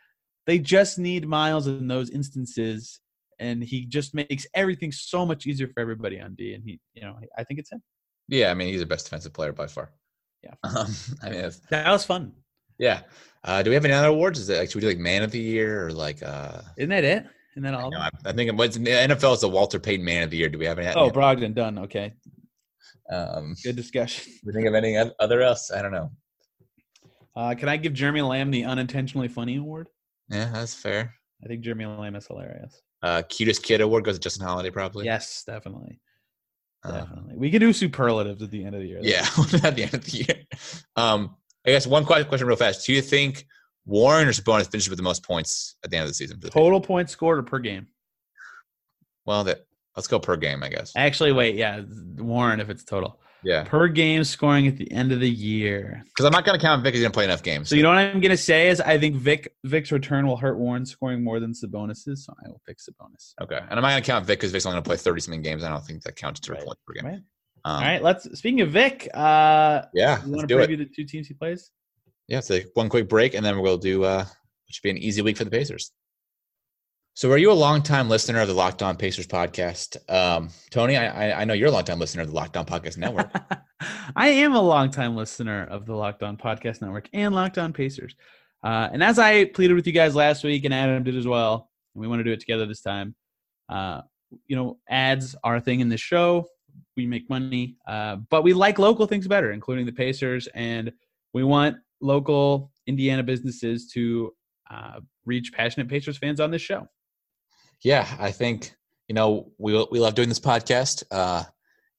they 0.47 0.57
just 0.59 0.97
need 0.97 1.27
Miles 1.27 1.67
in 1.67 1.87
those 1.87 2.09
instances, 2.09 2.99
and 3.41 3.63
he 3.63 3.85
just 3.85 4.13
makes 4.13 4.45
everything 4.53 4.91
so 4.91 5.25
much 5.25 5.45
easier 5.47 5.67
for 5.67 5.79
everybody 5.81 6.19
on 6.21 6.35
D. 6.35 6.53
And 6.53 6.63
he, 6.63 6.79
you 6.93 7.01
know, 7.01 7.17
I 7.37 7.43
think 7.43 7.59
it's 7.59 7.71
him. 7.71 7.81
Yeah, 8.27 8.51
I 8.51 8.53
mean 8.53 8.67
he's 8.69 8.79
the 8.79 8.85
best 8.85 9.05
defensive 9.05 9.33
player 9.33 9.51
by 9.51 9.67
far. 9.67 9.91
Yeah. 10.43 10.53
Um, 10.63 10.87
I 11.23 11.29
mean, 11.29 11.51
That 11.69 11.91
was 11.91 12.05
fun. 12.05 12.31
yeah. 12.79 13.01
Uh, 13.43 13.61
do 13.63 13.69
we 13.71 13.73
have 13.73 13.85
any 13.85 13.93
other 13.93 14.07
awards? 14.07 14.39
Is 14.39 14.49
it 14.49 14.57
like 14.59 14.69
should 14.69 14.75
we 14.75 14.81
do 14.81 14.87
like 14.87 14.97
Man 14.99 15.23
of 15.23 15.31
the 15.31 15.39
Year 15.39 15.87
or 15.87 15.91
like? 15.91 16.21
uh 16.23 16.61
Isn't 16.77 16.89
that 16.91 17.03
it? 17.03 17.25
Isn't 17.53 17.63
that 17.63 17.73
all? 17.73 17.93
I, 17.95 18.09
I 18.25 18.31
think 18.31 18.47
it 18.49 18.55
was 18.55 18.75
the 18.75 18.85
NFL 18.85 19.33
is 19.33 19.41
the 19.41 19.49
Walter 19.49 19.79
Payton 19.79 20.05
Man 20.05 20.23
of 20.23 20.29
the 20.29 20.37
Year. 20.37 20.47
Do 20.49 20.57
we 20.59 20.65
have 20.65 20.79
any? 20.79 20.93
oh, 20.95 21.09
Brogdon 21.09 21.53
done. 21.53 21.79
Okay, 21.79 22.13
um, 23.11 23.55
good 23.63 23.75
discussion. 23.75 24.31
do 24.31 24.39
we 24.45 24.53
think 24.53 24.67
of 24.67 24.73
any 24.75 24.95
other 25.19 25.41
else? 25.41 25.71
I 25.71 25.81
don't 25.81 25.91
know. 25.91 26.11
Uh, 27.35 27.55
can 27.55 27.67
I 27.69 27.77
give 27.77 27.93
Jeremy 27.93 28.21
Lamb 28.21 28.51
the 28.51 28.63
unintentionally 28.65 29.27
funny 29.27 29.55
award? 29.57 29.87
Yeah, 30.29 30.49
that's 30.53 30.73
fair. 30.73 31.13
I 31.43 31.47
think 31.47 31.61
Jeremy 31.61 31.85
Lamb 31.85 32.15
is 32.15 32.27
hilarious. 32.27 32.81
Uh, 33.03 33.23
cutest 33.27 33.63
kid 33.63 33.81
award 33.81 34.03
goes 34.03 34.15
to 34.15 34.21
Justin 34.21 34.45
Holiday, 34.45 34.69
probably. 34.69 35.05
Yes, 35.05 35.43
definitely. 35.45 35.99
Uh, 36.83 36.91
Definitely. 36.99 37.35
we 37.37 37.51
can 37.51 37.59
do 37.59 37.73
superlatives 37.73 38.41
at 38.41 38.49
the 38.49 38.63
end 38.65 38.73
of 38.73 38.81
the 38.81 38.87
year. 38.87 38.99
yeah, 39.03 39.21
at 39.63 39.75
the 39.75 39.83
end 39.83 39.93
of 39.93 40.03
the 40.03 40.17
year. 40.17 40.43
Um, 40.95 41.35
I 41.65 41.69
guess 41.69 41.85
one 41.85 42.05
que- 42.05 42.23
question, 42.25 42.47
real 42.47 42.57
fast. 42.57 42.87
Do 42.87 42.93
you 42.93 43.03
think 43.03 43.45
Warren 43.85 44.27
or 44.27 44.31
Sabonis 44.31 44.69
finishes 44.71 44.89
with 44.89 44.97
the 44.97 45.03
most 45.03 45.23
points 45.23 45.75
at 45.83 45.91
the 45.91 45.97
end 45.97 46.05
of 46.05 46.09
the 46.09 46.15
season? 46.15 46.37
for 46.37 46.41
the 46.41 46.47
Pacers? 46.47 46.53
Total 46.63 46.81
points 46.81 47.11
scored 47.11 47.37
or 47.37 47.43
per 47.43 47.59
game? 47.59 47.85
Well, 49.25 49.43
that 49.43 49.59
let's 49.95 50.07
go 50.07 50.19
per 50.19 50.37
game, 50.37 50.63
I 50.63 50.69
guess. 50.69 50.93
Actually, 50.95 51.33
wait, 51.33 51.55
yeah, 51.55 51.81
Warren 52.17 52.59
if 52.59 52.69
it's 52.71 52.83
total. 52.83 53.19
Yeah, 53.43 53.63
Per 53.63 53.87
game 53.87 54.23
scoring 54.23 54.67
at 54.67 54.77
the 54.77 54.91
end 54.91 55.11
of 55.11 55.19
the 55.19 55.29
year. 55.29 56.03
because 56.05 56.25
I'm 56.25 56.31
not 56.31 56.45
going 56.45 56.59
to 56.59 56.63
count 56.63 56.83
Vic. 56.83 56.93
Going 56.93 57.05
to 57.05 57.09
play 57.11 57.23
enough 57.23 57.41
games. 57.41 57.69
So 57.69 57.75
you 57.75 57.81
know 57.83 57.89
what 57.89 57.97
I'm 57.97 58.19
gonna 58.21 58.37
say 58.37 58.69
is 58.69 58.79
I 58.79 58.99
think 58.99 59.15
Vic 59.15 59.53
Vic's 59.63 59.91
return 59.91 60.27
will 60.27 60.37
hurt 60.37 60.57
Warren 60.59 60.85
scoring 60.85 61.23
more 61.23 61.39
than 61.39 61.53
Sabonis's, 61.53 62.25
so 62.25 62.33
I 62.45 62.49
will 62.49 62.61
pick 62.67 62.77
Sabonis. 62.77 63.33
Okay, 63.41 63.57
and 63.57 63.71
I'm 63.71 63.81
not 63.81 63.89
going 63.91 64.03
to 64.03 64.07
count 64.07 64.25
Vic 64.25 64.39
because 64.39 64.51
Vic's 64.51 64.65
only 64.65 64.75
going 64.75 64.83
to 64.83 64.87
play 64.89 64.97
30 64.97 65.21
something 65.21 65.41
games. 65.41 65.63
I 65.63 65.69
don't 65.69 65.83
think 65.83 66.03
that 66.03 66.15
counts 66.15 66.39
to 66.41 66.51
Right. 66.53 66.63
points 66.63 66.81
per 66.85 66.93
game. 66.93 67.05
Right. 67.05 67.21
Um, 67.63 67.75
All 67.75 67.81
right, 67.81 68.01
let's 68.01 68.23
speaking 68.37 68.61
of 68.61 68.69
Vic, 68.69 69.07
uh 69.13 69.83
Yeah, 69.93 70.23
you 70.25 70.31
want 70.31 70.41
to 70.41 70.47
do 70.47 70.59
it. 70.59 70.69
preview 70.69 70.77
the 70.77 70.85
two 70.85 71.03
teams 71.05 71.27
he 71.27 71.33
plays? 71.33 71.71
Yeah, 72.27 72.39
so 72.39 72.59
one 72.75 72.89
quick 72.89 73.09
break, 73.09 73.33
and 73.33 73.45
then 73.45 73.59
we'll 73.59 73.77
do. 73.77 74.03
Uh, 74.03 74.23
which 74.67 74.75
should 74.75 74.83
be 74.83 74.89
an 74.91 74.97
easy 74.97 75.21
week 75.21 75.35
for 75.37 75.43
the 75.43 75.51
Pacers. 75.51 75.91
So, 77.21 77.31
are 77.31 77.37
you 77.37 77.51
a 77.51 77.53
longtime 77.53 78.09
listener 78.09 78.39
of 78.39 78.47
the 78.47 78.55
Locked 78.55 78.81
On 78.81 78.97
Pacers 78.97 79.27
podcast, 79.27 79.95
um, 80.11 80.49
Tony? 80.71 80.97
I, 80.97 81.41
I 81.41 81.45
know 81.45 81.53
you're 81.53 81.67
a 81.67 81.71
longtime 81.71 81.99
listener 81.99 82.23
of 82.23 82.29
the 82.29 82.33
Locked 82.33 82.57
On 82.57 82.65
Podcast 82.65 82.97
Network. 82.97 83.29
I 84.15 84.29
am 84.29 84.55
a 84.55 84.59
longtime 84.59 85.15
listener 85.15 85.67
of 85.69 85.85
the 85.85 85.93
Locked 85.93 86.23
On 86.23 86.35
Podcast 86.35 86.81
Network 86.81 87.07
and 87.13 87.35
Locked 87.35 87.59
On 87.59 87.73
Pacers. 87.73 88.15
Uh, 88.63 88.89
and 88.91 89.03
as 89.03 89.19
I 89.19 89.45
pleaded 89.45 89.75
with 89.75 89.85
you 89.85 89.93
guys 89.93 90.15
last 90.15 90.43
week, 90.43 90.65
and 90.65 90.73
Adam 90.73 91.03
did 91.03 91.15
as 91.15 91.27
well, 91.27 91.69
and 91.93 92.01
we 92.01 92.07
want 92.07 92.21
to 92.21 92.23
do 92.23 92.31
it 92.31 92.39
together 92.39 92.65
this 92.65 92.81
time. 92.81 93.13
Uh, 93.69 94.01
you 94.47 94.55
know, 94.55 94.79
ads 94.89 95.35
are 95.43 95.57
a 95.57 95.61
thing 95.61 95.79
in 95.79 95.89
this 95.89 96.01
show. 96.01 96.47
We 96.97 97.05
make 97.05 97.29
money, 97.29 97.75
uh, 97.87 98.15
but 98.31 98.41
we 98.41 98.53
like 98.53 98.79
local 98.79 99.05
things 99.05 99.27
better, 99.27 99.51
including 99.51 99.85
the 99.85 99.91
Pacers, 99.91 100.47
and 100.55 100.91
we 101.35 101.43
want 101.43 101.77
local 102.01 102.71
Indiana 102.87 103.21
businesses 103.21 103.91
to 103.91 104.33
uh, 104.71 105.01
reach 105.27 105.53
passionate 105.53 105.87
Pacers 105.87 106.17
fans 106.17 106.39
on 106.39 106.49
this 106.49 106.63
show. 106.63 106.87
Yeah, 107.83 108.07
I 108.19 108.31
think 108.31 108.75
you 109.07 109.15
know 109.15 109.51
we 109.57 109.73
we 109.91 109.99
love 109.99 110.15
doing 110.15 110.29
this 110.29 110.39
podcast. 110.39 111.03
Uh, 111.11 111.43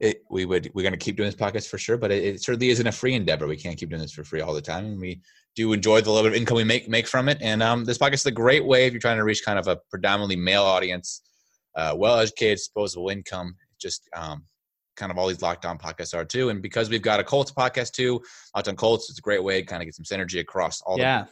it, 0.01 0.23
we 0.31 0.45
would 0.45 0.71
we're 0.75 0.83
going 0.83 0.93
to 0.93 0.99
keep 0.99 1.17
doing 1.17 1.29
this 1.29 1.37
podcast 1.37 1.69
for 1.69 1.79
sure, 1.79 1.97
but 1.97 2.11
it, 2.11 2.25
it 2.25 2.43
certainly 2.43 2.71
isn't 2.71 2.87
a 2.87 2.93
free 2.93 3.15
endeavor. 3.15 3.47
We 3.47 3.57
can't 3.57 3.79
keep 3.79 3.91
doing 3.91 4.03
this 4.03 4.13
for 4.13 4.25
free 4.25 4.41
all 4.41 4.55
the 4.55 4.61
time, 4.63 4.85
and 4.85 5.01
we 5.01 5.21
do 5.55 5.73
enjoy 5.73 6.01
the 6.01 6.11
little 6.11 6.25
bit 6.25 6.33
of 6.33 6.41
income 6.41 6.57
we 6.57 6.65
make 6.65 6.89
make 6.89 7.07
from 7.07 7.29
it. 7.29 7.39
And 7.41 7.63
um, 7.63 7.85
this 7.85 7.99
podcast 7.99 8.15
is 8.15 8.27
a 8.27 8.31
great 8.33 8.65
way 8.65 8.87
if 8.87 8.93
you're 8.93 9.01
trying 9.01 9.19
to 9.19 9.25
reach 9.25 9.45
kind 9.45 9.59
of 9.59 9.69
a 9.69 9.77
predominantly 9.91 10.37
male 10.37 10.65
audience, 10.65 11.23
uh, 11.77 11.95
well 11.97 12.19
educated, 12.19 12.59
disposable 12.59 13.09
income. 13.11 13.55
Just 13.81 14.09
um, 14.17 14.45
kind 14.97 15.11
of 15.13 15.19
all 15.19 15.29
these 15.29 15.43
locked 15.43 15.65
on 15.65 15.79
podcasts 15.79 16.15
are 16.15 16.25
too. 16.25 16.49
And 16.49 16.63
because 16.63 16.89
we've 16.89 17.03
got 17.03 17.21
a 17.21 17.25
Colts 17.25 17.53
podcast 17.53 17.93
too, 17.93 18.21
locked 18.55 18.69
on 18.69 18.77
Colts, 18.77 19.09
it's 19.11 19.19
a 19.19 19.23
great 19.23 19.43
way 19.43 19.61
to 19.61 19.67
kind 19.67 19.83
of 19.83 19.87
get 19.87 19.95
some 19.95 20.05
synergy 20.05 20.41
across 20.41 20.81
all 20.83 20.97
the 20.97 21.03
Yeah. 21.03 21.25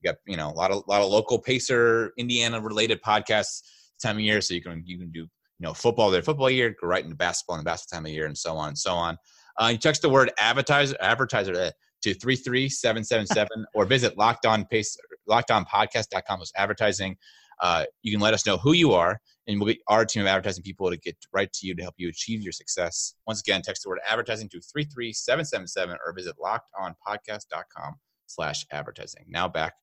you 0.00 0.10
got 0.10 0.16
you 0.26 0.36
know 0.36 0.50
a 0.50 0.54
lot 0.54 0.70
of 0.70 0.84
lot 0.88 1.02
of 1.02 1.10
local 1.10 1.38
Pacer 1.38 2.12
Indiana 2.16 2.60
related 2.60 3.02
podcasts 3.02 3.62
time 4.04 4.16
of 4.16 4.22
year, 4.22 4.40
so 4.40 4.54
you 4.54 4.62
can 4.62 4.82
you 4.84 4.98
can 4.98 5.10
do 5.10 5.20
you 5.20 5.28
know 5.60 5.74
football 5.74 6.10
their 6.10 6.22
football 6.22 6.50
year, 6.50 6.74
go 6.80 6.86
right 6.86 7.04
into 7.04 7.16
basketball 7.16 7.56
and 7.56 7.64
basketball 7.64 7.98
time 7.98 8.06
of 8.06 8.12
year, 8.12 8.26
and 8.26 8.36
so 8.36 8.56
on 8.56 8.68
and 8.68 8.78
so 8.78 8.94
on. 8.94 9.16
Uh, 9.60 9.68
you 9.72 9.78
text 9.78 10.02
the 10.02 10.08
word 10.08 10.32
advertiser 10.38 10.96
advertiser 11.00 11.54
uh, 11.54 11.70
to 12.02 12.14
three 12.14 12.36
three 12.36 12.68
seven 12.68 13.04
seven 13.04 13.26
seven 13.26 13.64
or 13.74 13.84
visit 13.84 14.16
locked 14.18 14.46
on 14.46 14.64
pace 14.66 14.96
lockedonpodcast.com 15.28 16.40
with 16.40 16.52
advertising. 16.56 17.16
Uh, 17.60 17.84
you 18.02 18.12
can 18.12 18.20
let 18.20 18.34
us 18.34 18.46
know 18.46 18.56
who 18.56 18.72
you 18.72 18.92
are, 18.92 19.20
and 19.46 19.60
we'll 19.60 19.72
get 19.72 19.78
our 19.88 20.04
team 20.04 20.22
of 20.22 20.26
advertising 20.26 20.62
people 20.62 20.90
to 20.90 20.96
get 20.96 21.16
right 21.32 21.52
to 21.52 21.66
you 21.66 21.74
to 21.74 21.82
help 21.82 21.94
you 21.98 22.08
achieve 22.08 22.42
your 22.42 22.52
success. 22.52 23.14
Once 23.26 23.40
again, 23.40 23.62
text 23.62 23.84
the 23.84 23.88
word 23.88 24.00
advertising 24.08 24.48
to 24.48 24.60
33777 24.60 25.96
or 26.04 26.12
visit 26.12 26.34
lockedonpodcast.com 26.42 27.94
slash 28.26 28.66
advertising. 28.72 29.24
Now 29.28 29.48
back 29.48 29.74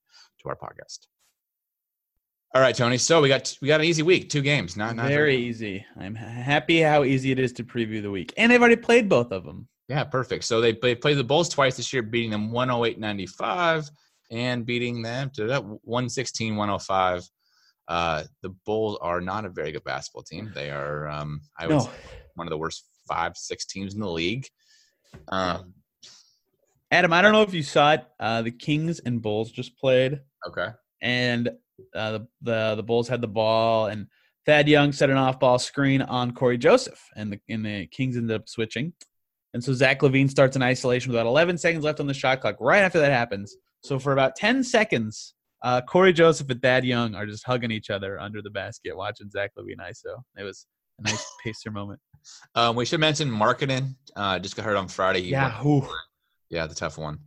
to 0.41 0.49
our 0.49 0.55
podcast. 0.55 1.07
All 2.53 2.61
right, 2.61 2.75
Tony. 2.75 2.97
So 2.97 3.21
we 3.21 3.29
got 3.29 3.55
we 3.61 3.67
got 3.67 3.79
an 3.79 3.85
easy 3.85 4.03
week, 4.03 4.29
two 4.29 4.41
games. 4.41 4.75
Not 4.75 4.95
not 4.95 5.07
very 5.07 5.37
easy. 5.37 5.85
I'm 5.97 6.15
happy 6.15 6.81
how 6.81 7.03
easy 7.03 7.31
it 7.31 7.39
is 7.39 7.53
to 7.53 7.63
preview 7.63 8.01
the 8.01 8.11
week, 8.11 8.33
and 8.35 8.51
they've 8.51 8.59
already 8.59 8.75
played 8.75 9.07
both 9.07 9.31
of 9.31 9.45
them. 9.45 9.69
Yeah, 9.87 10.03
perfect. 10.05 10.43
So 10.45 10.61
they, 10.61 10.71
they 10.73 10.95
played 10.95 11.17
the 11.17 11.23
Bulls 11.23 11.49
twice 11.49 11.75
this 11.75 11.91
year, 11.91 12.01
beating 12.01 12.31
them 12.31 12.51
108-95 12.51 13.89
and 14.31 14.65
beating 14.65 15.01
them 15.01 15.29
to 15.31 15.47
that 15.47 15.63
116-105. 15.85 17.29
Uh, 17.89 18.23
the 18.41 18.55
Bulls 18.65 18.97
are 19.01 19.19
not 19.19 19.43
a 19.43 19.49
very 19.49 19.73
good 19.73 19.83
basketball 19.83 20.23
team. 20.23 20.49
They 20.55 20.69
are, 20.69 21.09
um, 21.09 21.41
I 21.59 21.67
would 21.67 21.73
No. 21.73 21.79
say, 21.81 21.89
one 22.35 22.47
of 22.47 22.51
the 22.51 22.57
worst 22.57 22.85
five, 23.05 23.35
six 23.35 23.65
teams 23.65 23.93
in 23.93 23.99
the 23.99 24.09
league. 24.09 24.47
Um, 25.27 25.73
Adam, 26.89 27.11
I 27.11 27.21
don't 27.21 27.33
know 27.33 27.41
if 27.41 27.53
you 27.53 27.63
saw 27.63 27.91
it. 27.93 28.05
Uh, 28.17 28.43
the 28.43 28.51
Kings 28.51 28.99
and 28.99 29.21
Bulls 29.21 29.51
just 29.51 29.77
played, 29.77 30.21
okay. 30.47 30.67
and 31.01 31.49
uh, 31.95 32.11
the, 32.13 32.27
the 32.41 32.75
the 32.75 32.83
Bulls 32.83 33.07
had 33.07 33.21
the 33.21 33.27
ball, 33.27 33.87
and 33.87 34.07
Thad 34.45 34.67
Young 34.67 34.91
set 34.91 35.09
an 35.09 35.17
off-ball 35.17 35.59
screen 35.59 36.01
on 36.01 36.33
Cory 36.33 36.57
Joseph, 36.57 37.01
and 37.15 37.33
the 37.33 37.39
and 37.49 37.65
the 37.65 37.87
Kings 37.87 38.17
ended 38.17 38.35
up 38.35 38.47
switching, 38.47 38.93
and 39.53 39.63
so 39.63 39.73
Zach 39.73 39.99
LaVine 40.01 40.29
starts 40.29 40.55
in 40.55 40.61
isolation 40.63 41.11
with 41.11 41.19
about 41.19 41.27
11 41.29 41.57
seconds 41.57 41.83
left 41.83 41.99
on 41.99 42.07
the 42.07 42.13
shot 42.13 42.41
clock. 42.41 42.57
Right 42.59 42.83
after 42.83 42.99
that 42.99 43.11
happens, 43.11 43.55
so 43.83 43.99
for 43.99 44.13
about 44.13 44.35
10 44.35 44.63
seconds, 44.63 45.33
uh, 45.63 45.81
Cory 45.81 46.13
Joseph 46.13 46.49
and 46.49 46.61
Thad 46.61 46.85
Young 46.85 47.15
are 47.15 47.25
just 47.25 47.45
hugging 47.45 47.71
each 47.71 47.89
other 47.89 48.19
under 48.19 48.41
the 48.41 48.49
basket, 48.49 48.95
watching 48.95 49.29
Zach 49.29 49.51
LaVine 49.57 49.77
ISO. 49.89 50.21
It 50.37 50.43
was 50.43 50.65
a 50.99 51.03
nice 51.03 51.25
pacer 51.43 51.71
moment. 51.71 51.99
Um, 52.55 52.75
we 52.75 52.85
should 52.85 52.99
mention 52.99 53.29
Markkanen. 53.29 53.95
Uh, 54.15 54.39
just 54.39 54.55
got 54.55 54.65
heard 54.65 54.77
on 54.77 54.87
Friday. 54.87 55.21
Yeah, 55.21 55.51
yeah, 56.49 56.67
the 56.67 56.75
tough 56.75 56.97
one. 56.97 57.19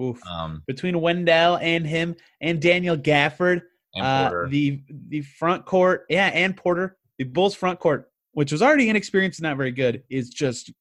oof. 0.00 0.20
Um, 0.26 0.62
Between 0.66 1.00
Wendell 1.00 1.58
and 1.58 1.86
him 1.86 2.16
and 2.40 2.60
Daniel 2.60 2.96
Gafford, 2.96 3.62
uh, 3.98 4.46
the 4.48 4.82
the 5.08 5.22
front 5.22 5.64
court, 5.66 6.06
yeah, 6.08 6.26
and 6.26 6.56
Porter, 6.56 6.96
the 7.18 7.24
Bulls 7.24 7.54
front 7.54 7.80
court, 7.80 8.10
which 8.32 8.52
was 8.52 8.62
already 8.62 8.88
inexperienced 8.88 9.40
and 9.40 9.44
not 9.44 9.56
very 9.56 9.72
good, 9.72 10.02
is 10.10 10.30
just 10.30 10.72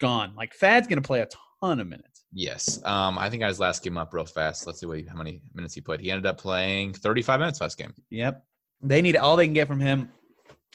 gone. 0.00 0.34
Like 0.36 0.54
Thad's 0.54 0.86
gonna 0.86 1.02
play 1.02 1.20
a 1.20 1.28
ton 1.60 1.80
of 1.80 1.86
minutes. 1.86 2.24
Yes. 2.32 2.80
Um, 2.84 3.18
I 3.18 3.28
think 3.28 3.42
I 3.42 3.48
his 3.48 3.60
last 3.60 3.82
game 3.82 3.98
up 3.98 4.14
real 4.14 4.24
fast. 4.24 4.66
Let's 4.66 4.80
see 4.80 4.86
what 4.86 4.98
he, 4.98 5.04
how 5.04 5.16
many 5.16 5.42
minutes 5.54 5.74
he 5.74 5.80
played. 5.80 6.00
He 6.00 6.10
ended 6.10 6.24
up 6.24 6.38
playing 6.38 6.94
35 6.94 7.40
minutes 7.40 7.60
last 7.60 7.76
game. 7.76 7.92
Yep, 8.10 8.44
they 8.80 9.02
need 9.02 9.16
all 9.16 9.36
they 9.36 9.46
can 9.46 9.54
get 9.54 9.68
from 9.68 9.80
him. 9.80 10.10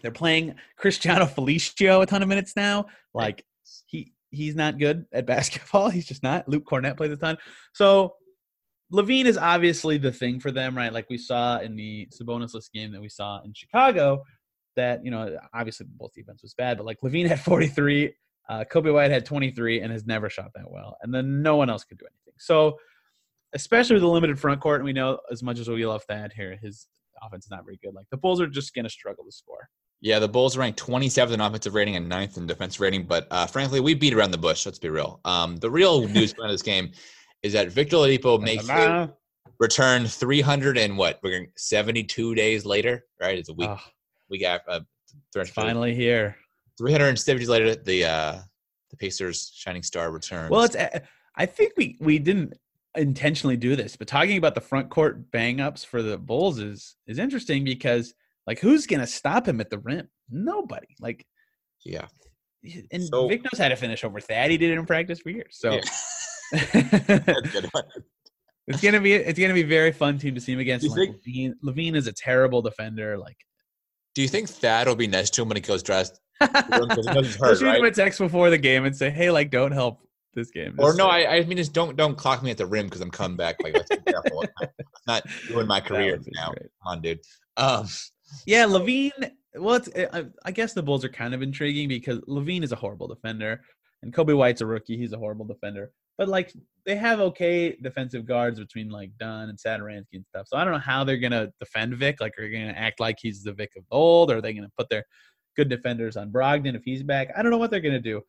They're 0.01 0.11
playing 0.11 0.55
Cristiano 0.77 1.25
Felicio 1.25 2.03
a 2.03 2.05
ton 2.05 2.21
of 2.21 2.27
minutes 2.27 2.55
now. 2.55 2.85
Like 3.13 3.43
he 3.88 4.13
he's 4.29 4.55
not 4.55 4.77
good 4.77 5.05
at 5.11 5.25
basketball. 5.25 5.89
He's 5.97 6.05
just 6.05 6.23
not. 6.23 6.47
Luke 6.47 6.65
Kornet 6.65 6.97
plays 6.97 7.11
a 7.11 7.17
ton. 7.17 7.38
So 7.73 8.15
LaVine 8.91 9.25
is 9.25 9.38
obviously 9.38 9.97
the 9.97 10.11
thing 10.11 10.39
for 10.39 10.51
them, 10.51 10.75
right? 10.75 10.93
Like 10.93 11.09
we 11.09 11.17
saw 11.17 11.59
in 11.59 11.75
the 11.75 12.07
Sabonis 12.07 12.53
list 12.53 12.71
game 12.71 12.91
that 12.93 13.01
we 13.01 13.09
saw 13.09 13.41
in 13.43 13.53
Chicago. 13.53 14.23
That 14.75 15.03
you 15.03 15.11
know, 15.11 15.38
obviously 15.53 15.88
both 15.89 16.13
defense 16.13 16.43
was 16.43 16.53
bad, 16.53 16.77
but 16.77 16.85
like 16.85 16.99
LaVine 17.03 17.27
had 17.27 17.39
43, 17.43 18.13
uh, 18.49 18.63
Coby 18.71 18.93
White 18.93 19.11
had 19.11 19.25
23, 19.25 19.81
and 19.81 19.91
has 19.91 20.05
never 20.05 20.29
shot 20.29 20.51
that 20.55 20.69
well. 20.69 20.97
And 21.01 21.13
then 21.13 21.41
no 21.41 21.55
one 21.55 21.69
else 21.69 21.83
could 21.83 21.97
do 21.97 22.05
anything. 22.05 22.35
So, 22.38 22.77
especially 23.53 23.95
with 23.95 24.03
the 24.03 24.09
limited 24.09 24.39
front 24.39 24.61
court, 24.61 24.81
and 24.81 24.85
we 24.85 24.93
know 24.93 25.19
as 25.31 25.41
much 25.41 25.59
as 25.59 25.67
we 25.67 25.85
love 25.85 26.03
that 26.09 26.31
here, 26.31 26.57
his 26.61 26.88
offense 27.23 27.45
is 27.45 27.51
not 27.51 27.65
very 27.65 27.79
good. 27.83 27.93
Like 27.93 28.05
the 28.11 28.17
Bulls 28.17 28.39
are 28.39 28.47
just 28.47 28.73
going 28.73 28.85
to 28.85 28.89
struggle 28.89 29.25
to 29.25 29.31
score. 29.31 29.67
Yeah, 29.99 30.19
the 30.19 30.29
Bulls 30.29 30.55
are 30.55 30.59
ranked 30.59 30.79
27th 30.79 31.31
in 31.31 31.41
offensive 31.41 31.73
rating 31.73 31.95
and 31.95 32.09
9th 32.09 32.38
in 32.38 32.45
defense 32.45 32.79
rating, 32.79 33.05
but 33.05 33.27
uh, 33.31 33.47
frankly, 33.47 33.79
we 33.79 33.95
beat 33.95 34.13
around 34.13 34.29
the 34.29 34.38
bush. 34.38 34.65
Let's 34.65 34.77
be 34.77 34.89
real. 34.89 35.19
Um, 35.25 35.57
the 35.57 35.71
real 35.71 36.07
news 36.07 36.33
behind 36.33 36.53
this 36.53 36.61
game 36.61 36.91
is 37.43 37.53
that 37.53 37.71
Victor 37.71 37.97
Oladipo 37.97 38.41
makes 38.41 38.67
a 38.69 39.13
return 39.59 40.05
300 40.05 40.77
and 40.77 40.97
what? 40.97 41.19
We're 41.23 41.31
going 41.31 41.47
72 41.55 42.35
days 42.35 42.65
later, 42.65 43.05
right? 43.19 43.38
It's 43.38 43.49
a 43.49 43.53
week. 43.53 43.69
Oh, 43.69 43.79
we 44.29 44.39
got 44.39 44.61
uh, 44.67 44.81
finally 45.53 45.95
here. 45.95 46.35
370 46.77 47.39
days 47.39 47.49
later. 47.49 47.75
The 47.75 48.05
uh, 48.05 48.39
the 48.89 48.97
Pacers' 48.97 49.51
shining 49.55 49.83
star 49.83 50.11
returns. 50.11 50.49
Well, 50.51 50.63
it's. 50.63 50.75
uh, 50.75 50.99
I 51.35 51.45
think 51.45 51.73
we 51.77 51.97
we 51.99 52.19
didn't 52.19 52.53
intentionally 52.95 53.57
do 53.57 53.75
this, 53.75 53.95
but 53.95 54.07
talking 54.07 54.38
about 54.38 54.55
the 54.55 54.61
front 54.61 54.89
court 54.89 55.31
bang 55.31 55.61
ups 55.61 55.83
for 55.83 56.01
the 56.01 56.17
Bulls 56.17 56.59
is 56.59 56.95
is 57.05 57.19
interesting 57.19 57.63
because 57.63 58.13
like 58.45 58.59
who's 58.59 58.88
gonna 58.88 59.07
stop 59.07 59.47
him 59.47 59.59
at 59.61 59.69
the 59.69 59.79
rim? 59.79 60.09
Nobody. 60.29 60.88
Like, 60.99 61.25
yeah. 61.85 62.07
and 62.91 63.03
So- 63.03 63.27
Vic 63.27 63.43
knows 63.43 63.59
how 63.59 63.69
to 63.69 63.75
finish 63.75 64.03
over 64.03 64.19
Thad. 64.19 64.51
He 64.51 64.57
did 64.57 64.71
it 64.71 64.77
in 64.77 64.85
practice 64.85 65.19
for 65.19 65.29
years. 65.29 65.57
So 65.59 65.73
Yeah. 65.73 65.81
That's 66.51 66.75
a 66.75 67.41
good 67.51 67.69
one. 67.71 67.83
it's 68.67 68.81
gonna 68.81 68.99
be 69.01 69.13
it's 69.13 69.39
gonna 69.39 69.53
be 69.53 69.61
a 69.61 69.67
very 69.67 69.91
fun 69.91 70.17
team 70.17 70.35
to 70.35 70.41
see 70.41 70.53
him 70.53 70.59
against. 70.59 70.87
Like, 70.87 71.21
think- 71.23 71.23
LaVine, 71.27 71.53
LaVine 71.63 71.95
is 71.95 72.07
a 72.07 72.13
terrible 72.13 72.61
defender. 72.61 73.17
Like, 73.17 73.37
Do 74.15 74.21
you 74.21 74.27
think 74.27 74.49
Thad 74.49 74.87
will 74.87 74.95
be 74.95 75.07
nice 75.07 75.29
to 75.31 75.41
him 75.41 75.49
when 75.49 75.57
he 75.57 75.61
goes 75.61 75.83
dressed? 75.83 76.19
Because 76.39 76.95
He'll 77.05 77.13
hurt, 77.15 77.57
shoot 77.57 77.75
him 77.75 77.85
a 77.85 77.91
text 77.91 78.19
before 78.19 78.49
the 78.49 78.57
game 78.57 78.85
and 78.85 78.95
say, 78.95 79.09
"Hey, 79.09 79.31
like, 79.31 79.49
don't 79.49 79.71
help 79.71 79.99
this 80.33 80.51
game." 80.51 80.75
Or 80.77 80.93
no, 80.93 81.07
I, 81.07 81.37
I 81.37 81.43
mean 81.45 81.57
just 81.57 81.73
don't 81.73 81.95
don't 81.95 82.15
clock 82.15 82.43
me 82.43 82.51
at 82.51 82.57
the 82.57 82.65
rim 82.65 82.85
because 82.85 83.01
I'm 83.01 83.09
coming 83.09 83.37
back. 83.37 83.55
Like 83.63 83.73
let's 83.73 83.89
be 83.89 83.97
careful. 83.97 84.43
Let's 84.61 84.73
not 85.07 85.23
doing 85.47 85.67
my 85.67 85.79
career 85.79 86.19
now. 86.35 86.51
great. 86.51 86.69
Come 86.83 86.91
on, 86.91 87.01
dude. 87.01 87.19
Um, 87.55 87.87
Yeah, 88.45 88.65
LaVine. 88.65 89.31
Well, 89.55 89.75
it's, 89.75 89.89
I, 90.13 90.25
I 90.45 90.51
guess 90.51 90.73
the 90.73 90.83
Bulls 90.83 91.03
are 91.03 91.09
kind 91.09 91.33
of 91.33 91.41
intriguing 91.41 91.87
because 91.87 92.19
LaVine 92.27 92.63
is 92.63 92.71
a 92.71 92.75
horrible 92.75 93.07
defender, 93.07 93.61
and 94.03 94.13
Coby 94.13 94.37
White's 94.37 94.61
a 94.61 94.65
rookie. 94.65 94.97
He's 94.97 95.13
a 95.13 95.17
horrible 95.17 95.45
defender. 95.45 95.91
But 96.18 96.30
like 96.30 96.53
they 96.86 96.95
have 96.95 97.20
okay 97.20 97.76
defensive 97.82 98.26
guards 98.26 98.59
between 98.59 98.89
like 98.89 99.11
Dunn 99.20 99.49
and 99.49 99.57
Satoransky 99.57 100.13
and 100.13 100.26
stuff. 100.26 100.47
So 100.47 100.57
I 100.57 100.63
don't 100.63 100.74
know 100.74 100.80
how 100.80 101.03
they're 101.03 101.18
gonna 101.18 101.51
defend 101.59 101.95
Vic. 101.95 102.22
Like, 102.22 102.34
are 102.39 102.43
they 102.43 102.51
gonna 102.51 102.72
act 102.72 102.99
like 102.99 103.18
he's 103.22 103.43
the 103.43 103.53
Vic 103.53 103.72
of 103.78 103.84
old? 103.91 104.32
Or 104.32 104.38
are 104.38 104.41
they 104.41 104.53
gonna 104.53 104.72
put 104.78 104.89
their 104.89 105.03
good 105.55 105.70
defenders 105.70 106.15
on 106.18 106.32
Brogdon 106.32 106.76
if 106.76 106.84
he's 106.84 107.03
back? 107.03 107.30
I 107.38 107.41
don't 107.41 107.51
know 107.51 107.57
what 107.57 107.72
they're 107.72 107.82
gonna 107.82 107.99
do. 107.99 108.22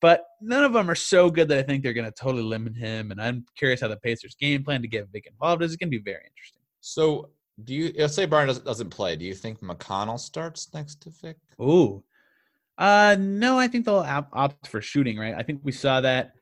But 0.00 0.24
none 0.40 0.62
of 0.62 0.72
them 0.72 0.88
are 0.88 0.94
so 0.94 1.28
good 1.28 1.48
that 1.48 1.58
I 1.58 1.62
think 1.62 1.82
they're 1.82 1.92
gonna 1.92 2.12
totally 2.12 2.44
limit 2.44 2.76
him. 2.76 3.10
And 3.10 3.20
I'm 3.20 3.44
curious 3.56 3.80
how 3.80 3.88
the 3.88 3.96
Pacers 3.96 4.36
game 4.36 4.62
plan 4.62 4.80
to 4.82 4.88
get 4.88 5.08
Vic 5.12 5.26
involved 5.26 5.62
is 5.62 5.72
It's 5.72 5.80
gonna 5.80 5.90
be 5.90 5.98
very 5.98 6.22
interesting. 6.24 6.62
so 6.80 7.30
do 7.64 7.74
you? 7.74 7.92
Let's 7.98 8.14
say 8.14 8.26
doesn't, 8.26 8.64
doesn't 8.64 8.90
play. 8.90 9.16
Do 9.16 9.24
you 9.24 9.34
think 9.34 9.60
McConnell 9.60 10.20
starts 10.20 10.72
next 10.72 11.00
to 11.02 11.10
Vic? 11.10 11.36
Ooh. 11.60 12.04
Uh 12.78 13.16
no, 13.18 13.58
I 13.58 13.66
think 13.66 13.84
they'll 13.84 14.06
opt 14.32 14.68
for 14.68 14.80
shooting, 14.80 15.18
right? 15.18 15.34
I 15.34 15.42
think 15.42 15.60
we 15.64 15.72
saw 15.72 16.00
that. 16.02 16.34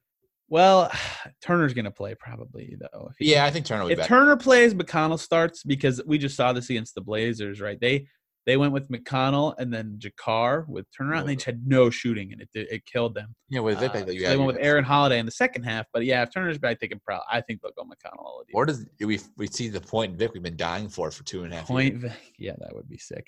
Well, 0.48 0.90
Turner's 1.42 1.74
going 1.74 1.84
to 1.86 1.90
play 1.90 2.14
probably 2.14 2.76
though. 2.78 3.10
He- 3.18 3.32
Yeah, 3.32 3.44
I 3.44 3.50
think 3.50 3.66
Turner 3.66 3.90
If 3.90 3.98
back. 3.98 4.08
Turner 4.08 4.36
plays, 4.36 4.74
McConnell 4.74 5.18
starts 5.18 5.62
because 5.62 6.00
we 6.06 6.18
just 6.18 6.36
saw 6.36 6.52
this 6.52 6.70
against 6.70 6.94
the 6.94 7.00
Blazers, 7.00 7.60
right? 7.60 7.80
They 7.80 8.06
they 8.46 8.56
went 8.56 8.72
with 8.72 8.88
McConnell 8.88 9.56
and 9.58 9.74
then 9.74 9.98
JaKarr 9.98 10.68
with 10.68 10.86
Turner 10.96 11.14
out, 11.14 11.20
and 11.22 11.28
they 11.28 11.34
just 11.34 11.46
had 11.46 11.66
no 11.66 11.90
shooting, 11.90 12.30
and 12.32 12.40
it 12.42 12.48
it, 12.54 12.86
killed 12.86 13.14
them. 13.14 13.34
yeah, 13.48 13.58
with 13.58 13.80
Vic, 13.80 13.90
Uh, 13.90 14.04
that 14.04 14.14
you 14.14 14.20
so 14.20 14.28
they 14.28 14.36
went 14.36 14.46
with 14.46 14.58
Aaron 14.60 14.84
Holiday 14.84 15.18
in 15.18 15.26
the 15.26 15.32
second 15.32 15.64
half, 15.64 15.86
but 15.92 16.04
yeah, 16.04 16.22
if 16.22 16.32
Turner's 16.32 16.56
back, 16.56 16.78
they 16.78 16.86
can 16.86 17.00
probably. 17.04 17.24
I 17.28 17.40
think 17.40 17.60
they'll 17.60 17.72
go 17.72 17.82
McConnell. 17.82 18.18
all 18.20 18.44
the 18.46 18.54
Or 18.54 18.64
does 18.64 18.86
do 19.00 19.08
we 19.08 19.18
we 19.36 19.48
see 19.48 19.68
the 19.68 19.80
point 19.80 20.12
in 20.12 20.18
Vic 20.18 20.32
we've 20.32 20.44
been 20.44 20.56
dying 20.56 20.88
for 20.88 21.10
for 21.10 21.24
two 21.24 21.42
and 21.42 21.52
a 21.52 21.56
half 21.56 21.66
point. 21.66 22.00
years? 22.00 22.12
Yeah, 22.38 22.52
that 22.60 22.72
would 22.72 22.88
be 22.88 22.98
sick, 22.98 23.26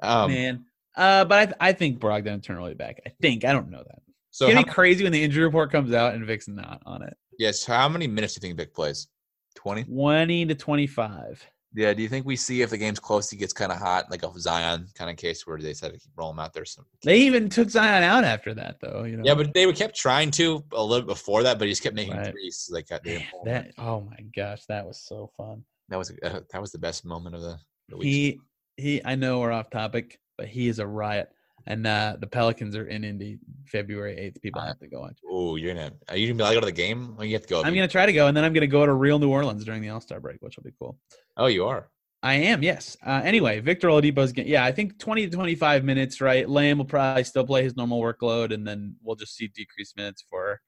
Um, 0.00 0.30
man. 0.30 0.64
Uh, 0.96 1.24
but 1.24 1.56
I, 1.60 1.68
I 1.70 1.72
think 1.72 1.98
Brogdon 1.98 2.34
and 2.34 2.42
Turner 2.42 2.60
will 2.60 2.68
be 2.68 2.74
back. 2.74 3.00
I 3.04 3.10
think 3.20 3.44
I 3.44 3.52
don't 3.52 3.68
know 3.70 3.82
that. 3.84 3.98
So 4.38 4.46
it's 4.46 4.54
gonna 4.54 4.66
be 4.66 4.70
crazy 4.72 5.02
when 5.04 5.12
the 5.12 5.22
injury 5.22 5.44
report 5.44 5.70
comes 5.72 5.92
out 5.92 6.14
and 6.14 6.24
Vic's 6.26 6.48
not 6.48 6.80
on 6.86 7.02
it. 7.02 7.14
yes, 7.38 7.64
how 7.64 7.88
many 7.88 8.06
minutes 8.06 8.34
do 8.34 8.38
you 8.38 8.48
think 8.48 8.56
Vic 8.58 8.74
plays? 8.74 9.08
Twenty. 9.54 9.84
Twenty 9.84 10.46
to 10.46 10.54
twenty-five. 10.54 11.44
Yeah. 11.74 11.92
Do 11.92 12.02
you 12.02 12.08
think 12.08 12.24
we 12.24 12.36
see 12.36 12.62
if 12.62 12.70
the 12.70 12.78
game's 12.78 12.98
close, 13.00 13.28
he 13.28 13.36
gets 13.36 13.52
kind 13.52 13.70
of 13.72 13.78
hot, 13.78 14.10
like 14.10 14.22
a 14.22 14.30
Zion 14.38 14.86
kind 14.94 15.10
of 15.10 15.16
case 15.16 15.46
where 15.46 15.58
they 15.58 15.74
said 15.74 15.92
to 15.92 15.98
keep 15.98 16.12
roll 16.16 16.30
him 16.30 16.38
out 16.38 16.52
there? 16.54 16.64
Some. 16.64 16.86
They 17.02 17.18
even 17.18 17.48
took 17.48 17.68
Zion 17.68 18.02
out 18.04 18.24
after 18.24 18.54
that, 18.54 18.76
though. 18.80 19.04
You 19.04 19.16
know. 19.16 19.24
Yeah, 19.26 19.34
but 19.34 19.52
they 19.52 19.66
were 19.66 19.72
kept 19.72 19.96
trying 19.96 20.30
to 20.32 20.64
a 20.72 20.82
little 20.82 21.06
before 21.06 21.42
that, 21.42 21.58
but 21.58 21.66
he 21.66 21.72
just 21.72 21.82
kept 21.82 21.94
making 21.96 22.16
Right. 22.16 22.30
threes. 22.30 22.58
So 22.66 22.74
they 22.74 22.82
got 22.84 23.04
Man, 23.04 23.14
didn't 23.18 23.30
pull 23.32 23.44
him. 23.44 23.52
that. 23.52 23.70
Oh 23.76 24.00
my 24.00 24.18
gosh, 24.34 24.64
that 24.66 24.86
was 24.86 24.98
so 25.00 25.30
fun. 25.36 25.64
that 25.88 25.96
was 25.98 26.10
uh, 26.22 26.40
that 26.52 26.60
was 26.60 26.70
the 26.72 26.78
best 26.78 27.04
moment 27.04 27.34
of 27.34 27.42
the, 27.42 27.58
the 27.88 27.96
week. 27.96 28.06
He 28.06 28.40
he. 28.76 29.02
I 29.04 29.14
know 29.16 29.40
we're 29.40 29.52
off 29.52 29.68
topic, 29.70 30.18
but 30.38 30.46
he 30.46 30.68
is 30.68 30.78
a 30.78 30.86
riot. 30.86 31.28
And 31.68 31.86
uh, 31.86 32.16
the 32.18 32.26
Pelicans 32.26 32.74
are 32.76 32.86
in 32.86 33.04
Indy 33.04 33.38
February 33.66 34.16
eighth. 34.16 34.40
People 34.40 34.62
have 34.62 34.78
to 34.78 34.88
go 34.88 35.00
watch. 35.00 35.18
Oh, 35.30 35.56
you're 35.56 35.74
gonna 35.74 35.92
are 36.08 36.16
you 36.16 36.26
gonna 36.26 36.42
be 36.42 36.54
to 36.54 36.54
go 36.54 36.60
to 36.60 36.66
the 36.66 36.72
game? 36.72 37.14
Or 37.18 37.26
you 37.26 37.34
have 37.34 37.42
to 37.42 37.48
go. 37.48 37.62
I'm 37.62 37.74
gonna 37.74 37.86
try 37.86 38.06
to 38.06 38.12
go, 38.12 38.26
and 38.26 38.36
then 38.36 38.42
I'm 38.42 38.54
gonna 38.54 38.66
go 38.66 38.86
to 38.86 38.94
real 38.94 39.18
New 39.18 39.28
Orleans 39.30 39.64
during 39.64 39.82
the 39.82 39.90
All 39.90 40.00
Star 40.00 40.18
break, 40.18 40.40
which 40.40 40.56
will 40.56 40.64
be 40.64 40.72
cool. 40.78 40.98
Oh, 41.36 41.46
you 41.46 41.66
are. 41.66 41.90
I 42.22 42.34
am, 42.34 42.64
yes. 42.64 42.96
Uh, 43.06 43.20
anyway, 43.22 43.60
Victor 43.60 43.88
Oladipo's 43.88 44.32
getting, 44.32 44.50
yeah, 44.50 44.64
I 44.64 44.72
think 44.72 44.98
20 44.98 45.28
to 45.28 45.36
25 45.36 45.84
minutes, 45.84 46.20
right? 46.20 46.48
Lamb 46.48 46.78
will 46.78 46.84
probably 46.84 47.22
still 47.22 47.46
play 47.46 47.62
his 47.62 47.76
normal 47.76 48.00
workload, 48.00 48.52
and 48.52 48.66
then 48.66 48.96
we'll 49.04 49.14
just 49.14 49.36
see 49.36 49.46
decreased 49.46 49.96
minutes 49.96 50.24
for 50.28 50.60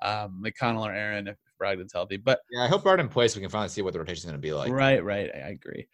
um, 0.00 0.42
McConnell 0.42 0.88
or 0.88 0.92
Aaron 0.92 1.28
if 1.28 1.36
Brogdon's 1.60 1.92
healthy. 1.92 2.16
But 2.16 2.40
Yeah, 2.50 2.62
I 2.62 2.68
hope 2.68 2.84
Barton 2.84 3.08
plays 3.08 3.34
so 3.34 3.38
we 3.38 3.42
can 3.42 3.50
finally 3.50 3.68
see 3.68 3.82
what 3.82 3.92
the 3.92 3.98
rotation's 3.98 4.26
gonna 4.26 4.38
be 4.38 4.52
like. 4.52 4.72
right, 4.72 5.04
right, 5.04 5.30
I 5.34 5.38
I 5.38 5.48
agree. 5.48 5.88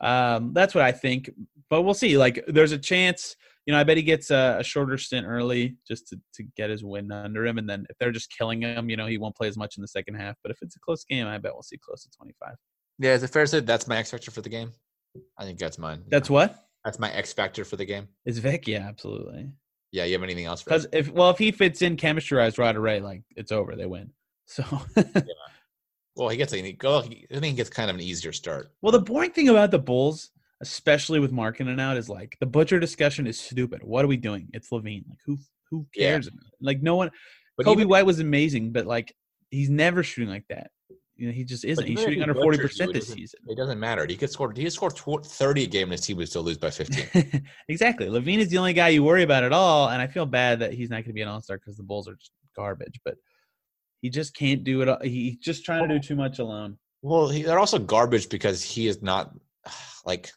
Um, 0.00 0.52
that's 0.52 0.74
what 0.74 0.84
I 0.84 0.92
think, 0.92 1.30
but 1.70 1.82
we'll 1.82 1.94
see. 1.94 2.18
Like, 2.18 2.44
there's 2.48 2.72
a 2.72 2.78
chance, 2.78 3.36
you 3.66 3.72
know, 3.74 3.78
I 3.80 3.84
bet 3.84 3.96
he 3.96 4.02
gets 4.02 4.30
a, 4.30 4.56
a 4.60 4.64
shorter 4.64 4.96
stint 4.96 5.26
early 5.26 5.76
just 5.86 6.08
to, 6.08 6.20
to 6.34 6.44
get 6.56 6.70
his 6.70 6.84
win 6.84 7.10
under 7.12 7.44
him, 7.44 7.58
and 7.58 7.68
then 7.68 7.84
if 7.90 7.98
they're 7.98 8.12
just 8.12 8.32
killing 8.36 8.62
him, 8.62 8.88
you 8.88 8.96
know, 8.96 9.06
he 9.06 9.18
won't 9.18 9.36
play 9.36 9.48
as 9.48 9.56
much 9.56 9.76
in 9.76 9.82
the 9.82 9.88
second 9.88 10.14
half. 10.14 10.36
But 10.42 10.52
if 10.52 10.58
it's 10.62 10.76
a 10.76 10.80
close 10.80 11.04
game, 11.04 11.26
I 11.26 11.38
bet 11.38 11.52
we'll 11.52 11.62
see 11.62 11.76
close 11.76 12.04
to 12.04 12.10
25. 12.16 12.54
Yeah, 12.98 13.14
is 13.14 13.22
it 13.22 13.28
fair 13.30 13.42
to 13.44 13.48
say 13.48 13.60
that's 13.60 13.86
my 13.88 13.98
X 13.98 14.10
factor 14.12 14.30
for 14.30 14.40
the 14.40 14.48
game? 14.48 14.72
I 15.38 15.44
think 15.44 15.58
that's 15.58 15.78
mine. 15.78 16.04
That's 16.08 16.30
what 16.30 16.66
That's 16.84 16.98
my 16.98 17.10
X 17.12 17.32
factor 17.32 17.64
for 17.64 17.76
the 17.76 17.84
game. 17.84 18.08
is 18.24 18.38
Vic. 18.38 18.66
Yeah, 18.68 18.86
absolutely. 18.88 19.50
Yeah, 19.92 20.04
you 20.04 20.12
have 20.12 20.22
anything 20.22 20.44
else? 20.44 20.62
Because 20.62 20.86
if 20.92 21.10
well, 21.10 21.30
if 21.30 21.38
he 21.38 21.50
fits 21.52 21.82
in 21.82 21.96
chemistry 21.96 22.38
wise 22.38 22.58
right 22.58 22.76
away, 22.76 23.00
like 23.00 23.22
it's 23.36 23.50
over. 23.52 23.74
They 23.76 23.86
win. 23.86 24.10
So 24.46 24.62
well, 26.16 26.28
he 26.28 26.36
gets 26.36 26.52
a 26.52 26.72
go. 26.72 26.98
I 26.98 27.02
think 27.02 27.44
he 27.44 27.52
gets 27.52 27.70
kind 27.70 27.90
of 27.90 27.96
an 27.96 28.02
easier 28.02 28.32
start. 28.32 28.70
well, 28.82 28.92
the 28.92 29.00
boring 29.00 29.32
thing 29.32 29.48
about 29.48 29.70
the 29.70 29.78
Bulls, 29.78 30.30
especially 30.60 31.20
with 31.20 31.32
Markkanen 31.32 31.80
out, 31.80 31.96
is 31.96 32.08
like 32.08 32.36
the 32.40 32.46
butcher 32.46 32.80
discussion 32.80 33.26
is 33.26 33.38
stupid. 33.40 33.82
What 33.82 34.04
are 34.04 34.08
we 34.08 34.16
doing? 34.16 34.48
It's 34.52 34.70
LaVine. 34.70 35.08
Like 35.08 35.18
who 35.26 35.38
who 35.70 35.86
Yeah. 35.94 36.10
cares? 36.12 36.30
Like 36.60 36.82
no 36.82 36.96
one. 36.96 37.10
But 37.56 37.66
Coby 37.66 37.72
even- 37.72 37.88
White 37.88 38.06
was 38.06 38.20
amazing, 38.20 38.72
but 38.72 38.86
like 38.86 39.14
he's 39.50 39.70
never 39.70 40.02
shooting 40.02 40.30
like 40.30 40.44
that. 40.48 40.70
You 41.18 41.28
know, 41.28 41.32
he 41.32 41.44
just 41.44 41.64
isn't. 41.64 41.86
He's 41.86 41.98
shooting 41.98 42.16
he 42.16 42.20
under 42.22 42.34
forty 42.34 42.58
percent 42.58 42.92
this 42.92 43.08
season. 43.08 43.40
It 43.48 43.56
doesn't 43.56 43.80
matter. 43.80 44.04
He 44.06 44.16
could 44.18 44.30
score. 44.30 44.52
He 44.54 44.64
could 44.64 44.72
score 44.72 44.90
thirty 44.90 45.64
a 45.64 45.66
game, 45.66 45.84
and 45.84 45.92
his 45.92 46.02
team 46.02 46.18
would 46.18 46.28
still 46.28 46.42
lose 46.42 46.58
by 46.58 46.70
fifteen. 46.70 47.42
exactly. 47.68 48.06
LaVine 48.06 48.38
is 48.38 48.50
the 48.50 48.58
only 48.58 48.74
guy 48.74 48.88
you 48.88 49.02
worry 49.02 49.22
about 49.22 49.42
at 49.42 49.52
all, 49.52 49.88
and 49.88 50.02
I 50.02 50.08
feel 50.08 50.26
bad 50.26 50.58
that 50.58 50.74
he's 50.74 50.90
not 50.90 50.96
going 50.96 51.04
to 51.04 51.12
be 51.14 51.22
an 51.22 51.28
All 51.28 51.40
Star 51.40 51.56
because 51.56 51.78
the 51.78 51.82
Bulls 51.84 52.06
are 52.06 52.16
just 52.16 52.32
garbage. 52.54 53.00
But 53.02 53.14
he 54.02 54.10
just 54.10 54.34
can't 54.36 54.62
do 54.62 54.82
it. 54.82 54.88
all- 54.90 55.00
He's 55.02 55.36
just 55.38 55.64
trying 55.64 55.88
to 55.88 55.94
do 55.98 56.06
too 56.06 56.16
much 56.16 56.38
alone. 56.38 56.76
well, 57.00 57.30
he, 57.30 57.42
they're 57.44 57.58
also 57.58 57.78
garbage 57.78 58.28
because 58.28 58.62
he 58.62 58.86
is 58.86 59.00
not 59.00 59.34
like 60.04 60.30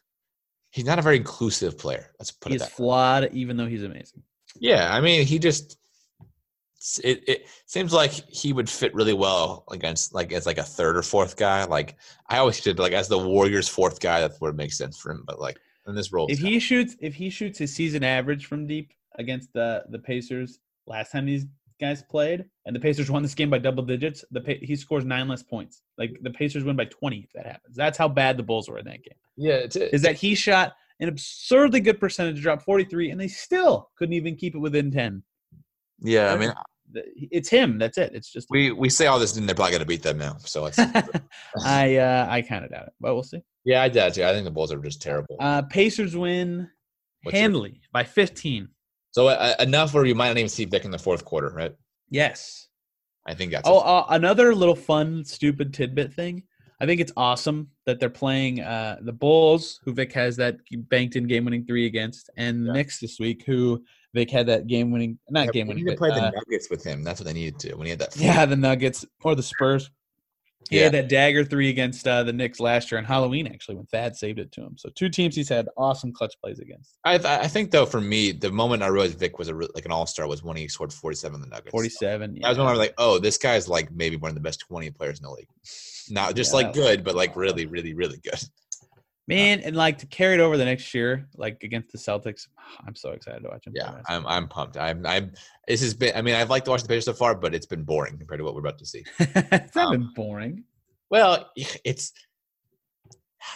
he's 0.70 0.84
not 0.84 0.98
a 0.98 1.02
very 1.02 1.16
inclusive 1.16 1.78
player. 1.78 2.10
Let's 2.18 2.30
put 2.30 2.52
He's 2.52 2.60
it 2.60 2.64
that. 2.64 2.70
way. 2.70 2.74
flawed, 2.76 3.30
even 3.32 3.56
though 3.56 3.66
he's 3.66 3.82
amazing. 3.82 4.22
Yeah, 4.58 4.92
I 4.94 5.00
mean, 5.00 5.26
he 5.26 5.38
just 5.38 5.78
it, 7.04 7.22
it 7.28 7.46
seems 7.66 7.92
like 7.92 8.10
he 8.10 8.52
would 8.52 8.68
fit 8.68 8.94
really 8.94 9.12
well 9.12 9.64
against 9.70 10.14
like 10.14 10.32
as 10.32 10.46
like 10.46 10.58
a 10.58 10.62
third 10.62 10.96
or 10.96 11.02
fourth 11.02 11.36
guy. 11.36 11.64
Like 11.64 11.96
I 12.28 12.38
always 12.38 12.60
did 12.60 12.78
like 12.78 12.92
as 12.92 13.08
the 13.08 13.18
Warriors' 13.18 13.68
fourth 13.68 14.00
guy. 14.00 14.20
That's 14.20 14.40
where 14.40 14.50
it 14.50 14.56
makes 14.56 14.78
sense 14.78 14.98
for 14.98 15.12
him. 15.12 15.24
But 15.26 15.40
like 15.40 15.58
in 15.86 15.94
this 15.94 16.12
role, 16.12 16.26
If 16.30 16.38
he 16.38 16.58
shoots, 16.58 16.96
if 17.00 17.14
he 17.14 17.30
shoots 17.30 17.58
his 17.58 17.74
season 17.74 18.02
average 18.02 18.46
from 18.46 18.66
deep 18.66 18.92
against 19.16 19.52
the 19.52 19.84
the 19.90 19.98
Pacers 19.98 20.58
last 20.86 21.12
time 21.12 21.26
these 21.26 21.46
guys 21.80 22.02
played, 22.02 22.44
and 22.66 22.76
the 22.76 22.80
Pacers 22.80 23.10
won 23.10 23.22
this 23.22 23.34
game 23.34 23.50
by 23.50 23.58
double 23.58 23.82
digits, 23.82 24.24
the 24.30 24.40
Pa- 24.40 24.60
he 24.62 24.76
scores 24.76 25.04
nine 25.04 25.26
less 25.28 25.42
points. 25.42 25.82
Like 25.98 26.16
the 26.22 26.30
Pacers 26.30 26.64
win 26.64 26.76
by 26.76 26.84
twenty 26.86 27.18
if 27.24 27.32
that 27.34 27.46
happens. 27.46 27.74
That's 27.76 27.98
how 27.98 28.08
bad 28.08 28.36
the 28.36 28.42
Bulls 28.42 28.68
were 28.68 28.78
in 28.78 28.84
that 28.86 29.02
game. 29.02 29.18
yeah, 29.36 29.54
it's, 29.54 29.76
Is 29.76 30.02
that 30.02 30.16
he 30.16 30.34
shot 30.34 30.74
an 31.00 31.08
absurdly 31.08 31.80
good 31.80 31.98
percentage, 31.98 32.40
dropped 32.42 32.62
forty 32.64 32.84
three, 32.84 33.10
and 33.10 33.20
they 33.20 33.28
still 33.28 33.90
couldn't 33.96 34.12
even 34.14 34.36
keep 34.36 34.54
it 34.54 34.58
within 34.58 34.90
ten. 34.90 35.22
yeah. 36.00 36.32
I 36.32 36.36
mean, 36.36 36.52
It's 36.92 37.48
him. 37.48 37.78
That's 37.78 37.96
it. 37.98 38.12
It's 38.14 38.30
just. 38.32 38.48
we 38.50 38.72
we 38.72 38.88
say 38.90 39.06
all 39.06 39.18
this, 39.18 39.36
and 39.36 39.48
they're 39.48 39.54
probably 39.54 39.72
going 39.72 39.80
to 39.80 39.86
beat 39.86 40.02
them 40.02 40.18
now. 40.18 40.36
So 40.40 40.66
it's 40.66 40.78
I 41.64 41.96
uh, 41.96 42.26
I 42.28 42.42
kind 42.42 42.64
of 42.64 42.70
doubt 42.70 42.86
it, 42.88 42.92
but 43.00 43.14
we'll 43.14 43.22
see. 43.22 43.42
yeah, 43.64 43.82
I 43.82 43.88
doubt 43.88 44.14
too. 44.14 44.24
I 44.24 44.32
think 44.32 44.44
the 44.44 44.50
Bulls 44.50 44.72
are 44.72 44.78
just 44.78 45.00
terrible. 45.00 45.36
Uh, 45.40 45.62
Pacers 45.62 46.16
win 46.16 46.68
What's 47.22 47.34
your- 47.34 47.42
handily 47.42 47.80
by 47.92 48.04
fifteen. 48.04 48.68
So 49.12 49.28
uh, 49.28 49.54
enough 49.60 49.92
where 49.94 50.04
you 50.04 50.14
might 50.14 50.28
not 50.28 50.38
even 50.38 50.48
see 50.48 50.64
Vic 50.64 50.84
in 50.84 50.90
the 50.90 50.98
fourth 50.98 51.24
quarter, 51.24 51.50
right? 51.50 51.74
Yes. 52.10 52.68
I 53.26 53.34
think 53.34 53.52
that's 53.52 53.68
Oh, 53.68 53.78
uh, 53.78 54.06
another 54.10 54.54
little 54.54 54.74
fun, 54.74 55.24
stupid 55.24 55.74
tidbit 55.74 56.12
thing. 56.12 56.42
I 56.82 56.86
think 56.86 57.00
it's 57.00 57.12
awesome 57.16 57.68
that 57.84 58.00
they're 58.00 58.08
playing 58.08 58.60
uh, 58.62 58.96
the 59.02 59.12
Bulls, 59.12 59.80
who 59.84 59.92
Vic 59.92 60.12
has 60.14 60.34
that 60.36 60.56
banked 60.88 61.14
in 61.16 61.26
game 61.26 61.44
winning 61.44 61.66
three 61.66 61.84
against, 61.86 62.30
and 62.38 62.66
Yeah. 62.66 62.72
Knicks 62.72 62.98
this 62.98 63.18
week, 63.20 63.44
who 63.46 63.84
Vic 64.14 64.30
had 64.30 64.46
that 64.46 64.66
game 64.66 64.90
winning, 64.90 65.18
not 65.28 65.46
Yeah, 65.46 65.52
game 65.52 65.66
we 65.66 65.74
winning, 65.74 65.84
need 65.84 65.90
to 65.92 65.96
play 65.98 66.08
the 66.08 66.22
uh, 66.22 66.30
Nuggets 66.30 66.70
with 66.70 66.82
him. 66.82 67.04
That's 67.04 67.20
what 67.20 67.26
they 67.26 67.34
needed 67.34 67.58
to 67.60 67.74
when 67.74 67.84
he 67.86 67.90
had 67.90 67.98
that. 67.98 68.16
yeah, 68.16 68.46
the 68.46 68.56
Nuggets 68.56 69.04
or 69.22 69.34
the 69.34 69.42
Spurs. 69.42 69.90
He 70.70 70.76
Yeah. 70.76 70.84
had 70.84 70.92
that 70.94 71.08
dagger 71.08 71.44
three 71.44 71.68
against 71.68 72.06
uh, 72.06 72.22
the 72.22 72.32
Knicks 72.32 72.60
last 72.60 72.90
year 72.90 72.98
on 72.98 73.04
Halloween, 73.04 73.48
actually, 73.48 73.74
when 73.74 73.86
Thad 73.86 74.16
saved 74.16 74.38
it 74.38 74.52
to 74.52 74.60
him. 74.62 74.78
So 74.78 74.88
two 74.94 75.08
teams 75.08 75.34
he's 75.34 75.48
had 75.48 75.68
awesome 75.76 76.12
clutch 76.12 76.34
plays 76.40 76.60
against. 76.60 76.96
I, 77.04 77.14
I 77.16 77.48
think 77.48 77.72
though 77.72 77.84
for 77.86 78.00
me, 78.00 78.30
the 78.30 78.52
moment 78.52 78.84
I 78.84 78.86
realized 78.86 79.18
Vic 79.18 79.36
was 79.38 79.48
a 79.48 79.54
like 79.54 79.84
an 79.84 79.90
all 79.90 80.06
star 80.06 80.28
was 80.28 80.42
when 80.44 80.56
he 80.56 80.68
scored 80.68 80.92
forty 80.92 81.16
seven 81.16 81.34
in 81.36 81.40
the 81.42 81.48
Nuggets. 81.48 81.72
Forty-seven. 81.72 82.38
That 82.40 82.48
was 82.50 82.58
when 82.58 82.68
I 82.68 82.70
was 82.70 82.78
like, 82.78 82.94
oh, 82.98 83.18
this 83.18 83.36
guy's 83.36 83.68
like 83.68 83.90
maybe 83.90 84.16
one 84.16 84.28
of 84.30 84.36
the 84.36 84.40
best 84.40 84.60
twenty 84.60 84.90
players 84.90 85.18
in 85.18 85.24
the 85.24 85.30
league. 85.32 85.48
Not 86.08 86.36
just 86.36 86.52
Yeah. 86.52 86.56
like 86.58 86.72
good, 86.72 87.02
but 87.04 87.14
like 87.16 87.34
really, 87.36 87.66
really, 87.66 87.92
really 87.94 88.18
good. 88.18 88.40
Man, 89.30 89.60
and 89.60 89.74
like 89.76 89.98
to 89.98 90.06
carry 90.06 90.34
it 90.34 90.40
over 90.40 90.56
the 90.56 90.64
next 90.64 90.92
year, 90.94 91.28
like 91.36 91.62
against 91.62 91.92
the 91.92 91.98
Celtics. 91.98 92.46
I'm 92.86 92.94
so 92.94 93.10
excited 93.12 93.42
to 93.42 93.48
watch 93.48 93.66
him. 93.66 93.72
Yeah. 93.74 94.00
I'm 94.08 94.26
I'm 94.26 94.48
pumped. 94.48 94.76
I'm 94.76 95.04
I'm. 95.06 95.32
This 95.66 95.80
has 95.80 95.94
been. 95.94 96.14
I 96.14 96.22
mean, 96.22 96.34
I've 96.34 96.50
liked 96.50 96.66
to 96.66 96.70
watch 96.70 96.82
the 96.82 96.88
Pacers 96.88 97.06
so 97.06 97.12
far, 97.14 97.34
but 97.34 97.54
it's 97.54 97.66
been 97.66 97.84
boring 97.84 98.18
compared 98.18 98.38
to 98.40 98.44
what 98.44 98.54
we're 98.54 98.60
about 98.60 98.78
to 98.78 98.86
see. 98.86 99.04
it's 99.18 99.74
not 99.74 99.86
Um, 99.94 100.00
been 100.00 100.12
boring. 100.14 100.64
Well, 101.10 101.50
it's. 101.84 102.12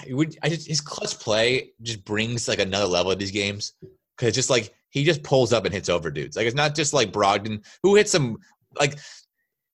it 0.07 0.15
would 0.15 0.37
I 0.43 0.49
just 0.49 0.67
his 0.67 0.81
clutch 0.81 1.19
play 1.19 1.73
just 1.83 2.05
brings 2.05 2.49
like 2.49 2.59
another 2.59 2.87
level 2.87 3.13
of 3.13 3.19
these 3.19 3.31
games 3.31 3.75
because 4.17 4.35
just 4.35 4.51
like 4.51 4.73
he 4.91 5.05
just 5.05 5.23
pulls 5.23 5.53
up 5.53 5.65
and 5.65 5.75
hits 5.75 5.89
over 5.89 6.11
dudes. 6.11 6.37
Like 6.37 6.47
it's 6.47 6.57
not 6.57 6.75
just 6.75 6.93
like 6.95 7.13
Brogdon 7.13 7.65
who 7.83 7.95
hits 7.95 8.11
some 8.13 8.39
like 8.79 8.99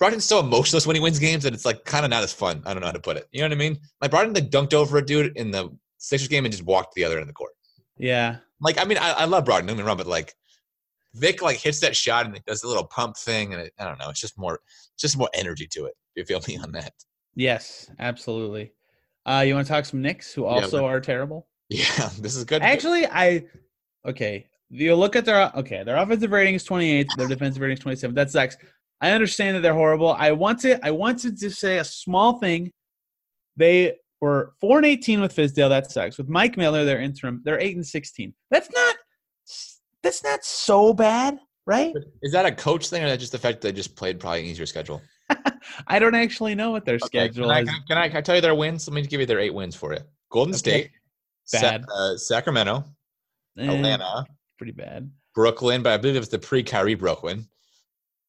Brogdon's 0.03 0.25
so 0.25 0.41
emotionless 0.41 0.87
when 0.87 0.97
he 0.97 1.01
wins 1.03 1.19
games 1.19 1.45
that 1.45 1.53
it's 1.53 1.67
like 1.67 1.85
kind 1.85 2.05
of 2.07 2.11
not 2.11 2.23
as 2.23 2.33
fun. 2.33 2.63
I 2.65 2.73
don't 2.73 2.81
know 2.81 2.87
how 2.87 2.93
to 2.93 3.01
put 3.01 3.19
it. 3.19 3.29
You 3.33 3.41
know 3.43 3.47
what 3.49 3.53
I 3.53 3.57
mean? 3.57 3.79
Like 4.01 4.11
Brogdon 4.11 4.35
like 4.35 4.51
dunked 4.51 4.73
over 4.75 4.97
a 4.99 5.05
dude 5.05 5.37
in 5.37 5.51
the 5.51 5.71
Sixers 6.01 6.29
game 6.29 6.45
and 6.45 6.53
just 6.53 6.65
walked 6.65 6.95
the 6.95 7.05
other 7.05 7.15
end 7.15 7.23
of 7.23 7.29
the 7.29 7.35
court. 7.35 7.53
Yeah. 7.97 8.39
Like 8.61 8.81
I 8.81 8.85
mean 8.85 8.99
I, 8.99 9.13
I 9.13 9.25
love 9.27 9.45
Brogdon, 9.45 9.67
don't 9.67 9.77
get 9.77 9.79
me 9.79 9.83
wrong, 9.85 9.97
but 9.97 10.07
like 10.07 10.35
Vic 11.15 11.43
like 11.43 11.57
hits 11.57 11.81
that 11.81 11.97
shot 11.97 12.27
and 12.27 12.37
it 12.37 12.45
does 12.47 12.63
a 12.63 12.69
little 12.69 12.85
pump 12.85 13.17
thing 13.17 13.53
and 13.53 13.63
it, 13.63 13.73
I 13.79 13.85
don't 13.85 13.99
know. 13.99 14.11
It's 14.11 14.21
just 14.21 14.39
more, 14.39 14.61
just 14.99 15.17
more 15.17 15.31
energy 15.35 15.67
to 15.73 15.87
it. 15.87 15.95
You 16.15 16.25
feel 16.25 16.41
me 16.47 16.59
on 16.59 16.73
that. 16.73 16.93
Yes, 17.35 17.91
absolutely. 17.99 18.73
Uh, 19.27 19.45
you 19.47 19.55
want 19.55 19.67
to 19.67 19.73
talk 19.73 19.85
some 19.85 20.03
Knicks 20.03 20.33
who 20.33 20.45
also 20.45 20.87
are 20.87 21.01
terrible? 21.01 21.47
Yeah, 21.69 22.11
this 22.19 22.37
is 22.37 22.45
good. 22.45 22.63
Actually, 22.63 23.07
I 23.07 23.45
okay. 24.07 24.47
You 24.71 24.95
look 24.95 25.17
at 25.17 25.25
their 25.25 25.51
okay. 25.57 25.83
Their 25.83 25.97
offensive 25.97 26.31
rating 26.31 26.55
is 26.55 26.65
28. 26.65 27.09
Their 27.17 27.29
defensive 27.29 27.61
rating 27.61 27.77
is 27.77 27.83
27. 27.83 28.15
That 28.15 28.31
sucks. 28.31 28.57
I 29.01 29.11
understand 29.11 29.57
that 29.57 29.61
they're 29.61 29.75
horrible. 29.75 30.13
I 30.13 30.33
want 30.33 30.61
to. 30.61 30.85
I 30.85 30.91
wanted 30.91 31.39
to 31.39 31.51
say 31.51 31.79
a 31.79 31.85
small 31.85 32.39
thing. 32.39 32.73
They 33.57 33.97
were 34.21 34.53
four 34.61 34.77
and 34.79 34.87
18 34.87 35.21
with 35.21 35.35
Fizdale. 35.35 35.69
That 35.69 35.91
sucks. 35.91 36.19
With 36.19 36.29
Mike 36.29 36.57
Miller, 36.57 36.85
their 36.85 37.01
interim, 37.01 37.41
they're 37.45 37.61
eight 37.61 37.77
and 37.77 37.87
16. 37.87 38.35
That's 38.51 38.69
not. 38.75 38.97
That's 40.03 40.25
not 40.25 40.45
so 40.45 40.95
bad, 40.95 41.39
right? 41.67 41.95
Is 42.23 42.33
that 42.33 42.47
a 42.47 42.53
coach 42.53 42.89
thing, 42.89 43.03
or 43.03 43.07
is 43.07 43.13
that 43.13 43.21
just 43.21 43.33
the 43.33 43.39
fact 43.39 43.61
that 43.61 43.69
they 43.69 43.73
just 43.73 43.97
played 43.97 44.19
probably 44.19 44.41
an 44.41 44.47
easier 44.47 44.65
schedule? 44.67 45.03
I 45.87 45.99
don't 45.99 46.15
actually 46.15 46.55
know 46.55 46.71
what 46.71 46.85
their 46.87 46.97
Okay, 46.97 47.07
schedule 47.29 47.49
Can 47.49 47.57
I, 47.57 47.61
is. 47.63 47.71
can, 47.87 47.99
I, 47.99 48.09
can 48.09 48.17
I 48.17 48.21
tell 48.23 48.35
you 48.35 48.41
their 48.41 48.55
wins? 48.55 48.89
Let 48.89 48.95
me 48.95 49.03
give 49.03 49.21
you 49.21 49.27
their 49.27 49.39
eight 49.41 49.53
wins 49.55 49.77
for 49.77 49.93
you. 49.93 50.01
Golden 50.31 50.53
Okay. 50.55 50.59
State, 50.59 50.91
Sa- 51.45 51.61
Bad. 51.61 51.85
uh, 51.95 52.17
Sacramento, 52.17 52.85
Eh, 53.59 53.65
Atlanta, 53.67 54.25
pretty 54.59 54.73
bad. 54.73 55.11
Brooklyn, 55.35 55.83
but 55.83 55.93
I 55.93 55.97
believe 55.99 56.17
it 56.17 56.21
was 56.21 56.29
the 56.31 56.39
pre-Kyrie 56.39 56.95
Brooklyn. 56.95 57.47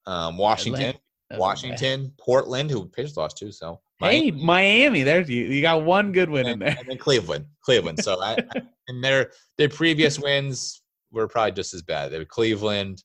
Um, 0.06 0.38
Washington, 0.38 0.96
Atlanta-. 1.30 1.40
Washington, 1.40 2.14
Portland, 2.20 2.70
who 2.70 2.86
Pacers 2.88 3.16
lost 3.18 3.38
to. 3.38 3.52
So 3.52 3.80
Hey, 4.02 4.32
Miami, 4.32 4.44
Miami. 4.44 5.04
There's 5.04 5.30
you. 5.30 5.46
You 5.46 5.62
got 5.62 5.84
one 5.84 6.12
good 6.12 6.30
win 6.30 6.48
in 6.48 6.60
there. 6.60 6.76
and 6.80 6.88
then 6.88 6.98
Cleveland, 6.98 7.46
Cleveland. 7.64 8.04
So 8.04 8.22
I, 8.22 8.34
I- 8.56 8.62
and 8.88 9.04
their 9.04 9.32
their 9.58 9.70
previous 9.70 10.20
wins 10.20 10.82
were 11.12 11.28
probably 11.28 11.52
just 11.54 11.74
as 11.74 11.82
bad. 11.82 12.12
They 12.12 12.20
were 12.20 12.26
Cleveland, 12.26 13.04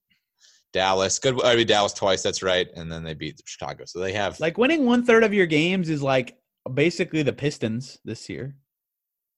Dallas. 0.72 1.18
Good. 1.18 1.42
I 1.44 1.57
mean 1.57 1.66
Dallas 1.66 1.92
twice. 1.92 2.22
That's 2.22 2.42
right. 2.42 2.68
And 2.74 2.90
then 2.90 3.05
they 3.05 3.14
beat 3.14 3.40
Chicago. 3.44 3.84
So 3.86 4.01
they 4.01 4.12
have 4.12 4.38
Like 4.40 4.59
winning 4.59 4.84
one 4.84 5.05
third 5.05 5.24
of 5.24 5.34
your 5.34 5.47
games 5.47 5.88
is 5.88 6.03
like 6.03 6.36
basically 6.72 7.22
the 7.22 7.32
Pistons 7.32 7.99
this 8.05 8.28
year. 8.28 8.57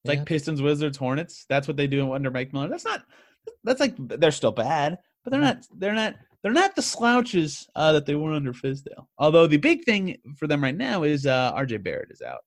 It's 0.05 0.13
Yeah. 0.13 0.21
like 0.21 0.29
Pistons, 0.29 0.63
Wizards, 0.63 0.99
Hornets. 0.99 1.45
That's 1.49 1.69
what 1.69 1.77
they 1.77 1.87
do 1.87 2.13
under 2.13 2.31
Mike 2.31 2.53
Miller. 2.53 2.69
That's 2.69 2.85
not. 2.85 3.05
That's 3.65 3.81
like 3.81 3.95
they're 3.99 4.31
still 4.31 4.53
bad, 4.53 4.99
but 5.25 5.31
they're 5.31 5.41
mm-hmm. 5.41 5.59
not. 5.59 5.67
They're 5.79 5.95
not. 5.95 6.15
They're 6.43 6.53
not 6.53 6.77
the 6.77 6.83
slouches 6.83 7.67
uh, 7.75 7.93
that 7.93 8.07
they 8.07 8.15
were 8.15 8.33
under 8.33 8.53
Fizdale. 8.53 9.07
Although 9.19 9.47
the 9.47 9.57
big 9.57 9.85
thing 9.85 10.17
for 10.37 10.47
them 10.47 10.63
right 10.63 10.77
now 10.77 11.03
is 11.03 11.27
uh, 11.27 11.53
R.J. 11.55 11.79
Barrett 11.79 12.11
is 12.11 12.23
out. 12.23 12.41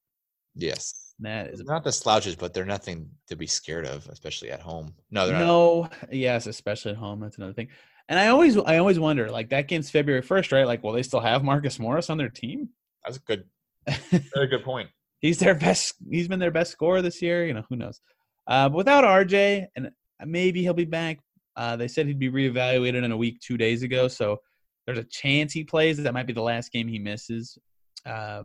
yes. 0.55 0.93
And 1.19 1.25
That 1.27 1.53
is 1.53 1.63
not 1.63 1.83
the 1.83 1.91
slouches, 1.91 2.35
but 2.35 2.53
they're 2.53 2.65
nothing 2.65 3.07
to 3.27 3.35
be 3.35 3.45
scared 3.45 3.85
of, 3.85 4.07
especially 4.09 4.49
at 4.49 4.59
home. 4.59 4.95
No, 5.11 5.27
they're 5.27 5.37
not. 5.37 5.45
no. 5.45 5.89
Yes, 6.11 6.47
especially 6.47 6.91
at 6.93 6.97
home. 6.97 7.19
That's 7.19 7.37
another 7.37 7.53
thing. 7.53 7.67
And 8.09 8.17
I 8.17 8.27
always, 8.29 8.57
I 8.57 8.77
always 8.77 8.97
wonder, 8.99 9.29
like 9.29 9.49
that 9.49 9.67
game's 9.67 9.89
February 9.91 10.23
first, 10.23 10.51
right? 10.51 10.65
Like, 10.65 10.83
will 10.83 10.93
they 10.93 11.03
still 11.03 11.19
have 11.19 11.43
Marcus 11.43 11.77
Morris 11.77 12.09
on 12.09 12.17
their 12.17 12.29
team? 12.29 12.69
That's 13.05 13.17
a 13.17 13.19
good, 13.19 13.43
very 14.33 14.47
good 14.47 14.63
point. 14.63 14.89
he's 15.19 15.37
their 15.37 15.53
best. 15.53 15.93
He's 16.09 16.27
been 16.27 16.39
their 16.39 16.49
best 16.51 16.71
scorer 16.71 17.01
this 17.03 17.21
year. 17.21 17.45
You 17.45 17.53
know, 17.53 17.63
who 17.69 17.75
knows? 17.75 18.01
Uh, 18.47 18.69
but 18.69 18.77
without 18.77 19.03
RJ, 19.03 19.67
and 19.75 19.91
maybe 20.25 20.61
he'll 20.63 20.73
be 20.73 20.85
back. 20.85 21.19
Uh, 21.55 21.75
they 21.75 21.87
said 21.87 22.07
he'd 22.07 22.19
be 22.19 22.31
reevaluated 22.31 23.03
in 23.03 23.11
a 23.11 23.17
week 23.17 23.39
two 23.41 23.57
days 23.57 23.83
ago, 23.83 24.07
so 24.07 24.39
there's 24.85 24.97
a 24.97 25.03
chance 25.03 25.53
he 25.53 25.63
plays. 25.63 25.97
That 25.97 26.13
might 26.13 26.27
be 26.27 26.33
the 26.33 26.41
last 26.41 26.71
game 26.71 26.87
he 26.87 26.99
misses. 26.99 27.57
Uh, 28.05 28.43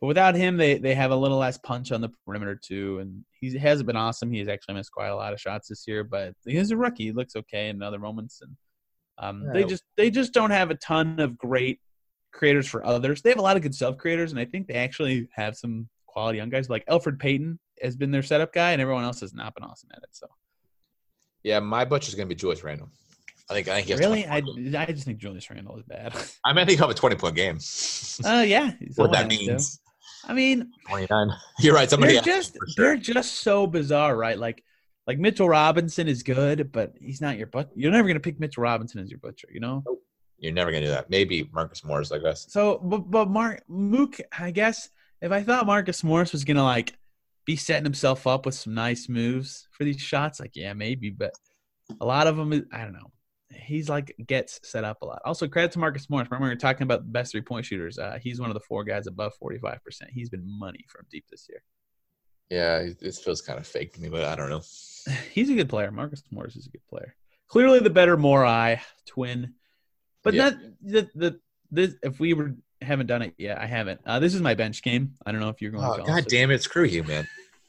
but 0.00 0.06
without 0.08 0.34
him, 0.34 0.56
they 0.56 0.78
they 0.78 0.94
have 0.94 1.12
a 1.12 1.16
little 1.16 1.38
less 1.38 1.58
punch 1.58 1.92
on 1.92 2.00
the 2.00 2.10
perimeter 2.26 2.56
too, 2.60 2.98
and 2.98 3.24
he 3.40 3.56
hasn't 3.56 3.86
been 3.86 3.96
awesome. 3.96 4.32
He 4.32 4.40
has 4.40 4.48
actually 4.48 4.74
missed 4.74 4.90
quite 4.90 5.08
a 5.08 5.16
lot 5.16 5.32
of 5.32 5.40
shots 5.40 5.68
this 5.68 5.86
year, 5.86 6.02
but 6.02 6.34
he's 6.44 6.72
a 6.72 6.76
rookie. 6.76 7.04
He 7.04 7.12
looks 7.12 7.36
okay 7.36 7.68
in 7.68 7.82
other 7.82 8.00
moments, 8.00 8.40
and 8.42 8.56
um, 9.18 9.52
they 9.52 9.62
just 9.62 9.84
they 9.96 10.10
just 10.10 10.32
don't 10.32 10.50
have 10.50 10.70
a 10.70 10.74
ton 10.74 11.20
of 11.20 11.38
great 11.38 11.78
creators 12.32 12.66
for 12.66 12.84
others. 12.84 13.22
They 13.22 13.30
have 13.30 13.38
a 13.38 13.42
lot 13.42 13.56
of 13.56 13.62
good 13.62 13.74
self 13.74 13.96
creators, 13.96 14.32
and 14.32 14.40
I 14.40 14.44
think 14.44 14.66
they 14.66 14.74
actually 14.74 15.28
have 15.34 15.56
some 15.56 15.88
quality 16.06 16.38
young 16.38 16.50
guys 16.50 16.68
like 16.68 16.84
Elfrid 16.86 17.20
Payton. 17.20 17.60
has 17.80 17.96
been 17.96 18.10
their 18.10 18.22
setup 18.24 18.52
guy, 18.52 18.72
and 18.72 18.82
everyone 18.82 19.04
else 19.04 19.20
has 19.20 19.32
not 19.32 19.54
been 19.54 19.62
awesome 19.62 19.90
at 19.92 20.02
it. 20.02 20.08
So 20.10 20.26
Yeah, 21.42 21.60
my 21.60 21.84
butcher's 21.84 22.14
going 22.14 22.28
to 22.28 22.34
be 22.34 22.38
Julius 22.38 22.62
Randle. 22.62 22.88
I 23.50 23.54
think 23.54 23.68
I 23.68 23.74
think 23.76 23.86
he 23.86 23.92
has 23.92 24.00
really, 24.00 24.26
I 24.26 24.36
I 24.36 24.86
just 24.92 25.04
think 25.04 25.18
Julius 25.18 25.50
Randle 25.50 25.76
is 25.76 25.82
bad. 25.82 26.14
I 26.44 26.52
mean, 26.52 26.62
I 26.62 26.64
think 26.64 26.78
he'll 26.78 26.88
have 26.88 26.96
a 26.96 26.98
20 26.98 27.16
point 27.16 27.34
game. 27.34 27.58
Uh, 28.24 28.44
yeah, 28.46 28.72
what 28.96 29.12
that 29.12 29.28
to. 29.28 29.28
means. 29.28 29.80
I 30.24 30.32
mean, 30.32 30.70
29. 30.88 31.30
You're 31.58 31.74
right. 31.74 31.90
Somebody 31.90 32.14
they're 32.14 32.22
just 32.22 32.54
sure. 32.54 32.66
they're 32.76 32.96
just 32.96 33.34
so 33.34 33.66
bizarre, 33.66 34.16
right? 34.16 34.38
Like 34.38 34.64
like 35.06 35.18
Mitchell 35.18 35.48
Robinson 35.48 36.08
is 36.08 36.22
good, 36.22 36.70
but 36.72 36.94
he's 37.00 37.20
not 37.20 37.36
your 37.36 37.48
but. 37.48 37.70
You're 37.74 37.90
never 37.90 38.08
gonna 38.08 38.20
pick 38.20 38.38
Mitchell 38.38 38.62
Robinson 38.62 39.00
as 39.00 39.10
your 39.10 39.18
butcher, 39.18 39.48
you 39.52 39.60
know. 39.60 39.82
You're 40.42 40.52
never 40.52 40.72
going 40.72 40.82
to 40.82 40.88
do 40.88 40.92
that. 40.92 41.08
Maybe 41.08 41.48
Marcus 41.52 41.84
Morris, 41.84 42.10
I 42.10 42.18
guess. 42.18 42.52
So, 42.52 42.80
but 42.82 43.08
but 43.08 43.30
Mark 43.30 43.62
Mook, 43.68 44.18
I 44.36 44.50
guess 44.50 44.90
if 45.20 45.30
I 45.30 45.44
thought 45.44 45.66
Marcus 45.66 46.02
Morris 46.02 46.32
was 46.32 46.42
gonna 46.44 46.64
like 46.64 46.94
be 47.44 47.56
setting 47.56 47.84
himself 47.84 48.26
up 48.26 48.46
with 48.46 48.54
some 48.54 48.74
nice 48.74 49.08
moves 49.08 49.68
for 49.72 49.84
these 49.84 50.00
shots, 50.00 50.40
like 50.40 50.52
yeah, 50.54 50.72
maybe, 50.72 51.10
but 51.10 51.32
a 52.00 52.06
lot 52.06 52.26
of 52.26 52.36
them, 52.36 52.52
I 52.72 52.78
don't 52.84 52.92
know. 52.92 53.10
He's 53.54 53.88
like 53.88 54.14
gets 54.26 54.60
set 54.62 54.82
up 54.84 55.02
a 55.02 55.06
lot. 55.06 55.20
Also, 55.26 55.46
credit 55.46 55.72
to 55.72 55.78
Marcus 55.78 56.08
Morris. 56.08 56.28
Remember, 56.30 56.44
we 56.46 56.50
were 56.50 56.56
talking 56.56 56.84
about 56.84 57.00
the 57.04 57.10
best 57.10 57.32
three 57.32 57.42
point 57.42 57.66
shooters. 57.66 57.98
Uh, 57.98 58.18
he's 58.22 58.40
one 58.40 58.48
of 58.48 58.54
the 58.54 58.60
four 58.60 58.82
guys 58.82 59.06
above 59.06 59.34
forty 59.34 59.58
five 59.58 59.82
percent. 59.84 60.10
He's 60.12 60.30
been 60.30 60.42
money 60.44 60.84
from 60.88 61.04
deep 61.10 61.26
this 61.30 61.46
year. 61.50 61.62
Yeah, 62.48 62.88
this 63.00 63.18
feels 63.18 63.42
kind 63.42 63.58
of 63.58 63.66
fake 63.66 63.92
to 63.94 64.00
me, 64.00 64.08
but 64.08 64.24
I 64.24 64.36
don't 64.36 64.50
know. 64.50 64.62
He's 65.32 65.48
a 65.50 65.54
good 65.54 65.68
player. 65.70 65.90
Marcus 65.90 66.22
Morris 66.30 66.56
is 66.56 66.66
a 66.66 66.70
good 66.70 66.86
player. 66.88 67.14
Clearly, 67.48 67.78
the 67.80 67.90
better 67.90 68.16
Morai 68.16 68.80
twin, 69.06 69.54
but 70.22 70.34
Yeah. 70.34 70.50
not 70.50 70.58
the 70.82 71.10
the 71.14 71.40
this. 71.70 71.94
If 72.02 72.20
we 72.20 72.32
were 72.34 72.54
haven't 72.82 73.06
done 73.06 73.22
it 73.22 73.34
yet, 73.38 73.58
I 73.58 73.66
haven't. 73.66 74.00
Uh, 74.06 74.18
this 74.18 74.34
is 74.34 74.40
my 74.40 74.54
bench 74.54 74.82
game. 74.82 75.14
I 75.24 75.32
don't 75.32 75.40
know 75.40 75.48
if 75.48 75.60
you're 75.60 75.70
going. 75.70 75.84
Oh, 75.84 75.96
to 75.96 76.02
God 76.02 76.24
damn 76.28 76.50
it. 76.50 76.62
Screw 76.62 76.84
you, 76.84 77.04
man. 77.04 77.28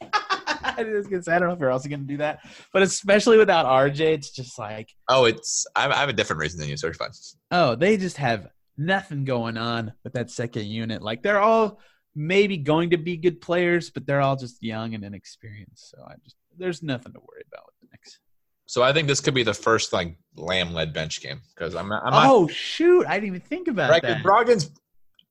I 0.76 0.82
was 0.82 1.06
gonna 1.06 1.22
say 1.22 1.32
I 1.32 1.38
don't 1.38 1.48
know 1.48 1.54
if 1.54 1.60
you're 1.60 1.70
also 1.70 1.88
gonna 1.88 2.02
do 2.02 2.16
that, 2.18 2.40
but 2.72 2.82
especially 2.82 3.38
without 3.38 3.66
RJ, 3.66 4.00
it's 4.00 4.30
just 4.30 4.58
like 4.58 4.90
Oh, 5.08 5.24
it's 5.24 5.66
I 5.76 5.94
have, 5.94 6.08
a 6.08 6.12
different 6.12 6.40
reason 6.40 6.60
than 6.60 6.68
you, 6.68 6.76
so 6.76 6.88
it's 6.88 6.98
fine. 6.98 7.10
oh, 7.50 7.74
they 7.74 7.96
just 7.96 8.16
have 8.16 8.48
nothing 8.76 9.24
going 9.24 9.56
on 9.56 9.92
with 10.02 10.14
that 10.14 10.30
second 10.30 10.66
unit. 10.66 11.02
Like 11.02 11.22
they're 11.22 11.40
all 11.40 11.80
maybe 12.14 12.56
going 12.56 12.90
to 12.90 12.96
be 12.96 13.16
good 13.16 13.40
players, 13.40 13.90
but 13.90 14.06
they're 14.06 14.20
all 14.20 14.36
just 14.36 14.62
young 14.62 14.94
and 14.94 15.04
inexperienced. 15.04 15.90
So 15.90 15.98
I 16.06 16.14
just 16.22 16.36
there's 16.56 16.82
nothing 16.82 17.12
to 17.12 17.20
worry 17.20 17.42
about 17.52 17.66
with 17.66 17.74
the 17.80 17.88
Knicks. 17.92 18.18
So 18.66 18.82
I 18.82 18.92
think 18.92 19.08
this 19.08 19.20
could 19.20 19.34
be 19.34 19.42
the 19.42 19.54
first 19.54 19.92
like 19.92 20.16
Lamb 20.36 20.72
led 20.72 20.92
bench 20.92 21.20
game 21.20 21.40
because 21.54 21.74
I'm 21.74 21.92
I'm 21.92 22.10
not 22.10 22.26
oh 22.26 22.48
shoot, 22.48 23.06
I 23.06 23.14
didn't 23.14 23.28
even 23.28 23.40
think 23.40 23.68
about 23.68 23.90
right. 23.90 24.02
that. 24.02 24.22
Brogdon's 24.22 24.70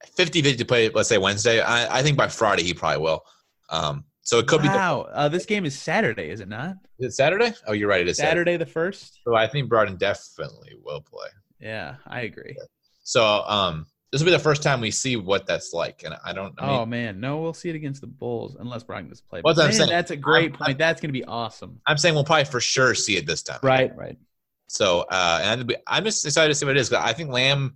50 0.05 0.41
50 0.41 0.57
to 0.57 0.65
play, 0.65 0.89
let's 0.89 1.09
say 1.09 1.17
Wednesday. 1.17 1.61
I, 1.61 1.99
I 1.99 2.03
think 2.03 2.17
by 2.17 2.27
Friday 2.27 2.63
he 2.63 2.73
probably 2.73 3.03
will. 3.03 3.23
Um, 3.69 4.05
so 4.21 4.39
it 4.39 4.47
could 4.47 4.61
be 4.61 4.69
the, 4.69 4.73
wow, 4.73 5.01
uh, 5.11 5.27
this 5.27 5.45
game 5.45 5.65
is 5.65 5.77
Saturday, 5.77 6.29
is 6.29 6.39
it 6.39 6.47
not? 6.47 6.75
is 6.99 7.13
it 7.13 7.15
Saturday? 7.15 7.53
Oh, 7.67 7.73
you're 7.73 7.89
right. 7.89 8.01
It 8.01 8.07
is 8.07 8.17
Saturday. 8.17 8.51
Saturday 8.51 8.57
the 8.57 8.65
first. 8.65 9.19
So 9.25 9.35
I 9.35 9.47
think 9.47 9.69
Brogdon 9.69 9.97
definitely 9.97 10.75
will 10.81 11.01
play. 11.01 11.27
Yeah, 11.59 11.95
I 12.07 12.21
agree. 12.21 12.55
So 13.03 13.23
um, 13.23 13.85
this 14.11 14.21
will 14.21 14.27
be 14.27 14.31
the 14.31 14.39
first 14.39 14.63
time 14.63 14.79
we 14.79 14.91
see 14.91 15.17
what 15.17 15.45
that's 15.45 15.73
like, 15.73 16.03
and 16.05 16.15
I 16.23 16.31
don't. 16.31 16.53
I 16.57 16.67
mean, 16.67 16.75
oh 16.75 16.85
man, 16.85 17.19
no, 17.19 17.41
we'll 17.41 17.53
see 17.53 17.69
it 17.69 17.75
against 17.75 17.99
the 17.99 18.07
Bulls 18.07 18.55
unless 18.59 18.83
Brogdon 18.83 19.09
does 19.09 19.21
play. 19.21 19.41
What 19.41 19.59
I'm 19.59 19.71
saying. 19.71 19.89
That's 19.89 20.11
a 20.11 20.15
great 20.15 20.51
I'm- 20.51 20.59
point. 20.59 20.77
That's 20.77 21.01
gonna 21.01 21.11
be 21.11 21.25
awesome. 21.25 21.81
I'm 21.87 21.97
saying 21.97 22.15
we'll 22.15 22.23
probably 22.23 22.45
for 22.45 22.61
sure 22.61 22.95
see 22.95 23.17
it 23.17 23.25
this 23.25 23.43
time. 23.43 23.59
Right, 23.61 23.93
right. 23.97 24.17
So, 24.67 25.01
uh, 25.11 25.39
and 25.43 25.67
be- 25.67 25.75
I'm 25.85 26.03
just 26.03 26.25
excited 26.25 26.49
to 26.49 26.55
see 26.55 26.65
what 26.65 26.77
it 26.77 26.79
is. 26.79 26.93
I 26.93 27.13
think 27.13 27.29
Lamb, 27.29 27.75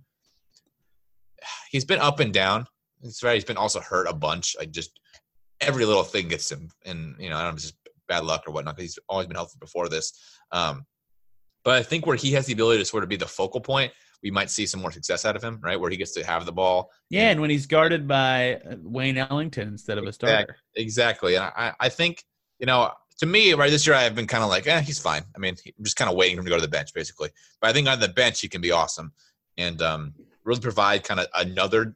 he's 1.70 1.84
been 1.84 2.00
up 2.00 2.20
and 2.20 2.32
down. 2.32 2.66
It's 3.02 3.22
right. 3.22 3.34
He's 3.34 3.44
been 3.44 3.56
also 3.56 3.80
hurt 3.80 4.08
a 4.08 4.14
bunch. 4.14 4.56
Like 4.58 4.70
just 4.70 4.98
every 5.60 5.84
little 5.84 6.02
thing 6.02 6.28
gets 6.28 6.50
him, 6.50 6.70
and 6.84 7.14
you 7.18 7.30
know, 7.30 7.36
I 7.36 7.42
don't 7.42 7.50
know, 7.50 7.54
it's 7.54 7.64
just 7.64 7.76
bad 8.08 8.24
luck 8.24 8.44
or 8.46 8.52
whatnot. 8.52 8.80
He's 8.80 8.98
always 9.08 9.26
been 9.26 9.36
healthy 9.36 9.58
before 9.60 9.88
this. 9.88 10.12
Um, 10.50 10.86
but 11.64 11.74
I 11.74 11.82
think 11.82 12.06
where 12.06 12.16
he 12.16 12.32
has 12.32 12.46
the 12.46 12.52
ability 12.54 12.78
to 12.78 12.84
sort 12.84 13.02
of 13.02 13.08
be 13.08 13.16
the 13.16 13.26
focal 13.26 13.60
point, 13.60 13.92
we 14.22 14.30
might 14.30 14.50
see 14.50 14.66
some 14.66 14.80
more 14.80 14.90
success 14.90 15.24
out 15.24 15.36
of 15.36 15.42
him. 15.42 15.60
Right, 15.62 15.78
where 15.78 15.90
he 15.90 15.96
gets 15.96 16.12
to 16.12 16.24
have 16.24 16.46
the 16.46 16.52
ball. 16.52 16.90
Yeah, 17.10 17.30
and 17.30 17.40
when 17.40 17.50
he's 17.50 17.66
guarded 17.66 18.08
by 18.08 18.54
uh, 18.56 18.76
Wayne 18.82 19.18
Ellington 19.18 19.68
instead 19.68 19.98
of 19.98 20.04
a 20.04 20.12
starter. 20.12 20.56
Exactly. 20.74 21.36
And 21.36 21.44
I, 21.44 21.72
I 21.78 21.88
think, 21.88 22.24
you 22.58 22.66
know, 22.66 22.90
to 23.18 23.26
me, 23.26 23.52
right 23.54 23.70
this 23.70 23.86
year, 23.86 23.96
I've 23.96 24.14
been 24.14 24.26
kind 24.26 24.44
of 24.44 24.48
like, 24.48 24.66
eh, 24.66 24.80
he's 24.80 24.98
fine. 24.98 25.22
I 25.34 25.38
mean, 25.38 25.56
I'm 25.66 25.84
just 25.84 25.96
kind 25.96 26.10
of 26.10 26.16
waiting 26.16 26.36
for 26.36 26.40
him 26.40 26.46
to 26.46 26.50
go 26.50 26.56
to 26.56 26.62
the 26.62 26.68
bench, 26.68 26.94
basically. 26.94 27.30
But 27.60 27.70
I 27.70 27.72
think 27.72 27.88
on 27.88 28.00
the 28.00 28.08
bench, 28.08 28.40
he 28.40 28.48
can 28.48 28.60
be 28.60 28.70
awesome 28.70 29.12
and 29.58 29.82
um, 29.82 30.14
really 30.48 30.60
provide 30.60 31.04
kind 31.04 31.20
of 31.20 31.26
another 31.34 31.94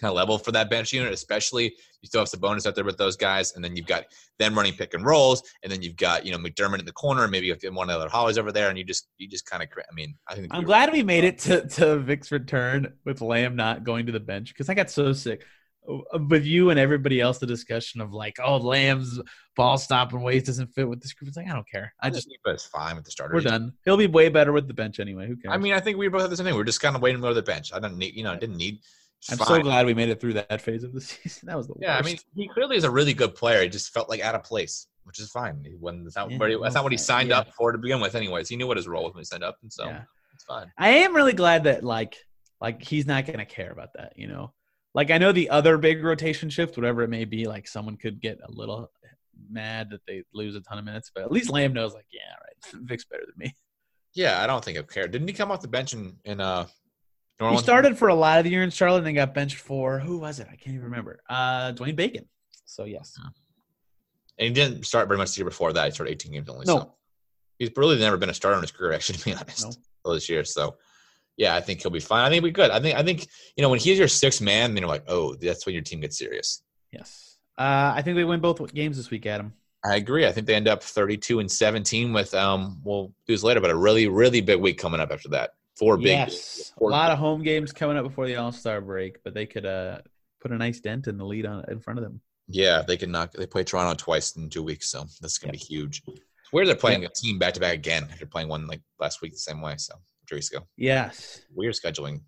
kind 0.00 0.10
of 0.10 0.16
level 0.16 0.36
for 0.36 0.50
that 0.52 0.68
bench 0.68 0.92
unit, 0.92 1.12
especially 1.12 1.64
you 1.64 2.06
still 2.06 2.20
have 2.20 2.28
Sabonis 2.28 2.66
out 2.66 2.74
there 2.74 2.84
with 2.84 2.98
those 2.98 3.16
guys. 3.16 3.54
And 3.54 3.64
then 3.64 3.76
you've 3.76 3.86
got 3.86 4.04
them 4.38 4.56
running 4.56 4.74
pick 4.74 4.94
and 4.94 5.04
rolls. 5.04 5.42
And 5.62 5.70
then 5.70 5.80
you've 5.80 5.96
got, 5.96 6.26
you 6.26 6.32
know, 6.32 6.38
McDermott 6.38 6.80
in 6.80 6.84
the 6.84 6.92
corner. 6.92 7.28
Maybe 7.28 7.46
you 7.46 7.52
have 7.52 7.74
one 7.74 7.88
of 7.88 7.94
the 7.94 8.00
other 8.00 8.10
Hollies 8.10 8.36
over 8.36 8.50
there. 8.50 8.68
And 8.68 8.76
you 8.76 8.82
just, 8.82 9.06
you 9.18 9.28
just 9.28 9.46
kind 9.46 9.62
of, 9.62 9.68
I 9.78 9.94
mean, 9.94 10.16
I 10.26 10.34
think 10.34 10.48
I'm 10.50 10.64
glad 10.64 10.92
we 10.92 11.04
made 11.04 11.22
it 11.22 11.38
to, 11.40 11.66
to 11.68 11.98
Vic's 11.98 12.32
return 12.32 12.92
with 13.04 13.20
Lamb 13.20 13.54
not 13.54 13.84
going 13.84 14.06
to 14.06 14.12
the 14.12 14.20
bench 14.20 14.48
because 14.48 14.68
I 14.68 14.74
got 14.74 14.90
so 14.90 15.12
sick 15.12 15.44
with 15.86 16.44
you 16.44 16.70
and 16.70 16.78
everybody 16.78 17.20
else. 17.20 17.38
The 17.38 17.46
discussion 17.46 18.00
of 18.00 18.12
like, 18.12 18.38
oh, 18.42 18.56
Lamb's 18.58 19.20
ball 19.56 19.78
stopping 19.78 20.22
ways 20.22 20.44
doesn't 20.44 20.68
fit 20.74 20.88
with 20.88 21.00
this 21.02 21.12
group. 21.12 21.28
It's 21.28 21.36
like 21.36 21.48
I 21.48 21.52
don't 21.52 21.68
care. 21.68 21.92
I 22.00 22.10
just 22.10 22.28
but 22.44 22.54
it's 22.54 22.66
fine 22.66 22.96
with 22.96 23.04
the 23.04 23.10
starters. 23.10 23.44
we're 23.44 23.50
done. 23.50 23.72
He'll 23.84 23.96
be 23.96 24.06
way 24.06 24.28
better 24.28 24.52
with 24.52 24.68
the 24.68 24.74
bench 24.74 25.00
anyway. 25.00 25.26
Who 25.28 25.36
cares? 25.36 25.52
I 25.54 25.58
mean, 25.58 25.72
I 25.72 25.80
think 25.80 25.98
we 25.98 26.08
both 26.08 26.22
have 26.22 26.30
the 26.30 26.36
same 26.36 26.46
thing. 26.46 26.54
We're 26.54 26.64
just 26.64 26.80
kind 26.80 26.96
of 26.96 27.02
waiting 27.02 27.18
to 27.20 27.22
go 27.22 27.28
to 27.28 27.34
the 27.34 27.42
bench. 27.42 27.72
I 27.72 27.78
don't 27.80 27.96
need, 27.98 28.14
you 28.14 28.24
know, 28.24 28.32
I 28.32 28.36
didn't 28.36 28.56
need. 28.56 28.80
I'm 29.30 29.38
fine. 29.38 29.46
so 29.46 29.60
glad 29.62 29.86
we 29.86 29.94
made 29.94 30.08
it 30.08 30.20
through 30.20 30.32
that 30.34 30.60
phase 30.60 30.82
of 30.82 30.92
the 30.92 31.00
season. 31.00 31.46
That 31.46 31.56
was 31.56 31.68
the 31.68 31.74
Yeah, 31.80 31.96
I 31.96 32.02
mean, 32.02 32.16
he 32.34 32.48
clearly 32.48 32.76
is 32.76 32.84
a 32.84 32.90
really 32.90 33.14
good 33.14 33.34
player. 33.34 33.62
He 33.62 33.68
just 33.68 33.92
felt 33.92 34.08
like 34.08 34.20
out 34.20 34.34
of 34.34 34.42
place, 34.42 34.88
which 35.04 35.20
is 35.20 35.30
fine. 35.30 35.62
He 35.64 35.76
wasn't, 35.76 36.04
that's, 36.04 36.16
not, 36.16 36.30
Yeah, 36.30 36.38
what 36.38 36.50
he- 36.50 36.58
that's 36.60 36.74
not 36.74 36.82
what 36.82 36.92
he 36.92 36.98
signed 36.98 37.28
yeah. 37.28 37.38
up 37.38 37.52
for 37.54 37.70
to 37.70 37.78
begin 37.78 38.00
with, 38.00 38.14
anyways. 38.16 38.48
He 38.48 38.56
knew 38.56 38.66
what 38.66 38.76
his 38.76 38.88
role 38.88 39.04
was 39.04 39.14
when 39.14 39.20
he 39.20 39.24
signed 39.24 39.44
up, 39.44 39.58
and 39.62 39.72
so 39.72 39.84
Yeah. 39.86 40.02
it's 40.34 40.42
fine. 40.44 40.72
I 40.76 40.88
am 40.88 41.14
really 41.14 41.34
glad 41.34 41.64
that 41.64 41.84
like 41.84 42.16
like 42.60 42.82
he's 42.82 43.06
not 43.06 43.26
gonna 43.26 43.44
care 43.46 43.70
about 43.70 43.90
that, 43.94 44.12
you 44.16 44.26
know. 44.28 44.52
Like 44.94 45.10
I 45.10 45.18
know 45.18 45.32
the 45.32 45.50
other 45.50 45.78
big 45.78 46.04
rotation 46.04 46.50
shift, 46.50 46.76
whatever 46.76 47.02
it 47.02 47.08
may 47.08 47.24
be, 47.24 47.46
like 47.46 47.66
someone 47.66 47.96
could 47.96 48.20
get 48.20 48.38
a 48.46 48.50
little 48.50 48.90
mad 49.50 49.90
that 49.90 50.00
they 50.06 50.22
lose 50.34 50.54
a 50.54 50.60
ton 50.60 50.78
of 50.78 50.84
minutes, 50.84 51.10
but 51.14 51.24
at 51.24 51.32
least 51.32 51.50
Lamb 51.50 51.72
knows, 51.72 51.94
like, 51.94 52.06
yeah, 52.12 52.20
right, 52.30 52.82
Vic's 52.86 53.04
better 53.04 53.24
than 53.26 53.34
me. 53.36 53.54
Yeah, 54.14 54.42
I 54.42 54.46
don't 54.46 54.62
think 54.62 54.76
I've 54.78 54.88
cared. 54.88 55.10
Didn't 55.10 55.28
he 55.28 55.34
come 55.34 55.50
off 55.50 55.62
the 55.62 55.68
bench 55.68 55.94
in, 55.94 56.16
in 56.24 56.40
uh, 56.40 56.66
New 57.40 57.50
He 57.50 57.58
started 57.58 57.96
for 57.96 58.08
a 58.08 58.14
lot 58.14 58.38
of 58.38 58.44
the 58.44 58.50
year 58.50 58.62
in 58.62 58.70
Charlotte 58.70 58.98
and 58.98 59.06
then 59.06 59.14
got 59.14 59.34
benched 59.34 59.56
for 59.56 59.98
who 59.98 60.18
was 60.18 60.38
it? 60.38 60.46
I 60.50 60.56
can't 60.56 60.74
even 60.74 60.84
remember. 60.84 61.22
Uh 61.28 61.72
Dwayne 61.72 61.96
Bacon. 61.96 62.28
So 62.66 62.84
yes. 62.84 63.14
and 64.38 64.48
he 64.48 64.50
didn't 64.52 64.84
start 64.84 65.08
very 65.08 65.18
much 65.18 65.34
the 65.34 65.38
year 65.40 65.46
before 65.46 65.72
that. 65.72 65.86
He 65.86 65.90
started 65.92 66.12
18 66.12 66.32
games 66.32 66.48
only. 66.48 66.66
No. 66.66 66.78
So 66.78 66.94
he's 67.58 67.70
really 67.76 67.98
never 67.98 68.16
been 68.16 68.30
a 68.30 68.34
starter 68.34 68.56
in 68.56 68.62
his 68.62 68.70
career, 68.70 68.92
actually, 68.92 69.18
to 69.18 69.24
be 69.24 69.34
honest, 69.34 69.64
No. 69.64 69.72
all 70.04 70.14
this 70.14 70.28
year. 70.28 70.44
So 70.44 70.76
yeah, 71.36 71.54
I 71.54 71.60
think 71.60 71.82
he'll 71.82 71.90
be 71.90 72.00
fine. 72.00 72.24
I 72.24 72.28
think 72.28 72.42
we're 72.42 72.52
good. 72.52 72.70
I 72.70 72.80
think 72.80 72.98
I 72.98 73.02
think 73.02 73.26
you 73.56 73.62
know 73.62 73.68
when 73.68 73.78
he's 73.78 73.98
your 73.98 74.08
sixth 74.08 74.40
man, 74.40 74.74
then 74.74 74.82
you're 74.82 74.88
like, 74.90 75.04
oh, 75.08 75.34
that's 75.34 75.66
when 75.66 75.74
your 75.74 75.82
team 75.82 76.00
gets 76.00 76.18
serious. 76.18 76.62
Yes. 76.90 77.38
Uh 77.58 77.92
I 77.94 78.02
think 78.02 78.16
they 78.16 78.24
win 78.24 78.40
both 78.40 78.72
games 78.74 78.96
this 78.96 79.10
week, 79.10 79.26
Adam. 79.26 79.52
I 79.84 79.96
agree. 79.96 80.26
I 80.26 80.32
think 80.32 80.46
they 80.46 80.54
end 80.54 80.68
up 80.68 80.82
32 80.82 81.40
and 81.40 81.50
17 81.50 82.12
with 82.12 82.34
um 82.34 82.80
we'll 82.84 83.08
do 83.26 83.34
this 83.34 83.42
later, 83.42 83.60
but 83.60 83.70
a 83.70 83.76
really 83.76 84.08
really 84.08 84.40
big 84.40 84.60
week 84.60 84.78
coming 84.78 85.00
up 85.00 85.10
after 85.10 85.28
that. 85.30 85.50
Four 85.76 85.96
big 85.96 86.06
yes. 86.06 86.72
A 86.76 86.78
four 86.80 86.90
lot 86.90 87.10
of 87.10 87.18
home 87.18 87.42
games 87.42 87.72
coming 87.72 87.96
up 87.96 88.04
before 88.04 88.26
the 88.26 88.36
All 88.36 88.52
Star 88.52 88.80
break, 88.80 89.22
but 89.24 89.34
they 89.34 89.46
could 89.46 89.66
uh 89.66 89.98
put 90.40 90.52
a 90.52 90.58
nice 90.58 90.80
dent 90.80 91.06
in 91.06 91.16
the 91.16 91.24
lead 91.24 91.46
on 91.46 91.64
in 91.70 91.80
front 91.80 91.98
of 91.98 92.04
them. 92.04 92.20
Yeah, 92.48 92.82
they 92.86 92.96
can 92.96 93.10
knock. 93.10 93.32
They 93.32 93.46
play 93.46 93.64
Toronto 93.64 93.94
twice 93.94 94.36
in 94.36 94.50
two 94.50 94.62
weeks, 94.62 94.90
so 94.90 95.04
this 95.20 95.32
is 95.32 95.38
gonna 95.38 95.52
be 95.52 95.58
huge. 95.58 96.02
Where 96.50 96.66
they're 96.66 96.74
playing 96.74 97.06
a 97.06 97.08
team 97.08 97.38
back 97.38 97.54
to 97.54 97.60
back 97.60 97.72
again 97.72 98.06
after 98.12 98.26
playing 98.26 98.48
one 98.48 98.66
like 98.66 98.82
last 99.00 99.22
week 99.22 99.32
the 99.32 99.38
same 99.38 99.62
way. 99.62 99.76
So 99.78 99.94
two 100.32 100.36
weeks 100.36 100.50
ago, 100.50 100.66
Yes. 100.76 101.42
weird 101.54 101.74
scheduling, 101.74 102.22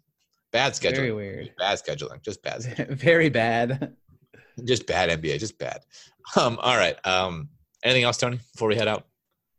bad 0.52 0.72
scheduling, 0.74 0.96
Very 0.96 1.12
weird. 1.12 1.50
bad 1.59 1.78
scheduling, 1.78 2.22
just 2.22 2.42
bad, 2.42 2.61
scheduling. 2.62 2.88
Very 2.96 3.28
bad. 3.30 3.96
just 4.64 4.86
bad 4.86 5.11
NBA, 5.20 5.38
just 5.38 5.59
bad. 5.59 5.80
Um, 6.36 6.59
all 6.61 6.76
right. 6.76 6.96
Um, 7.07 7.48
anything 7.82 8.05
else, 8.05 8.16
Tony? 8.18 8.38
Before 8.52 8.68
we 8.68 8.76
head 8.76 8.88
out, 8.88 9.07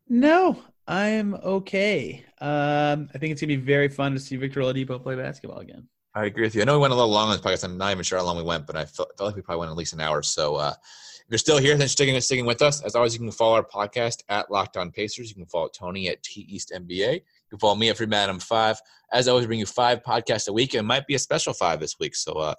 No, 0.08 0.62
I'm 0.88 1.34
okay. 1.36 2.24
Um, 2.40 3.10
I 3.14 3.18
think 3.18 3.32
it's 3.32 3.42
gonna 3.42 3.48
be 3.48 3.56
very 3.58 3.90
fun 3.90 4.14
to 4.14 4.20
see 4.20 4.36
Victor 4.36 4.62
Oladipo 4.62 5.02
play 5.02 5.16
basketball 5.16 5.60
again. 5.60 5.88
I 6.14 6.26
agree 6.26 6.44
with 6.44 6.56
you. 6.56 6.62
I 6.62 6.66
know 6.66 6.74
we 6.74 6.80
went 6.82 6.94
a 6.94 6.96
little 6.96 7.12
long 7.12 7.28
on 7.30 7.36
this 7.36 7.42
podcast. 7.42 7.66
I'm 7.66 7.78
not 7.78 7.92
even 7.92 8.04
sure 8.04 8.18
how 8.18 8.24
long 8.26 8.38
we 8.38 8.44
went, 8.44 8.66
but 8.68 8.78
I 8.78 8.86
felt, 8.86 9.12
felt 9.18 9.28
like 9.28 9.36
we 9.36 9.42
probably 9.42 9.60
went 9.62 9.72
at 9.72 9.78
least 9.78 9.94
an 9.94 10.00
hour. 10.00 10.22
So 10.24 10.56
uh, 10.56 10.74
if 10.80 11.26
you're 11.30 11.38
still 11.38 11.58
here, 11.58 11.76
then 11.76 11.88
sticking 11.90 12.18
sticking 12.22 12.46
with 12.46 12.62
us. 12.62 12.82
As 12.84 12.96
always, 12.96 13.14
you 13.14 13.20
can 13.20 13.32
follow 13.32 13.56
our 13.56 13.64
podcast 13.66 14.24
at 14.30 14.50
Locked 14.50 14.78
On 14.78 14.92
Pacers. 14.92 15.28
You 15.30 15.36
can 15.36 15.46
follow 15.48 15.68
Tony 15.68 16.08
at 16.08 16.24
T 16.24 16.42
East 16.48 16.72
NBA. 16.74 17.22
You 17.46 17.58
can 17.58 17.60
follow 17.60 17.76
me 17.76 17.90
at 17.90 17.98
Free 17.98 18.06
Madam 18.06 18.40
Five. 18.40 18.80
As 19.14 19.28
always, 19.28 19.46
bring 19.46 19.60
you 19.60 19.66
five 19.66 20.02
podcasts 20.04 20.48
a 20.48 20.54
week. 20.54 20.74
It 20.74 20.84
might 20.84 21.08
be 21.08 21.16
a 21.16 21.20
special 21.20 21.54
five 21.54 21.80
this 21.80 21.96
week. 22.00 22.16
So 22.16 22.34
uh, 22.34 22.56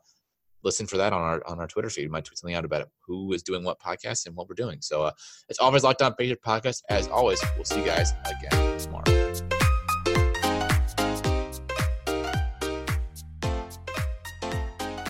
listen 0.62 0.86
for 0.86 0.96
that 0.96 1.12
on 1.12 1.20
our 1.20 1.42
on 1.46 1.60
our 1.60 1.66
Twitter 1.66 1.90
feed. 1.90 2.02
We 2.02 2.08
might 2.08 2.24
tweet 2.24 2.38
something 2.38 2.54
out 2.54 2.64
about 2.64 2.82
it. 2.82 2.88
Who 3.06 3.32
is 3.32 3.42
doing 3.42 3.64
what 3.64 3.80
podcast 3.80 4.26
and 4.26 4.36
what 4.36 4.48
we're 4.48 4.54
doing. 4.54 4.78
So 4.80 5.02
uh, 5.02 5.12
it's 5.48 5.58
always 5.58 5.82
Locked 5.82 6.02
On 6.02 6.14
Pacers 6.14 6.38
podcast. 6.44 6.82
As 6.88 7.08
always, 7.08 7.42
we'll 7.56 7.64
see 7.64 7.80
you 7.80 7.86
guys 7.86 8.12
again 8.24 8.78
tomorrow. 8.78 9.15